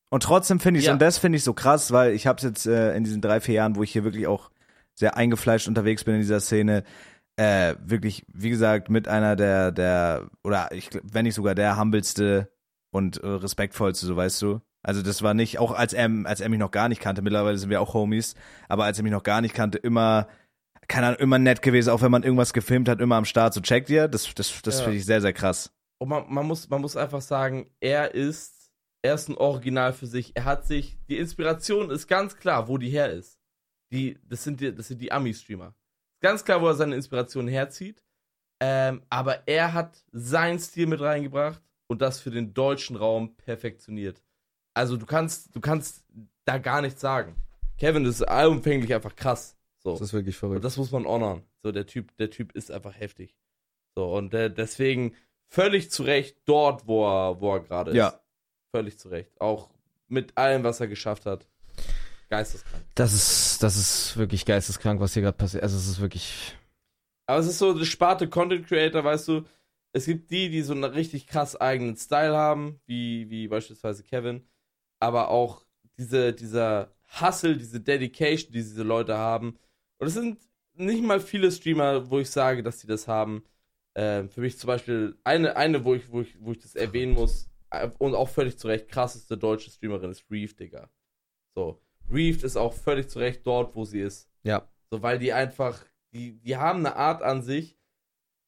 Und 0.08 0.22
trotzdem 0.22 0.58
finde 0.58 0.80
ich 0.80 0.86
Ja. 0.86 0.94
und 0.94 1.02
das 1.02 1.18
finde 1.18 1.36
ich 1.36 1.44
so 1.44 1.52
krass, 1.52 1.92
weil 1.92 2.14
ich 2.14 2.26
habe 2.26 2.38
es 2.38 2.44
jetzt 2.44 2.66
äh, 2.66 2.96
in 2.96 3.04
diesen 3.04 3.20
drei 3.20 3.40
vier 3.40 3.56
Jahren, 3.56 3.76
wo 3.76 3.82
ich 3.82 3.92
hier 3.92 4.02
wirklich 4.04 4.26
auch 4.26 4.50
sehr 4.94 5.16
eingefleischt 5.16 5.68
unterwegs 5.68 6.04
bin 6.04 6.14
in 6.14 6.20
dieser 6.20 6.40
Szene, 6.40 6.84
äh, 7.36 7.74
wirklich, 7.84 8.24
wie 8.32 8.50
gesagt, 8.50 8.90
mit 8.90 9.08
einer 9.08 9.36
der 9.36 9.72
der 9.72 10.28
oder 10.44 10.70
ich, 10.72 10.90
wenn 11.02 11.24
nicht 11.24 11.34
sogar 11.34 11.54
der 11.54 11.78
humbelste 11.78 12.50
und 12.92 13.18
äh, 13.22 13.26
respektvollste, 13.26 14.06
so 14.06 14.16
weißt 14.16 14.42
du. 14.42 14.60
Also 14.82 15.02
das 15.02 15.22
war 15.22 15.34
nicht 15.34 15.58
auch 15.58 15.72
als 15.72 15.92
er 15.92 16.10
als 16.24 16.40
er 16.40 16.48
mich 16.48 16.58
noch 16.58 16.70
gar 16.70 16.88
nicht 16.88 17.00
kannte. 17.00 17.22
Mittlerweile 17.22 17.58
sind 17.58 17.70
wir 17.70 17.80
auch 17.80 17.94
Homies, 17.94 18.34
aber 18.68 18.84
als 18.84 18.98
er 18.98 19.04
mich 19.04 19.12
noch 19.12 19.22
gar 19.22 19.40
nicht 19.40 19.54
kannte, 19.54 19.78
immer 19.78 20.28
keine 20.88 21.06
Ahnung, 21.08 21.20
immer 21.20 21.38
nett 21.38 21.62
gewesen, 21.62 21.90
auch 21.90 22.02
wenn 22.02 22.10
man 22.10 22.24
irgendwas 22.24 22.52
gefilmt 22.52 22.88
hat, 22.88 23.00
immer 23.00 23.16
am 23.16 23.24
Start. 23.24 23.54
So 23.54 23.60
checkt 23.60 23.90
ihr, 23.90 24.08
das 24.08 24.34
das 24.34 24.60
das 24.62 24.78
Ja. 24.78 24.84
finde 24.84 24.98
ich 24.98 25.06
sehr 25.06 25.20
sehr 25.20 25.32
krass. 25.32 25.72
Und 25.98 26.08
man, 26.08 26.24
man, 26.32 26.46
muss, 26.46 26.68
man 26.70 26.80
muss 26.80 26.96
einfach 26.96 27.20
sagen, 27.20 27.70
er 27.78 28.14
ist, 28.14 28.70
er 29.02 29.14
ist 29.14 29.28
ein 29.28 29.36
Original 29.36 29.92
für 29.92 30.06
sich. 30.06 30.32
Er 30.34 30.46
hat 30.46 30.66
sich, 30.66 30.96
die 31.10 31.18
Inspiration 31.18 31.90
ist 31.90 32.06
ganz 32.08 32.36
klar, 32.38 32.68
wo 32.68 32.78
die 32.78 32.88
her 32.88 33.10
ist. 33.12 33.38
Die, 33.92 34.18
das 34.28 34.44
sind 34.44 34.60
die, 34.60 34.74
das 34.74 34.88
sind 34.88 35.00
die 35.00 35.10
Ami-Streamer. 35.10 35.74
Ganz 36.20 36.44
klar, 36.44 36.60
wo 36.60 36.68
er 36.68 36.74
seine 36.74 36.94
Inspiration 36.94 37.48
herzieht. 37.48 38.04
Ähm, 38.60 39.02
aber 39.08 39.48
er 39.48 39.72
hat 39.72 40.04
seinen 40.12 40.58
Stil 40.58 40.86
mit 40.86 41.00
reingebracht 41.00 41.62
und 41.88 42.02
das 42.02 42.20
für 42.20 42.30
den 42.30 42.52
deutschen 42.52 42.96
Raum 42.96 43.34
perfektioniert. 43.36 44.22
Also 44.74 44.96
du 44.96 45.06
kannst, 45.06 45.54
du 45.56 45.60
kannst 45.60 46.04
da 46.44 46.58
gar 46.58 46.82
nichts 46.82 47.00
sagen. 47.00 47.36
Kevin 47.78 48.04
ist 48.04 48.22
allumfänglich 48.22 48.94
einfach 48.94 49.16
krass. 49.16 49.56
So. 49.82 49.92
Das 49.92 50.02
ist 50.02 50.12
wirklich 50.12 50.36
Und 50.36 50.40
verrückt. 50.40 50.64
das 50.64 50.76
muss 50.76 50.90
man 50.90 51.06
honern. 51.06 51.42
So, 51.62 51.72
der 51.72 51.86
Typ, 51.86 52.14
der 52.18 52.30
Typ 52.30 52.52
ist 52.52 52.70
einfach 52.70 52.94
heftig. 52.98 53.34
So, 53.96 54.14
und 54.14 54.34
äh, 54.34 54.52
deswegen 54.52 55.14
völlig 55.48 55.90
zu 55.90 56.02
Recht 56.02 56.36
dort, 56.44 56.86
wo 56.86 57.06
er, 57.06 57.40
wo 57.40 57.54
er 57.54 57.60
gerade 57.60 57.90
ist. 57.92 57.96
Ja. 57.96 58.20
Völlig 58.74 58.98
zu 58.98 59.08
Recht. 59.08 59.40
Auch 59.40 59.70
mit 60.08 60.36
allem, 60.36 60.62
was 60.64 60.80
er 60.80 60.86
geschafft 60.88 61.24
hat. 61.26 61.48
Geisteskrank. 62.30 62.84
Das 62.94 63.12
ist, 63.12 63.62
das 63.62 63.76
ist 63.76 64.16
wirklich 64.16 64.46
geisteskrank, 64.46 65.00
was 65.00 65.14
hier 65.14 65.22
gerade 65.22 65.36
passiert. 65.36 65.64
Also 65.64 65.76
es 65.76 65.88
ist 65.88 66.00
wirklich. 66.00 66.56
Aber 67.26 67.40
es 67.40 67.46
ist 67.46 67.58
so 67.58 67.70
eine 67.70 67.84
Sparte 67.84 68.28
Content 68.28 68.66
Creator, 68.66 69.04
weißt 69.04 69.28
du. 69.28 69.44
Es 69.92 70.06
gibt 70.06 70.30
die, 70.30 70.48
die 70.48 70.62
so 70.62 70.72
einen 70.72 70.84
richtig 70.84 71.26
krass 71.26 71.56
eigenen 71.56 71.96
Style 71.96 72.36
haben, 72.36 72.80
wie, 72.86 73.28
wie 73.28 73.48
beispielsweise 73.48 74.04
Kevin. 74.04 74.46
Aber 75.00 75.28
auch 75.28 75.66
diese, 75.98 76.32
dieser 76.32 76.94
Hustle, 77.20 77.56
diese 77.56 77.80
Dedication, 77.80 78.52
die 78.52 78.58
diese 78.58 78.84
Leute 78.84 79.18
haben. 79.18 79.58
Und 79.98 80.06
es 80.06 80.14
sind 80.14 80.38
nicht 80.74 81.02
mal 81.02 81.20
viele 81.20 81.50
Streamer, 81.50 82.08
wo 82.10 82.20
ich 82.20 82.30
sage, 82.30 82.62
dass 82.62 82.78
die 82.78 82.86
das 82.86 83.08
haben. 83.08 83.42
Ähm, 83.96 84.30
für 84.30 84.40
mich 84.40 84.56
zum 84.56 84.68
Beispiel 84.68 85.18
eine, 85.24 85.56
eine 85.56 85.84
wo, 85.84 85.94
ich, 85.94 86.10
wo, 86.12 86.20
ich, 86.20 86.36
wo 86.40 86.52
ich 86.52 86.60
das 86.60 86.76
erwähnen 86.76 87.14
muss, 87.14 87.50
äh, 87.70 87.90
und 87.98 88.14
auch 88.14 88.28
völlig 88.28 88.56
zu 88.56 88.68
Recht, 88.68 88.88
krasseste 88.88 89.36
deutsche 89.36 89.70
Streamerin 89.70 90.12
ist 90.12 90.30
Reef, 90.30 90.54
Digga. 90.54 90.88
So. 91.56 91.80
Reef 92.12 92.44
ist 92.44 92.56
auch 92.56 92.74
völlig 92.74 93.08
zu 93.08 93.18
Recht 93.18 93.46
dort, 93.46 93.74
wo 93.74 93.84
sie 93.84 94.00
ist. 94.00 94.28
Ja. 94.42 94.68
So, 94.90 95.02
weil 95.02 95.18
die 95.18 95.32
einfach, 95.32 95.84
die, 96.12 96.40
die 96.40 96.56
haben 96.56 96.80
eine 96.80 96.96
Art 96.96 97.22
an 97.22 97.42
sich, 97.42 97.78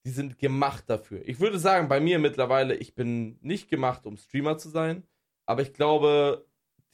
die 0.05 0.11
sind 0.11 0.39
gemacht 0.39 0.85
dafür. 0.89 1.23
Ich 1.27 1.39
würde 1.39 1.59
sagen, 1.59 1.89
bei 1.89 2.01
mir 2.01 2.19
mittlerweile, 2.19 2.75
ich 2.75 2.95
bin 2.95 3.39
nicht 3.41 3.69
gemacht, 3.69 4.05
um 4.07 4.17
Streamer 4.17 4.59
zu 4.59 4.69
sein, 4.69 5.05
Aber 5.47 5.63
ich 5.63 5.73
glaube, 5.73 6.47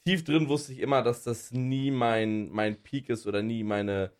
tief 0.05 0.23
drin 0.23 0.49
wusste 0.49 0.73
ich 0.73 0.79
immer, 0.79 1.01
dass 1.01 1.23
das 1.23 1.51
nie 1.51 1.91
mein, 1.91 2.49
mein 2.49 2.81
Peak 2.81 3.09
ist 3.09 3.27
oder 3.27 3.41
nie 3.41 3.63
meine 3.63 4.11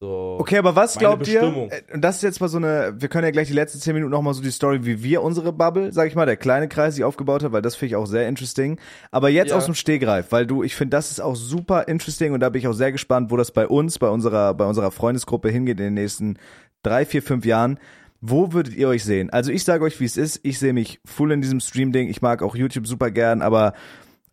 so. 0.00 0.36
Okay, 0.40 0.58
aber 0.58 0.76
was 0.76 0.96
glaubt 0.98 1.26
ihr? 1.26 1.40
Bestimmung. 1.40 1.70
äh, 1.70 1.82
Und 1.92 2.02
das 2.02 2.16
ist 2.16 2.22
jetzt 2.22 2.40
mal 2.40 2.48
so 2.48 2.58
eine, 2.58 2.94
wir 2.98 3.08
können 3.08 3.24
ja 3.24 3.30
gleich 3.30 3.48
die 3.48 3.54
letzten 3.54 3.80
zehn 3.80 3.94
Minuten 3.94 4.12
nochmal 4.12 4.34
so 4.34 4.42
die 4.42 4.50
Story, 4.50 4.84
wie 4.84 5.02
wir 5.02 5.22
unsere 5.22 5.52
Bubble, 5.52 5.92
sag 5.92 6.06
ich 6.08 6.14
mal, 6.14 6.26
der 6.26 6.36
kleine 6.36 6.68
Kreis, 6.68 6.94
die 6.94 7.04
aufgebaut 7.04 7.42
hat, 7.42 7.52
weil 7.52 7.62
das 7.62 7.74
finde 7.76 7.88
ich 7.92 7.96
auch 7.96 8.06
sehr 8.06 8.28
interesting. 8.28 8.78
Aber 9.10 9.28
jetzt 9.28 9.50
Ja. 9.50 9.56
aus 9.56 9.64
dem 9.64 9.74
Stehgreif, 9.74 10.30
weil 10.30 10.46
du, 10.46 10.62
ich 10.62 10.76
finde, 10.76 10.96
das 10.96 11.10
ist 11.10 11.20
auch 11.20 11.34
super 11.36 11.88
interesting 11.88 12.32
und 12.32 12.40
da 12.40 12.48
bin 12.48 12.60
ich 12.60 12.68
auch 12.68 12.72
sehr 12.74 12.92
gespannt, 12.92 13.30
wo 13.30 13.36
das 13.36 13.50
bei 13.50 13.66
uns, 13.66 13.98
bei 13.98 14.08
unserer, 14.08 14.54
bei 14.54 14.64
unserer 14.66 14.90
Freundesgruppe 14.90 15.48
hingeht 15.50 15.78
in 15.80 15.84
den 15.86 15.94
nächsten 15.94 16.38
drei, 16.82 17.04
vier, 17.04 17.22
fünf 17.22 17.44
Jahren. 17.44 17.78
Wo 18.20 18.52
würdet 18.52 18.74
ihr 18.74 18.88
euch 18.88 19.04
sehen? 19.04 19.30
Also 19.30 19.52
ich 19.52 19.62
sage 19.64 19.84
euch, 19.84 20.00
wie 20.00 20.04
es 20.04 20.16
ist. 20.16 20.40
Ich 20.42 20.58
sehe 20.58 20.72
mich 20.72 21.00
full 21.04 21.30
in 21.30 21.40
diesem 21.40 21.60
Stream-Ding. 21.60 22.08
Ich 22.08 22.20
mag 22.22 22.42
auch 22.42 22.56
YouTube 22.56 22.86
super 22.86 23.10
gern, 23.12 23.42
aber 23.42 23.74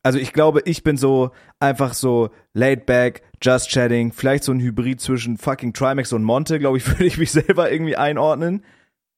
also 0.06 0.20
ich 0.20 0.34
glaube, 0.34 0.62
ich 0.66 0.84
bin 0.84 0.98
so 0.98 1.32
einfach 1.60 1.96
so 1.96 2.30
laid 2.54 2.86
back, 2.86 3.24
just 3.42 3.70
chatting, 3.70 4.12
vielleicht 4.12 4.44
so 4.44 4.52
ein 4.52 4.60
Hybrid 4.60 5.02
zwischen 5.02 5.38
fucking 5.38 5.74
Trimax 5.74 6.14
und 6.14 6.24
Monte, 6.24 6.60
glaube 6.60 6.78
ich, 6.78 6.88
würde 6.88 7.06
ich 7.06 7.18
mich 7.18 7.32
selber 7.32 7.72
irgendwie 7.72 7.98
einordnen. 7.98 8.64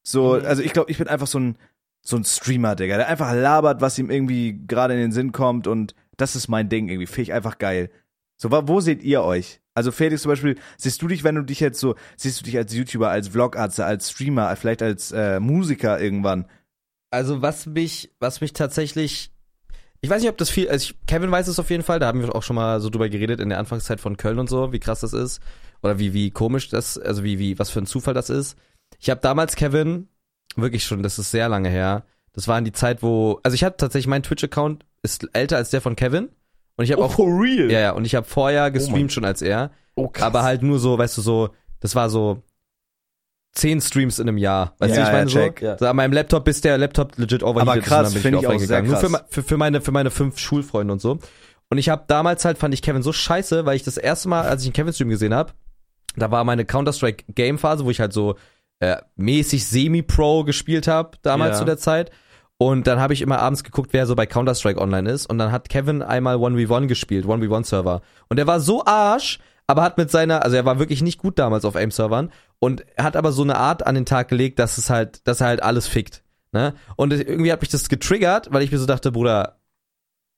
So, 0.03 0.35
Mhm. 0.35 0.45
also 0.45 0.63
ich 0.63 0.71
glaube, 0.71 0.89
ich 0.89 0.97
bin 0.97 1.07
einfach 1.07 1.27
so 1.27 1.39
ein 1.39 1.57
so 2.01 2.15
ein 2.15 2.23
Streamer, 2.23 2.75
Digga, 2.77 2.95
der 2.95 3.09
einfach 3.09 3.33
labert, 3.33 3.81
was 3.81 3.99
ihm 3.99 4.09
irgendwie 4.09 4.57
gerade 4.65 4.93
in 4.93 4.99
den 5.01 5.11
Sinn 5.11 5.33
kommt 5.33 5.67
und 5.67 5.93
das 6.15 6.37
ist 6.37 6.47
mein 6.47 6.69
Ding 6.69 6.87
irgendwie, 6.87 7.05
finde 7.05 7.23
ich 7.23 7.33
einfach 7.33 7.57
geil. 7.57 7.89
So, 8.37 8.49
wo 8.49 8.79
seht 8.79 9.03
ihr 9.03 9.23
euch? 9.23 9.59
Also 9.73 9.91
Felix 9.91 10.21
zum 10.21 10.29
Beispiel, 10.29 10.55
siehst 10.77 11.01
du 11.01 11.07
dich, 11.09 11.25
wenn 11.25 11.35
du 11.35 11.41
dich 11.41 11.59
jetzt 11.59 11.81
so, 11.81 11.95
siehst 12.15 12.39
du 12.39 12.45
dich 12.45 12.55
als 12.55 12.73
YouTuber, 12.73 13.09
als 13.09 13.27
Vlogarzt, 13.27 13.79
als 13.81 14.11
Streamer, 14.11 14.55
vielleicht 14.55 14.81
als 14.81 15.11
äh, 15.11 15.41
Musiker 15.41 15.99
irgendwann? 15.99 16.45
Also 17.11 17.41
was 17.41 17.65
mich, 17.65 18.13
was 18.21 18.39
mich 18.39 18.53
tatsächlich, 18.53 19.31
ich 20.01 20.09
weiß 20.09 20.21
nicht, 20.21 20.29
ob 20.29 20.37
das 20.37 20.49
viel, 20.49 20.69
also 20.69 20.83
ich, 20.91 20.95
Kevin 21.07 21.31
weiß 21.31 21.47
es 21.47 21.59
auf 21.59 21.69
jeden 21.69 21.83
Fall, 21.83 21.99
da 21.99 22.07
haben 22.07 22.21
wir 22.21 22.35
auch 22.35 22.43
schon 22.43 22.55
mal 22.55 22.79
so 22.79 22.89
drüber 22.89 23.09
geredet 23.09 23.39
in 23.39 23.49
der 23.49 23.59
Anfangszeit 23.59 23.99
von 23.99 24.17
Köln 24.17 24.39
und 24.39 24.49
so, 24.49 24.71
wie 24.71 24.79
krass 24.79 24.99
das 25.01 25.13
ist 25.13 25.41
oder 25.81 25.99
wie 25.99 26.13
wie 26.13 26.31
komisch 26.31 26.69
das, 26.69 26.97
also 26.97 27.23
wie 27.23 27.39
wie 27.39 27.57
was 27.59 27.69
für 27.69 27.79
ein 27.79 27.85
Zufall 27.85 28.13
das 28.13 28.29
ist. 28.29 28.57
Ich 28.99 29.09
habe 29.09 29.21
damals 29.21 29.55
Kevin 29.55 30.07
wirklich 30.55 30.83
schon, 30.85 31.03
das 31.03 31.19
ist 31.19 31.31
sehr 31.31 31.49
lange 31.49 31.69
her. 31.69 32.03
Das 32.33 32.47
war 32.47 32.57
in 32.57 32.65
die 32.65 32.71
Zeit, 32.71 33.01
wo, 33.01 33.39
also 33.43 33.55
ich 33.55 33.63
hatte 33.63 33.77
tatsächlich 33.77 34.07
mein 34.07 34.23
Twitch-Account 34.23 34.85
ist 35.01 35.27
älter 35.33 35.57
als 35.57 35.71
der 35.71 35.81
von 35.81 35.95
Kevin 35.95 36.29
und 36.75 36.85
ich 36.85 36.91
habe 36.91 37.01
Oh, 37.01 37.05
auch, 37.05 37.11
for 37.13 37.27
real? 37.27 37.71
ja 37.71 37.79
ja, 37.79 37.91
und 37.91 38.05
ich 38.05 38.13
habe 38.15 38.27
vorher 38.27 38.69
gestreamt 38.71 38.99
Mann. 39.01 39.09
schon 39.09 39.25
als 39.25 39.41
er, 39.41 39.71
Oh, 39.95 40.07
krass. 40.07 40.23
aber 40.23 40.43
halt 40.43 40.61
nur 40.63 40.77
so, 40.79 40.97
weißt 40.97 41.17
du 41.17 41.21
so, 41.21 41.49
das 41.79 41.95
war 41.95 42.09
so 42.11 42.43
zehn 43.57 43.81
Streams 43.81 44.19
in 44.19 44.27
einem 44.27 44.37
Jahr, 44.37 44.73
weißt 44.79 44.95
du, 44.95 44.99
Ja, 44.99 45.05
ich 45.07 45.11
meine 45.11 45.23
ja, 45.23 45.27
so. 45.29 45.39
check. 45.39 45.61
Ja. 45.61 45.77
So, 45.77 45.85
an 45.87 45.95
meinem 45.95 46.13
Laptop, 46.13 46.45
bis 46.45 46.61
der 46.61 46.77
Laptop 46.77 47.17
legit 47.17 47.43
overheated 47.43 47.67
Aber 47.69 47.77
ist, 47.79 47.85
krass, 47.85 48.07
und 48.07 48.15
dann 48.15 48.23
bin 48.23 48.31
find 48.33 48.41
ich 48.43 48.47
auch 48.47 48.51
sehr 48.59 48.81
gegangen. 48.81 48.87
Nur 48.89 48.97
für, 48.97 49.09
krass. 49.09 49.23
für, 49.29 49.43
für, 49.43 49.57
meine, 49.57 49.81
für 49.81 49.91
meine 49.91 50.11
fünf 50.11 50.37
Schulfreunde 50.39 50.93
und 50.93 51.01
so. 51.01 51.19
Und 51.69 51.77
ich 51.77 51.89
habe 51.89 52.03
damals 52.07 52.45
halt, 52.45 52.57
fand 52.57 52.73
ich 52.73 52.81
Kevin 52.81 53.01
so 53.03 53.11
scheiße, 53.11 53.65
weil 53.65 53.75
ich 53.75 53.83
das 53.83 53.97
erste 53.97 54.29
Mal, 54.29 54.43
als 54.47 54.61
ich 54.61 54.67
einen 54.67 54.73
Kevin-Stream 54.73 55.09
gesehen 55.09 55.33
habe, 55.33 55.51
da 56.15 56.31
war 56.31 56.43
meine 56.43 56.65
Counter-Strike-Game-Phase, 56.65 57.85
wo 57.85 57.89
ich 57.91 57.99
halt 57.99 58.13
so 58.13 58.35
äh, 58.79 58.97
mäßig 59.15 59.65
Semi-Pro 59.67 60.43
gespielt 60.43 60.87
habe, 60.87 61.11
damals 61.21 61.53
Ja. 61.55 61.59
zu 61.59 61.65
der 61.65 61.77
Zeit. 61.77 62.11
Und 62.59 62.87
dann 62.87 62.99
habe 62.99 63.13
ich 63.13 63.21
immer 63.21 63.39
abends 63.39 63.63
geguckt, 63.63 63.89
wer 63.91 64.05
so 64.07 64.15
bei 64.15 64.25
Counter-Strike 64.25 64.79
online 64.81 65.09
ist. 65.11 65.27
Und 65.27 65.37
dann 65.37 65.51
hat 65.51 65.69
Kevin 65.69 66.01
einmal 66.01 66.37
1v1 66.37 66.87
gespielt, 66.87 67.25
1v1-Server. 67.25 68.01
Und 68.29 68.39
er 68.39 68.47
war 68.47 68.59
so 68.59 68.83
arsch, 68.85 69.39
aber 69.67 69.83
hat 69.83 69.97
mit 69.97 70.09
seiner, 70.09 70.43
also 70.43 70.55
er 70.55 70.65
war 70.65 70.79
wirklich 70.79 71.01
nicht 71.01 71.19
gut 71.19 71.37
damals 71.37 71.65
auf 71.65 71.75
AIM-Servern. 71.75 72.31
Und 72.59 72.85
hat 72.97 73.15
aber 73.15 73.31
so 73.31 73.43
eine 73.43 73.57
Art 73.57 73.85
an 73.85 73.93
den 73.93 74.05
Tag 74.05 74.29
gelegt, 74.29 74.57
dass 74.57 74.77
es 74.77 74.89
halt, 74.89 75.27
dass 75.27 75.41
er 75.41 75.47
halt 75.47 75.61
alles 75.61 75.87
fickt. 75.87 76.23
Ne? 76.53 76.73
Und 76.95 77.13
irgendwie 77.13 77.51
hat 77.51 77.61
mich 77.61 77.69
das 77.69 77.89
getriggert, 77.89 78.47
weil 78.51 78.63
ich 78.63 78.71
mir 78.71 78.79
so 78.79 78.85
dachte, 78.85 79.11
Bruder, 79.11 79.59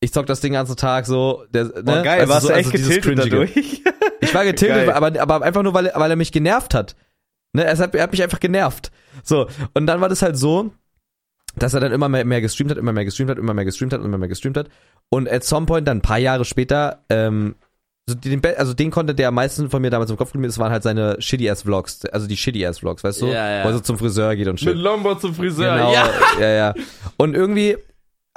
ich 0.01 0.11
zock 0.11 0.25
das 0.25 0.41
den 0.41 0.53
ganzen 0.53 0.75
Tag 0.75 1.05
so. 1.05 1.45
Der, 1.51 1.65
ne? 1.65 1.83
Boah, 1.83 2.01
geil, 2.01 2.25
du, 2.25 2.29
warst 2.29 2.41
so, 2.41 2.47
du 2.49 2.55
also 2.55 2.69
echt 2.69 2.77
dieses 2.77 2.95
getiltet 2.95 3.31
dadurch? 3.31 3.83
Ich 4.21 4.33
war 4.33 4.43
getiltet, 4.43 4.87
Geil. 4.87 4.91
aber, 4.91 5.19
aber 5.19 5.45
einfach 5.45 5.63
nur, 5.63 5.73
weil, 5.73 5.91
weil 5.95 6.11
er 6.11 6.17
mich 6.17 6.33
genervt 6.33 6.73
hat. 6.73 6.97
Ne, 7.53 7.63
er, 7.63 7.77
hat, 7.77 7.95
er 7.95 8.03
hat 8.03 8.11
mich 8.11 8.21
einfach 8.21 8.41
genervt. 8.41 8.91
So, 9.23 9.47
und 9.73 9.87
dann 9.87 10.01
war 10.01 10.09
das 10.09 10.21
halt 10.21 10.37
so, 10.37 10.71
dass 11.55 11.73
er 11.73 11.79
dann 11.79 11.93
immer 11.93 12.09
mehr, 12.09 12.25
mehr 12.25 12.41
gestreamt 12.41 12.69
hat, 12.71 12.77
immer 12.77 12.91
mehr 12.91 13.05
gestreamt 13.05 13.31
hat, 13.31 13.37
immer 13.37 13.53
mehr 13.53 13.63
gestreamt 13.63 13.93
hat, 13.93 14.03
immer 14.03 14.17
mehr 14.17 14.27
gestreamt 14.27 14.57
hat. 14.57 14.69
Und 15.09 15.29
at 15.29 15.45
some 15.45 15.65
point, 15.65 15.87
dann 15.87 15.99
ein 15.99 16.01
paar 16.01 16.17
Jahre 16.17 16.43
später, 16.43 17.05
ähm, 17.09 17.55
so 18.09 18.15
den, 18.15 18.41
also 18.57 18.73
den 18.73 18.91
Content, 18.91 19.17
der 19.19 19.27
am 19.29 19.35
meisten 19.35 19.69
von 19.69 19.81
mir 19.81 19.89
damals 19.89 20.09
im 20.11 20.17
Kopf 20.17 20.31
geblieben 20.31 20.49
ist, 20.49 20.57
waren 20.59 20.71
halt 20.71 20.83
seine 20.83 21.17
Shitty-Ass-Vlogs, 21.21 22.05
also 22.05 22.27
die 22.27 22.35
Shitty-Ass-Vlogs, 22.37 23.03
weißt 23.03 23.21
du? 23.21 23.27
Ja, 23.27 23.49
ja. 23.59 23.63
Wo 23.63 23.69
er 23.69 23.73
so 23.75 23.79
zum 23.81 23.97
Friseur 23.97 24.35
geht 24.35 24.47
und 24.47 24.59
shit. 24.59 24.69
Mit 24.69 24.77
Lombo 24.77 25.15
zum 25.15 25.33
Friseur. 25.33 25.75
Genau, 25.77 25.93
Ja. 25.93 26.09
ja, 26.39 26.49
ja. 26.49 26.73
Und 27.17 27.35
irgendwie 27.35 27.77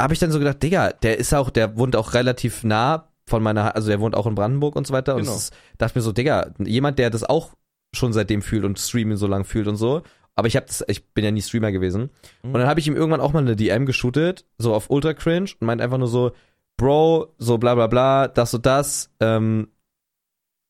habe 0.01 0.15
ich 0.15 0.21
dann 0.21 0.31
so 0.31 0.39
gedacht, 0.39 0.63
Digga, 0.63 0.91
der 0.91 1.19
ist 1.19 1.33
auch, 1.35 1.51
der 1.51 1.77
wohnt 1.77 1.97
auch 1.97 2.15
relativ 2.15 2.65
nah 2.65 3.09
von 3.27 3.43
meiner, 3.43 3.75
also 3.77 3.89
der 3.89 4.01
wohnt 4.01 4.17
auch 4.17 4.27
in 4.27 4.35
Brandenburg 4.35 4.77
und 4.77 4.87
so 4.87 4.93
weiter. 4.93 5.15
Und 5.15 5.23
Genau. 5.23 5.35
ist, 5.35 5.53
dachte 5.79 5.99
mir 5.99 6.03
so, 6.03 6.13
Digga, 6.13 6.51
jemand, 6.59 6.99
der 6.99 7.11
das 7.11 7.25
auch 7.25 7.53
schon 7.95 8.13
seitdem 8.13 8.43
fühlt 8.43 8.65
und 8.65 8.79
Streaming 8.79 9.17
so 9.17 9.27
lang 9.27 9.45
fühlt 9.45 9.69
und 9.69 9.77
so. 9.77 10.03
Aber 10.35 10.49
ich 10.49 10.57
hab 10.57 10.67
das, 10.67 10.83
ich 10.89 11.05
bin 11.13 11.25
ja 11.25 11.31
nie 11.31 11.43
Streamer 11.43 11.73
gewesen. 11.73 12.11
Mhm. 12.43 12.53
Und 12.55 12.61
dann 12.61 12.67
habe 12.69 12.81
ich 12.81 12.87
ihm 12.87 12.97
irgendwann 12.97 13.21
auch 13.21 13.33
mal 13.33 13.41
eine 13.41 13.55
DM 13.55 13.85
geshootet, 13.87 14.47
so 14.59 14.75
auf 14.75 14.89
Ultra 14.91 15.13
Cringe 15.15 15.51
und 15.61 15.67
meint 15.67 15.81
einfach 15.83 15.99
nur 15.99 16.09
so, 16.09 16.33
Bro, 16.77 17.35
so 17.39 17.59
bla 17.59 17.75
bla 17.75 17.87
bla, 17.87 18.29
das 18.29 18.55
und 18.55 18.67
das, 18.67 19.11
ähm, 19.21 19.69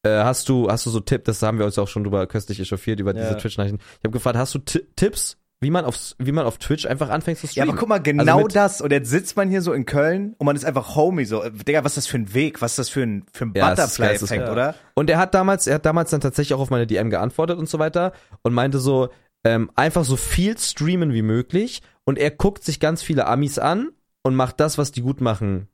äh, 0.04 0.10
hast 0.24 0.48
du, 0.48 0.68
hast 0.68 0.84
du 0.86 0.90
so 0.90 1.00
Tipp, 1.00 1.24
das 1.24 1.42
haben 1.42 1.58
wir 1.58 1.64
uns 1.64 1.78
auch 1.78 1.88
schon 1.88 2.04
drüber 2.04 2.26
köstlich 2.26 2.60
echauffiert, 2.60 3.00
über 3.00 3.14
Ja. 3.14 3.20
diese 3.20 3.36
Twitch-Nachrichten. 3.36 3.78
Ich 3.98 4.04
habe 4.04 4.10
gefragt, 4.10 4.36
hast 4.36 4.54
du 4.54 4.58
Ti- 4.58 4.86
Tipps, 4.96 5.38
wie 5.60 5.70
man 5.70 5.84
auf, 5.84 5.96
wie 6.18 6.32
man 6.32 6.44
auf 6.44 6.58
Twitch 6.58 6.86
einfach 6.86 7.08
anfängt 7.08 7.38
zu 7.38 7.46
Ja, 7.46 7.50
streamen? 7.52 7.70
aber 7.70 7.78
guck 7.78 7.88
mal, 7.88 7.98
genau 7.98 8.36
Also 8.38 8.48
das. 8.48 8.80
Und 8.80 8.90
jetzt 8.90 9.08
sitzt 9.10 9.36
man 9.36 9.48
hier 9.48 9.62
so 9.62 9.72
in 9.72 9.86
Köln 9.86 10.34
und 10.38 10.44
man 10.44 10.56
ist 10.56 10.64
einfach 10.64 10.96
Homie. 10.96 11.24
So, 11.24 11.48
Digga, 11.48 11.84
was 11.84 11.92
ist 11.92 11.98
das 11.98 12.06
für 12.08 12.18
ein 12.18 12.34
Weg? 12.34 12.60
Was 12.60 12.72
ist 12.72 12.78
das 12.80 12.88
für 12.88 13.02
ein, 13.04 13.24
für 13.32 13.44
ein 13.46 13.52
Ja, 13.54 13.68
Butterfly-Effekt, 13.70 14.20
geisteskrank. 14.22 14.50
oder? 14.50 14.74
Und 14.94 15.08
er 15.08 15.18
hat 15.18 15.34
damals, 15.34 15.68
er 15.68 15.76
hat 15.76 15.86
damals 15.86 16.10
dann 16.10 16.20
tatsächlich 16.20 16.54
auch 16.54 16.60
auf 16.60 16.70
meine 16.70 16.88
DM 16.88 17.10
geantwortet 17.10 17.58
und 17.58 17.68
so 17.68 17.78
weiter 17.78 18.12
und 18.42 18.52
meinte 18.54 18.80
so, 18.80 19.08
ähm, 19.44 19.70
einfach 19.76 20.04
so 20.04 20.16
viel 20.16 20.58
streamen 20.58 21.12
wie 21.12 21.22
möglich 21.22 21.80
und 22.04 22.18
er 22.18 22.32
guckt 22.32 22.64
sich 22.64 22.80
ganz 22.80 23.02
viele 23.02 23.26
Amis 23.28 23.60
an 23.60 23.90
und 24.24 24.34
macht 24.34 24.58
das, 24.58 24.78
was 24.78 24.90
die 24.90 25.02
gut 25.02 25.20
machen, 25.20 25.68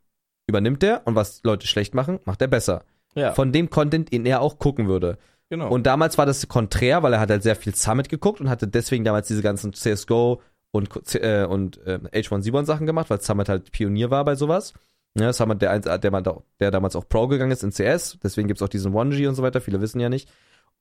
übernimmt 0.49 0.83
er 0.83 1.03
und 1.05 1.15
was 1.15 1.41
Leute 1.45 1.67
schlecht 1.67 1.95
machen, 1.95 2.19
macht 2.25 2.41
er 2.43 2.49
besser. 2.49 2.83
Ja, 3.15 3.33
Von 3.33 3.53
dem 3.53 3.71
Content, 3.71 4.13
den 4.13 4.27
er 4.27 4.41
auch 4.41 4.59
gucken 4.59 4.89
würde. 4.89 5.19
genau. 5.51 5.69
Und 5.71 5.87
damals 5.87 6.19
war 6.19 6.27
das 6.27 6.47
konträr, 6.49 7.03
weil 7.03 7.13
er 7.15 7.21
hat 7.21 7.31
halt 7.31 7.43
sehr 7.43 7.57
viel 7.57 7.75
Summit 7.75 8.09
geguckt 8.09 8.41
und 8.41 8.49
hatte 8.51 8.69
deswegen 8.69 9.05
damals 9.05 9.29
diese 9.29 9.43
ganzen 9.43 9.73
CSGO 9.73 10.41
und, 10.71 11.15
äh, 11.15 11.47
und 11.49 11.79
äh, 11.87 11.99
H1Z1 12.13 12.65
Sachen 12.67 12.87
gemacht, 12.87 13.09
weil 13.11 13.21
Summit 13.21 13.49
halt 13.49 13.73
Pionier 13.73 14.11
war 14.11 14.25
bei 14.25 14.35
sowas. 14.35 14.75
Ja, 15.19 15.33
Summit, 15.33 15.63
der, 15.63 15.79
der, 15.81 15.99
da- 15.99 16.43
der 16.61 16.71
damals 16.71 16.95
auch 16.95 17.09
Pro 17.09 17.27
gegangen 17.29 17.51
ist 17.51 17.65
in 17.65 17.71
CS, 17.73 18.19
deswegen 18.23 18.47
gibt's 18.47 18.63
auch 18.63 18.69
diesen 18.69 18.93
1G 18.93 19.27
und 19.29 19.35
so 19.35 19.43
weiter, 19.43 19.61
viele 19.61 19.81
wissen 19.81 20.01
ja 20.01 20.09
nicht. 20.11 20.29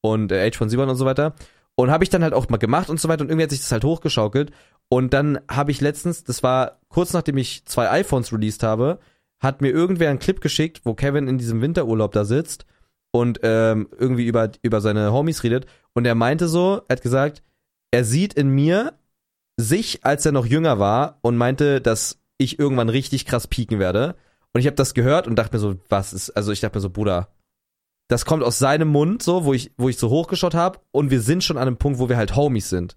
Und 0.02 0.32
äh, 0.32 0.46
H1Z1 0.48 0.90
und 0.90 0.96
so 0.96 1.06
weiter. 1.06 1.34
Und 1.76 1.90
habe 1.92 2.04
ich 2.04 2.10
dann 2.10 2.24
halt 2.24 2.34
auch 2.34 2.50
mal 2.50 2.58
gemacht 2.58 2.90
und 2.90 3.00
so 3.00 3.08
weiter 3.08 3.22
und 3.22 3.30
irgendwie 3.30 3.44
hat 3.44 3.52
sich 3.52 3.62
das 3.62 3.72
halt 3.72 3.84
hochgeschaukelt. 3.84 4.52
Und 4.90 5.14
dann 5.14 5.40
habe 5.50 5.72
ich 5.72 5.80
letztens, 5.82 6.24
das 6.24 6.44
war 6.44 6.80
kurz 6.90 7.14
nachdem 7.14 7.38
ich 7.38 7.66
zwei 7.66 7.90
iPhones 7.90 8.34
released 8.34 8.64
habe, 8.64 9.00
hat 9.40 9.62
mir 9.62 9.70
irgendwer 9.70 10.10
einen 10.10 10.20
Clip 10.20 10.42
geschickt, 10.42 10.82
wo 10.84 10.94
Kevin 10.94 11.28
in 11.28 11.38
diesem 11.38 11.62
Winterurlaub 11.62 12.12
da 12.12 12.26
sitzt 12.26 12.66
und 13.12 13.40
ähm, 13.44 13.88
irgendwie 13.98 14.26
über, 14.26 14.52
über 14.62 14.82
seine 14.82 15.12
Homies 15.12 15.44
redet. 15.44 15.66
Und 15.94 16.06
er 16.06 16.16
meinte 16.16 16.48
so, 16.48 16.82
er 16.88 16.96
hat 16.96 17.02
gesagt, 17.02 17.44
er 17.92 18.04
sieht 18.04 18.34
in 18.34 18.50
mir 18.50 18.94
sich, 19.58 20.06
als 20.06 20.26
er 20.26 20.32
noch 20.32 20.46
jünger 20.46 20.80
war 20.80 21.20
und 21.22 21.38
meinte, 21.38 21.82
dass 21.82 22.20
ich 22.38 22.60
irgendwann 22.60 22.90
richtig 22.90 23.26
krass 23.26 23.48
pieken 23.48 23.80
werde. 23.80 24.16
Und 24.54 24.62
ich 24.62 24.68
habe 24.68 24.76
das 24.76 24.94
gehört 24.94 25.28
und 25.28 25.36
dachte 25.36 25.56
mir 25.56 25.60
so, 25.60 25.76
was 25.90 26.14
ist, 26.14 26.32
also 26.32 26.52
ich 26.52 26.60
dachte 26.60 26.78
mir 26.78 26.82
so, 26.82 26.90
Bruder, 26.90 27.30
das 28.08 28.26
kommt 28.26 28.44
aus 28.44 28.60
seinem 28.60 28.88
Mund, 28.88 29.22
so, 29.22 29.46
wo 29.46 29.54
ich, 29.54 29.72
wo 29.78 29.90
ich 29.90 29.98
so 29.98 30.10
hochgeschaut 30.10 30.54
habe 30.54 30.80
und 30.92 31.12
wir 31.12 31.22
sind 31.22 31.44
schon 31.44 31.58
an 31.58 31.68
einem 31.68 31.78
Punkt, 31.78 32.00
wo 32.00 32.10
wir 32.10 32.18
halt 32.18 32.36
Homies 32.36 32.70
sind. 32.70 32.96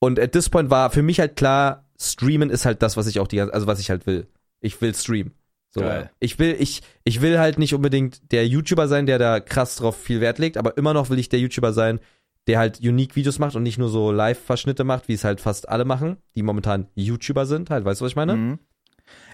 Und 0.00 0.20
at 0.20 0.32
this 0.32 0.50
point 0.50 0.70
war 0.70 0.90
für 0.90 1.02
mich 1.02 1.20
halt 1.20 1.36
klar, 1.36 1.88
streamen 1.98 2.50
ist 2.50 2.66
halt 2.66 2.82
das, 2.82 2.96
was 2.96 3.06
ich 3.06 3.20
auch 3.20 3.28
die 3.28 3.36
ganze, 3.36 3.54
also 3.54 3.66
was 3.66 3.80
ich 3.80 3.90
halt 3.90 4.06
will. 4.06 4.26
Ich 4.60 4.80
will 4.80 4.94
streamen. 4.94 5.32
So. 5.74 5.80
Geil. 5.80 6.10
Ich 6.20 6.38
will, 6.38 6.54
ich, 6.58 6.82
ich 7.02 7.20
will 7.20 7.38
halt 7.38 7.58
nicht 7.58 7.74
unbedingt 7.74 8.30
der 8.32 8.46
YouTuber 8.46 8.86
sein, 8.86 9.06
der 9.06 9.18
da 9.18 9.40
krass 9.40 9.74
drauf 9.76 9.96
viel 9.96 10.20
Wert 10.20 10.38
legt, 10.38 10.56
aber 10.56 10.76
immer 10.76 10.94
noch 10.94 11.10
will 11.10 11.18
ich 11.18 11.28
der 11.28 11.40
YouTuber 11.40 11.72
sein, 11.72 11.98
der 12.46 12.58
halt 12.58 12.78
unique 12.80 13.16
Videos 13.16 13.38
macht 13.38 13.56
und 13.56 13.62
nicht 13.64 13.78
nur 13.78 13.88
so 13.88 14.12
Live-Verschnitte 14.12 14.84
macht, 14.84 15.08
wie 15.08 15.14
es 15.14 15.24
halt 15.24 15.40
fast 15.40 15.68
alle 15.68 15.84
machen, 15.84 16.18
die 16.36 16.42
momentan 16.42 16.86
YouTuber 16.94 17.46
sind, 17.46 17.70
halt, 17.70 17.84
weißt 17.84 18.00
du, 18.00 18.04
was 18.04 18.12
ich 18.12 18.16
meine? 18.16 18.36
Mhm. 18.36 18.58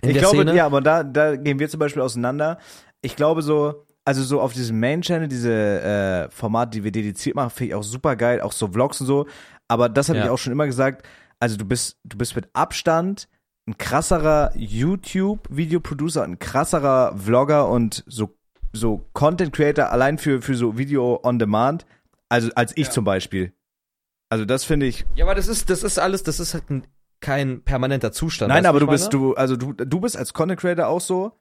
Ich 0.02 0.16
glaube, 0.16 0.36
Szene. 0.38 0.54
ja, 0.54 0.66
aber 0.66 0.80
da, 0.80 1.04
da 1.04 1.36
gehen 1.36 1.58
wir 1.58 1.68
zum 1.68 1.78
Beispiel 1.80 2.02
auseinander. 2.02 2.58
Ich 3.02 3.16
glaube 3.16 3.42
so, 3.42 3.84
also 4.04 4.22
so 4.22 4.40
auf 4.40 4.52
diesem 4.52 4.80
Main-Channel, 4.80 5.28
diese 5.28 5.52
äh, 5.52 6.30
Formate, 6.30 6.70
die 6.70 6.84
wir 6.84 6.90
dediziert 6.92 7.36
machen, 7.36 7.50
finde 7.50 7.68
ich 7.68 7.74
auch 7.74 7.82
super 7.82 8.16
geil, 8.16 8.40
auch 8.40 8.52
so 8.52 8.68
Vlogs 8.68 9.00
und 9.00 9.06
so. 9.06 9.26
Aber 9.68 9.88
das 9.88 10.08
habe 10.08 10.18
Ja. 10.18 10.24
ich 10.24 10.30
auch 10.30 10.38
schon 10.38 10.52
immer 10.52 10.66
gesagt. 10.66 11.06
Also 11.38 11.56
du 11.56 11.64
bist, 11.64 11.98
du 12.04 12.16
bist 12.16 12.34
mit 12.34 12.48
Abstand 12.54 13.28
ein 13.70 13.78
krasserer 13.78 14.52
YouTube-Video-Producer, 14.56 16.24
ein 16.24 16.38
krasserer 16.38 17.16
Vlogger 17.16 17.68
und 17.68 18.04
so, 18.06 18.36
so 18.72 19.06
Content-Creator 19.12 19.90
allein 19.90 20.18
für, 20.18 20.42
für 20.42 20.54
so 20.54 20.76
Video 20.76 21.20
on 21.22 21.38
Demand. 21.38 21.86
Also 22.28 22.50
als 22.54 22.76
ich 22.76 22.90
zum 22.90 23.04
Beispiel. 23.04 23.52
Also 24.28 24.44
das 24.44 24.64
finde 24.64 24.86
ich, 24.86 25.06
Ja, 25.14 25.24
aber 25.24 25.34
das 25.34 25.48
ist, 25.48 25.70
das 25.70 25.82
ist 25.82 25.98
alles, 25.98 26.22
das 26.22 26.40
ist 26.40 26.54
halt 26.54 26.70
ein 26.70 26.86
kein 27.20 27.62
permanenter 27.62 28.12
Zustand. 28.12 28.48
Nein, 28.48 28.66
aber 28.66 28.80
du 28.80 28.86
ich 28.86 28.90
bist 28.90 29.12
meine? 29.12 29.24
du 29.24 29.34
also 29.34 29.56
du 29.56 29.72
du 29.72 30.00
bist 30.00 30.16
als 30.16 30.32
Content 30.32 30.60
Creator 30.60 30.86
auch 30.86 31.00
so 31.00 31.32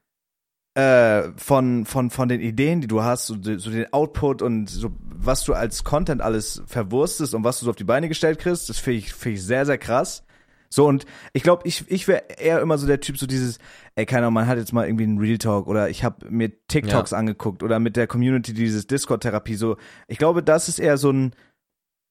äh, 0.75 1.29
von 1.37 1.85
von 1.85 2.09
von 2.09 2.27
den 2.27 2.41
Ideen, 2.41 2.81
die 2.81 2.87
du 2.87 3.01
hast, 3.01 3.27
so, 3.27 3.35
so 3.35 3.71
den 3.71 3.91
Output 3.93 4.41
und 4.41 4.69
so 4.69 4.91
was 4.99 5.45
du 5.45 5.53
als 5.53 5.83
Content 5.83 6.21
alles 6.21 6.63
verwurstest 6.65 7.33
und 7.33 7.43
was 7.43 7.59
du 7.59 7.65
so 7.65 7.71
auf 7.71 7.77
die 7.77 7.85
Beine 7.85 8.09
gestellt 8.09 8.39
kriegst, 8.39 8.69
das 8.69 8.77
finde 8.77 8.99
ich 8.99 9.13
finde 9.13 9.37
ich 9.37 9.43
sehr 9.45 9.65
sehr 9.65 9.77
krass. 9.77 10.25
So 10.71 10.85
und 10.87 11.05
ich 11.33 11.41
glaube, 11.43 11.67
ich 11.67 11.89
ich 11.89 12.07
wäre 12.07 12.23
eher 12.37 12.61
immer 12.61 12.77
so 12.77 12.85
der 12.85 12.99
Typ 12.99 13.17
so 13.17 13.25
dieses 13.25 13.57
ey 13.95 14.05
keine 14.05 14.27
Ahnung, 14.27 14.35
man 14.35 14.47
hat 14.47 14.57
jetzt 14.59 14.71
mal 14.71 14.85
irgendwie 14.87 15.03
einen 15.05 15.17
Real 15.17 15.37
Talk 15.39 15.67
oder 15.67 15.89
ich 15.89 16.03
habe 16.03 16.29
mir 16.29 16.51
TikToks 16.67 17.11
angeguckt 17.13 17.63
oder 17.63 17.79
mit 17.79 17.95
der 17.95 18.05
Community 18.07 18.53
dieses 18.53 18.85
Discord 18.87 19.21
Therapie 19.23 19.55
so. 19.55 19.77
Ich 20.07 20.17
glaube, 20.19 20.43
das 20.43 20.69
ist 20.69 20.79
eher 20.79 20.97
so 20.97 21.11
ein 21.11 21.33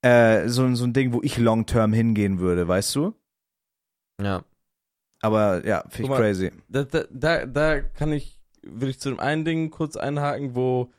äh, 0.03 0.49
so, 0.49 0.63
ein- 0.65 0.77
so 0.77 0.85
ein 0.85 0.93
Ding, 0.93 1.13
wo 1.13 1.23
ich 1.23 1.39
long 1.39 1.67
term 1.67 1.93
hingehen 1.93 2.39
würde, 2.39 2.69
weißt 2.69 2.95
du? 2.95 3.15
Ja. 4.21 4.45
Aber 5.21 5.67
ja, 5.67 5.83
finde 5.89 6.03
ich 6.05 6.09
crazy. 6.19 6.53
Da, 6.69 6.85
da, 6.85 7.05
da, 7.11 7.47
da 7.47 7.81
kann 7.81 8.13
ich, 8.13 8.41
würde 8.63 8.91
ich 8.91 9.01
zu 9.01 9.09
dem 9.11 9.19
einen 9.19 9.45
Ding 9.45 9.71
kurz 9.71 9.97
einhaken, 9.97 10.55
wo 10.55 10.93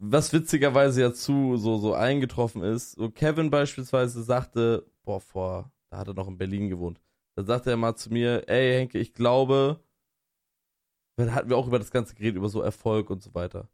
was 0.00 0.32
witzigerweise 0.32 1.02
ja 1.02 1.12
zu 1.12 1.56
so, 1.56 1.78
so 1.78 1.94
eingetroffen 1.94 2.62
ist. 2.62 2.92
So 2.92 3.10
Kevin 3.10 3.50
beispielsweise 3.50 4.22
sagte, 4.22 4.86
boah, 5.04 5.20
vor, 5.20 5.70
da 5.90 5.98
hat 5.98 6.08
er 6.08 6.14
noch 6.14 6.28
in 6.28 6.38
Berlin 6.38 6.68
gewohnt. 6.68 7.00
Da 7.36 7.44
sagte 7.44 7.70
er 7.70 7.76
mal 7.76 7.94
zu 7.96 8.12
mir, 8.12 8.48
ey 8.48 8.72
Henke, 8.78 8.98
ich 8.98 9.14
glaube, 9.14 9.82
da 11.16 11.32
hatten 11.34 11.50
wir 11.50 11.56
auch 11.56 11.66
über 11.66 11.78
das 11.78 11.90
Ganze 11.90 12.14
geredet, 12.14 12.36
über 12.36 12.48
so 12.48 12.60
Erfolg 12.62 13.10
und 13.10 13.22
so 13.22 13.34
weiter. 13.34 13.68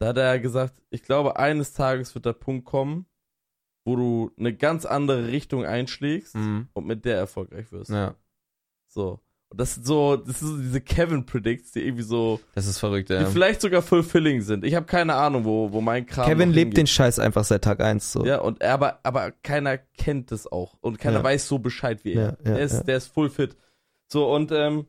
Da 0.00 0.08
hat 0.08 0.16
er 0.16 0.38
gesagt, 0.38 0.82
ich 0.90 1.02
glaube, 1.02 1.36
eines 1.36 1.72
Tages 1.72 2.14
wird 2.14 2.26
der 2.26 2.32
Punkt 2.32 2.64
kommen, 2.64 3.06
wo 3.86 3.96
du 3.96 4.30
eine 4.38 4.54
ganz 4.54 4.84
andere 4.84 5.28
Richtung 5.28 5.64
einschlägst 5.64 6.34
Mhm. 6.34 6.68
und 6.72 6.86
mit 6.86 7.04
der 7.04 7.16
erfolgreich 7.16 7.70
wirst. 7.72 7.90
Ja. 7.90 8.14
So. 8.88 9.20
Und 9.50 9.58
das 9.60 9.74
sind 9.76 9.86
so, 9.86 10.16
das 10.16 10.40
sind 10.40 10.48
so 10.48 10.58
diese 10.58 10.80
Kevin-Predicts, 10.82 11.72
die 11.72 11.80
irgendwie 11.80 12.02
so, 12.02 12.38
Das 12.54 12.66
ist 12.66 12.78
verrückt, 12.78 13.08
die 13.08 13.14
ja. 13.14 13.24
vielleicht 13.26 13.62
sogar 13.62 13.80
fulfilling 13.80 14.42
sind. 14.42 14.62
Ich 14.64 14.74
habe 14.74 14.84
keine 14.84 15.14
Ahnung, 15.14 15.44
wo, 15.46 15.72
wo 15.72 15.80
mein 15.80 16.04
Kram 16.04 16.26
Kevin 16.26 16.50
noch 16.50 16.54
lebt 16.54 16.76
den. 16.76 16.86
Scheiß 16.86 17.18
einfach 17.18 17.44
seit 17.44 17.64
Tag 17.64 17.80
eins 17.80 18.12
so. 18.12 18.26
Ja, 18.26 18.40
und 18.40 18.60
er, 18.60 18.74
aber, 18.74 19.00
aber 19.04 19.32
keiner 19.42 19.78
kennt 19.78 20.32
es 20.32 20.46
auch. 20.50 20.76
Und 20.82 20.98
keiner 20.98 21.18
Ja. 21.18 21.24
weiß 21.24 21.48
so 21.48 21.58
Bescheid 21.58 22.04
wie 22.04 22.12
er. 22.12 22.22
Ja, 22.22 22.28
ja, 22.28 22.36
der, 22.56 22.58
ist, 22.58 22.72
ja. 22.74 22.82
der 22.82 22.96
ist 22.98 23.06
full 23.06 23.30
fit. 23.30 23.56
So, 24.06 24.30
und 24.30 24.52
ähm, 24.52 24.86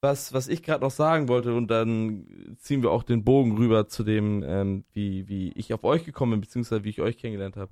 was, 0.00 0.32
was 0.32 0.48
ich 0.48 0.62
gerade 0.62 0.82
noch 0.82 0.90
sagen 0.90 1.28
wollte, 1.28 1.52
und 1.54 1.68
dann 1.68 2.56
ziehen 2.58 2.82
wir 2.82 2.90
auch 2.92 3.02
den 3.02 3.22
Bogen 3.22 3.54
rüber 3.58 3.86
zu 3.86 4.02
dem, 4.02 4.42
ähm, 4.46 4.84
wie, 4.94 5.28
wie 5.28 5.52
ich 5.56 5.74
auf 5.74 5.84
euch 5.84 6.04
gekommen 6.06 6.32
bin, 6.32 6.40
beziehungsweise 6.40 6.84
wie 6.84 6.88
ich 6.88 7.02
euch 7.02 7.18
kennengelernt 7.18 7.56
habe. 7.58 7.70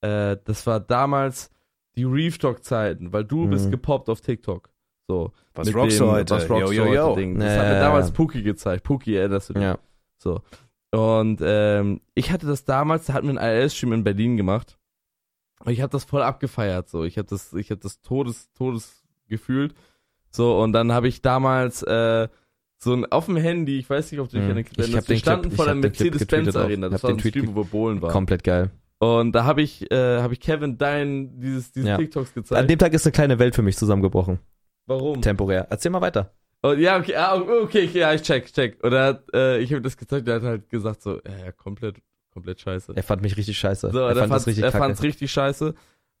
Äh, 0.00 0.36
das 0.44 0.64
war 0.68 0.78
damals 0.78 1.50
die 1.96 2.04
Reef 2.04 2.38
Talk-Zeiten, 2.38 3.12
weil 3.12 3.24
du 3.24 3.46
Mhm. 3.46 3.50
bist 3.50 3.70
gepoppt 3.72 4.08
auf 4.08 4.20
TikTok. 4.20 4.70
So. 5.08 5.32
Was 5.54 5.74
rockst 5.74 5.98
dem, 6.00 6.06
du 6.06 6.12
heute? 6.12 6.34
Was 6.34 6.50
rockst 6.50 6.72
yo, 6.72 6.84
du 6.84 6.88
yo, 6.90 6.94
yo. 6.94 7.06
heute 7.10 7.20
Ding. 7.20 7.38
Das 7.38 7.54
Ja, 7.54 7.60
hat 7.62 7.68
mir 7.68 7.80
damals. 7.80 8.10
Puki 8.10 8.42
gezeigt. 8.42 8.82
Puki, 8.84 9.14
erinnerst 9.16 9.48
du 9.50 9.54
dich? 9.54 9.62
Ja. 9.62 9.78
So. 10.18 10.40
Und 10.92 11.40
ähm, 11.42 12.00
ich 12.14 12.30
hatte 12.32 12.46
das 12.46 12.64
damals, 12.64 13.06
da 13.06 13.14
hatten 13.14 13.28
wir 13.32 13.38
einen 13.40 13.62
IRS-Stream 13.62 13.92
in 13.92 14.04
Berlin 14.04 14.36
gemacht. 14.36 14.78
Und 15.64 15.72
ich 15.72 15.80
habe 15.80 15.90
das 15.90 16.04
voll 16.04 16.22
abgefeiert. 16.22 16.88
So, 16.88 17.04
ich 17.04 17.18
habe 17.18 17.28
das, 17.28 17.52
ich 17.54 17.70
habe 17.70 17.80
das 17.80 18.00
Todes, 18.02 18.50
Todes 18.52 19.02
gefühlt. 19.28 19.74
So 20.30 20.60
und 20.60 20.72
dann 20.72 20.92
habe 20.92 21.08
ich 21.08 21.22
damals 21.22 21.82
äh, 21.82 22.28
so 22.78 22.92
ein 22.92 23.06
auf 23.10 23.24
dem 23.26 23.36
Handy, 23.36 23.78
ich 23.78 23.88
weiß 23.88 24.12
nicht, 24.12 24.20
ob 24.20 24.28
du 24.28 24.36
dich 24.36 24.44
Mhm. 24.44 24.50
an 24.50 24.56
den 24.56 24.64
Clip 24.66 24.78
Ich 24.78 24.84
erinnerst, 24.84 24.96
hab 25.04 25.06
den 25.06 25.14
wir 25.14 25.18
standen 25.18 25.48
Clip- 25.48 25.56
vor 25.56 25.64
der 25.64 25.74
hab 25.76 25.82
den 25.82 25.92
Clip 25.92 26.12
Mercedes-Benz 26.12 26.46
getweetet 26.46 26.56
auch. 26.56 26.64
Arena. 26.64 26.86
Ich 26.88 26.92
Das 26.92 27.02
hab 27.02 27.02
war 27.04 27.10
den 27.12 27.16
ein 27.16 27.20
Tweet 27.22 27.32
Stream, 27.34 27.54
wo 27.54 27.60
wir 27.60 27.64
Bohlen 27.64 28.02
waren. 28.02 28.12
Komplett 28.12 28.44
geil. 28.44 28.70
Und 28.98 29.32
da 29.32 29.44
habe 29.44 29.62
ich, 29.62 29.90
äh, 29.90 30.20
habe 30.20 30.32
ich 30.34 30.40
Kevin 30.40 30.76
dein 30.78 31.38
dieses, 31.40 31.72
diese 31.72 31.88
Ja. 31.88 31.96
TikToks 31.96 32.30
An 32.30 32.34
gezeigt. 32.34 32.70
dem 32.70 32.78
Tag 32.78 32.92
ist 32.94 33.06
eine 33.06 33.12
kleine 33.12 33.38
Welt 33.38 33.54
für 33.54 33.62
mich 33.62 33.76
zusammengebrochen. 33.76 34.38
Warum? 34.86 35.20
Temporär. 35.20 35.66
Erzähl 35.70 35.90
mal 35.90 36.00
weiter. 36.00 36.32
Oh, 36.62 36.72
ja, 36.72 36.98
okay, 36.98 37.14
ah, 37.16 37.36
okay, 37.36 37.84
okay, 37.86 37.98
ja, 38.00 38.12
ich 38.14 38.22
check, 38.22 38.52
check. 38.52 38.82
Oder 38.84 39.22
äh, 39.32 39.60
ich 39.62 39.70
habe 39.72 39.82
das 39.82 39.96
gezeigt, 39.96 40.26
der 40.26 40.36
hat 40.36 40.42
halt 40.42 40.68
gesagt 40.70 41.02
so, 41.02 41.20
ja, 41.22 41.52
komplett, 41.52 41.96
komplett 42.32 42.60
scheiße. 42.60 42.92
Er 42.96 43.02
fand 43.02 43.22
mich 43.22 43.36
richtig 43.36 43.58
scheiße. 43.58 43.90
So, 43.92 43.98
er 43.98 44.08
er 44.08 44.14
fand 44.16 44.28
fand's, 44.30 44.44
das 44.44 44.46
richtig 44.48 44.64
er 44.64 44.70
kacke. 44.72 44.84
fand's 44.84 45.02
richtig 45.02 45.30
scheiße. 45.30 45.74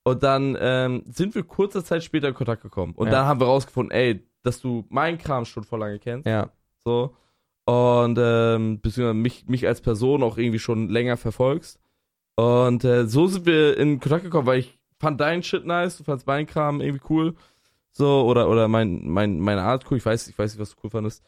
Und 0.04 0.22
dann 0.22 0.56
ähm, 0.60 1.02
sind 1.06 1.34
wir 1.34 1.42
kurze 1.42 1.82
Zeit 1.82 2.04
später 2.04 2.28
in 2.28 2.34
Kontakt 2.34 2.62
gekommen. 2.62 2.92
Und 2.94 3.06
Ja. 3.06 3.12
dann 3.12 3.26
haben 3.26 3.40
wir 3.40 3.46
rausgefunden, 3.46 3.90
ey, 3.96 4.24
dass 4.44 4.60
du 4.60 4.84
meinen 4.88 5.18
Kram 5.18 5.44
schon 5.44 5.64
vor 5.64 5.78
lange 5.78 5.98
kennst. 5.98 6.26
ja. 6.26 6.50
So. 6.84 7.16
Und 7.64 8.16
ähm, 8.20 8.80
beziehungsweise 8.80 9.14
mich, 9.14 9.46
mich 9.48 9.66
als 9.66 9.80
Person 9.80 10.22
auch 10.22 10.38
irgendwie 10.38 10.60
schon 10.60 10.88
länger 10.88 11.16
verfolgst. 11.16 11.80
Und 12.36 12.84
äh, 12.84 13.06
so 13.08 13.26
sind 13.26 13.44
wir 13.46 13.76
in 13.76 13.98
Kontakt 13.98 14.22
gekommen, 14.22 14.46
weil 14.46 14.60
ich 14.60 14.78
fand 15.00 15.20
deinen 15.20 15.42
Shit 15.42 15.66
nice, 15.66 15.98
du 15.98 16.04
fandst 16.04 16.28
meinen 16.28 16.46
Kram 16.46 16.80
irgendwie 16.80 17.04
cool. 17.10 17.34
So, 17.96 18.26
oder, 18.26 18.50
oder 18.50 18.68
mein, 18.68 19.08
mein, 19.08 19.40
meine 19.40 19.62
Art 19.62 19.90
cool. 19.90 19.96
Ich 19.96 20.04
weiß, 20.04 20.28
ich 20.28 20.38
weiß 20.38 20.52
nicht, 20.52 20.60
was 20.60 20.74
du 20.74 20.76
cool 20.84 20.90
fandest. 20.90 21.24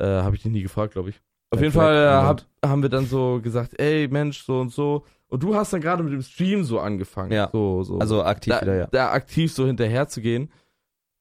Äh, 0.00 0.04
habe 0.04 0.34
ich 0.34 0.42
dich 0.42 0.50
nie 0.50 0.62
gefragt, 0.62 0.94
glaube 0.94 1.10
ich. 1.10 1.16
Auf 1.50 1.58
Dein 1.58 1.60
jeden 1.60 1.72
Fleck 1.72 1.84
Fall 1.84 1.94
äh, 1.94 2.08
hab, 2.08 2.44
haben 2.64 2.82
wir 2.82 2.88
dann 2.88 3.06
so 3.06 3.40
gesagt, 3.40 3.80
ey 3.80 4.08
Mensch, 4.08 4.42
so 4.42 4.58
und 4.58 4.72
so. 4.72 5.04
Und 5.28 5.44
du 5.44 5.54
hast 5.54 5.72
dann 5.72 5.80
gerade 5.80 6.02
mit 6.02 6.12
dem 6.12 6.22
Stream 6.22 6.64
so 6.64 6.80
angefangen. 6.80 7.30
Ja. 7.30 7.50
So, 7.52 7.84
so. 7.84 8.00
Also 8.00 8.24
aktiv 8.24 8.52
da, 8.52 8.62
wieder, 8.62 8.76
ja. 8.76 8.86
da 8.88 9.12
aktiv 9.12 9.52
so 9.52 9.64
hinterher 9.64 10.08
zu 10.08 10.20
gehen. 10.20 10.50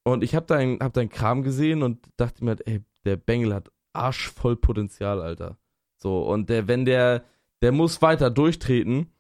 Und 0.04 0.24
ich 0.24 0.34
habe 0.34 0.48
dein, 0.48 0.80
hab 0.82 0.94
deinen 0.94 1.10
Kram 1.10 1.44
gesehen 1.44 1.84
und 1.84 2.00
dachte 2.18 2.44
mir, 2.44 2.52
halt, 2.52 2.66
ey, 2.66 2.82
der 3.06 3.18
Bengel 3.18 3.54
hat 3.54 3.70
arschvoll 3.94 4.56
Potenzial, 4.56 5.22
Alter. 5.22 5.58
So, 5.98 6.24
und 6.24 6.50
der, 6.50 6.68
wenn 6.68 6.86
der, 6.86 7.24
der 7.62 7.72
muss 7.72 8.02
weiter 8.02 8.32
durchtreten, 8.32 9.12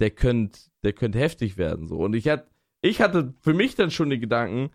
der 0.00 0.10
könnte, 0.10 0.58
der 0.82 0.92
könnte 0.92 1.20
heftig 1.20 1.56
werden, 1.56 1.86
so. 1.86 1.98
Und 1.98 2.14
ich 2.14 2.28
hatte, 2.28 2.48
ich 2.80 3.00
hatte 3.00 3.32
für 3.42 3.54
mich 3.54 3.76
dann 3.76 3.92
schon 3.92 4.10
die 4.10 4.18
Gedanken, 4.18 4.70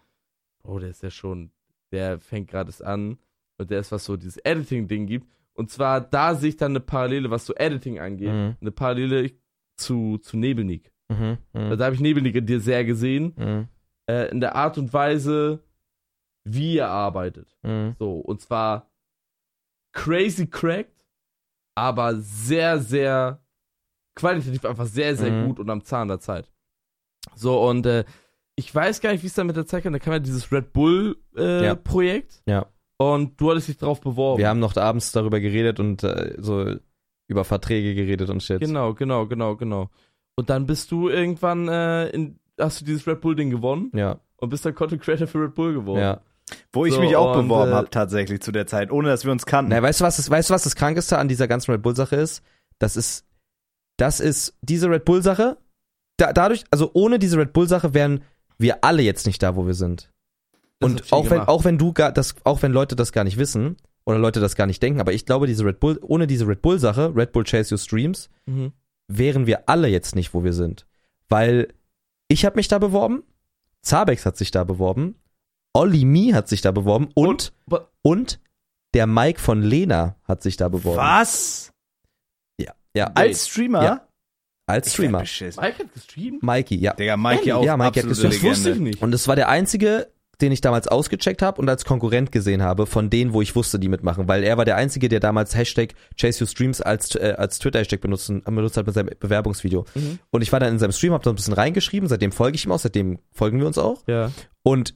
oh, 0.64 0.80
der 0.80 0.90
ist 0.90 1.04
ja 1.04 1.10
schon, 1.12 1.52
der 1.92 2.20
fängt 2.20 2.50
gerade 2.50 2.70
es 2.70 2.82
an 2.82 3.18
und 3.58 3.70
der 3.72 3.80
ist, 3.80 3.92
was 3.92 4.06
so 4.06 4.18
dieses 4.18 4.38
Editing-Ding 4.38 5.06
gibt. 5.08 5.28
Und 5.54 5.70
zwar, 5.70 6.00
da 6.02 6.36
sehe 6.36 6.50
ich 6.50 6.58
dann 6.58 6.72
eine 6.72 6.80
Parallele, 6.80 7.30
was 7.32 7.46
so 7.46 7.54
Editing 7.56 8.00
angeht, 8.00 8.30
Mhm. 8.30 8.56
eine 8.62 8.72
Parallele 8.72 9.32
zu, 9.78 10.18
zu 10.20 10.38
Nebelnik. 10.38 10.94
Mhm. 11.10 11.38
Mhm. 11.54 11.78
Da 11.78 11.86
habe 11.86 11.96
ich 11.96 12.02
Nebelnik 12.02 12.36
in 12.36 12.46
dir 12.46 12.60
sehr 12.62 12.86
gesehen, 12.86 13.34
Mhm. 13.36 13.68
äh, 14.10 14.30
in 14.32 14.40
der 14.40 14.56
Art 14.56 14.78
und 14.78 14.94
Weise, 14.94 15.64
wie 16.46 16.78
er 16.78 16.90
arbeitet. 16.90 17.58
Mhm. 17.64 17.96
So, 18.00 18.20
und 18.20 18.40
zwar 18.42 18.90
crazy 19.94 20.48
cracked, 20.48 21.06
aber 21.76 22.16
sehr, 22.16 22.80
sehr 22.80 23.44
qualitativ 24.16 24.66
einfach 24.66 24.86
sehr, 24.86 25.16
sehr 25.16 25.32
Mhm. 25.32 25.48
gut 25.48 25.60
und 25.60 25.70
am 25.70 25.84
Zahn 25.84 26.08
der 26.08 26.20
Zeit. 26.20 26.52
So, 27.36 27.62
und 27.68 27.86
äh, 27.86 28.06
ich 28.60 28.74
weiß 28.76 29.02
gar 29.02 29.12
nicht, 29.12 29.24
wie 29.24 29.28
es 29.28 29.34
dann 29.34 29.48
mit 29.48 29.56
der 29.56 29.66
Zeit 29.66 29.84
kam. 29.84 29.94
Da 29.94 30.00
kam 30.00 30.14
ja 30.14 30.20
dieses 30.20 30.52
Red 30.52 30.74
Bull 30.74 31.18
äh, 31.36 31.66
Ja. 31.66 31.76
Projekt. 31.76 32.42
Ja. 32.46 32.66
Und 32.98 33.40
du 33.40 33.50
hattest 33.50 33.70
dich 33.70 33.78
drauf 33.78 34.02
beworben. 34.02 34.40
Wir 34.40 34.50
haben 34.50 34.60
noch 34.60 34.76
abends 34.76 35.12
darüber 35.14 35.40
geredet 35.40 35.80
und 35.80 36.04
äh, 36.04 36.36
so 36.38 36.76
über 37.28 37.46
Verträge 37.46 37.96
geredet 37.96 38.30
und 38.30 38.44
shit. 38.44 38.60
Genau, 38.60 38.94
genau, 38.94 39.26
genau, 39.26 39.56
genau. 39.56 39.90
Und 40.36 40.50
dann 40.50 40.66
bist 40.66 40.92
du 40.92 41.10
irgendwann, 41.10 41.68
äh, 41.70 42.10
in, 42.10 42.40
hast 42.60 42.82
du 42.82 42.86
dieses 42.86 43.08
Red 43.08 43.22
Bull-Ding 43.22 43.50
gewonnen 43.50 43.92
Ja, 43.96 44.20
und 44.38 44.50
bist 44.50 44.66
dann 44.66 44.76
Content 44.76 45.02
Creator 45.02 45.28
für 45.28 45.42
Red 45.44 45.56
Bull 45.56 45.74
geworden. 45.74 46.02
ja. 46.02 46.22
Wo 46.74 46.86
ich 46.88 46.96
So, 46.96 47.00
mich 47.00 47.16
auch 47.16 47.36
und, 47.38 47.44
beworben 47.48 47.72
äh, 47.72 47.76
habe 47.76 47.90
tatsächlich 47.92 48.42
zu 48.42 48.52
der 48.52 48.66
Zeit, 48.66 48.90
ohne 48.92 49.08
dass 49.10 49.24
wir 49.24 49.32
uns 49.32 49.46
kannten. 49.46 49.70
Na, 49.72 49.82
weißt 49.84 50.02
du, 50.02 50.06
was 50.06 50.18
das, 50.18 50.30
weißt 50.32 50.50
du, 50.50 50.54
was 50.56 50.64
das 50.64 50.76
Krankeste 50.76 51.18
an 51.20 51.28
dieser 51.28 51.48
ganzen 51.48 51.72
Red 51.72 51.84
Bull-Sache 51.84 52.16
ist? 52.16 52.44
Das 52.80 52.98
ist, 52.98 53.24
das 53.98 54.20
ist 54.20 54.58
diese 54.62 54.90
Red 54.90 55.06
Bull-Sache. 55.06 55.58
Da, 56.18 56.34
dadurch, 56.34 56.64
also 56.72 56.90
ohne 56.94 57.20
diese 57.20 57.38
Red 57.38 57.54
Bull-Sache 57.54 57.94
wären 57.94 58.24
wir 58.60 58.84
alle 58.84 59.02
jetzt 59.02 59.26
nicht 59.26 59.42
da, 59.42 59.56
wo 59.56 59.66
wir 59.66 59.74
sind. 59.74 60.12
Das 60.80 60.92
Und 60.92 61.12
auch 61.12 61.30
wenn, 61.32 61.40
auch 61.42 61.64
wenn 61.66 61.78
du 61.78 61.92
gar, 61.94 62.12
das, 62.12 62.36
auch 62.44 62.62
wenn 62.62 62.72
Leute 62.72 62.96
das 62.96 63.12
gar 63.12 63.24
nicht 63.24 63.38
wissen 63.38 63.78
oder 64.06 64.20
Leute 64.20 64.40
das 64.40 64.56
gar 64.56 64.68
nicht 64.68 64.82
denken, 64.84 65.02
aber 65.02 65.14
ich 65.14 65.26
glaube, 65.26 65.48
diese 65.48 65.66
Red 65.66 65.80
Bull, 65.80 66.00
ohne 66.02 66.28
diese 66.28 66.48
Red 66.48 66.62
Bull-Sache, 66.62 67.16
Red 67.16 67.32
Bull 67.32 67.44
Chase 67.44 67.74
Your 67.74 67.80
Streams, 67.80 68.30
Mhm. 68.46 68.72
wären 69.08 69.48
wir 69.48 69.68
alle 69.68 69.88
jetzt 69.88 70.16
nicht, 70.16 70.34
wo 70.34 70.44
wir 70.44 70.54
sind. 70.54 70.86
Weil 71.30 71.74
ich 72.28 72.46
habe 72.46 72.56
mich 72.58 72.68
da 72.68 72.78
beworben, 72.80 73.24
Zabex 73.82 74.26
hat 74.26 74.38
sich 74.38 74.52
da 74.52 74.64
beworben, 74.64 75.16
Olli 75.74 76.06
Mi 76.06 76.30
hat 76.32 76.48
sich 76.48 76.62
da 76.62 76.72
beworben 76.72 77.10
und, 77.16 77.54
Und- 77.66 77.82
und, 78.02 78.40
der 78.94 79.06
Mike 79.06 79.40
von 79.40 79.62
Lena 79.62 80.16
hat 80.24 80.42
sich 80.42 80.58
da 80.58 80.68
beworben. 80.70 80.98
Was? 80.98 81.72
Ja, 82.60 82.74
ja, 82.96 83.12
Als 83.14 83.48
Streamer? 83.48 83.84
Ja. 83.84 84.08
Als 84.70 84.94
Streamer. 84.94 85.20
Mike 85.20 85.60
hat 85.62 85.94
gestreamt? 85.94 86.44
Mikey, 86.44 86.76
ja. 86.76 86.94
Digga, 86.94 87.18
Mikey 87.18 87.52
auch 87.52 87.64
Ja, 87.64 87.76
Mikey 87.76 88.02
hat 88.02 88.08
gesagt, 88.08 88.34
Das 88.34 88.44
wusste 88.44 88.72
ich 88.72 88.80
nicht. 88.80 89.02
Und 89.02 89.14
es 89.14 89.28
war 89.28 89.36
der 89.36 89.50
einzige, 89.50 90.08
den 90.42 90.52
ich 90.52 90.62
damals 90.62 90.88
ausgecheckt 90.88 91.42
habe 91.42 91.60
und 91.60 91.68
als 91.68 91.84
Konkurrent 91.84 92.32
gesehen 92.32 92.62
habe, 92.62 92.86
von 92.86 93.10
denen, 93.10 93.34
wo 93.34 93.42
ich 93.42 93.56
wusste, 93.56 93.78
die 93.78 93.90
mitmachen, 93.90 94.28
weil 94.28 94.44
er 94.44 94.58
war 94.58 94.66
der 94.66 94.78
einzige, 94.78 95.10
der 95.10 95.20
damals 95.20 95.56
Hashtag 95.56 95.96
Chase 96.18 96.44
Your 96.44 96.48
Streams 96.48 96.82
als, 96.82 97.16
äh, 97.16 97.36
als 97.38 97.60
Twitter-Hashtag 97.60 98.00
benutzen, 98.00 98.42
benutzt 98.46 98.78
hat 98.78 98.86
mit 98.86 98.96
seinem 98.96 99.10
Bewerbungsvideo. 99.20 99.86
Mhm. 99.96 100.20
Und 100.32 100.42
ich 100.42 100.52
war 100.52 100.60
dann 100.60 100.74
in 100.74 100.80
seinem 100.80 100.94
Stream, 100.94 101.14
hab 101.14 101.24
da 101.24 101.30
ein 101.32 101.36
bisschen 101.36 101.54
reingeschrieben, 101.54 102.08
seitdem 102.08 102.32
folge 102.32 102.56
ich 102.56 102.66
ihm 102.66 102.72
auch, 102.72 102.80
seitdem 102.80 103.20
folgen 103.32 103.60
wir 103.60 103.68
uns 103.68 103.78
auch. 103.78 104.04
Ja. 104.08 104.32
Und 104.64 104.96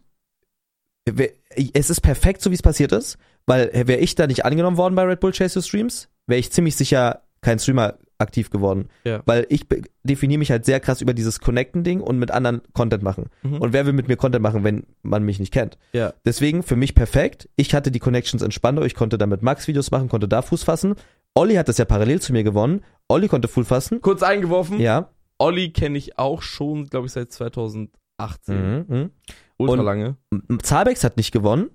es 1.74 1.90
ist 1.90 2.00
perfekt, 2.00 2.42
so 2.42 2.50
wie 2.50 2.56
es 2.56 2.62
passiert 2.62 2.94
ist, 2.94 3.18
weil 3.46 3.70
wäre 3.74 4.00
ich 4.00 4.16
da 4.16 4.28
nicht 4.28 4.46
angenommen 4.46 4.78
worden 4.78 4.96
bei 4.96 5.04
Red 5.04 5.20
Bull 5.20 5.34
Chase 5.34 5.60
Your 5.60 5.64
Streams, 5.64 6.08
wäre 6.28 6.40
ich 6.40 6.52
ziemlich 6.54 6.78
sicher 6.78 7.24
kein 7.42 7.60
Streamer 7.60 7.98
aktiv 8.18 8.50
geworden. 8.50 8.90
Ja. 9.04 9.22
Weil 9.26 9.46
ich 9.50 9.66
definiere 10.04 10.40
mich 10.40 10.52
halt 10.52 10.66
sehr 10.66 10.80
krass 10.80 11.02
über 11.02 11.14
dieses 11.14 11.40
Connecten-Ding 11.40 12.02
und 12.02 12.20
mit 12.20 12.32
anderen 12.32 12.62
Content 12.74 13.04
machen. 13.04 13.30
Mhm. 13.44 13.58
Und 13.58 13.74
wer 13.74 13.86
will 13.86 13.94
mit 13.94 14.08
mir 14.08 14.16
Content 14.16 14.42
machen, 14.44 14.64
wenn 14.64 14.86
man 15.02 15.24
mich 15.24 15.40
nicht 15.40 15.54
kennt? 15.54 15.78
Ja. 15.94 16.14
Deswegen 16.26 16.64
für 16.64 16.76
mich 16.76 16.96
perfekt. 16.96 17.50
Ich 17.56 17.74
hatte 17.74 17.92
die 17.92 18.00
Connections 18.00 18.42
in 18.44 18.52
Spandau, 18.52 18.84
ich 18.84 18.96
konnte 18.96 19.18
damit 19.18 19.42
Max-Videos 19.42 19.92
machen, 19.92 20.10
konnte 20.10 20.28
da 20.28 20.42
Fuß 20.42 20.64
fassen. 20.64 20.96
Olli 21.36 21.56
hat 21.56 21.68
das 21.68 21.78
ja 21.78 21.86
parallel 21.86 22.22
zu 22.22 22.32
mir 22.34 22.44
gewonnen. 22.44 22.82
Olli 23.08 23.28
konnte 23.28 23.48
Fuß 23.48 23.68
fassen. 23.68 24.02
Kurz 24.02 24.24
eingeworfen. 24.24 24.80
Ja. 24.80 25.10
Olli 25.40 25.72
kenne 25.72 25.98
ich 25.98 26.18
auch 26.20 26.42
schon, 26.42 26.88
glaube 26.88 27.08
ich, 27.08 27.12
seit 27.14 27.32
2018. 27.32 27.90
Mhm. 28.48 28.86
mhm. 28.88 29.12
Ultra 29.58 29.80
Und- 29.80 29.86
lange. 29.86 30.18
Zabex 30.62 31.04
hat 31.04 31.18
nicht 31.18 31.32
gewonnen, 31.32 31.70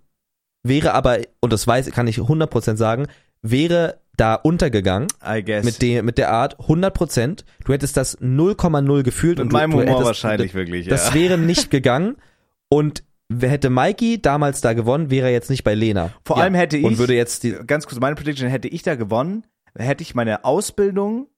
wäre 0.63 0.95
aber, 0.95 1.19
und 1.41 1.53
das 1.53 1.67
weiß, 1.67 1.91
kann 1.93 2.07
ich 2.07 2.19
100% 2.19 2.77
sagen, 2.77 3.07
wäre 3.43 4.01
da 4.17 4.35
untergegangen 4.35 5.07
I 5.25 5.45
guess. 5.45 5.65
mit, 5.65 5.81
dem, 5.81 6.05
mit 6.05 6.19
der 6.19 6.31
Art 6.33 6.59
100%. 6.59 7.45
Du 7.65 7.73
hättest 7.73 7.97
das 7.97 8.19
0,0 8.21 9.03
gefühlt. 9.05 9.39
Mit 9.39 9.47
und 9.47 9.53
meinem 9.53 9.71
du, 9.71 9.77
du 9.77 9.83
Humor 9.85 9.95
hättest, 9.95 10.07
wahrscheinlich 10.07 10.55
wirklich, 10.55 10.87
ja. 10.87 10.91
Das 10.91 11.15
wäre 11.15 11.39
nicht 11.39 11.71
gegangen. 11.71 12.17
Und 12.69 13.05
wer 13.29 13.49
hätte 13.51 13.71
Mikey 13.71 14.21
damals 14.21 14.61
da 14.61 14.73
gewonnen, 14.73 15.11
wäre 15.11 15.27
er 15.29 15.33
jetzt 15.33 15.51
nicht 15.51 15.63
bei 15.63 15.75
Lena. 15.75 16.11
Vor 16.25 16.37
Ja. 16.39 16.43
allem 16.45 16.55
hätte 16.55 16.77
ich, 16.77 16.85
Und 16.85 16.99
würde 16.99 17.15
jetzt 17.15 17.45
die, 17.45 17.53
ganz 17.67 17.87
kurz 17.87 18.01
meine 18.01 18.17
Prediction, 18.17 18.49
hätte 18.49 18.67
ich 18.69 18.83
da 18.83 18.97
gewonnen, 18.97 19.47
hätte 19.77 20.03
ich 20.03 20.15
meine 20.17 20.45
Ausbildung 20.45 21.29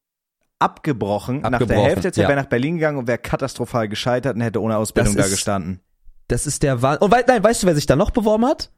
abgebrochen, 0.59 1.41
nach 1.43 1.51
der 1.51 1.61
Abgebrochen, 1.61 1.85
Hälfte 1.85 2.03
der 2.03 2.13
Zeit 2.13 2.23
ja. 2.23 2.29
wäre 2.29 2.41
nach 2.41 2.49
Berlin 2.49 2.77
gegangen 2.77 2.99
und 2.99 3.07
wäre 3.07 3.19
katastrophal 3.19 3.89
gescheitert 3.89 4.37
und 4.37 4.41
hätte 4.43 4.61
ohne 4.63 4.77
Ausbildung 4.79 5.15
Das 5.15 5.23
da 5.23 5.27
ist- 5.27 5.35
gestanden. 5.37 5.81
das 6.29 6.47
ist 6.47 6.63
der 6.63 6.81
Wahnsinn. 6.83 7.03
Und 7.03 7.11
wei 7.13 7.25
nein, 7.27 7.43
weißt 7.45 7.63
du, 7.63 7.67
wer 7.67 7.75
sich 7.75 7.87
da 7.87 7.97
noch 7.97 8.11
beworben 8.11 8.47
hat? 8.47 8.71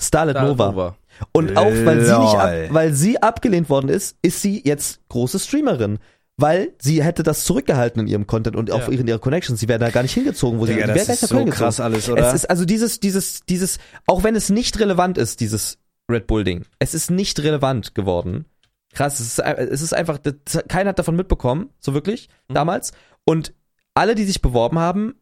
Starlet 0.00 0.36
Nova. 0.36 0.66
Nova. 0.70 0.96
Und 1.32 1.56
auch 1.56 1.64
weil 1.84 2.04
sie 2.04 2.18
nicht 2.18 2.34
ab, 2.34 2.52
weil 2.70 2.92
sie 2.94 3.22
abgelehnt 3.22 3.68
worden 3.68 3.88
ist, 3.88 4.16
ist 4.22 4.42
sie 4.42 4.62
jetzt 4.64 5.00
große 5.08 5.38
Streamerin. 5.38 5.98
Weil 6.36 6.72
sie 6.80 7.02
hätte 7.04 7.22
das 7.22 7.44
zurückgehalten 7.44 8.00
in 8.00 8.06
ihrem 8.08 8.26
Content 8.26 8.56
und 8.56 8.70
auch 8.70 8.88
Ja. 8.88 8.98
in 8.98 9.06
ihrer 9.06 9.18
Connections. 9.18 9.60
Sie 9.60 9.68
wäre 9.68 9.78
da 9.78 9.90
gar 9.90 10.00
nicht 10.02 10.14
hingezogen, 10.14 10.58
wo 10.58 10.64
sie 10.64 10.72
Digga, 10.72 10.86
die 10.86 10.94
wäre 10.94 11.06
das 11.06 11.06
gar 11.08 11.14
ist 11.14 11.28
so 11.28 11.44
krass 11.46 11.80
alles, 11.80 12.08
oder? 12.08 12.26
Es 12.26 12.32
ist 12.34 12.48
also 12.48 12.64
dieses, 12.64 12.98
dieses, 12.98 13.40
dieses, 13.46 13.78
auch 14.06 14.24
wenn 14.24 14.34
es 14.34 14.48
nicht 14.48 14.80
relevant 14.80 15.18
ist, 15.18 15.40
dieses 15.40 15.76
Red 16.10 16.26
Bull 16.26 16.44
Ding. 16.44 16.64
Es 16.78 16.94
ist 16.94 17.10
nicht 17.10 17.38
relevant 17.40 17.94
geworden. 17.94 18.46
Krass, 18.94 19.20
es 19.20 19.38
ist, 19.38 19.38
es 19.38 19.82
ist 19.82 19.92
einfach, 19.92 20.16
das, 20.18 20.34
keiner 20.66 20.90
hat 20.90 20.98
davon 20.98 21.14
mitbekommen, 21.14 21.68
so 21.78 21.92
wirklich, 21.92 22.28
Mhm. 22.48 22.54
damals. 22.54 22.92
Und 23.24 23.52
alle, 23.94 24.14
die 24.14 24.24
sich 24.24 24.40
beworben 24.40 24.78
haben, 24.78 25.14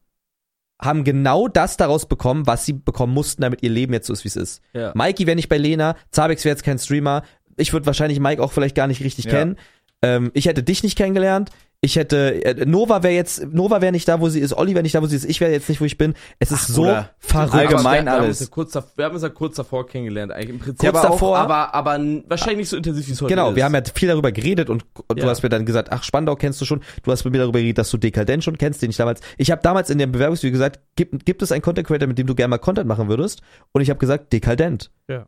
haben 0.80 1.04
genau 1.04 1.48
das 1.48 1.76
daraus 1.76 2.06
bekommen, 2.06 2.46
was 2.46 2.64
sie 2.64 2.72
bekommen 2.72 3.12
mussten, 3.12 3.42
damit 3.42 3.62
ihr 3.62 3.70
Leben 3.70 3.92
jetzt 3.92 4.06
so 4.06 4.12
ist, 4.12 4.24
wie 4.24 4.28
es 4.28 4.36
ist. 4.36 4.62
Ja. 4.72 4.92
Mikey 4.94 5.26
wäre 5.26 5.36
nicht 5.36 5.48
bei 5.48 5.58
Lena, 5.58 5.96
Zabex 6.10 6.44
wäre 6.44 6.52
jetzt 6.54 6.62
kein 6.64 6.78
Streamer. 6.78 7.22
Ich 7.56 7.72
würde 7.72 7.86
wahrscheinlich 7.86 8.20
Mike 8.20 8.42
auch 8.42 8.52
vielleicht 8.52 8.76
gar 8.76 8.86
nicht 8.86 9.02
richtig 9.02 9.24
Ja. 9.24 9.32
kennen. 9.32 9.56
Ähm, 10.02 10.30
ich 10.34 10.46
hätte 10.46 10.62
dich 10.62 10.84
nicht 10.84 10.96
kennengelernt. 10.96 11.50
Ich 11.80 11.94
hätte 11.94 12.44
äh, 12.44 12.66
Nova 12.66 13.04
wäre 13.04 13.14
jetzt 13.14 13.52
Nova 13.52 13.80
wäre 13.80 13.92
nicht 13.92 14.08
da, 14.08 14.18
wo 14.20 14.28
sie 14.28 14.40
ist. 14.40 14.52
Olli 14.52 14.74
wäre 14.74 14.82
nicht 14.82 14.96
da, 14.96 15.00
wo 15.02 15.06
sie 15.06 15.14
ist. 15.14 15.24
Ich 15.24 15.40
wäre 15.40 15.52
jetzt 15.52 15.68
nicht, 15.68 15.80
wo 15.80 15.84
ich 15.84 15.96
bin. 15.96 16.14
Es 16.40 16.50
ist 16.50 16.62
Ach, 16.64 16.68
so 16.68 16.82
Bruder. 16.82 17.10
verrückt. 17.20 17.54
Allgemein 17.54 18.06
wir, 18.06 18.12
alles. 18.14 18.14
Wir 18.14 18.20
haben, 18.20 18.28
uns 18.28 18.40
ja 18.40 18.46
kurz, 18.50 18.74
wir 18.96 19.04
haben 19.04 19.14
uns 19.14 19.22
ja 19.22 19.28
kurz 19.28 19.54
davor 19.56 19.86
kennengelernt, 19.86 20.32
eigentlich 20.32 20.48
im 20.50 20.58
Prinzip. 20.58 20.90
Kurz 20.90 21.04
aber 21.04 21.08
davor. 21.12 21.38
Auch, 21.38 21.42
aber, 21.42 21.74
aber 21.74 21.98
wahrscheinlich 22.26 22.58
nicht 22.58 22.68
so 22.70 22.76
intensiv, 22.76 23.06
wie 23.06 23.12
es 23.12 23.20
heute 23.22 23.32
Genau, 23.32 23.50
ist. 23.50 23.56
wir 23.56 23.64
haben 23.64 23.74
ja 23.76 23.82
viel 23.94 24.08
darüber 24.08 24.32
geredet 24.32 24.70
und, 24.70 24.84
und 25.06 25.18
du 25.20 25.22
Ja. 25.22 25.30
hast 25.30 25.44
mir 25.44 25.50
dann 25.50 25.64
gesagt, 25.66 25.92
ach, 25.92 26.02
Spandau 26.02 26.34
kennst 26.34 26.60
du 26.60 26.64
schon. 26.64 26.80
Du 27.04 27.12
hast 27.12 27.22
mit 27.24 27.32
mir 27.32 27.38
darüber 27.38 27.60
geredet, 27.60 27.78
dass 27.78 27.90
du 27.90 27.96
Dekadent 27.96 28.42
schon 28.42 28.58
kennst, 28.58 28.82
den 28.82 28.90
ich 28.90 28.96
damals. 28.96 29.20
Ich 29.36 29.52
habe 29.52 29.62
damals 29.62 29.88
in 29.88 29.98
dem 29.98 30.10
Bewerbungsvideo 30.10 30.50
gesagt, 30.50 30.80
gibt, 30.96 31.24
gibt 31.26 31.42
es 31.42 31.52
einen 31.52 31.62
Content 31.62 31.86
Creator, 31.86 32.08
mit 32.08 32.18
dem 32.18 32.26
du 32.26 32.34
gerne 32.34 32.50
mal 32.50 32.58
Content 32.58 32.88
machen 32.88 33.08
würdest? 33.08 33.40
Und 33.70 33.82
ich 33.82 33.90
habe 33.90 34.00
gesagt, 34.00 34.32
Dekadent. 34.32 34.90
Ja. 35.08 35.26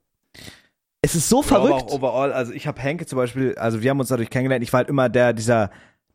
Es 1.02 1.14
ist 1.14 1.28
so 1.28 1.42
Ja, 1.42 1.56
aber 1.56 1.66
verrückt. 1.68 1.90
auch 1.90 1.94
overall, 1.94 2.32
also 2.32 2.52
ich 2.52 2.66
habe 2.66 2.80
Henke 2.80 3.06
zum 3.06 3.16
Beispiel, 3.18 3.54
also 3.54 3.82
wir 3.82 3.90
haben 3.90 4.00
uns 4.00 4.08
dadurch 4.10 4.28
kennengelernt, 4.30 4.62
ich 4.64 4.72
war 4.72 4.78
halt 4.78 4.88
immer 4.88 5.08
der, 5.08 5.32
dieser, 5.32 5.70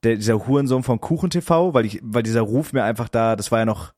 der, 0.06 0.16
dieser 0.16 0.48
Hurensohn 0.48 0.84
vom 0.84 1.02
Kuchen 1.02 1.30
TV, 1.30 1.74
weil 1.74 1.86
ich, 1.86 2.00
weil 2.04 2.24
dieser 2.24 2.42
Ruf 2.42 2.72
mir 2.74 2.84
einfach 2.84 3.10
da, 3.10 3.36
das 3.36 3.52
war 3.52 3.60
ja 3.60 3.66
noch 3.66 3.94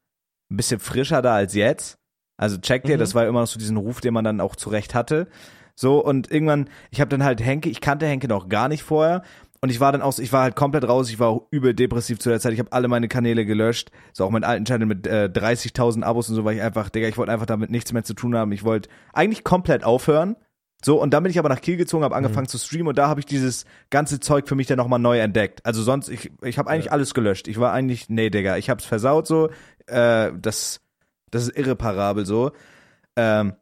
ein 0.51 0.57
bisschen 0.57 0.79
frischer 0.79 1.21
da 1.21 1.35
als 1.35 1.53
jetzt. 1.53 1.97
Also 2.39 2.57
checkt 2.57 2.87
ihr, 2.87 2.95
Mhm. 2.95 2.99
das 2.99 3.15
war 3.15 3.27
immer 3.27 3.41
noch 3.41 3.47
so 3.47 3.59
diesen 3.59 3.77
Ruf, 3.77 3.99
den 4.01 4.13
man 4.13 4.23
dann 4.23 4.41
auch 4.41 4.55
zurecht 4.55 4.95
hatte. 4.95 5.27
So, 5.75 6.03
und 6.03 6.31
irgendwann, 6.31 6.69
ich 6.89 7.01
habe 7.01 7.09
dann 7.09 7.23
halt 7.23 7.43
Henke, 7.43 7.69
ich 7.69 7.81
kannte 7.81 8.07
Henke 8.07 8.27
noch 8.27 8.49
gar 8.49 8.67
nicht 8.67 8.83
vorher. 8.83 9.21
Und 9.59 9.69
ich 9.69 9.79
war 9.79 9.91
dann 9.91 10.03
auch, 10.03 10.17
ich 10.19 10.31
war 10.31 10.43
halt 10.43 10.55
komplett 10.55 10.87
raus, 10.87 11.09
ich 11.09 11.19
war 11.19 11.29
auch 11.29 11.47
übel 11.49 11.73
depressiv 11.73 12.19
zu 12.19 12.29
der 12.29 12.39
Zeit. 12.39 12.53
Ich 12.53 12.59
habe 12.59 12.71
alle 12.71 12.87
meine 12.87 13.07
Kanäle 13.07 13.43
gelöscht, 13.43 13.89
so 14.13 14.23
auch 14.23 14.29
meinen 14.29 14.43
alten 14.43 14.65
Channel 14.65 14.85
mit 14.87 15.07
äh, 15.07 15.29
30.000 15.33 16.03
Abos 16.03 16.29
und 16.29 16.35
so, 16.35 16.45
weil 16.45 16.55
ich 16.57 16.61
einfach, 16.61 16.89
Digga, 16.89 17.07
ich 17.07 17.17
wollte 17.17 17.31
einfach 17.31 17.47
damit 17.47 17.71
nichts 17.71 17.91
mehr 17.91 18.03
zu 18.03 18.13
tun 18.13 18.35
haben. 18.35 18.51
Ich 18.51 18.63
wollte 18.63 18.87
eigentlich 19.13 19.43
komplett 19.43 19.83
aufhören. 19.83 20.35
So, 20.83 21.01
und 21.01 21.11
dann 21.13 21.23
bin 21.23 21.31
ich 21.31 21.39
aber 21.39 21.49
nach 21.49 21.61
Kiel 21.61 21.75
gezogen, 21.75 22.03
habe 22.03 22.15
angefangen 22.15 22.45
Mhm. 22.45 22.49
zu 22.49 22.57
streamen 22.59 22.87
und 22.89 22.97
da 22.97 23.07
habe 23.07 23.19
ich 23.19 23.25
dieses 23.25 23.65
ganze 23.89 24.19
Zeug 24.19 24.47
für 24.47 24.55
mich 24.55 24.67
dann 24.67 24.77
nochmal 24.77 24.99
neu 24.99 25.19
entdeckt. 25.19 25.65
Also 25.65 25.81
sonst, 25.81 26.07
ich, 26.09 26.31
ich 26.43 26.57
habe 26.59 26.69
eigentlich 26.69 26.91
alles 26.91 27.13
gelöscht. 27.15 27.47
Ich 27.47 27.59
war 27.59 27.73
eigentlich, 27.73 28.09
nee, 28.09 28.29
Digga, 28.29 28.57
ich 28.57 28.69
hab's 28.69 28.85
versaut 28.85 29.25
so. 29.25 29.49
Äh, 29.87 30.31
das, 30.39 30.81
das 31.31 31.43
ist 31.43 31.57
irreparabel 31.57 32.25
so. 32.25 32.51
Ähm, 33.15 33.53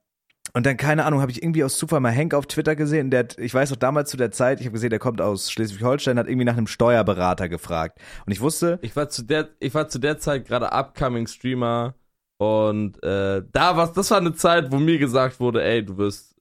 und 0.54 0.66
dann, 0.66 0.78
keine 0.78 1.06
Ahnung, 1.06 1.22
habe 1.22 1.32
ich 1.32 1.42
irgendwie 1.42 1.64
aus 1.64 1.78
Zufall 1.78 2.00
mal 2.02 2.12
Henk 2.12 2.34
auf 2.34 2.48
Twitter 2.48 2.76
gesehen. 2.76 3.10
Der, 3.12 3.28
ich 3.38 3.54
weiß 3.54 3.72
noch 3.72 3.78
damals 3.78 4.10
zu 4.10 4.18
der 4.18 4.32
Zeit, 4.32 4.60
ich 4.60 4.66
habe 4.66 4.74
gesehen, 4.74 4.90
der 4.90 5.00
kommt 5.00 5.20
aus 5.22 5.52
Schleswig-Holstein, 5.52 6.20
hat 6.20 6.28
irgendwie 6.28 6.46
nach 6.46 6.58
einem 6.58 6.68
Steuerberater 6.68 7.50
gefragt. 7.50 8.00
Und 8.26 8.32
ich 8.34 8.42
wusste, 8.42 8.78
Ich 8.82 8.96
war 8.96 9.10
zu 9.10 9.24
der, 9.24 9.50
ich 9.60 9.74
war 9.74 9.88
zu 9.88 10.00
der 10.00 10.18
Zeit 10.18 10.46
gerade 10.46 10.72
upcoming 10.72 11.28
Streamer 11.28 11.96
und 12.38 13.02
äh, 13.04 13.42
da 13.52 13.78
war 13.78 13.92
das 13.92 14.12
war 14.12 14.18
eine 14.18 14.34
Zeit, 14.34 14.72
wo 14.72 14.78
mir 14.78 14.98
gesagt 14.98 15.40
wurde, 15.40 15.64
ey, 15.64 15.84
du 15.84 15.98
wirst, 15.98 16.35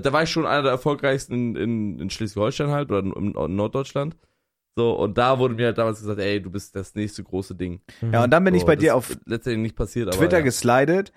da 0.00 0.12
war 0.12 0.22
ich 0.22 0.30
schon 0.30 0.46
einer 0.46 0.62
der 0.62 0.72
erfolgreichsten 0.72 1.32
in, 1.34 1.56
in, 1.56 1.98
in 2.00 2.10
Schleswig-Holstein 2.10 2.70
halt 2.70 2.90
oder 2.90 3.00
in, 3.00 3.12
in 3.34 3.56
Norddeutschland. 3.56 4.16
So, 4.74 4.92
und 4.92 5.18
da 5.18 5.38
wurde 5.38 5.54
mir 5.54 5.66
halt 5.66 5.78
damals 5.78 6.00
gesagt, 6.00 6.18
ey, 6.18 6.40
du 6.40 6.50
bist 6.50 6.74
das 6.74 6.94
nächste 6.94 7.22
große 7.22 7.54
Ding. 7.54 7.80
ja, 8.10 8.24
und 8.24 8.30
dann 8.30 8.42
bin 8.44 8.54
so, 8.54 8.58
ich 8.60 8.64
bei 8.64 8.76
dir 8.76 8.96
auf 8.96 9.10
ist 9.10 9.20
letztendlich 9.26 9.62
nicht 9.62 9.76
passiert, 9.76 10.08
aber 10.08 10.16
Twitter 10.16 10.38
ja. 10.38 10.44
geslidet. 10.44 11.12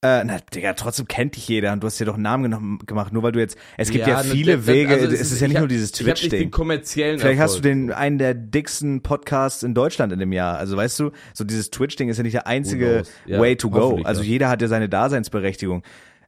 Äh, 0.00 0.22
na, 0.24 0.36
Digga, 0.38 0.74
trotzdem 0.74 1.08
kennt 1.08 1.34
dich 1.34 1.48
jeder 1.48 1.72
und 1.72 1.82
du 1.82 1.86
hast 1.86 1.98
dir 1.98 2.04
doch 2.04 2.14
einen 2.14 2.24
Namen 2.24 2.44
genom- 2.52 2.86
gemacht, 2.86 3.14
nur 3.14 3.22
weil 3.22 3.32
du 3.32 3.38
jetzt, 3.40 3.56
es 3.78 3.88
gibt 3.90 4.06
ja, 4.06 4.22
ne, 4.22 4.28
viele 4.28 4.56
das- 4.58 4.66
Wege, 4.66 4.92
also 4.92 5.06
es 5.06 5.32
ist, 5.32 5.40
ja 5.40 5.46
ich 5.46 5.48
nicht 5.48 5.56
hab- 5.56 5.60
nur 5.62 5.68
dieses 5.68 5.92
Twitch-Ding. 5.92 6.50
kommerziellen 6.50 7.18
Vielleicht 7.18 7.40
hast 7.40 7.54
du 7.54 7.66
Erfolg. 7.66 7.86
den 7.88 7.90
einen 7.92 8.18
der 8.18 8.34
dicksten 8.34 9.02
Podcasts 9.02 9.62
in 9.62 9.72
Deutschland 9.72 10.12
in 10.12 10.18
dem 10.18 10.32
Jahr. 10.32 10.58
Also 10.58 10.76
weißt 10.76 11.00
du, 11.00 11.10
so 11.32 11.44
dieses 11.44 11.70
Twitch-Ding 11.70 12.10
ist 12.10 12.18
ja 12.18 12.22
nicht 12.22 12.34
der 12.34 12.46
einzige? 12.46 13.04
Ja, 13.24 13.40
Way 13.40 13.56
to 13.56 13.70
go. 13.70 14.00
Also 14.04 14.20
ja. 14.22 14.28
jeder 14.28 14.50
hat 14.50 14.60
ja 14.60 14.68
seine 14.68 14.90
Daseinsberechtigung. 14.90 15.82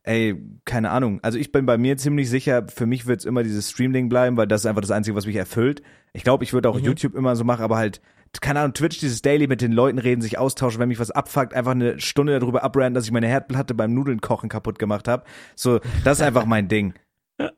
Ey, 0.06 0.36
keine 0.64 0.90
Ahnung. 0.90 1.18
Also 1.22 1.36
ich 1.36 1.50
bin 1.50 1.66
bei 1.66 1.76
mir 1.78 1.96
ziemlich 1.96 2.30
sicher, 2.30 2.66
für 2.68 2.86
mich 2.86 3.06
wird 3.06 3.18
es 3.20 3.26
immer 3.26 3.42
dieses 3.42 3.70
Stream-Ding 3.72 4.08
bleiben, 4.08 4.36
weil 4.36 4.46
das 4.46 4.60
ist 4.62 4.66
einfach 4.66 4.80
das 4.80 4.92
Einzige, 4.92 5.16
was 5.16 5.26
mich 5.26 5.34
erfüllt. 5.34 5.82
Ich 6.12 6.22
glaube, 6.22 6.44
ich 6.44 6.52
würde 6.52 6.68
auch 6.70 6.78
Mhm. 6.78 6.84
YouTube 6.84 7.14
immer 7.16 7.34
so 7.34 7.42
machen, 7.42 7.62
aber 7.64 7.76
halt, 7.76 8.00
keine 8.40 8.60
Ahnung, 8.60 8.74
Twitch, 8.74 9.00
dieses 9.00 9.20
Daily 9.20 9.48
mit 9.48 9.60
den 9.60 9.72
Leuten 9.72 9.98
reden, 9.98 10.22
sich 10.22 10.38
austauschen, 10.38 10.78
wenn 10.80 10.88
mich 10.88 11.00
was 11.00 11.10
abfuckt, 11.10 11.54
einfach 11.54 11.72
eine 11.72 11.98
Stunde 11.98 12.38
darüber 12.38 12.62
abranten, 12.62 12.94
dass 12.94 13.04
ich 13.04 13.10
meine 13.10 13.26
Herdplatte 13.26 13.74
beim 13.74 13.94
Nudeln 13.94 14.20
kochen 14.20 14.48
kaputt 14.48 14.78
gemacht 14.78 15.08
habe. 15.08 15.24
So, 15.56 15.80
das 16.04 16.18
ist 16.20 16.24
einfach 16.24 16.46
mein 16.46 16.68
Ding. 16.68 16.94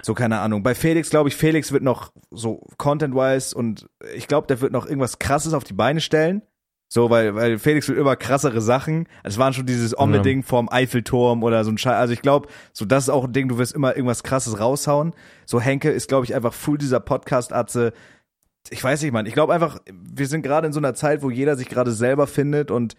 So, 0.02 0.14
keine 0.14 0.40
Ahnung. 0.40 0.62
Bei 0.62 0.74
Felix 0.74 1.10
glaube 1.10 1.28
ich, 1.28 1.36
Felix 1.36 1.70
wird 1.70 1.82
noch 1.82 2.12
so 2.30 2.66
content-wise 2.78 3.54
und 3.54 3.88
ich 4.14 4.26
glaube, 4.26 4.46
der 4.46 4.60
wird 4.62 4.72
noch 4.72 4.86
irgendwas 4.86 5.18
krasses 5.18 5.52
auf 5.52 5.64
die 5.64 5.74
Beine 5.74 6.00
stellen. 6.00 6.42
So, 6.90 7.10
weil, 7.10 7.34
weil 7.34 7.58
Felix 7.58 7.86
will 7.88 7.98
immer 7.98 8.16
krassere 8.16 8.62
Sachen. 8.62 9.08
Es 9.22 9.36
waren 9.36 9.52
schon 9.52 9.66
dieses 9.66 9.96
Omme-Ding 9.96 10.42
vorm 10.42 10.70
Eiffelturm 10.70 11.42
oder 11.42 11.62
so 11.64 11.70
ein 11.70 11.76
Scheiß. 11.76 11.94
Also 11.94 12.14
ich 12.14 12.22
glaube, 12.22 12.48
so 12.72 12.86
das 12.86 13.04
ist 13.04 13.10
auch 13.10 13.24
ein 13.24 13.32
Ding, 13.34 13.48
du 13.48 13.58
wirst 13.58 13.74
immer 13.74 13.94
irgendwas 13.94 14.22
krasses 14.22 14.58
raushauen. 14.58 15.12
So 15.44 15.60
Henke 15.60 15.90
ist, 15.90 16.08
glaube 16.08 16.24
ich, 16.24 16.34
einfach 16.34 16.54
full 16.54 16.78
dieser 16.78 17.00
Podcast-Atze. 17.00 17.92
Ich 18.70 18.82
weiß 18.82 19.02
nicht, 19.02 19.12
Mann. 19.12 19.26
Ich 19.26 19.34
glaube 19.34 19.52
einfach, 19.52 19.80
wir 19.92 20.26
sind 20.26 20.40
gerade 20.40 20.66
in 20.66 20.72
so 20.72 20.80
einer 20.80 20.94
Zeit, 20.94 21.22
wo 21.22 21.30
jeder 21.30 21.56
sich 21.56 21.68
gerade 21.68 21.92
selber 21.92 22.26
findet 22.26 22.70
und 22.70 22.96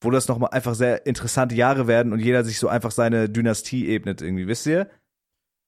wo 0.00 0.12
das 0.12 0.28
nochmal 0.28 0.50
einfach 0.50 0.76
sehr 0.76 1.04
interessante 1.06 1.56
Jahre 1.56 1.88
werden 1.88 2.12
und 2.12 2.20
jeder 2.20 2.44
sich 2.44 2.60
so 2.60 2.68
einfach 2.68 2.92
seine 2.92 3.28
Dynastie 3.28 3.88
ebnet 3.88 4.22
irgendwie, 4.22 4.46
wisst 4.46 4.66
ihr? 4.66 4.88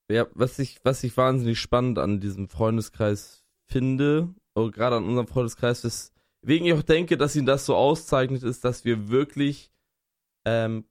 Ja, 0.09 0.27
was 0.35 0.61
ich, 0.61 0.79
was 0.85 1.03
ich 1.03 1.17
wahnsinnig 1.17 1.59
spannend 1.59 1.99
an 1.99 2.21
diesem 2.21 2.49
Freundeskreis 2.49 3.43
finde, 3.67 4.35
gerade 4.55 4.97
an 4.97 5.05
unserem 5.05 5.27
Freundeskreis, 5.27 5.85
ist, 5.85 6.13
wegen 6.47 6.67
ich 6.67 6.73
auch 6.75 6.83
denke, 6.83 7.17
dass 7.17 7.37
ihn 7.37 7.47
das 7.47 7.67
so 7.67 7.75
auszeichnet, 7.75 8.43
ist, 8.43 8.65
dass 8.65 8.85
wir 8.85 9.09
wirklich, 9.09 9.71
ähm, 10.47 10.85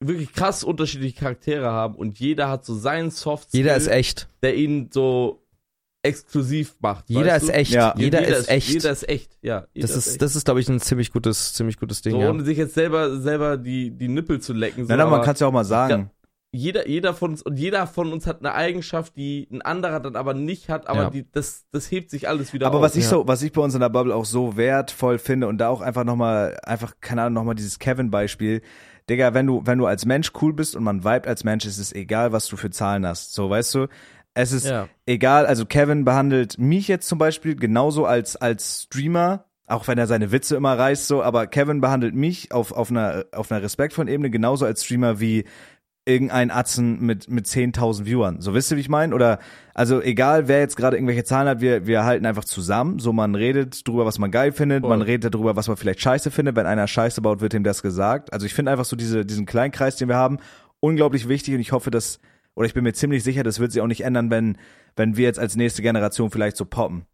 wirklich 0.00 0.32
krass 0.32 0.62
unterschiedliche 0.62 1.18
Charaktere 1.18 1.70
haben 1.70 1.94
und 1.96 2.20
jeder 2.20 2.48
hat 2.48 2.64
so 2.64 2.74
seinen 2.74 3.10
Soft 3.10 3.48
Jeder 3.52 3.76
ist 3.76 3.88
echt. 3.88 4.28
der 4.42 4.54
ihn 4.54 4.90
so 4.92 5.42
exklusiv 6.02 6.76
macht. 6.80 7.08
Jeder 7.08 7.32
weißt 7.32 7.44
ist 7.44 7.48
du? 7.48 7.54
echt. 7.54 7.72
Ja. 7.72 7.94
Jeder, 7.96 8.24
ist 8.26 8.48
echt. 8.48 8.68
Jeder 8.68 8.90
ist 8.92 9.08
echt, 9.08 9.38
ja. 9.42 9.66
Jeder 9.74 9.88
das 9.88 9.96
ist, 9.96 10.06
echt. 10.12 10.22
das 10.22 10.36
ist, 10.36 10.44
glaube 10.44 10.60
ich, 10.60 10.68
ein 10.68 10.78
ziemlich 10.80 11.10
gutes, 11.12 11.54
ziemlich 11.54 11.76
gutes 11.78 12.02
Ding. 12.02 12.12
so, 12.12 12.20
ja. 12.20 12.30
ohne 12.30 12.44
sich 12.44 12.56
jetzt 12.56 12.74
selber, 12.74 13.18
selber 13.20 13.56
die, 13.56 13.90
die 13.90 14.08
Nippel 14.08 14.40
zu 14.40 14.52
lecken. 14.52 14.84
So, 14.84 14.88
Na, 14.90 14.96
dann, 14.96 15.08
man 15.10 15.16
aber- 15.16 15.24
kann 15.24 15.34
es 15.34 15.40
ja 15.40 15.46
auch 15.48 15.52
mal 15.52 15.64
sagen. 15.64 16.10
Jeder, 16.50 16.88
jeder 16.88 17.12
von 17.12 17.32
uns 17.32 17.42
und 17.42 17.58
jeder 17.58 17.86
von 17.86 18.12
uns 18.12 18.26
hat 18.26 18.38
eine 18.40 18.54
Eigenschaft, 18.54 19.16
die 19.16 19.46
ein 19.52 19.60
anderer 19.62 20.00
dann 20.00 20.16
aber 20.16 20.32
nicht 20.34 20.70
hat, 20.70 20.88
aber 20.88 21.02
Ja. 21.02 21.10
die, 21.10 21.30
das, 21.30 21.66
das 21.72 21.90
hebt 21.90 22.10
sich 22.10 22.26
alles 22.28 22.52
wieder 22.54 22.66
Aber 22.66 22.78
auf. 22.78 22.82
was 22.82 22.96
ich 22.96 23.04
ja. 23.04 23.10
so, 23.10 23.28
was 23.28 23.42
ich 23.42 23.52
bei 23.52 23.60
uns 23.60 23.74
in 23.74 23.80
der 23.80 23.90
Bubble 23.90 24.14
auch 24.14 24.24
so 24.24 24.56
wertvoll 24.56 25.18
finde 25.18 25.46
und 25.48 25.58
da 25.58 25.68
auch 25.68 25.82
einfach 25.82 26.04
nochmal, 26.04 26.58
einfach, 26.62 26.94
keine 27.00 27.22
Ahnung, 27.22 27.34
nochmal 27.34 27.54
dieses 27.54 27.78
Kevin-Beispiel. 27.78 28.62
Digga, 29.10 29.34
wenn 29.34 29.46
du, 29.46 29.62
wenn 29.64 29.78
du 29.78 29.86
als 29.86 30.04
Mensch 30.06 30.32
cool 30.40 30.52
bist 30.52 30.74
und 30.76 30.84
man 30.84 31.04
vibet 31.04 31.26
als 31.26 31.44
Mensch, 31.44 31.66
ist 31.66 31.78
es 31.78 31.92
egal, 31.92 32.32
was 32.32 32.46
du 32.46 32.56
für 32.56 32.70
Zahlen 32.70 33.06
hast. 33.06 33.34
So, 33.34 33.50
weißt 33.50 33.74
du? 33.74 33.86
Es 34.34 34.52
ist 34.52 34.66
Ja. 34.66 34.88
egal, 35.06 35.46
also 35.46 35.66
Kevin 35.66 36.04
behandelt 36.04 36.58
mich 36.58 36.88
jetzt 36.88 37.08
zum 37.08 37.18
Beispiel 37.18 37.56
genauso 37.56 38.06
als, 38.06 38.36
als 38.36 38.84
Streamer, 38.84 39.44
auch 39.66 39.86
wenn 39.88 39.98
er 39.98 40.06
seine 40.06 40.30
Witze 40.32 40.56
immer 40.56 40.78
reißt, 40.78 41.08
so, 41.08 41.22
aber 41.22 41.46
Kevin 41.46 41.80
behandelt 41.82 42.14
mich 42.14 42.52
auf, 42.52 42.72
auf 42.72 42.90
einer, 42.90 43.24
auf 43.32 43.50
einer 43.52 43.62
respektvollen 43.62 44.08
Ebene 44.08 44.30
genauso 44.30 44.64
als 44.64 44.84
Streamer 44.84 45.20
wie 45.20 45.44
irgendein 46.08 46.50
Atzen 46.50 47.00
mit, 47.00 47.28
mit 47.28 47.46
10.000 47.46 48.06
Viewern. 48.06 48.40
So, 48.40 48.54
wisst 48.54 48.70
ihr, 48.70 48.76
wie 48.76 48.80
ich 48.80 48.88
meine? 48.88 49.14
Oder, 49.14 49.38
also 49.74 50.00
egal, 50.00 50.48
wer 50.48 50.60
jetzt 50.60 50.76
gerade 50.76 50.96
irgendwelche 50.96 51.24
Zahlen 51.24 51.46
hat, 51.48 51.60
wir, 51.60 51.86
wir 51.86 52.04
halten 52.04 52.24
einfach 52.24 52.44
zusammen. 52.44 52.98
So, 52.98 53.12
man 53.12 53.34
redet 53.34 53.86
drüber, 53.86 54.06
was 54.06 54.18
man 54.18 54.30
geil 54.30 54.52
findet, 54.52 54.80
Voll. 54.80 54.90
man 54.90 55.02
redet 55.02 55.34
darüber, 55.34 55.54
was 55.54 55.68
man 55.68 55.76
vielleicht 55.76 56.00
scheiße 56.00 56.30
findet. 56.30 56.56
Wenn 56.56 56.66
einer 56.66 56.86
Scheiße 56.86 57.20
baut, 57.20 57.40
wird 57.40 57.52
ihm 57.52 57.62
das 57.62 57.82
gesagt. 57.82 58.32
Also 58.32 58.46
ich 58.46 58.54
finde 58.54 58.72
einfach 58.72 58.86
so 58.86 58.96
diese, 58.96 59.26
diesen 59.26 59.44
kleinen 59.44 59.70
Kreis, 59.70 59.96
den 59.96 60.08
wir 60.08 60.16
haben, 60.16 60.38
unglaublich 60.80 61.28
wichtig 61.28 61.54
und 61.54 61.60
ich 61.60 61.72
hoffe, 61.72 61.90
dass, 61.90 62.20
oder 62.54 62.66
ich 62.66 62.74
bin 62.74 62.84
mir 62.84 62.94
ziemlich 62.94 63.22
sicher, 63.22 63.42
das 63.42 63.60
wird 63.60 63.72
sich 63.72 63.82
auch 63.82 63.86
nicht 63.86 64.02
ändern, 64.02 64.30
wenn, 64.30 64.56
wenn 64.96 65.16
wir 65.16 65.24
jetzt 65.24 65.38
als 65.38 65.56
nächste 65.56 65.82
Generation 65.82 66.30
vielleicht 66.30 66.56
so 66.56 66.64
poppen. 66.64 67.04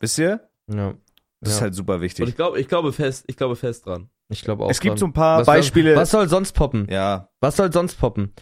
Wisst 0.00 0.18
ihr? 0.18 0.48
Ja. 0.72 0.94
Das 1.40 1.50
ist 1.52 1.56
Ja. 1.58 1.62
halt 1.62 1.74
super 1.74 1.94
Und 1.96 2.00
wichtig. 2.00 2.28
ich 2.28 2.36
glaube, 2.36 2.60
ich 2.60 2.68
glaube 2.68 2.92
fest, 2.92 3.24
ich 3.28 3.36
glaube 3.36 3.54
fest 3.56 3.86
dran. 3.86 4.08
Ich 4.28 4.42
glaube 4.42 4.64
auch. 4.64 4.70
Es 4.70 4.80
gibt 4.80 4.92
dran. 4.92 4.98
so 4.98 5.06
ein 5.06 5.12
paar 5.12 5.40
was 5.40 5.46
Beispiele. 5.46 5.90
Soll, 5.92 6.00
was 6.02 6.10
soll 6.10 6.28
sonst 6.28 6.52
poppen? 6.52 6.86
ja. 6.90 7.28
Was 7.40 7.56
soll 7.56 7.72
sonst 7.72 7.94
poppen? 7.96 8.32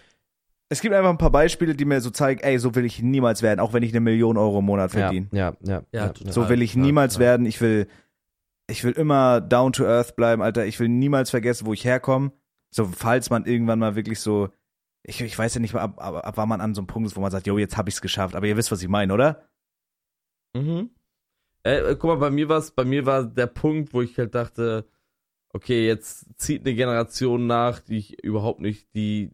Es 0.68 0.80
gibt 0.80 0.94
einfach 0.94 1.10
ein 1.10 1.18
paar 1.18 1.30
Beispiele, 1.30 1.74
die 1.76 1.84
mir 1.84 2.00
so 2.00 2.10
zeigen, 2.10 2.40
ey, 2.40 2.58
so 2.58 2.74
will 2.74 2.84
ich 2.84 3.00
niemals 3.00 3.40
werden, 3.42 3.60
auch 3.60 3.72
wenn 3.72 3.84
ich 3.84 3.92
eine 3.92 4.00
Million 4.00 4.36
Euro 4.36 4.58
im 4.58 4.64
Monat 4.64 4.92
Ja, 4.94 5.00
verdiene. 5.00 5.28
ja, 5.30 5.52
ja. 5.62 5.82
Ja, 5.92 6.06
ja, 6.06 6.08
total. 6.08 6.32
So 6.32 6.48
will 6.48 6.60
ich 6.62 6.74
ja, 6.74 6.80
niemals 6.80 7.14
ja. 7.14 7.20
werden. 7.20 7.46
Ich 7.46 7.60
will, 7.60 7.86
ich 8.66 8.82
will 8.82 8.92
immer 8.92 9.40
down 9.40 9.72
to 9.72 9.84
earth 9.84 10.16
bleiben, 10.16 10.42
Alter. 10.42 10.66
Ich 10.66 10.80
will 10.80 10.88
niemals 10.88 11.30
vergessen, 11.30 11.66
wo 11.66 11.72
ich 11.72 11.84
herkomme. 11.84 12.32
So, 12.70 12.84
falls 12.86 13.30
man 13.30 13.44
irgendwann 13.46 13.78
mal 13.78 13.94
wirklich 13.94 14.18
so, 14.18 14.48
ich, 15.04 15.20
ich 15.20 15.38
weiß 15.38 15.54
ja 15.54 15.60
nicht 15.60 15.72
mal, 15.72 15.82
ab, 15.82 16.02
ab, 16.02 16.26
ab 16.26 16.36
wann 16.36 16.48
man 16.48 16.60
an 16.60 16.74
so 16.74 16.80
einem 16.80 16.88
Punkt 16.88 17.06
ist, 17.08 17.16
wo 17.16 17.20
man 17.20 17.30
sagt, 17.30 17.46
yo, 17.46 17.58
jetzt 17.58 17.76
hab 17.76 17.86
ich's 17.86 18.00
geschafft. 18.00 18.34
Aber 18.34 18.46
ihr 18.46 18.56
wisst, 18.56 18.72
was 18.72 18.82
ich 18.82 18.88
meine, 18.88 19.14
oder? 19.14 19.48
Mhm. 20.54 20.90
Äh, 21.66 21.78
äh, 21.92 21.96
guck 21.96 22.04
mal, 22.04 22.16
bei 22.16 22.30
mir 22.30 22.48
war's, 22.48 22.70
bei 22.70 22.84
mir 22.84 23.06
war 23.06 23.24
der 23.24 23.46
Punkt, 23.48 23.92
wo 23.92 24.02
ich 24.02 24.16
halt 24.18 24.34
dachte, 24.34 24.86
okay, 25.52 25.86
jetzt 25.86 26.26
zieht 26.38 26.64
eine 26.66 26.74
Generation 26.76 27.46
nach, 27.46 27.80
die 27.80 27.98
ich 27.98 28.22
überhaupt 28.22 28.60
nicht, 28.60 28.86
die, 28.94 29.30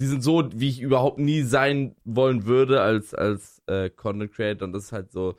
die 0.00 0.06
sind 0.06 0.22
so, 0.22 0.48
wie 0.54 0.68
ich 0.68 0.80
überhaupt 0.80 1.18
nie 1.18 1.42
sein 1.42 1.94
wollen 2.04 2.44
würde 2.44 2.80
als, 2.82 3.14
als 3.14 3.62
äh, 3.66 3.88
Content 3.88 4.32
Creator. 4.32 4.66
Und 4.66 4.72
das 4.72 4.84
ist 4.84 4.92
halt 4.92 5.10
so, 5.12 5.36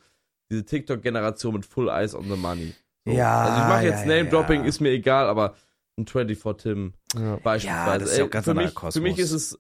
diese 0.50 0.66
TikTok-Generation 0.66 1.54
mit 1.54 1.66
Full 1.66 1.90
Eyes 1.90 2.16
on 2.16 2.24
the 2.24 2.38
Money. 2.38 2.74
So. 3.06 3.12
Ja, 3.12 3.42
Also 3.42 3.62
ich 3.62 3.68
mache 3.68 3.84
ja, 3.86 3.90
jetzt 3.92 4.06
ja, 4.08 4.16
Name-Dropping, 4.16 4.62
ja. 4.62 4.68
ist 4.68 4.80
mir 4.80 4.92
egal, 4.92 5.28
aber 5.28 5.56
ein 5.98 6.08
24 6.08 6.64
Tim 6.64 6.94
Ja. 7.16 7.36
beispielsweise. 7.38 8.00
das 8.00 8.12
ist 8.14 8.18
ja 8.18 8.24
Ey, 8.24 8.30
ganz 8.30 8.46
für, 8.46 8.54
mich, 8.54 8.74
Kosmos. 8.74 8.94
für 8.96 9.02
mich 9.02 9.20
ist 9.20 9.32
es, 9.32 9.60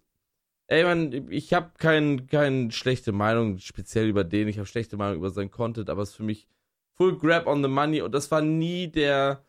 ey 0.73 0.83
man, 0.83 1.29
ich 1.31 1.53
habe 1.53 1.71
kein, 1.77 2.27
keine 2.27 2.71
schlechte 2.71 3.11
Meinung 3.11 3.59
speziell 3.59 4.07
über 4.07 4.23
den, 4.23 4.47
ich 4.47 4.57
habe 4.57 4.65
schlechte 4.67 4.97
Meinung 4.97 5.17
über 5.17 5.29
seinen 5.29 5.51
Content, 5.51 5.89
aber 5.89 6.01
es 6.01 6.09
ist 6.09 6.15
für 6.15 6.23
mich 6.23 6.47
full 6.95 7.17
grab 7.17 7.47
on 7.47 7.61
the 7.63 7.69
money 7.69 8.01
und 8.01 8.13
das 8.13 8.31
war 8.31 8.41
nie 8.41 8.87
der, 8.87 9.43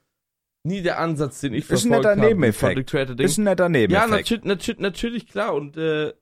nie 0.63 0.83
der 0.83 0.99
Ansatz, 0.99 1.41
den 1.41 1.55
ich 1.55 1.61
Ist 1.71 1.85
ein 1.85 1.89
verfolgt 1.89 1.91
netter 2.05 2.11
habe. 2.11 2.21
mit 2.21 2.29
Nebeneffekt. 2.29 2.63
Content 2.75 2.91
Creator 2.91 3.15
Ding. 3.17 3.27
Ist 3.27 3.39
ein 3.39 3.45
netter 3.45 3.65
Ja, 3.65 3.69
Nebeneffekt. 3.69 4.11
natürlich, 4.13 4.45
natürlich, 4.45 4.81
natürlich, 4.81 5.27
klar 5.29 5.55
und 5.55 5.77
äh, 5.77 6.13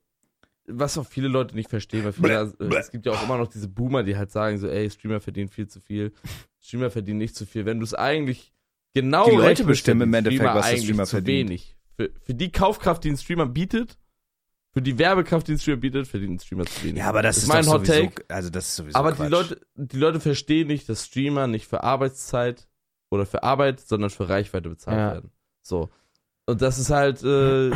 was 0.66 0.96
auch 0.96 1.06
viele 1.06 1.26
Leute 1.28 1.56
nicht 1.56 1.68
verstehen, 1.70 2.04
weil 2.04 2.12
viele, 2.12 2.52
äh, 2.60 2.76
es 2.78 2.90
gibt 2.92 3.04
ja 3.06 3.12
auch 3.12 3.22
immer 3.24 3.36
noch 3.38 3.48
diese 3.48 3.68
Boomer, 3.68 4.04
die 4.04 4.16
halt 4.16 4.30
sagen 4.30 4.58
so, 4.58 4.68
ey, 4.68 4.88
Streamer 4.90 5.20
verdienen 5.20 5.48
viel 5.48 5.66
zu 5.66 5.80
viel, 5.80 6.12
Streamer 6.60 6.90
verdienen 6.90 7.18
nicht 7.18 7.34
zu 7.34 7.44
viel. 7.46 7.66
Wenn 7.66 7.78
du 7.80 7.84
es 7.84 7.94
eigentlich 7.94 8.52
genau 8.94 9.28
Die 9.28 9.36
Leute 9.36 9.64
bestimmen 9.64 10.02
im 10.02 10.14
Endeffekt, 10.14 10.44
was 10.44 10.70
der 10.70 10.76
Streamer 10.76 11.04
zu 11.04 11.16
verdient. 11.16 11.50
wenig. 11.50 11.76
Für, 11.96 12.10
für 12.22 12.34
die 12.34 12.52
Kaufkraft, 12.52 13.02
die 13.04 13.10
ein 13.10 13.16
Streamer 13.16 13.46
bietet, 13.46 13.98
für 14.72 14.80
die 14.82 14.98
Werbekraft, 14.98 15.48
die 15.48 15.52
ein 15.52 15.58
Streamer 15.58 15.80
bietet, 15.80 16.06
verdient 16.08 16.32
ein 16.34 16.38
Streamer 16.40 16.64
zu 16.66 16.82
wenig. 16.84 16.98
ja, 16.98 17.08
aber 17.08 17.22
das 17.22 17.38
ist, 17.38 17.46
mein 17.48 17.64
doch 17.64 17.74
Hot 17.74 17.86
sowieso, 17.86 18.04
Take. 18.04 18.24
also 18.28 18.50
das 18.50 18.68
ist 18.68 18.76
sowieso 18.76 18.98
Aber 18.98 19.12
Quatsch. 19.12 19.26
die 19.26 19.30
Leute, 19.30 19.60
die 19.76 19.96
Leute 19.98 20.20
verstehen 20.20 20.68
nicht, 20.68 20.88
dass 20.88 21.04
Streamer 21.06 21.46
nicht 21.46 21.66
für 21.66 21.82
Arbeitszeit 21.82 22.68
oder 23.10 23.26
für 23.26 23.42
Arbeit, 23.42 23.80
sondern 23.80 24.10
für 24.10 24.28
Reichweite 24.28 24.68
bezahlt 24.70 24.98
Ja. 24.98 25.12
werden. 25.12 25.30
So. 25.62 25.90
Und 26.46 26.62
das 26.62 26.78
ist 26.78 26.90
halt, 26.90 27.22
äh, 27.22 27.68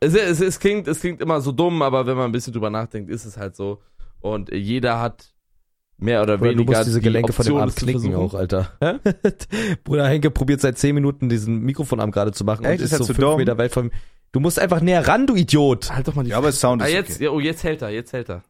es, 0.00 0.14
es, 0.14 0.40
es, 0.40 0.58
klingt, 0.58 0.88
es 0.88 1.00
klingt 1.00 1.20
immer 1.20 1.40
so 1.40 1.52
dumm, 1.52 1.82
aber 1.82 2.06
wenn 2.06 2.16
man 2.16 2.26
ein 2.26 2.32
bisschen 2.32 2.52
drüber 2.52 2.70
nachdenkt, 2.70 3.10
ist 3.10 3.24
es 3.24 3.36
halt 3.36 3.54
so. 3.56 3.80
Und 4.20 4.50
jeder 4.52 5.00
hat 5.00 5.32
mehr 5.98 6.22
oder 6.22 6.38
Bruder, 6.38 6.52
du 6.52 6.58
weniger 6.58 6.76
musst 6.78 6.86
diese 6.88 6.98
die 7.00 7.04
Gelenke 7.04 7.32
von 7.32 7.44
dem 7.44 7.54
Option, 7.56 7.60
Arm 7.68 7.74
knicken 7.74 8.14
auch, 8.16 8.34
Alter. 8.34 8.72
Bruder 9.84 10.08
Henke 10.08 10.30
probiert 10.30 10.60
seit 10.60 10.78
10 10.78 10.94
Minuten 10.94 11.28
diesen 11.28 11.60
Mikrofonarm 11.60 12.10
gerade 12.10 12.32
zu 12.32 12.44
machen 12.44 12.64
Echt? 12.64 12.80
und 12.80 12.84
Ist 12.86 12.92
ist 12.92 12.98
so 12.98 13.04
zu 13.04 13.14
5 13.14 13.18
dumm? 13.18 13.36
Meter 13.38 13.56
weit 13.58 13.72
von 13.72 13.90
Du 14.34 14.40
musst 14.40 14.58
einfach 14.58 14.80
näher 14.80 15.06
ran, 15.06 15.28
du 15.28 15.36
Idiot. 15.36 15.92
Halt 15.94 16.08
doch 16.08 16.16
mal 16.16 16.24
die 16.24 16.30
Ja, 16.30 16.38
aber 16.38 16.50
Sound 16.50 16.82
ah, 16.82 16.86
ist 16.86 16.92
jetzt, 16.92 17.14
okay. 17.14 17.24
ja, 17.24 17.30
oh, 17.30 17.38
jetzt 17.38 17.62
hält 17.62 17.82
er, 17.82 17.90
jetzt 17.90 18.12
hält 18.12 18.28
er. 18.28 18.42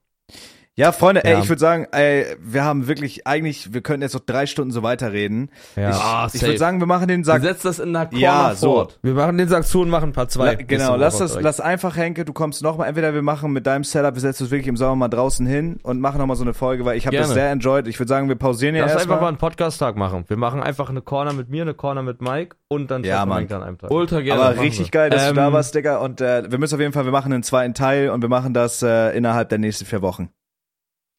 Ja, 0.76 0.90
Freunde, 0.90 1.24
ey, 1.24 1.34
Ja. 1.34 1.38
ich 1.38 1.48
würde 1.48 1.60
sagen, 1.60 1.86
ey, 1.92 2.26
wir 2.40 2.64
haben 2.64 2.88
wirklich, 2.88 3.28
eigentlich, 3.28 3.72
wir 3.72 3.80
können 3.80 4.02
jetzt 4.02 4.14
noch 4.14 4.22
drei 4.26 4.46
Stunden 4.46 4.72
so 4.72 4.82
weiterreden. 4.82 5.48
Ja. 5.76 5.90
Ah, 5.92 6.28
Ich 6.32 6.42
würde 6.42 6.58
sagen, 6.58 6.80
wir 6.80 6.88
machen 6.88 7.06
den 7.06 7.22
Du 7.22 7.26
Sack. 7.26 7.42
setzt 7.42 7.64
das 7.64 7.78
in 7.78 7.92
der 7.92 8.06
Corner 8.06 8.18
Ja, 8.20 8.54
so. 8.56 8.72
fort. 8.74 8.98
Wir 9.02 9.14
machen 9.14 9.38
den 9.38 9.46
Sack 9.46 9.66
zu 9.66 9.82
und 9.82 9.88
machen 9.88 10.10
Part 10.12 10.32
2. 10.32 10.44
La, 10.44 10.54
genau, 10.54 10.96
lass 10.96 11.18
das, 11.18 11.40
lass 11.40 11.60
einfach, 11.60 11.96
Henke, 11.96 12.24
du 12.24 12.32
kommst 12.32 12.60
nochmal, 12.64 12.88
entweder 12.88 13.14
wir 13.14 13.22
machen 13.22 13.52
mit 13.52 13.68
deinem 13.68 13.84
Setup, 13.84 14.14
wir 14.14 14.20
setzen 14.20 14.42
uns 14.42 14.50
wirklich 14.50 14.66
im 14.66 14.76
Sommer 14.76 14.96
mal 14.96 15.08
draußen 15.08 15.46
hin 15.46 15.78
und 15.84 16.00
machen 16.00 16.18
nochmal 16.18 16.36
so 16.36 16.42
eine 16.42 16.54
Folge, 16.54 16.84
weil 16.84 16.96
ich 16.96 17.06
habe 17.06 17.16
das 17.16 17.26
Gerne. 17.28 17.40
sehr 17.40 17.50
enjoyed. 17.52 17.86
Ich 17.86 18.00
würde 18.00 18.08
sagen, 18.08 18.28
wir 18.28 18.34
pausieren 18.34 18.74
ja 18.74 18.84
Lass 18.86 18.96
einfach 18.96 19.20
mal 19.20 19.28
einen 19.28 19.36
Podcast-Tag 19.38 19.94
machen. 19.94 20.24
Wir 20.26 20.36
machen 20.36 20.60
einfach 20.60 20.90
eine 20.90 21.02
Corner 21.02 21.34
mit 21.34 21.48
mir, 21.50 21.62
eine 21.62 21.74
Corner 21.74 22.02
mit 22.02 22.20
Mike 22.20 22.56
und 22.66 22.90
dann 22.90 23.04
Ja. 23.04 23.24
Henke 23.32 23.54
an 23.54 23.62
einem 23.62 23.78
Tag. 23.78 23.92
Ultra 23.92 24.22
gerne. 24.22 24.42
Aber 24.42 24.60
richtig 24.60 24.86
wir. 24.88 24.90
geil, 25.02 25.10
dass 25.10 25.22
du 25.22 25.30
Ähm, 25.30 25.36
da 25.36 25.52
warst, 25.52 25.72
Digga. 25.76 25.98
Und 25.98 26.20
äh, 26.20 26.50
wir 26.50 26.58
müssen 26.58 26.74
auf 26.74 26.80
jeden 26.80 26.92
Fall, 26.92 27.04
wir 27.04 27.12
machen 27.12 27.32
einen 27.32 27.44
zweiten 27.44 27.74
Teil 27.74 28.10
und 28.10 28.22
wir 28.22 28.28
machen 28.28 28.54
das 28.54 28.82
äh, 28.82 29.16
innerhalb 29.16 29.50
der 29.50 29.58
nächsten 29.58 29.84
vier 29.84 30.02
Wochen. 30.02 30.30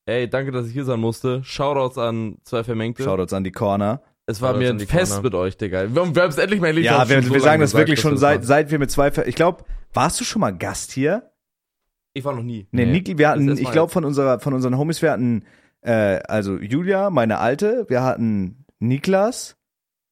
Ey, 0.06 0.30
danke, 0.30 0.52
dass 0.52 0.68
ich 0.68 0.74
hier 0.74 0.86
sein 0.86 1.00
musste. 1.00 1.44
Shoutouts 1.44 1.98
an 1.98 2.38
zwei 2.44 2.64
Vermengte. 2.64 3.04
Schaut 3.04 3.20
uns 3.20 3.34
an 3.34 3.44
die 3.44 3.52
Corner. 3.52 4.02
Es 4.28 4.42
war 4.42 4.50
Shoutouts 4.54 4.64
mir 4.64 4.70
ein 4.84 4.88
Fest 4.88 5.12
Corner. 5.14 5.24
mit 5.24 5.36
euch, 5.36 5.58
Digga. 5.58 5.84
Wir, 5.94 6.16
wir 6.16 6.22
haben 6.22 6.30
es 6.30 6.38
endlich 6.38 6.62
mein 6.62 6.76
Lied. 6.76 6.86
Ja, 6.86 7.08
wir, 7.10 7.28
wir 7.30 7.42
sagen 7.42 7.62
das 7.62 7.74
wirklich 7.74 8.00
schon 8.00 8.18
seit, 8.18 8.44
seit. 8.46 8.70
wir 8.72 8.80
mit 8.80 8.92
zwei, 8.92 9.12
Ver- 9.12 9.28
ich 9.28 9.36
glaube, 9.36 9.64
warst 9.94 10.20
du 10.20 10.24
schon 10.24 10.40
mal 10.42 10.52
Gast 10.56 10.92
hier? 10.92 11.32
Ich 12.14 12.24
war 12.24 12.34
noch 12.36 12.44
nie. 12.44 12.68
Nee, 12.72 12.86
Nee. 12.86 12.92
Niki, 12.94 13.18
wir 13.18 13.30
hatten, 13.30 13.52
ich 13.58 13.64
mal 13.64 13.72
glaube 13.72 13.92
von 13.92 14.06
unserer, 14.06 14.40
von 14.40 14.54
unseren 14.54 14.78
Homies, 14.78 15.02
wir 15.02 15.12
hatten, 15.12 15.44
äh, 15.82 16.20
also 16.28 16.58
Julia, 16.58 17.10
meine 17.10 17.40
Alte, 17.40 17.86
wir 17.90 18.04
hatten 18.04 18.66
Niklas, 18.80 19.58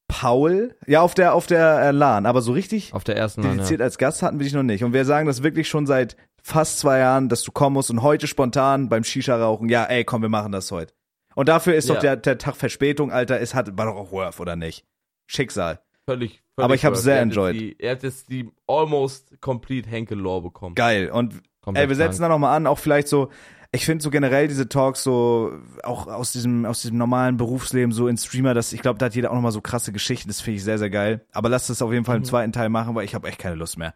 Paul, 0.07 0.75
ja 0.85 1.01
auf 1.01 1.13
der, 1.13 1.33
auf 1.33 1.47
der 1.47 1.79
äh, 1.81 1.91
LAN, 1.91 2.25
aber 2.25 2.41
so 2.41 2.51
richtig 2.51 2.93
Auf 2.93 3.03
der 3.03 3.15
ersten 3.15 3.41
Mann, 3.41 3.51
ja. 3.51 3.55
dediziert 3.57 3.81
als 3.81 3.97
Gast 3.97 4.21
hatten 4.21 4.37
wir 4.39 4.43
dich 4.43 4.53
noch 4.53 4.63
nicht. 4.63 4.83
Und 4.83 4.93
wir 4.93 5.05
sagen 5.05 5.27
das 5.27 5.43
wirklich 5.43 5.67
schon 5.69 5.85
seit 5.87 6.17
fast 6.45 6.77
zwei 6.79 6.99
Jahren, 6.99 7.29
dass 7.29 7.41
du 7.43 7.51
kommen 7.51 7.73
musst 7.73 7.89
und 7.89 8.01
heute 8.03 8.27
spontan 8.27 8.89
beim 8.89 9.03
Shisha 9.03 9.35
rauchen, 9.37 9.69
ja, 9.69 9.85
ey, 9.85 10.03
komm, 10.03 10.21
wir 10.21 10.29
machen 10.29 10.51
das 10.51 10.71
heute. 10.71 10.93
Und 11.35 11.49
dafür 11.49 11.73
ist 11.73 11.87
Ja. 11.87 11.95
doch 11.95 12.01
der, 12.01 12.17
der 12.17 12.37
Tag 12.37 12.55
Verspätung, 12.57 13.11
Alter, 13.11 13.39
ist 13.39 13.55
hat, 13.55 13.75
war 13.77 13.85
doch 13.87 13.95
auch 13.95 14.11
worth, 14.11 14.39
oder 14.39 14.55
nicht? 14.55 14.85
Schicksal. 15.25 15.79
Völlig. 16.05 16.43
völlig 16.55 16.65
Aber 16.65 16.75
ich 16.75 16.83
worth. 16.83 16.97
sehr 16.97 17.15
Er 17.15 17.21
enjoyed. 17.23 17.55
Die, 17.55 17.75
er 17.79 17.93
hat 17.93 18.03
jetzt 18.03 18.29
die 18.29 18.51
almost 18.67 19.39
complete 19.41 19.89
Henkel-Lore 19.89 20.41
bekommen. 20.43 20.75
Geil. 20.75 21.09
Und 21.09 21.41
Komplett 21.61 21.83
Ey, 21.85 21.89
wir 21.89 21.95
setzen 21.95 22.21
da 22.23 22.27
noch 22.27 22.39
mal 22.39 22.53
an, 22.53 22.67
auch 22.67 22.77
vielleicht 22.77 23.07
so, 23.07 23.29
ich 23.71 23.85
finde 23.85 24.03
so 24.03 24.09
generell 24.09 24.49
diese 24.49 24.67
Talks 24.67 25.01
so, 25.01 25.53
auch 25.83 26.07
aus 26.07 26.33
diesem, 26.33 26.65
aus 26.65 26.81
diesem 26.81 26.97
normalen 26.97 27.37
Berufsleben, 27.37 27.93
so 27.93 28.09
in 28.09 28.17
Streamer, 28.17 28.53
das, 28.53 28.73
ich 28.73 28.81
glaube, 28.81 28.99
da 28.99 29.05
hat 29.05 29.15
jeder 29.15 29.31
auch 29.31 29.35
noch 29.35 29.41
mal 29.41 29.51
so 29.53 29.61
krasse 29.61 29.93
Geschichten, 29.93 30.27
das 30.27 30.41
finde 30.41 30.57
ich 30.57 30.63
sehr, 30.65 30.77
sehr 30.77 30.89
geil. 30.89 31.25
Aber 31.31 31.47
lasst 31.47 31.69
es 31.69 31.81
auf 31.81 31.93
jeden 31.93 32.03
Fall 32.03 32.17
im 32.17 32.23
Mhm. 32.23 32.25
zweiten 32.27 32.51
Teil 32.51 32.67
machen, 32.67 32.95
weil 32.95 33.05
ich 33.05 33.15
habe 33.15 33.29
echt 33.29 33.39
keine 33.39 33.55
Lust 33.55 33.77
mehr. 33.77 33.93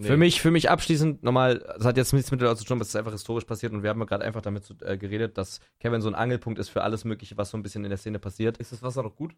Nee. 0.00 0.06
Für 0.06 0.16
mich, 0.16 0.40
für 0.40 0.52
mich 0.52 0.70
abschließend 0.70 1.24
nochmal, 1.24 1.58
das 1.58 1.84
hat 1.84 1.96
jetzt 1.96 2.12
nichts 2.12 2.30
mit 2.30 2.40
der 2.40 2.54
zu 2.54 2.64
tun, 2.64 2.80
es 2.80 2.88
ist 2.88 2.96
einfach 2.96 3.10
historisch 3.10 3.44
passiert 3.44 3.72
und 3.72 3.82
wir 3.82 3.90
haben 3.90 3.98
ja 3.98 4.06
gerade 4.06 4.24
einfach 4.24 4.42
damit 4.42 4.64
zu, 4.64 4.74
äh, 4.82 4.96
geredet, 4.96 5.36
dass 5.36 5.58
Kevin 5.80 6.00
so 6.00 6.08
ein 6.08 6.14
Angelpunkt 6.14 6.60
ist 6.60 6.68
für 6.68 6.82
alles 6.82 7.04
Mögliche, 7.04 7.36
was 7.36 7.50
so 7.50 7.58
ein 7.58 7.64
bisschen 7.64 7.82
in 7.82 7.90
der 7.90 7.98
Szene 7.98 8.20
passiert. 8.20 8.58
Ist 8.58 8.70
das 8.70 8.82
Wasser 8.82 9.02
noch 9.02 9.16
gut? 9.16 9.34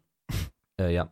Äh, 0.79 0.93
ja. 0.93 1.11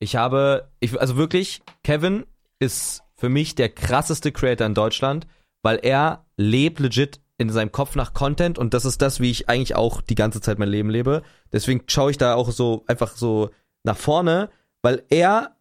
Ich 0.00 0.16
habe, 0.16 0.70
ich, 0.80 1.00
also 1.00 1.16
wirklich, 1.16 1.62
Kevin 1.82 2.26
ist 2.58 3.02
für 3.16 3.30
mich 3.30 3.54
der 3.54 3.70
krasseste 3.70 4.32
Creator 4.32 4.66
in 4.66 4.74
Deutschland, 4.74 5.26
weil 5.62 5.80
er 5.82 6.26
lebt 6.36 6.78
legit 6.78 7.20
in 7.38 7.50
seinem 7.50 7.72
Kopf 7.72 7.96
nach 7.96 8.12
Content 8.12 8.58
und 8.58 8.74
das 8.74 8.84
ist 8.84 9.00
das, 9.00 9.18
wie 9.18 9.30
ich 9.30 9.48
eigentlich 9.48 9.76
auch 9.76 10.02
die 10.02 10.14
ganze 10.14 10.40
Zeit 10.40 10.58
mein 10.58 10.68
Leben 10.68 10.90
lebe. 10.90 11.22
Deswegen 11.52 11.82
schaue 11.86 12.10
ich 12.10 12.18
da 12.18 12.34
auch 12.34 12.50
so 12.50 12.84
einfach 12.86 13.16
so 13.16 13.50
nach 13.82 13.96
vorne, 13.96 14.50
weil 14.82 15.04
er 15.08 15.56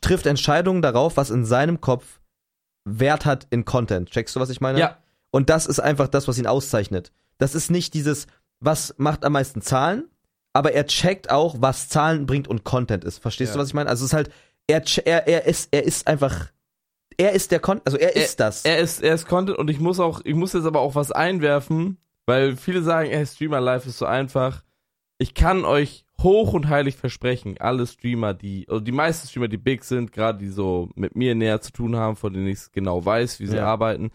trifft 0.00 0.26
Entscheidungen 0.26 0.82
darauf, 0.82 1.16
was 1.16 1.30
in 1.30 1.44
seinem 1.44 1.80
Kopf 1.80 2.20
Wert 2.84 3.24
hat 3.26 3.46
in 3.50 3.64
Content. 3.64 4.10
Checkst 4.10 4.34
du, 4.36 4.40
was 4.40 4.50
ich 4.50 4.60
meine? 4.60 4.78
Ja. 4.78 4.98
Und 5.30 5.50
das 5.50 5.66
ist 5.66 5.80
einfach 5.80 6.08
das, 6.08 6.28
was 6.28 6.38
ihn 6.38 6.46
auszeichnet. 6.46 7.12
Das 7.38 7.54
ist 7.54 7.70
nicht 7.70 7.94
dieses, 7.94 8.26
was 8.60 8.94
macht 8.98 9.24
am 9.24 9.32
meisten 9.32 9.62
Zahlen, 9.62 10.08
aber 10.52 10.72
er 10.72 10.86
checkt 10.86 11.30
auch, 11.30 11.56
was 11.60 11.88
Zahlen 11.88 12.26
bringt 12.26 12.48
und 12.48 12.64
Content 12.64 13.04
ist. 13.04 13.18
Verstehst 13.18 13.50
Ja. 13.50 13.54
du, 13.54 13.60
was 13.62 13.68
ich 13.68 13.74
meine? 13.74 13.88
Also 13.88 14.04
es 14.04 14.10
ist 14.10 14.14
halt, 14.14 14.30
er, 14.66 14.82
er, 15.06 15.26
er 15.28 15.46
ist, 15.46 15.68
er 15.72 15.84
ist 15.84 16.06
einfach, 16.06 16.48
er 17.16 17.32
ist 17.32 17.50
der 17.52 17.60
Content, 17.60 17.86
also 17.86 17.98
er, 17.98 18.16
Er- 18.16 18.24
ist 18.24 18.40
das. 18.40 18.64
Er 18.64 18.78
ist, 18.78 19.02
er 19.02 19.14
ist 19.14 19.26
Content 19.26 19.58
und 19.58 19.68
ich 19.70 19.78
muss 19.78 20.00
auch, 20.00 20.20
ich 20.24 20.34
muss 20.34 20.52
jetzt 20.52 20.64
aber 20.66 20.80
auch 20.80 20.94
was 20.94 21.12
einwerfen, 21.12 21.98
weil 22.26 22.56
viele 22.56 22.82
sagen, 22.82 23.10
ey, 23.10 23.24
Streamer 23.26 23.60
Live 23.60 23.86
ist 23.86 23.98
so 23.98 24.06
einfach. 24.06 24.62
Ich 25.18 25.34
kann 25.34 25.64
euch 25.64 26.04
hoch 26.22 26.52
und 26.52 26.68
heilig 26.68 26.96
versprechen, 26.96 27.56
alle 27.60 27.86
Streamer, 27.86 28.34
die, 28.34 28.66
also 28.68 28.80
die 28.80 28.92
meisten 28.92 29.28
Streamer, 29.28 29.48
die 29.48 29.56
big 29.58 29.84
sind, 29.84 30.12
gerade 30.12 30.38
die 30.38 30.48
so 30.48 30.88
mit 30.94 31.16
mir 31.16 31.34
näher 31.34 31.60
zu 31.60 31.72
tun 31.72 31.96
haben, 31.96 32.16
von 32.16 32.32
denen 32.32 32.46
ich 32.48 32.70
genau 32.72 33.04
weiß, 33.04 33.40
wie 33.40 33.46
sie 33.46 33.56
Ja. 33.56 33.66
arbeiten, 33.66 34.10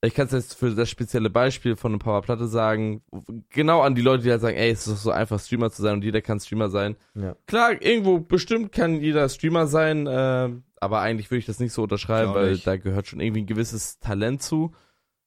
ich 0.00 0.14
kann 0.14 0.26
es 0.26 0.32
jetzt 0.32 0.54
für 0.54 0.70
das 0.70 0.88
spezielle 0.88 1.28
Beispiel 1.28 1.74
von 1.74 1.90
einem 1.90 1.98
Powerplatte 1.98 2.46
sagen, 2.46 3.02
genau 3.50 3.80
an 3.80 3.96
die 3.96 4.00
Leute, 4.00 4.22
die 4.22 4.30
halt 4.30 4.40
sagen, 4.40 4.56
ey, 4.56 4.70
es 4.70 4.86
ist 4.86 4.88
doch 4.92 4.96
so 4.96 5.10
einfach 5.10 5.40
Streamer 5.40 5.70
zu 5.72 5.82
sein 5.82 5.94
und 5.94 6.04
jeder 6.04 6.20
kann 6.20 6.38
Streamer 6.38 6.68
sein. 6.68 6.96
Ja. 7.14 7.34
Klar, 7.46 7.82
irgendwo 7.82 8.20
bestimmt 8.20 8.70
kann 8.70 9.00
jeder 9.00 9.28
Streamer 9.28 9.66
sein, 9.66 10.06
äh, 10.06 10.50
aber 10.80 11.00
eigentlich 11.00 11.30
würde 11.32 11.40
ich 11.40 11.46
das 11.46 11.58
nicht 11.58 11.72
so 11.72 11.82
unterschreiben, 11.82 12.32
weil 12.34 12.58
da 12.58 12.76
gehört 12.76 13.08
schon 13.08 13.18
irgendwie 13.20 13.42
ein 13.42 13.46
gewisses 13.46 13.98
Talent 13.98 14.40
zu 14.40 14.70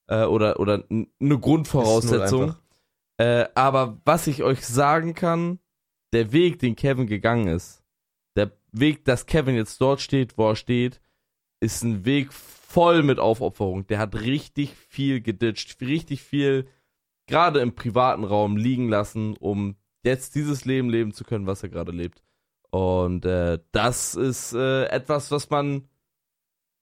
äh, 0.08 0.24
oder 0.24 0.58
oder 0.62 0.86
eine 0.90 1.40
Grundvoraussetzung. 1.40 2.56
Äh, 3.18 3.48
aber 3.56 3.98
was 4.06 4.28
ich 4.28 4.42
euch 4.44 4.66
sagen 4.66 5.14
kann, 5.16 5.60
der 6.14 6.32
Weg, 6.32 6.60
den 6.60 6.76
Kevin 6.76 7.08
gegangen 7.08 7.48
ist, 7.48 7.84
der 8.36 8.52
Weg, 8.72 9.06
dass 9.06 9.26
Kevin 9.26 9.56
jetzt 9.56 9.80
dort 9.82 10.02
steht, 10.02 10.38
wo 10.38 10.50
er 10.50 10.56
steht, 10.56 11.02
ist 11.60 11.84
ein 11.84 12.06
Weg 12.06 12.34
voll 12.34 13.04
mit 13.04 13.20
Aufopferung. 13.20 13.86
Der 13.88 14.00
hat 14.00 14.16
richtig 14.16 14.76
viel 14.76 15.22
geditcht, 15.22 15.82
richtig 15.82 16.22
viel 16.22 16.68
gerade 17.28 17.60
im 17.60 17.76
privaten 17.76 18.24
Raum 18.24 18.58
liegen 18.58 18.90
lassen, 18.90 19.36
um 19.38 19.76
jetzt 20.04 20.36
dieses 20.36 20.66
Leben 20.66 20.90
leben 20.90 21.14
zu 21.14 21.24
können, 21.24 21.48
was 21.48 21.64
er 21.64 21.70
gerade 21.70 21.92
lebt. 21.92 22.24
Und 22.72 23.26
äh, 23.26 23.60
das 23.72 24.16
ist 24.16 24.54
äh, 24.54 24.86
etwas, 24.86 25.32
was 25.32 25.50
man 25.50 25.88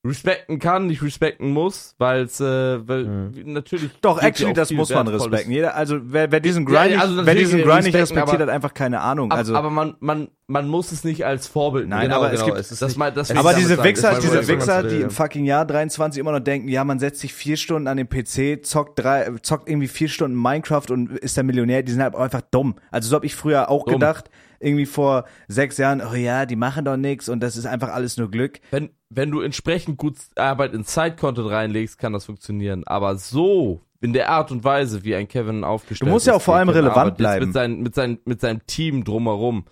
respekten 0.07 0.59
kann, 0.59 0.87
nicht 0.87 1.03
respekten 1.03 1.51
muss, 1.51 1.93
weil 1.97 2.21
es 2.23 2.39
äh, 2.39 2.45
weil 2.87 3.03
Mhm. 3.03 3.31
natürlich 3.53 3.89
Doch, 4.01 4.21
actually, 4.21 4.53
das 4.53 4.71
muss 4.71 4.89
man 4.91 5.07
respekten. 5.09 5.51
Jeder, 5.51 5.75
also 5.75 5.99
wer, 6.01 6.31
wer 6.31 6.39
diesen 6.39 6.65
Grind, 6.65 6.91
ja, 6.91 6.99
also 7.01 7.25
wer 7.25 7.35
diesen 7.35 7.61
Grind 7.61 7.83
nicht 7.83 7.95
respektiert, 7.95 8.35
aber- 8.35 8.43
hat 8.43 8.49
einfach 8.49 8.73
keine 8.73 9.01
Ahnung. 9.01 9.29
Also, 9.31 9.55
aber 9.55 9.69
man, 9.69 9.95
man, 9.99 10.29
man 10.47 10.69
muss 10.69 10.93
es 10.93 11.03
nicht 11.03 11.25
als 11.25 11.47
Vorbild 11.47 11.89
Nein, 11.89 12.03
nehmen. 12.03 12.13
aber 12.13 12.31
es 12.31 12.45
gibt- 12.45 12.57
es 12.57 12.71
ist 12.71 12.81
das 12.81 12.91
nicht- 12.91 12.97
mein, 12.97 13.13
das 13.13 13.29
aber 13.31 13.53
diese 13.53 13.75
sagen. 13.75 13.83
Wichser, 13.89 14.09
Das 14.11 14.19
diese. 14.21 14.47
Wichser, 14.47 14.83
die 14.83 15.01
im 15.01 15.09
fucking 15.09 15.43
Jahr 15.43 15.65
23 15.65 16.17
immer 16.19 16.31
noch 16.31 16.39
denken, 16.39 16.69
ja, 16.69 16.85
man 16.85 16.99
setzt 16.99 17.19
sich 17.19 17.33
vier 17.33 17.57
Stunden 17.57 17.87
an 17.89 17.97
den 17.97 18.07
PC, 18.07 18.61
zockt 18.63 18.99
drei, 18.99 19.29
zockt 19.41 19.67
irgendwie 19.69 19.89
vier 19.89 20.07
Stunden 20.07 20.41
Minecraft 20.41 20.85
und 20.91 21.11
ist 21.19 21.35
der 21.35 21.43
Millionär, 21.43 21.83
die 21.83 21.91
sind 21.91 22.01
halt 22.01 22.15
einfach 22.15 22.41
dumm. 22.51 22.75
Also 22.89 23.09
so 23.09 23.15
habe 23.17 23.25
ich 23.25 23.35
früher 23.35 23.69
auch 23.69 23.83
Dumm. 23.83 23.95
gedacht, 23.95 24.29
irgendwie 24.59 24.85
vor 24.85 25.25
sechs 25.47 25.77
Jahren, 25.77 26.01
oh 26.01 26.15
ja, 26.15 26.45
die 26.45 26.55
machen 26.55 26.85
doch 26.85 26.97
nichts 26.97 27.29
und 27.29 27.41
das 27.41 27.57
ist 27.57 27.65
einfach 27.65 27.89
alles 27.89 28.17
nur 28.17 28.29
Glück. 28.29 28.59
Wenn, 28.71 28.89
wenn 29.09 29.31
du 29.31 29.41
entsprechend 29.41 29.97
gut 29.97 30.15
Arbeit 30.35 30.73
in 30.73 30.83
Side-Content 30.83 31.49
reinlegst, 31.49 31.97
kann 31.97 32.13
das 32.13 32.25
funktionieren. 32.25 32.83
Aber 32.85 33.15
so, 33.15 33.81
in 34.01 34.13
der 34.13 34.29
Art 34.29 34.51
und 34.51 34.63
Weise, 34.63 35.03
wie 35.03 35.15
ein 35.15 35.27
Kevin 35.27 35.63
aufgestellt 35.63 36.07
Du 36.07 36.11
musst 36.11 36.27
ja 36.27 36.33
auch 36.33 36.41
vor 36.41 36.55
allem 36.55 36.69
relevant 36.69 37.17
bleiben. 37.17 37.47
Mit, 37.47 37.53
seinen, 37.53 37.81
mit, 37.81 37.95
seinen, 37.95 38.19
mit 38.25 38.41
seinem 38.41 38.65
Team 38.65 39.03
drumherum. 39.03 39.65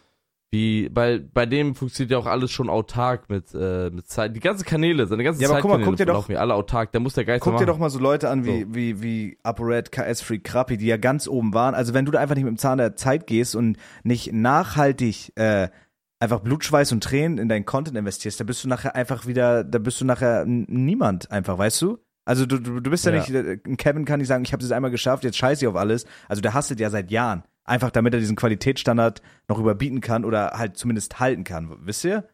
Wie, 0.49 0.87
bei, 0.87 1.19
bei 1.19 1.45
dem 1.45 1.75
funktioniert 1.75 2.11
ja 2.11 2.17
auch 2.19 2.25
alles 2.25 2.51
schon 2.51 2.69
autark 2.69 3.29
mit, 3.29 3.53
äh, 3.53 3.89
mit 3.89 4.07
Zeit. 4.07 4.33
Die 4.33 4.39
ganzen 4.39 4.63
Kanäle, 4.65 5.05
seine 5.05 5.25
ganzen 5.25 5.41
Ja, 5.41 5.49
aber 5.49 5.59
guck 5.59 5.71
mal, 5.71 5.81
guck 5.83 5.97
dir 5.97 6.05
doch- 6.05 6.29
alle 6.29 6.53
autark. 6.53 6.93
Der 6.93 7.01
muss 7.01 7.15
der 7.15 7.25
Geist 7.25 7.41
Guck 7.43 7.53
dir 7.53 7.55
machen. 7.55 7.67
doch 7.67 7.77
mal 7.79 7.89
so 7.89 7.99
Leute 7.99 8.29
an 8.29 8.45
wie, 8.45 8.65
wie, 8.73 9.01
wie 9.01 9.37
ApoRed, 9.43 9.91
KS 9.91 10.21
Free, 10.21 10.39
Krappi, 10.39 10.77
die 10.77 10.85
ja 10.85 10.95
ganz 10.95 11.27
oben 11.27 11.53
waren. 11.53 11.75
Also 11.75 11.93
wenn 11.93 12.05
du 12.05 12.13
da 12.13 12.19
einfach 12.19 12.35
nicht 12.35 12.45
mit 12.45 12.53
dem 12.53 12.57
Zahn 12.57 12.77
der 12.77 12.95
Zeit 12.95 13.27
gehst 13.27 13.57
und 13.57 13.75
nicht 14.03 14.31
nachhaltig 14.31 15.33
äh, 15.35 15.67
einfach 16.19 16.39
Blut, 16.39 16.63
Schweiß 16.63 16.93
und 16.93 17.03
Tränen 17.03 17.39
in 17.39 17.49
deinen 17.49 17.65
Content 17.65 17.97
investierst, 17.97 18.39
da 18.39 18.45
bist 18.45 18.63
du 18.63 18.69
nachher 18.69 18.95
einfach 18.95 19.27
wieder, 19.27 19.65
da 19.65 19.79
bist 19.79 19.99
du 19.99 20.05
nachher 20.05 20.45
niemand 20.45 21.29
einfach, 21.29 21.57
weißt 21.57 21.81
du? 21.81 21.97
Also 22.25 22.45
du, 22.45 22.57
du, 22.59 22.79
du 22.79 22.89
bist 22.89 23.05
ja, 23.05 23.11
Ja. 23.13 23.19
nicht, 23.19 23.29
äh, 23.31 23.57
Kevin 23.75 24.05
kann 24.05 24.19
nicht 24.19 24.27
sagen, 24.27 24.43
ich 24.43 24.53
habe 24.53 24.61
es 24.63 24.69
jetzt 24.69 24.75
einmal 24.75 24.91
geschafft, 24.91 25.23
jetzt 25.25 25.37
scheiße 25.37 25.63
ich 25.65 25.67
auf 25.67 25.75
alles. 25.75 26.05
Also 26.29 26.41
der 26.41 26.53
hustelt 26.53 26.79
ja 26.79 26.89
seit 26.89 27.11
Jahren. 27.11 27.43
Einfach 27.67 27.91
damit 27.91 28.13
er 28.13 28.19
diesen 28.19 28.35
Qualitätsstandard 28.35 29.21
noch 29.47 29.59
überbieten 29.59 30.01
kann 30.01 30.25
oder 30.25 30.51
halt 30.55 30.77
zumindest 30.77 31.19
halten 31.19 31.43
kann. 31.43 31.75
Wisst 31.85 32.03
ihr? 32.05 32.27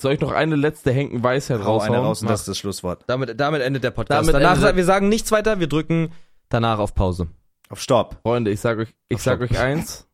Soll 0.00 0.14
ich 0.14 0.20
noch 0.20 0.32
eine 0.32 0.56
letzte 0.56 0.92
Henken 0.92 1.22
Weisheit 1.22 1.60
Hau 1.60 1.74
raushauen? 1.74 1.94
eine 1.94 2.04
raus 2.06 2.22
und 2.22 2.26
Mach. 2.26 2.32
das 2.32 2.40
ist 2.42 2.48
das 2.48 2.58
Schlusswort. 2.58 3.04
Damit, 3.06 3.38
damit 3.38 3.60
endet 3.62 3.84
der 3.84 3.90
Podcast. 3.90 4.26
Damit 4.28 4.34
danach, 4.34 4.56
endet- 4.56 4.76
wir 4.76 4.84
sagen 4.84 5.08
nichts 5.08 5.30
weiter, 5.30 5.60
wir 5.60 5.66
drücken 5.68 6.12
danach 6.48 6.78
auf 6.78 6.94
Pause. 6.94 7.28
Auf 7.68 7.80
Stopp. 7.80 8.20
Freunde, 8.22 8.50
ich 8.50 8.60
sag 8.60 8.78
euch, 8.78 8.94
ich 9.08 9.20
sag 9.22 9.38
stopp. 9.38 9.50
euch 9.50 9.58
eins. 9.58 10.08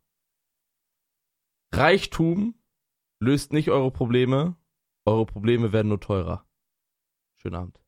Reichtum 1.73 2.55
löst 3.21 3.53
nicht 3.53 3.71
eure 3.71 3.91
Probleme. 3.91 4.57
Eure 5.07 5.27
Probleme 5.27 5.73
werden 5.73 5.89
nur 5.89 6.01
teurer. 6.01 6.45
Schönen 7.37 7.55
Abend. 7.57 7.81